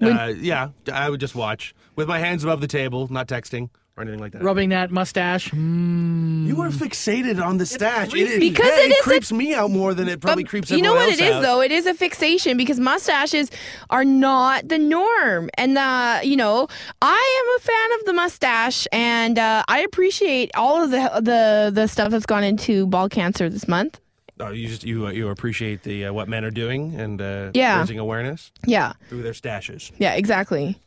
Uh, 0.02 0.32
yeah, 0.38 0.68
I 0.92 1.08
would 1.10 1.20
just 1.20 1.34
watch 1.34 1.74
with 1.96 2.08
my 2.08 2.18
hands 2.18 2.44
above 2.44 2.60
the 2.60 2.68
table, 2.68 3.08
not 3.12 3.28
texting 3.28 3.70
or 3.96 4.02
anything 4.02 4.20
like 4.20 4.32
that. 4.32 4.42
Rubbing 4.42 4.70
that 4.70 4.90
mustache. 4.90 5.50
Mm. 5.50 6.46
You 6.46 6.60
are 6.62 6.70
fixated 6.70 7.44
on 7.44 7.58
the 7.58 7.66
stash. 7.66 8.14
It 8.14 8.20
is, 8.28 8.38
Because 8.40 8.70
hey, 8.70 8.86
it 8.86 8.92
is 8.92 8.98
a- 9.00 9.02
creeps 9.02 9.30
me 9.32 9.52
out 9.54 9.70
more 9.70 9.92
than 9.94 10.08
it 10.08 10.20
probably 10.20 10.44
But 10.44 10.50
creeps 10.50 10.70
you 10.70 10.80
know 10.82 10.94
what 10.94 11.10
else 11.10 11.20
it 11.20 11.24
is 11.24 11.34
out. 11.36 11.42
though 11.42 11.60
it 11.60 11.70
is 11.70 11.84
a 11.86 11.92
fixation 11.94 12.56
because 12.56 12.80
mustaches 12.80 13.50
are 13.90 14.04
not 14.04 14.66
the 14.68 14.78
norm 14.78 15.50
and 15.58 15.76
uh, 15.76 16.20
you 16.22 16.36
know 16.36 16.66
i 17.02 17.42
am 17.44 17.56
a 17.58 17.60
fan 17.60 18.00
of 18.00 18.04
the 18.06 18.12
mustache 18.14 18.86
and 18.92 19.38
uh, 19.38 19.62
i 19.68 19.80
appreciate 19.80 20.50
all 20.54 20.82
of 20.82 20.90
the 20.90 21.10
the 21.20 21.70
the 21.72 21.86
stuff 21.86 22.10
that's 22.10 22.26
gone 22.26 22.44
into 22.44 22.86
ball 22.86 23.08
cancer 23.08 23.48
this 23.50 23.68
month 23.68 24.00
Oh, 24.42 24.50
you 24.50 24.68
just 24.68 24.84
you 24.84 25.06
uh, 25.06 25.10
you 25.10 25.28
appreciate 25.28 25.82
the 25.82 26.06
uh, 26.06 26.12
what 26.12 26.28
men 26.28 26.44
are 26.44 26.50
doing 26.50 26.94
and 27.00 27.20
uh, 27.20 27.50
Yeah. 27.54 27.78
raising 27.78 27.98
awareness 27.98 28.50
yeah 28.66 28.92
through 29.08 29.22
their 29.22 29.32
stashes. 29.32 29.90
yeah 29.98 30.14
exactly 30.14 30.78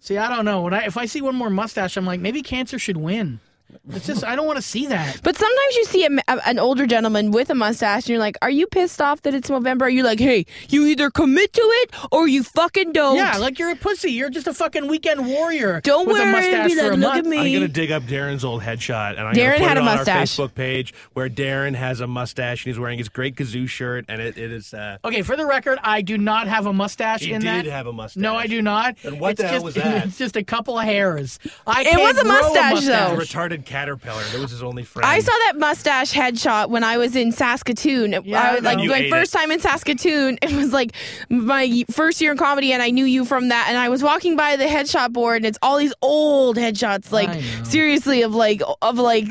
See, 0.00 0.18
I 0.18 0.34
don't 0.34 0.44
know. 0.44 0.62
When 0.62 0.74
I, 0.74 0.86
if 0.86 0.96
I 0.96 1.06
see 1.06 1.22
one 1.22 1.36
more 1.36 1.48
mustache, 1.48 1.96
I'm 1.96 2.04
like, 2.04 2.18
maybe 2.18 2.42
cancer 2.42 2.76
should 2.76 2.96
win. 2.96 3.38
It's 3.90 4.06
just 4.06 4.24
I 4.24 4.36
don't 4.36 4.46
want 4.46 4.56
to 4.56 4.62
see 4.62 4.86
that. 4.86 5.20
but 5.22 5.36
sometimes 5.36 5.76
you 5.76 5.84
see 5.84 6.04
a, 6.06 6.10
a- 6.28 6.48
an 6.48 6.58
older 6.58 6.86
gentleman 6.86 7.30
with 7.30 7.50
a 7.50 7.54
mustache 7.54 8.04
and 8.04 8.08
you're 8.10 8.18
like 8.18 8.36
are 8.42 8.50
you 8.50 8.66
pissed 8.66 9.00
off 9.00 9.22
that 9.22 9.34
it's 9.34 9.48
november 9.50 9.86
are 9.86 9.90
you 9.90 10.02
like 10.02 10.18
hey 10.20 10.46
you 10.68 10.86
either 10.86 11.10
commit 11.10 11.52
to 11.52 11.60
it 11.82 11.94
or 12.10 12.28
you 12.28 12.42
fucking 12.42 12.92
don't 12.92 13.16
Yeah, 13.16 13.36
like 13.38 13.58
you're 13.58 13.70
a 13.70 13.76
pussy. 13.76 14.12
You're 14.12 14.30
just 14.30 14.46
a 14.46 14.54
fucking 14.54 14.86
weekend 14.88 15.26
warrior. 15.26 15.80
Don't 15.82 16.06
with 16.06 16.16
worry, 16.18 16.28
a 16.28 16.32
mustache 16.32 16.68
be 16.68 16.74
for 16.76 16.82
like, 16.82 16.92
a 16.92 16.96
"Look 16.96 17.00
month. 17.14 17.26
at 17.26 17.30
me." 17.30 17.38
I'm 17.38 17.52
gonna 17.52 17.68
dig 17.68 17.90
up 17.90 18.02
Darren's 18.04 18.44
old 18.44 18.62
headshot 18.62 19.10
and 19.18 19.20
I'm 19.20 19.34
Darren 19.34 19.58
gonna 19.58 19.58
put 19.58 19.68
had 19.68 19.76
it 19.76 19.80
a 19.80 19.84
mustache. 19.84 20.38
our 20.38 20.46
Facebook 20.48 20.54
page 20.54 20.94
where 21.14 21.28
Darren 21.28 21.74
has 21.74 22.00
a 22.00 22.06
mustache 22.06 22.64
and 22.64 22.72
he's 22.74 22.78
wearing 22.78 22.98
his 22.98 23.08
great 23.08 23.34
kazoo 23.36 23.68
shirt 23.68 24.04
and 24.08 24.20
it, 24.20 24.36
it 24.38 24.52
is. 24.52 24.72
Uh, 24.74 24.98
Okay, 25.04 25.22
for 25.22 25.36
the 25.36 25.46
record, 25.46 25.78
I 25.82 26.02
do 26.02 26.16
not 26.18 26.46
have 26.48 26.66
a 26.66 26.72
mustache 26.72 27.22
He 27.22 27.32
in 27.32 27.40
did 27.40 27.66
that. 27.66 27.70
have 27.70 27.86
a 27.86 27.92
mustache. 27.92 28.20
No, 28.20 28.34
I 28.36 28.46
do 28.46 28.62
not. 28.62 28.96
Then 29.02 29.18
what 29.18 29.32
It's 29.32 29.40
the 29.42 29.46
hell 29.48 29.54
just, 29.56 29.64
was 29.64 29.74
that? 29.76 30.06
It's 30.06 30.18
just 30.24 30.36
a 30.36 30.44
couple 30.44 30.78
of 30.78 30.84
hairs. 30.84 31.38
I 31.66 31.82
It 31.82 31.86
can't 31.88 32.02
was 32.02 32.18
a 32.18 32.22
grow 32.22 32.32
mustache, 32.32 32.84
though. 32.86 33.14
a 33.20 33.26
retarded 33.62 33.66
caterpillar. 33.66 34.22
That 34.22 34.40
was 34.40 34.50
his 34.50 34.62
only 34.62 34.84
friend. 34.84 35.06
I 35.06 35.20
saw 35.20 35.32
that 35.46 35.58
mustache 35.58 36.12
headshot 36.12 36.68
when 36.70 36.84
I 36.84 36.98
was 36.98 37.16
in 37.16 37.32
Saskatoon. 37.32 38.12
Yeah, 38.24 38.42
I 38.42 38.54
was, 38.54 38.62
like 38.62 38.78
my 38.78 39.10
first 39.10 39.34
it. 39.34 39.38
time 39.38 39.50
in 39.50 39.60
Saskatoon. 39.60 40.38
It 40.42 40.52
was 40.52 40.72
like 40.72 40.92
my 41.28 41.84
first 41.90 42.20
year 42.20 42.32
in 42.32 42.38
comedy, 42.38 42.72
and 42.72 42.82
I 42.82 42.90
knew 42.90 43.04
you 43.04 43.24
from 43.24 43.48
that. 43.48 43.66
And 43.68 43.78
I 43.78 43.88
was 43.88 44.02
walking 44.02 44.36
by 44.36 44.56
the 44.56 44.64
headshot 44.64 45.12
board, 45.12 45.38
and 45.38 45.46
it's 45.46 45.58
all 45.62 45.78
these 45.78 45.94
old 46.02 46.56
headshots, 46.56 47.12
like 47.12 47.42
seriously, 47.64 48.22
of 48.22 48.34
like 48.34 48.62
of 48.82 48.98
like 48.98 49.26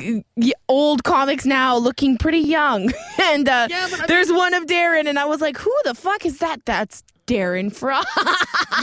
old 0.68 1.04
comics 1.04 1.46
now 1.46 1.78
looking 1.78 2.18
pretty 2.18 2.40
young. 2.40 2.92
and 3.22 3.48
uh, 3.48 3.68
Yeah, 3.70 3.88
but 3.90 4.02
I 4.02 4.08
there's 4.08 4.32
one 4.32 4.54
of 4.54 4.66
Darren, 4.66 5.08
and 5.08 5.20
I 5.20 5.26
was 5.26 5.42
like, 5.42 5.58
who 5.58 5.74
the 5.84 5.94
fuck 5.94 6.26
is 6.26 6.40
that? 6.40 6.66
That's 6.66 7.04
Darren 7.32 7.74
Frost. 7.74 8.08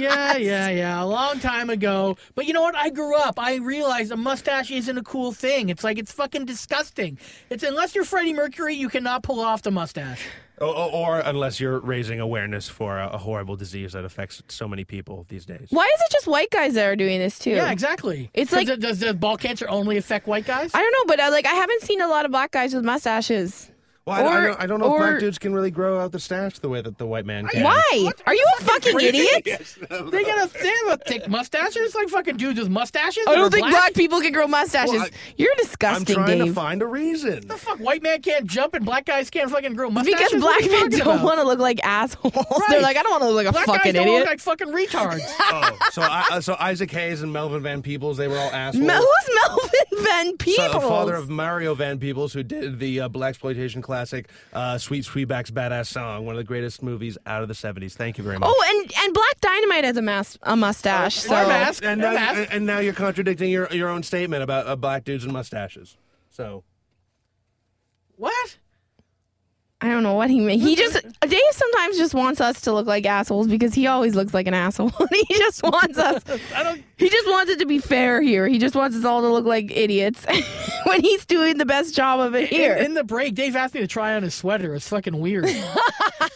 yeah, 0.01 0.37
yeah, 0.37 0.71
yeah. 0.71 1.03
A 1.03 1.05
long 1.05 1.39
time 1.39 1.69
ago. 1.71 2.17
But 2.35 2.47
you 2.47 2.53
know 2.55 2.63
what? 2.63 2.75
I 2.75 2.89
grew 2.91 3.15
up. 3.17 3.39
I 3.39 3.57
realized 3.57 4.11
a 4.11 4.17
mustache 4.17 4.71
isn't 4.71 4.97
a 4.97 5.03
cool 5.03 5.33
thing. 5.33 5.69
It's 5.69 5.85
like 5.85 5.99
it's 5.99 6.13
fucking 6.13 6.47
disgusting. 6.47 7.19
It's 7.51 7.63
unless 7.63 7.95
you're 7.95 8.05
Freddie 8.05 8.33
Mercury, 8.33 8.75
you 8.75 8.89
cannot 8.89 9.23
pull 9.23 9.41
off 9.41 9.63
the 9.63 9.71
mustache. 9.71 10.25
or, 10.61 10.69
or, 10.69 10.91
or 10.93 11.19
unless 11.21 11.61
you're 11.61 11.79
raising 11.81 12.21
awareness 12.21 12.69
for 12.69 12.99
a, 12.99 13.09
a 13.11 13.19
horrible 13.19 13.55
disease 13.55 13.93
that 13.93 14.05
affects 14.05 14.43
so 14.49 14.67
many 14.67 14.85
people 14.85 15.27
these 15.29 15.45
days. 15.45 15.67
Why 15.71 15.85
is 15.95 16.01
it 16.01 16.11
just 16.11 16.27
white 16.27 16.51
guys 16.51 16.75
that 16.75 16.87
are 16.87 16.97
doing 16.97 17.19
this 17.19 17.39
too? 17.39 17.51
Yeah, 17.51 17.71
exactly. 17.71 18.31
It's 18.35 18.51
like- 18.53 18.67
it- 18.69 18.81
does, 18.81 18.99
does 19.01 19.15
ball 19.17 19.37
cancer 19.37 19.69
only 19.69 19.99
affect 19.99 20.27
white 20.27 20.47
guys? 20.47 20.71
I 20.75 20.79
don't 20.83 20.93
know, 20.93 21.05
but 21.07 21.21
uh, 21.21 21.31
like 21.31 21.47
I 21.47 21.53
haven't 21.55 21.83
seen 21.83 22.01
a 22.01 22.09
lot 22.09 22.25
of 22.25 22.31
black 22.31 22.51
guys 22.53 22.75
with 22.75 22.85
mustaches. 22.85 23.71
Well, 24.09 24.27
I, 24.27 24.39
I 24.39 24.47
don't, 24.47 24.61
I 24.63 24.67
don't 24.67 24.81
know 24.81 24.95
if 24.95 24.99
black 24.99 25.19
dudes 25.21 25.39
can 25.39 25.55
really 25.55 25.71
grow 25.71 26.01
out 26.01 26.13
the 26.13 26.19
stash 26.21 26.59
the 26.59 26.69
way 26.69 26.81
that 26.81 26.99
the 26.99 27.07
white 27.07 27.27
man 27.27 27.47
can. 27.47 27.63
Why? 27.63 28.11
Are 28.27 28.35
you 28.35 28.45
a 28.59 28.65
fucking 28.65 28.99
idiot? 29.01 29.45
they 29.45 30.25
got 30.25 30.49
a 30.49 30.63
they 30.63 30.69
have 30.89 31.01
a 31.01 31.05
thick 31.07 31.29
mustache. 31.29 31.77
It's 31.77 31.95
like 31.95 32.09
fucking 32.09 32.37
dudes 32.37 32.59
with 32.59 32.71
mustaches. 32.71 33.25
I 33.29 33.35
don't 33.35 33.51
think 33.51 33.63
black. 33.63 33.73
black 33.73 33.95
people 33.95 34.21
can 34.21 34.33
grow 34.33 34.47
mustaches. 34.47 34.93
Well, 34.93 35.03
I- 35.03 35.11
You're 35.37 35.55
disgusting. 35.59 36.17
I'm 36.19 36.25
trying 36.25 36.39
Dave. 36.39 36.47
to 36.49 36.53
find 36.55 36.83
a 36.83 36.87
reason. 36.87 37.47
The 37.47 37.57
fuck, 37.57 37.79
white 37.81 38.03
man 38.03 38.23
can't 38.23 38.47
jump 38.47 38.75
and 38.75 38.85
black 38.85 39.05
guys 39.05 39.31
can't 39.31 39.51
fucking 39.51 39.75
grow 39.75 39.91
mustaches. 39.91 40.29
because 40.33 40.43
black 40.43 40.71
men 40.71 40.91
don't 40.91 41.23
want 41.23 41.39
to 41.41 41.45
look 41.47 41.59
like 41.59 41.81
assholes. 41.85 42.35
Right. 42.59 42.63
They're 42.71 42.83
like, 42.83 42.97
I 42.97 43.03
don't 43.03 43.13
want 43.13 43.23
to 43.23 43.29
look 43.31 43.37
like 43.37 43.47
a 43.47 43.53
Black 43.53 43.67
fucking 43.67 43.93
guys 43.93 43.95
don't 43.95 44.07
idiot. 44.09 44.21
look 44.21 44.29
like 44.29 44.41
fucking 44.41 44.69
retards. 44.69 45.21
oh, 45.41 45.79
so 45.93 46.03
I, 46.03 46.25
uh, 46.33 46.41
so 46.41 46.57
Isaac 46.59 46.91
Hayes 46.91 47.23
and 47.23 47.33
Melvin 47.33 47.63
Van 47.63 47.83
Peebles, 47.83 48.17
they 48.17 48.27
were 48.29 48.37
all 48.39 48.51
assholes. 48.51 48.85
Mel- 48.85 49.01
who's 49.03 49.35
Melvin 49.47 50.05
Van 50.05 50.27
So, 50.31 50.37
Peebles? 50.39 50.73
the 50.73 50.81
father 50.81 51.15
of 51.15 51.29
Mario 51.29 51.75
Van 51.75 51.99
Peebles, 51.99 52.33
who 52.33 52.43
did 52.43 52.79
the 52.79 53.01
uh, 53.01 53.09
black 53.09 53.29
exploitation 53.31 53.81
classic 53.99 54.31
uh, 54.53 54.79
"Sweet 54.79 55.05
Sweetback's 55.05 55.51
Badass 55.51 55.87
Song," 55.87 56.25
one 56.25 56.35
of 56.35 56.39
the 56.39 56.45
greatest 56.45 56.83
movies 56.83 57.19
out 57.27 57.43
of 57.43 57.49
the 57.49 57.55
'70s. 57.55 57.93
Thank 57.95 58.17
you 58.19 58.25
very 58.25 58.39
much. 58.39 58.49
oh, 58.53 58.65
and 58.71 58.93
and 59.05 59.13
Black 59.15 59.41
Dynamite 59.41 59.85
has 59.85 59.97
a 59.97 60.03
mas- 60.03 60.39
a 60.43 60.55
mustache. 60.57 61.17
so 61.17 61.35
Or 61.35 61.43
a 61.43 61.49
mask. 61.49 61.85
and 61.85 62.01
or 62.01 62.05
now, 62.05 62.13
mask. 62.15 62.55
and 62.55 62.65
now 62.67 62.79
you're 62.79 62.93
contradicting 62.95 63.51
your 63.51 63.69
your 63.73 63.89
own 63.89 64.03
statement 64.03 64.43
about 64.43 64.67
uh, 64.67 64.77
black 64.77 65.05
dudes 65.05 65.25
and 65.25 65.33
mustaches. 65.33 65.97
So 66.31 66.63
What? 68.17 68.59
I 69.81 69.89
don't 69.91 70.03
know 70.03 70.15
what 70.15 70.29
he 70.29 70.41
meant. 70.41 70.61
He 70.61 70.75
just 70.75 70.95
Dave 71.21 71.41
sometimes 71.53 71.97
just 71.99 72.13
wants 72.13 72.41
us 72.41 72.63
to 72.63 72.73
look 72.73 72.89
like 72.89 73.07
assholes 73.07 73.47
because 73.47 73.75
he 73.75 73.87
always 73.87 74.17
looks 74.17 74.35
like 74.35 74.49
an 74.49 74.55
asshole. 74.55 74.89
he 75.29 75.35
just 75.39 75.63
wants 75.63 75.97
us. 75.99 76.23
I 76.55 76.65
don't. 76.65 76.83
He 76.97 77.09
just 77.09 77.29
wants 77.29 77.53
it 77.53 77.61
to 77.61 77.67
be 77.67 77.79
fair 77.79 78.21
here. 78.21 78.49
He 78.49 78.59
just 78.59 78.75
wants 78.75 78.97
us 78.97 79.05
all 79.05 79.21
to 79.21 79.29
look 79.29 79.45
like 79.45 79.71
idiots 79.71 80.27
when 80.85 81.01
he's 81.01 81.25
doing 81.27 81.59
the 81.59 81.65
best 81.67 81.95
job 81.95 82.19
of 82.19 82.35
it 82.35 82.49
here. 82.49 82.75
In, 82.75 82.87
in 82.87 82.95
the 82.95 83.05
break, 83.05 83.37
Dave 83.37 83.55
asked 83.55 83.75
me 83.75 83.81
to 83.81 83.87
try 83.87 84.15
on 84.17 84.25
his 84.25 84.35
sweater. 84.35 84.75
It's 84.75 84.89
fucking 84.89 85.17
weird. 85.21 85.45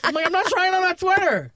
I'm 0.04 0.14
like, 0.14 0.26
I'm 0.26 0.32
not 0.32 0.46
trying 0.46 0.74
on 0.74 0.82
that 0.82 1.00
sweater. 1.00 1.50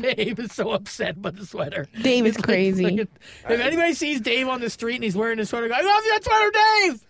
Dave 0.00 0.38
is 0.38 0.52
so 0.52 0.70
upset 0.72 1.20
by 1.20 1.30
the 1.30 1.44
sweater. 1.46 1.86
Dave 2.02 2.26
is 2.26 2.36
He's 2.36 2.36
like, 2.36 2.44
crazy. 2.44 2.82
fucking- 2.84 3.08
if 3.48 3.60
anybody 3.60 3.94
sees 3.94 4.20
Dave 4.20 4.48
on 4.48 4.60
the 4.60 4.70
street 4.70 4.96
and 4.96 5.04
he's 5.04 5.16
wearing 5.16 5.38
his 5.38 5.48
sweater, 5.48 5.68
go, 5.68 5.74
I 5.74 5.80
love 5.80 6.02
that 6.10 6.20
sweater, 6.24 6.50
Dave. 6.92 7.06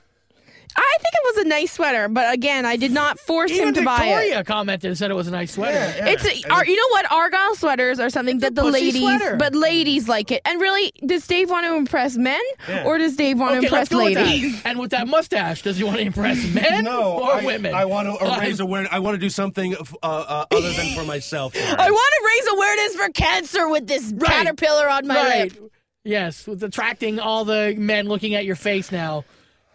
I 0.76 0.96
think 0.98 1.14
it 1.14 1.36
was 1.36 1.44
a 1.44 1.48
nice 1.48 1.72
sweater, 1.72 2.08
but 2.08 2.32
again, 2.32 2.64
I 2.66 2.76
did 2.76 2.90
not 2.92 3.18
force 3.20 3.50
Even 3.52 3.68
him 3.68 3.74
to 3.74 3.82
buy 3.84 3.96
it. 4.06 4.08
Victoria 4.14 4.44
commented 4.44 4.88
and 4.88 4.98
said 4.98 5.10
it 5.10 5.14
was 5.14 5.28
a 5.28 5.30
nice 5.30 5.52
sweater. 5.52 5.92
It's 6.06 6.24
a, 6.24 6.50
ar- 6.52 6.66
you 6.66 6.76
know 6.76 6.88
what 6.90 7.10
Argyle 7.12 7.54
sweaters 7.54 8.00
are 8.00 8.10
something 8.10 8.38
that 8.40 8.54
the 8.54 8.62
pussy 8.62 8.72
ladies, 8.72 9.00
sweater. 9.00 9.36
but 9.36 9.54
ladies 9.54 10.08
like 10.08 10.30
it. 10.32 10.42
And 10.44 10.60
really, 10.60 10.92
does 11.06 11.26
Dave 11.26 11.48
want 11.50 11.66
to 11.66 11.74
impress 11.76 12.16
men 12.16 12.40
Yeah. 12.68 12.84
or 12.84 12.98
does 12.98 13.16
Dave 13.16 13.38
want 13.38 13.52
to 13.52 13.58
impress 13.58 13.92
let's 13.92 14.04
with 14.16 14.16
ladies? 14.16 14.60
And 14.64 14.78
with 14.78 14.90
that 14.90 15.06
mustache, 15.06 15.62
does 15.62 15.76
he 15.76 15.84
want 15.84 15.98
to 15.98 16.02
impress 16.04 16.44
men 16.54 16.84
no, 16.84 17.20
or 17.20 17.34
I, 17.34 17.44
women? 17.44 17.74
I 17.74 17.84
want 17.84 18.08
to 18.08 18.38
raise 18.40 18.60
awareness. 18.60 18.92
I 18.92 18.98
want 18.98 19.14
to 19.14 19.20
do 19.20 19.30
something 19.30 19.74
uh, 19.76 19.84
uh, 20.02 20.46
other 20.50 20.72
than 20.72 20.94
for 20.96 21.04
myself. 21.04 21.54
I 21.56 21.90
want 21.90 22.14
to 22.18 22.26
raise 22.26 22.52
awareness 22.52 22.96
for 22.96 23.08
cancer 23.12 23.68
with 23.68 23.86
this 23.86 24.12
caterpillar 24.24 24.88
on 24.88 25.06
my 25.06 25.14
right. 25.16 25.52
lip. 25.60 25.72
Yes, 26.04 26.46
with 26.46 26.62
attracting 26.62 27.18
all 27.18 27.44
the 27.44 27.74
men 27.78 28.08
looking 28.08 28.34
at 28.34 28.44
your 28.44 28.56
face 28.56 28.92
now. 28.92 29.24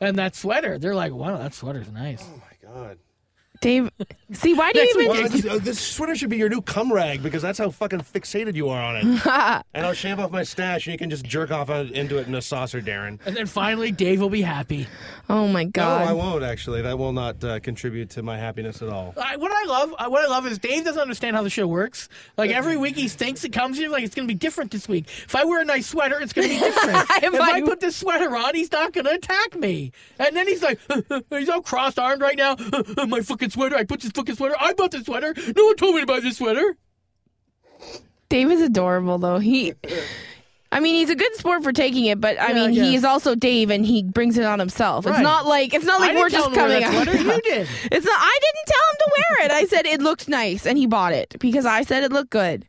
And 0.02 0.18
that 0.18 0.36
sweater, 0.36 0.78
they're 0.78 0.95
like, 0.95 1.14
wow, 1.14 1.38
that 1.38 1.54
sweater's 1.54 1.91
nice. 1.91 2.24
Oh 2.24 2.38
my 2.38 2.74
god. 2.74 2.97
Dave, 3.62 3.89
see, 4.32 4.53
why 4.53 4.72
do 4.72 4.80
you 4.80 4.86
even? 4.86 4.99
week, 4.99 5.10
Well, 5.10 5.60
this, 5.60 5.64
this 5.66 5.80
sweater 5.82 6.16
should 6.16 6.30
be 6.30 6.38
your 6.38 6.47
new 6.47 6.62
cum 6.62 6.93
rag 6.93 7.22
because 7.22 7.41
that's 7.41 7.57
how 7.60 7.70
fucking 7.70 7.99
fixated 7.99 8.55
you 8.55 8.70
are 8.70 8.82
on 8.82 8.95
it. 8.95 9.03
and 9.74 9.86
I'll 9.86 9.91
shave 9.93 10.18
off 10.18 10.32
my 10.32 10.43
stash 10.43 10.88
and 10.88 10.93
you 10.93 10.97
can 10.97 11.10
just 11.10 11.26
jerk 11.26 11.51
off 11.51 11.70
into 11.70 12.18
it 12.20 12.28
in 12.28 12.36
a 12.36 12.41
saucer, 12.41 12.82
Darren. 12.82 13.20
And 13.26 13.36
then 13.36 13.47
finally, 13.47 13.91
Dave 13.91 14.22
will 14.22 14.30
be 14.30 14.41
happy. 14.43 14.88
Oh 15.30 15.47
my 15.49 15.66
god! 15.66 16.05
No. 16.05 16.10
I 16.10 16.14
won't 16.14 16.43
actually. 16.43 16.82
That 16.84 16.97
will 16.97 17.12
not 17.12 17.43
uh, 17.43 17.60
contribute 17.60 18.10
to 18.12 18.24
my 18.24 18.38
happiness 18.38 18.82
at 18.82 18.88
all. 18.89 19.14
I, 19.22 19.36
what 19.36 19.51
I 19.51 19.66
love, 19.66 19.93
I- 19.99 20.07
what 20.07 20.24
I 20.24 20.28
love 20.28 20.47
is 20.47 20.57
Dave 20.57 20.86
doesn't 20.86 21.01
understand 21.01 21.36
how 21.36 21.43
the 21.43 21.49
show 21.49 21.68
works. 21.68 22.07
Like 22.38 22.51
every 22.51 22.78
week 22.78 22.95
he 22.95 23.10
thinks 23.10 23.43
it 23.43 23.49
comes 23.51 23.78
here 23.78 23.89
like 23.89 24.03
it's 24.05 24.16
going 24.16 24.28
to 24.28 24.34
be 24.34 24.38
different 24.38 24.72
this 24.72 24.88
week. 24.88 25.05
If 25.07 25.36
I 25.36 25.43
wear 25.43 25.62
a 25.62 25.66
nice 25.66 25.88
sweater, 25.88 26.20
it's 26.22 26.32
going 26.34 26.47
to 26.47 26.53
be 26.53 26.60
different. 26.66 26.97
If 27.22 27.34
if 27.34 27.41
I 27.41 27.51
I- 27.57 27.62
put 27.62 27.82
this 27.82 27.97
sweater 27.97 28.34
on, 28.38 28.55
he's 28.55 28.72
not 28.72 28.93
going 28.93 29.05
to 29.05 29.12
attack 29.16 29.55
me. 29.55 29.91
And 30.18 30.34
then 30.36 30.47
he's 30.47 30.64
like, 30.64 30.80
he's 31.30 31.49
all 31.49 31.62
crossed 31.62 31.99
armed 31.99 32.22
right 32.22 32.38
now. 32.38 32.55
my 33.05 33.20
fucking 33.22 33.49
sweater. 33.50 33.76
I 33.76 33.84
put 33.84 34.02
this 34.02 34.12
fucking 34.12 34.36
sweater. 34.36 34.56
I 34.60 34.74
bought 34.74 34.91
this 34.91 35.06
sweater. 35.06 35.34
No 35.56 35.66
one 35.66 35.76
told 35.76 35.95
me 35.95 36.02
to 36.02 36.08
buy 36.08 36.20
this 36.20 36.38
sweater. 36.38 36.76
Dave 38.30 38.52
is 38.52 38.62
adorable, 38.62 39.18
though. 39.18 39.39
He, 39.39 39.74
I 40.72 40.80
mean, 40.80 40.95
he's 40.95 41.10
a 41.10 41.16
good 41.16 41.34
sport 41.36 41.64
for 41.64 41.72
taking 41.74 42.06
it, 42.06 42.22
but 42.22 42.39
I 42.39 42.50
Yeah, 42.50 42.54
mean, 42.54 42.70
I 42.70 42.74
he 42.74 42.91
guess. 42.91 43.00
is 43.00 43.04
also 43.04 43.34
Dave, 43.34 43.72
and 43.72 43.84
he 43.86 44.04
brings 44.04 44.38
it 44.38 44.45
on 44.45 44.60
himself. 44.60 45.08
It's 45.08 45.14
Right. 45.16 45.24
not 45.24 45.47
like 45.47 45.74
it's 45.74 45.86
not 45.86 46.00
like 46.00 46.12
I 46.12 46.16
we're 46.20 46.30
didn't 46.30 46.54
tell 46.54 46.54
just 46.54 46.58
him 46.60 46.68
to 46.70 46.74
wear 46.74 46.82
coming 46.82 47.08
that 47.08 47.08
out. 47.18 47.24
sweater. 47.24 47.36
You 47.36 47.41
did. 47.41 47.68
It's 47.91 48.06
not. 48.06 48.20
I 48.20 48.39
didn't 48.41 48.68
tell 48.68 48.86
him 48.91 48.97
to 49.00 49.12
wear 49.18 49.45
it. 49.45 49.52
I 49.52 49.66
said 49.66 49.86
it 49.88 50.02
looked 50.02 50.28
nice, 50.30 50.68
and 50.68 50.78
he 50.78 50.86
bought 50.86 51.14
it 51.14 51.36
because 51.39 51.66
I 51.66 51.82
said 51.82 52.04
it 52.04 52.12
looked 52.12 52.30
good. 52.30 52.68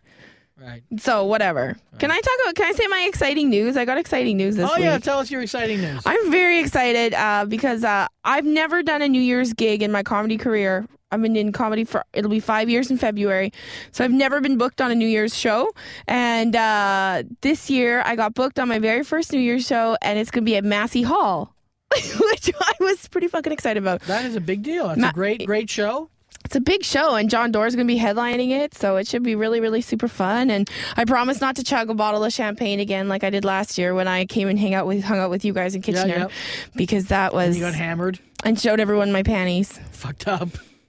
Right. 0.60 0.82
So 0.98 1.24
whatever. 1.24 1.76
Can 1.98 2.10
I 2.10 2.20
talk 2.20 2.34
about? 2.42 2.54
Can 2.54 2.66
I 2.66 2.72
say 2.72 2.86
my 2.88 3.06
exciting 3.08 3.48
news? 3.48 3.78
I 3.78 3.86
got 3.86 3.96
exciting 3.96 4.36
news 4.36 4.56
this 4.56 4.68
Oh 4.68 4.74
week. 4.76 4.84
Oh 4.84 4.90
yeah, 4.90 4.98
tell 4.98 5.18
us 5.18 5.30
your 5.30 5.40
exciting 5.40 5.80
news. 5.80 6.02
I'm 6.04 6.30
very 6.30 6.60
excited 6.60 7.14
uh, 7.14 7.46
because 7.46 7.82
uh, 7.82 8.06
I've 8.24 8.44
never 8.44 8.82
done 8.82 9.00
a 9.00 9.08
New 9.08 9.22
Year's 9.22 9.54
gig 9.54 9.82
in 9.82 9.90
my 9.90 10.02
comedy 10.02 10.36
career. 10.36 10.86
I've 11.10 11.22
been 11.22 11.34
in 11.34 11.50
comedy 11.52 11.84
for 11.84 12.04
it'll 12.12 12.30
be 12.30 12.40
five 12.40 12.68
years 12.68 12.90
in 12.90 12.98
February, 12.98 13.52
so 13.90 14.04
I've 14.04 14.12
never 14.12 14.40
been 14.40 14.58
booked 14.58 14.80
on 14.82 14.90
a 14.90 14.94
New 14.94 15.08
Year's 15.08 15.36
show. 15.36 15.70
And 16.06 16.54
uh, 16.54 17.22
this 17.40 17.70
year, 17.70 18.02
I 18.04 18.14
got 18.14 18.34
booked 18.34 18.60
on 18.60 18.68
my 18.68 18.78
very 18.78 19.02
first 19.02 19.32
New 19.32 19.40
Year's 19.40 19.66
show, 19.66 19.96
and 20.02 20.18
it's 20.18 20.30
gonna 20.30 20.44
be 20.44 20.56
at 20.56 20.64
Massey 20.64 21.02
Hall, 21.02 21.54
which 21.90 22.50
I 22.60 22.72
was 22.80 23.08
pretty 23.08 23.28
fucking 23.28 23.52
excited 23.52 23.82
about. 23.82 24.02
That 24.02 24.24
is 24.26 24.36
a 24.36 24.40
big 24.40 24.62
deal. 24.62 24.88
That's 24.88 25.00
Ma- 25.00 25.08
a 25.08 25.12
great, 25.12 25.46
great 25.46 25.70
show. 25.70 26.10
It's 26.50 26.56
a 26.56 26.60
big 26.60 26.82
show, 26.82 27.14
and 27.14 27.30
Jon 27.30 27.52
Dore's 27.52 27.76
going 27.76 27.86
to 27.86 27.94
be 27.94 28.00
headlining 28.00 28.50
it, 28.50 28.74
so 28.74 28.96
it 28.96 29.06
should 29.06 29.22
be 29.22 29.36
really, 29.36 29.60
really 29.60 29.80
super 29.80 30.08
fun. 30.08 30.50
And 30.50 30.68
I 30.96 31.04
promise 31.04 31.40
not 31.40 31.54
to 31.54 31.62
chug 31.62 31.90
a 31.90 31.94
bottle 31.94 32.24
of 32.24 32.32
champagne 32.32 32.80
again 32.80 33.08
like 33.08 33.22
I 33.22 33.30
did 33.30 33.44
last 33.44 33.78
year 33.78 33.94
when 33.94 34.08
I 34.08 34.24
came 34.24 34.48
and 34.48 34.58
hang 34.58 34.74
out 34.74 34.84
with 34.84 35.04
hung 35.04 35.20
out 35.20 35.30
with 35.30 35.44
you 35.44 35.52
guys 35.52 35.76
in 35.76 35.82
Kitchener, 35.82 36.12
yeah. 36.12 36.28
because 36.74 37.06
that 37.06 37.32
was 37.32 37.56
You 37.56 37.62
got 37.62 37.74
hammered, 37.74 38.18
and 38.42 38.58
showed 38.58 38.80
everyone 38.80 39.12
my 39.12 39.22
panties. 39.22 39.78
fucked 39.92 40.26
up. 40.26 40.48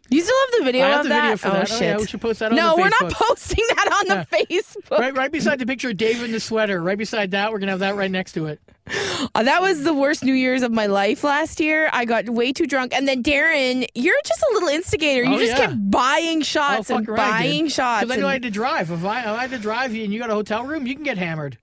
You 0.09 0.21
still 0.21 0.35
have 0.47 0.59
the 0.61 0.65
video 0.65 0.83
I 0.83 0.89
have 0.89 0.99
of 1.01 1.03
the 1.03 1.09
that? 1.09 1.21
video 1.21 1.37
for 1.37 1.47
oh 1.49 1.51
that. 1.51 1.71
Oh, 1.71 1.75
shit! 1.75 1.81
yeah, 1.81 1.97
we 1.97 2.07
should 2.07 2.21
post 2.21 2.39
that 2.39 2.49
on 2.49 2.57
no, 2.57 2.75
we're 2.75 2.89
not 2.89 3.11
posting 3.11 3.63
that 3.67 3.99
on 3.99 4.07
the 4.07 4.27
Facebook. 4.35 4.97
Right, 4.97 5.15
right 5.15 5.31
beside 5.31 5.59
the 5.59 5.67
picture 5.67 5.89
of 5.91 5.97
Dave 5.97 6.23
in 6.23 6.31
the 6.31 6.39
sweater. 6.39 6.81
Right 6.81 6.97
beside 6.97 7.29
that, 7.31 7.51
we're 7.51 7.59
gonna 7.59 7.73
have 7.73 7.81
that 7.81 7.95
right 7.95 8.09
next 8.09 8.31
to 8.31 8.47
it. 8.47 8.59
Uh, 9.35 9.43
that 9.43 9.61
was 9.61 9.83
the 9.83 9.93
worst 9.93 10.23
New 10.23 10.33
Year's 10.33 10.63
of 10.63 10.71
my 10.71 10.87
life 10.87 11.23
last 11.23 11.59
year. 11.59 11.89
I 11.93 12.05
got 12.05 12.27
way 12.27 12.51
too 12.51 12.65
drunk, 12.65 12.91
and 12.93 13.07
then 13.07 13.21
Darren, 13.21 13.85
you're 13.93 14.19
just 14.25 14.41
a 14.41 14.53
little 14.53 14.67
instigator. 14.67 15.23
You 15.23 15.35
Oh, 15.35 15.39
just 15.39 15.51
yeah. 15.51 15.67
kept 15.67 15.91
buying 15.91 16.39
Oh, 16.39 16.43
shots 16.43 16.89
and 16.89 17.05
fucking 17.05 17.13
right, 17.13 17.31
buying 17.43 17.63
dude. 17.65 17.71
shots. 17.71 18.03
Because 18.05 18.17
I 18.17 18.19
knew 18.19 18.27
I 18.27 18.33
had 18.33 18.41
to 18.41 18.49
drive. 18.49 18.89
If 18.91 19.05
I, 19.05 19.19
if 19.21 19.27
I 19.27 19.41
had 19.41 19.51
to 19.51 19.59
drive 19.59 19.93
you 19.93 20.03
and 20.03 20.11
you 20.11 20.19
got 20.19 20.31
a 20.31 20.33
hotel 20.33 20.65
room, 20.65 20.87
you 20.87 20.95
can 20.95 21.03
get 21.03 21.17
hammered. 21.19 21.57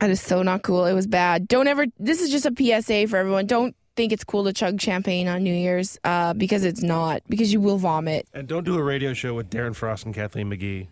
That 0.00 0.10
is 0.10 0.20
so 0.20 0.42
not 0.42 0.62
cool. 0.62 0.84
It 0.86 0.92
was 0.92 1.06
bad. 1.06 1.46
Don't 1.48 1.68
ever. 1.68 1.86
This 1.98 2.20
is 2.20 2.30
just 2.30 2.44
a 2.46 2.52
PSA 2.82 3.06
for 3.06 3.16
everyone. 3.16 3.46
Don't 3.46 3.74
think 3.96 4.12
it's 4.12 4.24
cool 4.24 4.44
to 4.44 4.52
chug 4.52 4.80
champagne 4.80 5.28
on 5.28 5.42
New 5.44 5.54
Year's 5.54 5.98
uh, 6.04 6.34
because 6.34 6.64
it's 6.64 6.82
not. 6.82 7.22
Because 7.28 7.52
you 7.52 7.60
will 7.60 7.78
vomit 7.78 8.26
And 8.34 8.46
don't 8.48 8.64
do 8.64 8.76
a 8.76 8.82
radio 8.82 9.14
show 9.14 9.34
with 9.34 9.50
Darren 9.50 9.74
Frost 9.74 10.04
and 10.04 10.14
Kathleen 10.14 10.50
McGee. 10.50 10.88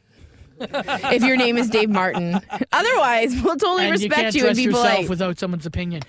If 0.61 1.23
your 1.23 1.37
name 1.37 1.57
is 1.59 1.69
Dave 1.71 1.91
Martin. 1.91 2.41
Otherwise, 2.73 3.35
we'll 3.43 3.57
totally 3.57 3.85
and 3.87 4.01
you 4.01 4.07
respect 4.09 4.15
can't 4.21 4.35
you, 4.35 4.41
dress 4.43 4.51
and 4.51 4.57
be 4.57 4.63
yourself 4.65 4.87
polite. 4.95 5.09
without 5.09 5.39
someone's 5.39 5.67
opinion. 5.67 6.03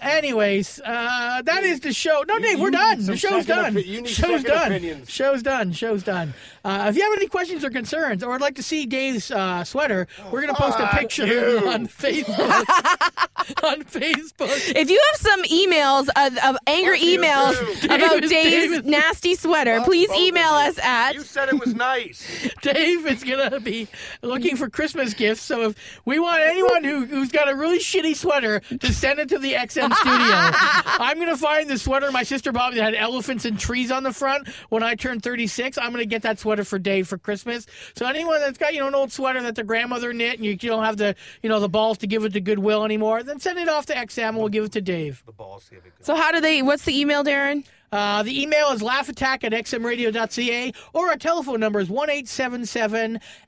Anyways, 0.00 0.80
uh, 0.84 1.42
that 1.42 1.62
is 1.64 1.80
the 1.80 1.92
show. 1.92 2.24
No, 2.26 2.38
Dave, 2.38 2.60
we're 2.60 2.70
done. 2.70 3.04
The 3.04 3.16
show's 3.16 3.46
done. 3.46 3.74
opi- 3.74 3.86
you 3.86 4.00
need 4.02 4.10
Show's 4.10 4.42
done. 4.42 4.72
opinions. 4.72 5.10
Show's 5.10 5.42
done. 5.42 5.72
Show's 5.72 6.02
done. 6.02 6.34
Uh, 6.64 6.86
if 6.88 6.96
you 6.96 7.02
have 7.02 7.12
any 7.12 7.26
questions 7.26 7.64
or 7.64 7.70
concerns, 7.70 8.22
or 8.22 8.30
would 8.30 8.40
like 8.40 8.54
to 8.56 8.62
see 8.62 8.86
Dave's 8.86 9.30
uh, 9.30 9.64
sweater, 9.64 10.06
we're 10.30 10.40
gonna 10.40 10.54
post 10.54 10.78
a 10.78 10.88
picture 10.96 11.24
on 11.68 11.86
Facebook. 11.86 12.38
on 13.64 13.82
Facebook. 13.84 14.74
If 14.74 14.90
you 14.90 15.00
have 15.12 15.20
some 15.20 15.42
emails, 15.44 16.08
of, 16.16 16.36
of 16.44 16.56
anger 16.66 16.94
emails 16.94 17.84
about 17.84 17.98
David, 18.22 18.28
Dave's 18.30 18.30
David. 18.72 18.86
nasty 18.86 19.34
sweater, 19.34 19.80
please 19.84 20.10
email 20.12 20.48
us 20.54 20.78
at. 20.78 21.12
You 21.14 21.20
said 21.22 21.48
it 21.50 21.60
was 21.60 21.74
nice. 21.74 22.48
Dave 22.62 23.06
is 23.06 23.22
gonna 23.24 23.60
be 23.60 23.83
looking 24.22 24.56
for 24.56 24.68
Christmas 24.68 25.14
gifts. 25.14 25.42
So 25.42 25.62
if 25.70 26.00
we 26.04 26.18
want 26.18 26.42
anyone 26.42 26.84
who, 26.84 27.04
who's 27.06 27.30
got 27.30 27.48
a 27.50 27.54
really 27.54 27.78
shitty 27.78 28.16
sweater 28.16 28.60
to 28.60 28.92
send 28.92 29.18
it 29.18 29.28
to 29.30 29.38
the 29.38 29.54
XM 29.54 29.92
studio, 29.94 29.94
I'm 30.04 31.18
gonna 31.18 31.36
find 31.36 31.68
the 31.68 31.78
sweater 31.78 32.10
my 32.12 32.22
sister 32.22 32.52
bought 32.52 32.72
me 32.72 32.78
that 32.78 32.84
had 32.84 32.94
elephants 32.94 33.44
and 33.44 33.58
trees 33.58 33.90
on 33.90 34.02
the 34.02 34.12
front 34.12 34.48
when 34.68 34.82
I 34.82 34.94
turned 34.94 35.22
36. 35.22 35.78
I'm 35.78 35.90
gonna 35.92 36.04
get 36.04 36.22
that 36.22 36.38
sweater 36.38 36.64
for 36.64 36.78
Dave 36.78 37.08
for 37.08 37.18
Christmas. 37.18 37.66
So 37.96 38.06
anyone 38.06 38.40
that's 38.40 38.58
got 38.58 38.74
you 38.74 38.80
know 38.80 38.88
an 38.88 38.94
old 38.94 39.12
sweater 39.12 39.42
that 39.42 39.54
their 39.54 39.64
grandmother 39.64 40.12
knit 40.12 40.36
and 40.36 40.44
you, 40.44 40.52
you 40.52 40.56
don't 40.56 40.84
have 40.84 40.96
the 40.96 41.14
you 41.42 41.48
know 41.48 41.60
the 41.60 41.68
balls 41.68 41.98
to 41.98 42.06
give 42.06 42.24
it 42.24 42.32
to 42.34 42.40
Goodwill 42.40 42.84
anymore, 42.84 43.22
then 43.22 43.40
send 43.40 43.58
it 43.58 43.68
off 43.68 43.86
to 43.86 43.94
XM 43.94 44.28
and 44.28 44.38
we'll 44.38 44.48
give 44.48 44.64
it 44.64 44.72
to 44.72 44.80
Dave. 44.80 45.22
the 45.26 45.32
balls 45.32 45.68
give 45.68 45.80
it 45.80 45.92
good. 45.96 46.06
So 46.06 46.14
how 46.14 46.32
do 46.32 46.40
they? 46.40 46.62
What's 46.62 46.84
the 46.84 46.98
email, 46.98 47.24
Darren? 47.24 47.64
Uh, 47.94 48.24
the 48.24 48.42
email 48.42 48.70
is 48.72 48.82
laughattack 48.82 49.44
at 49.44 49.52
xmradio.ca 49.52 50.72
or 50.92 51.08
our 51.10 51.16
telephone 51.16 51.60
number 51.60 51.78
is 51.78 51.88
1 51.88 52.08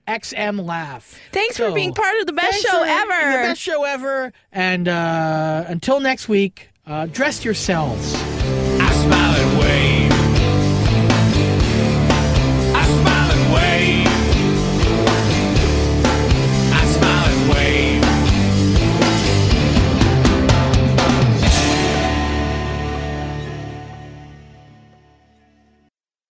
XM 0.07 0.65
Laugh. 0.65 1.19
Thanks 1.33 1.57
So, 1.57 1.69
for 1.71 1.75
being 1.75 1.93
part 1.93 2.17
of 2.21 2.27
the 2.27 2.33
best 2.33 2.63
show 2.63 2.79
for- 2.85 2.89
ever. 2.89 3.33
The 3.33 3.49
best 3.49 3.61
show 3.61 3.83
ever. 3.83 4.33
And 4.53 4.87
uh, 4.87 5.65
until 5.67 5.99
next 5.99 6.29
week, 6.29 6.71
uh, 6.87 7.07
dress 7.07 7.45
yourselves. 7.45 8.15
I 8.15 8.93
smile 8.93 9.35
and 9.49 9.59
wave. 9.59 9.96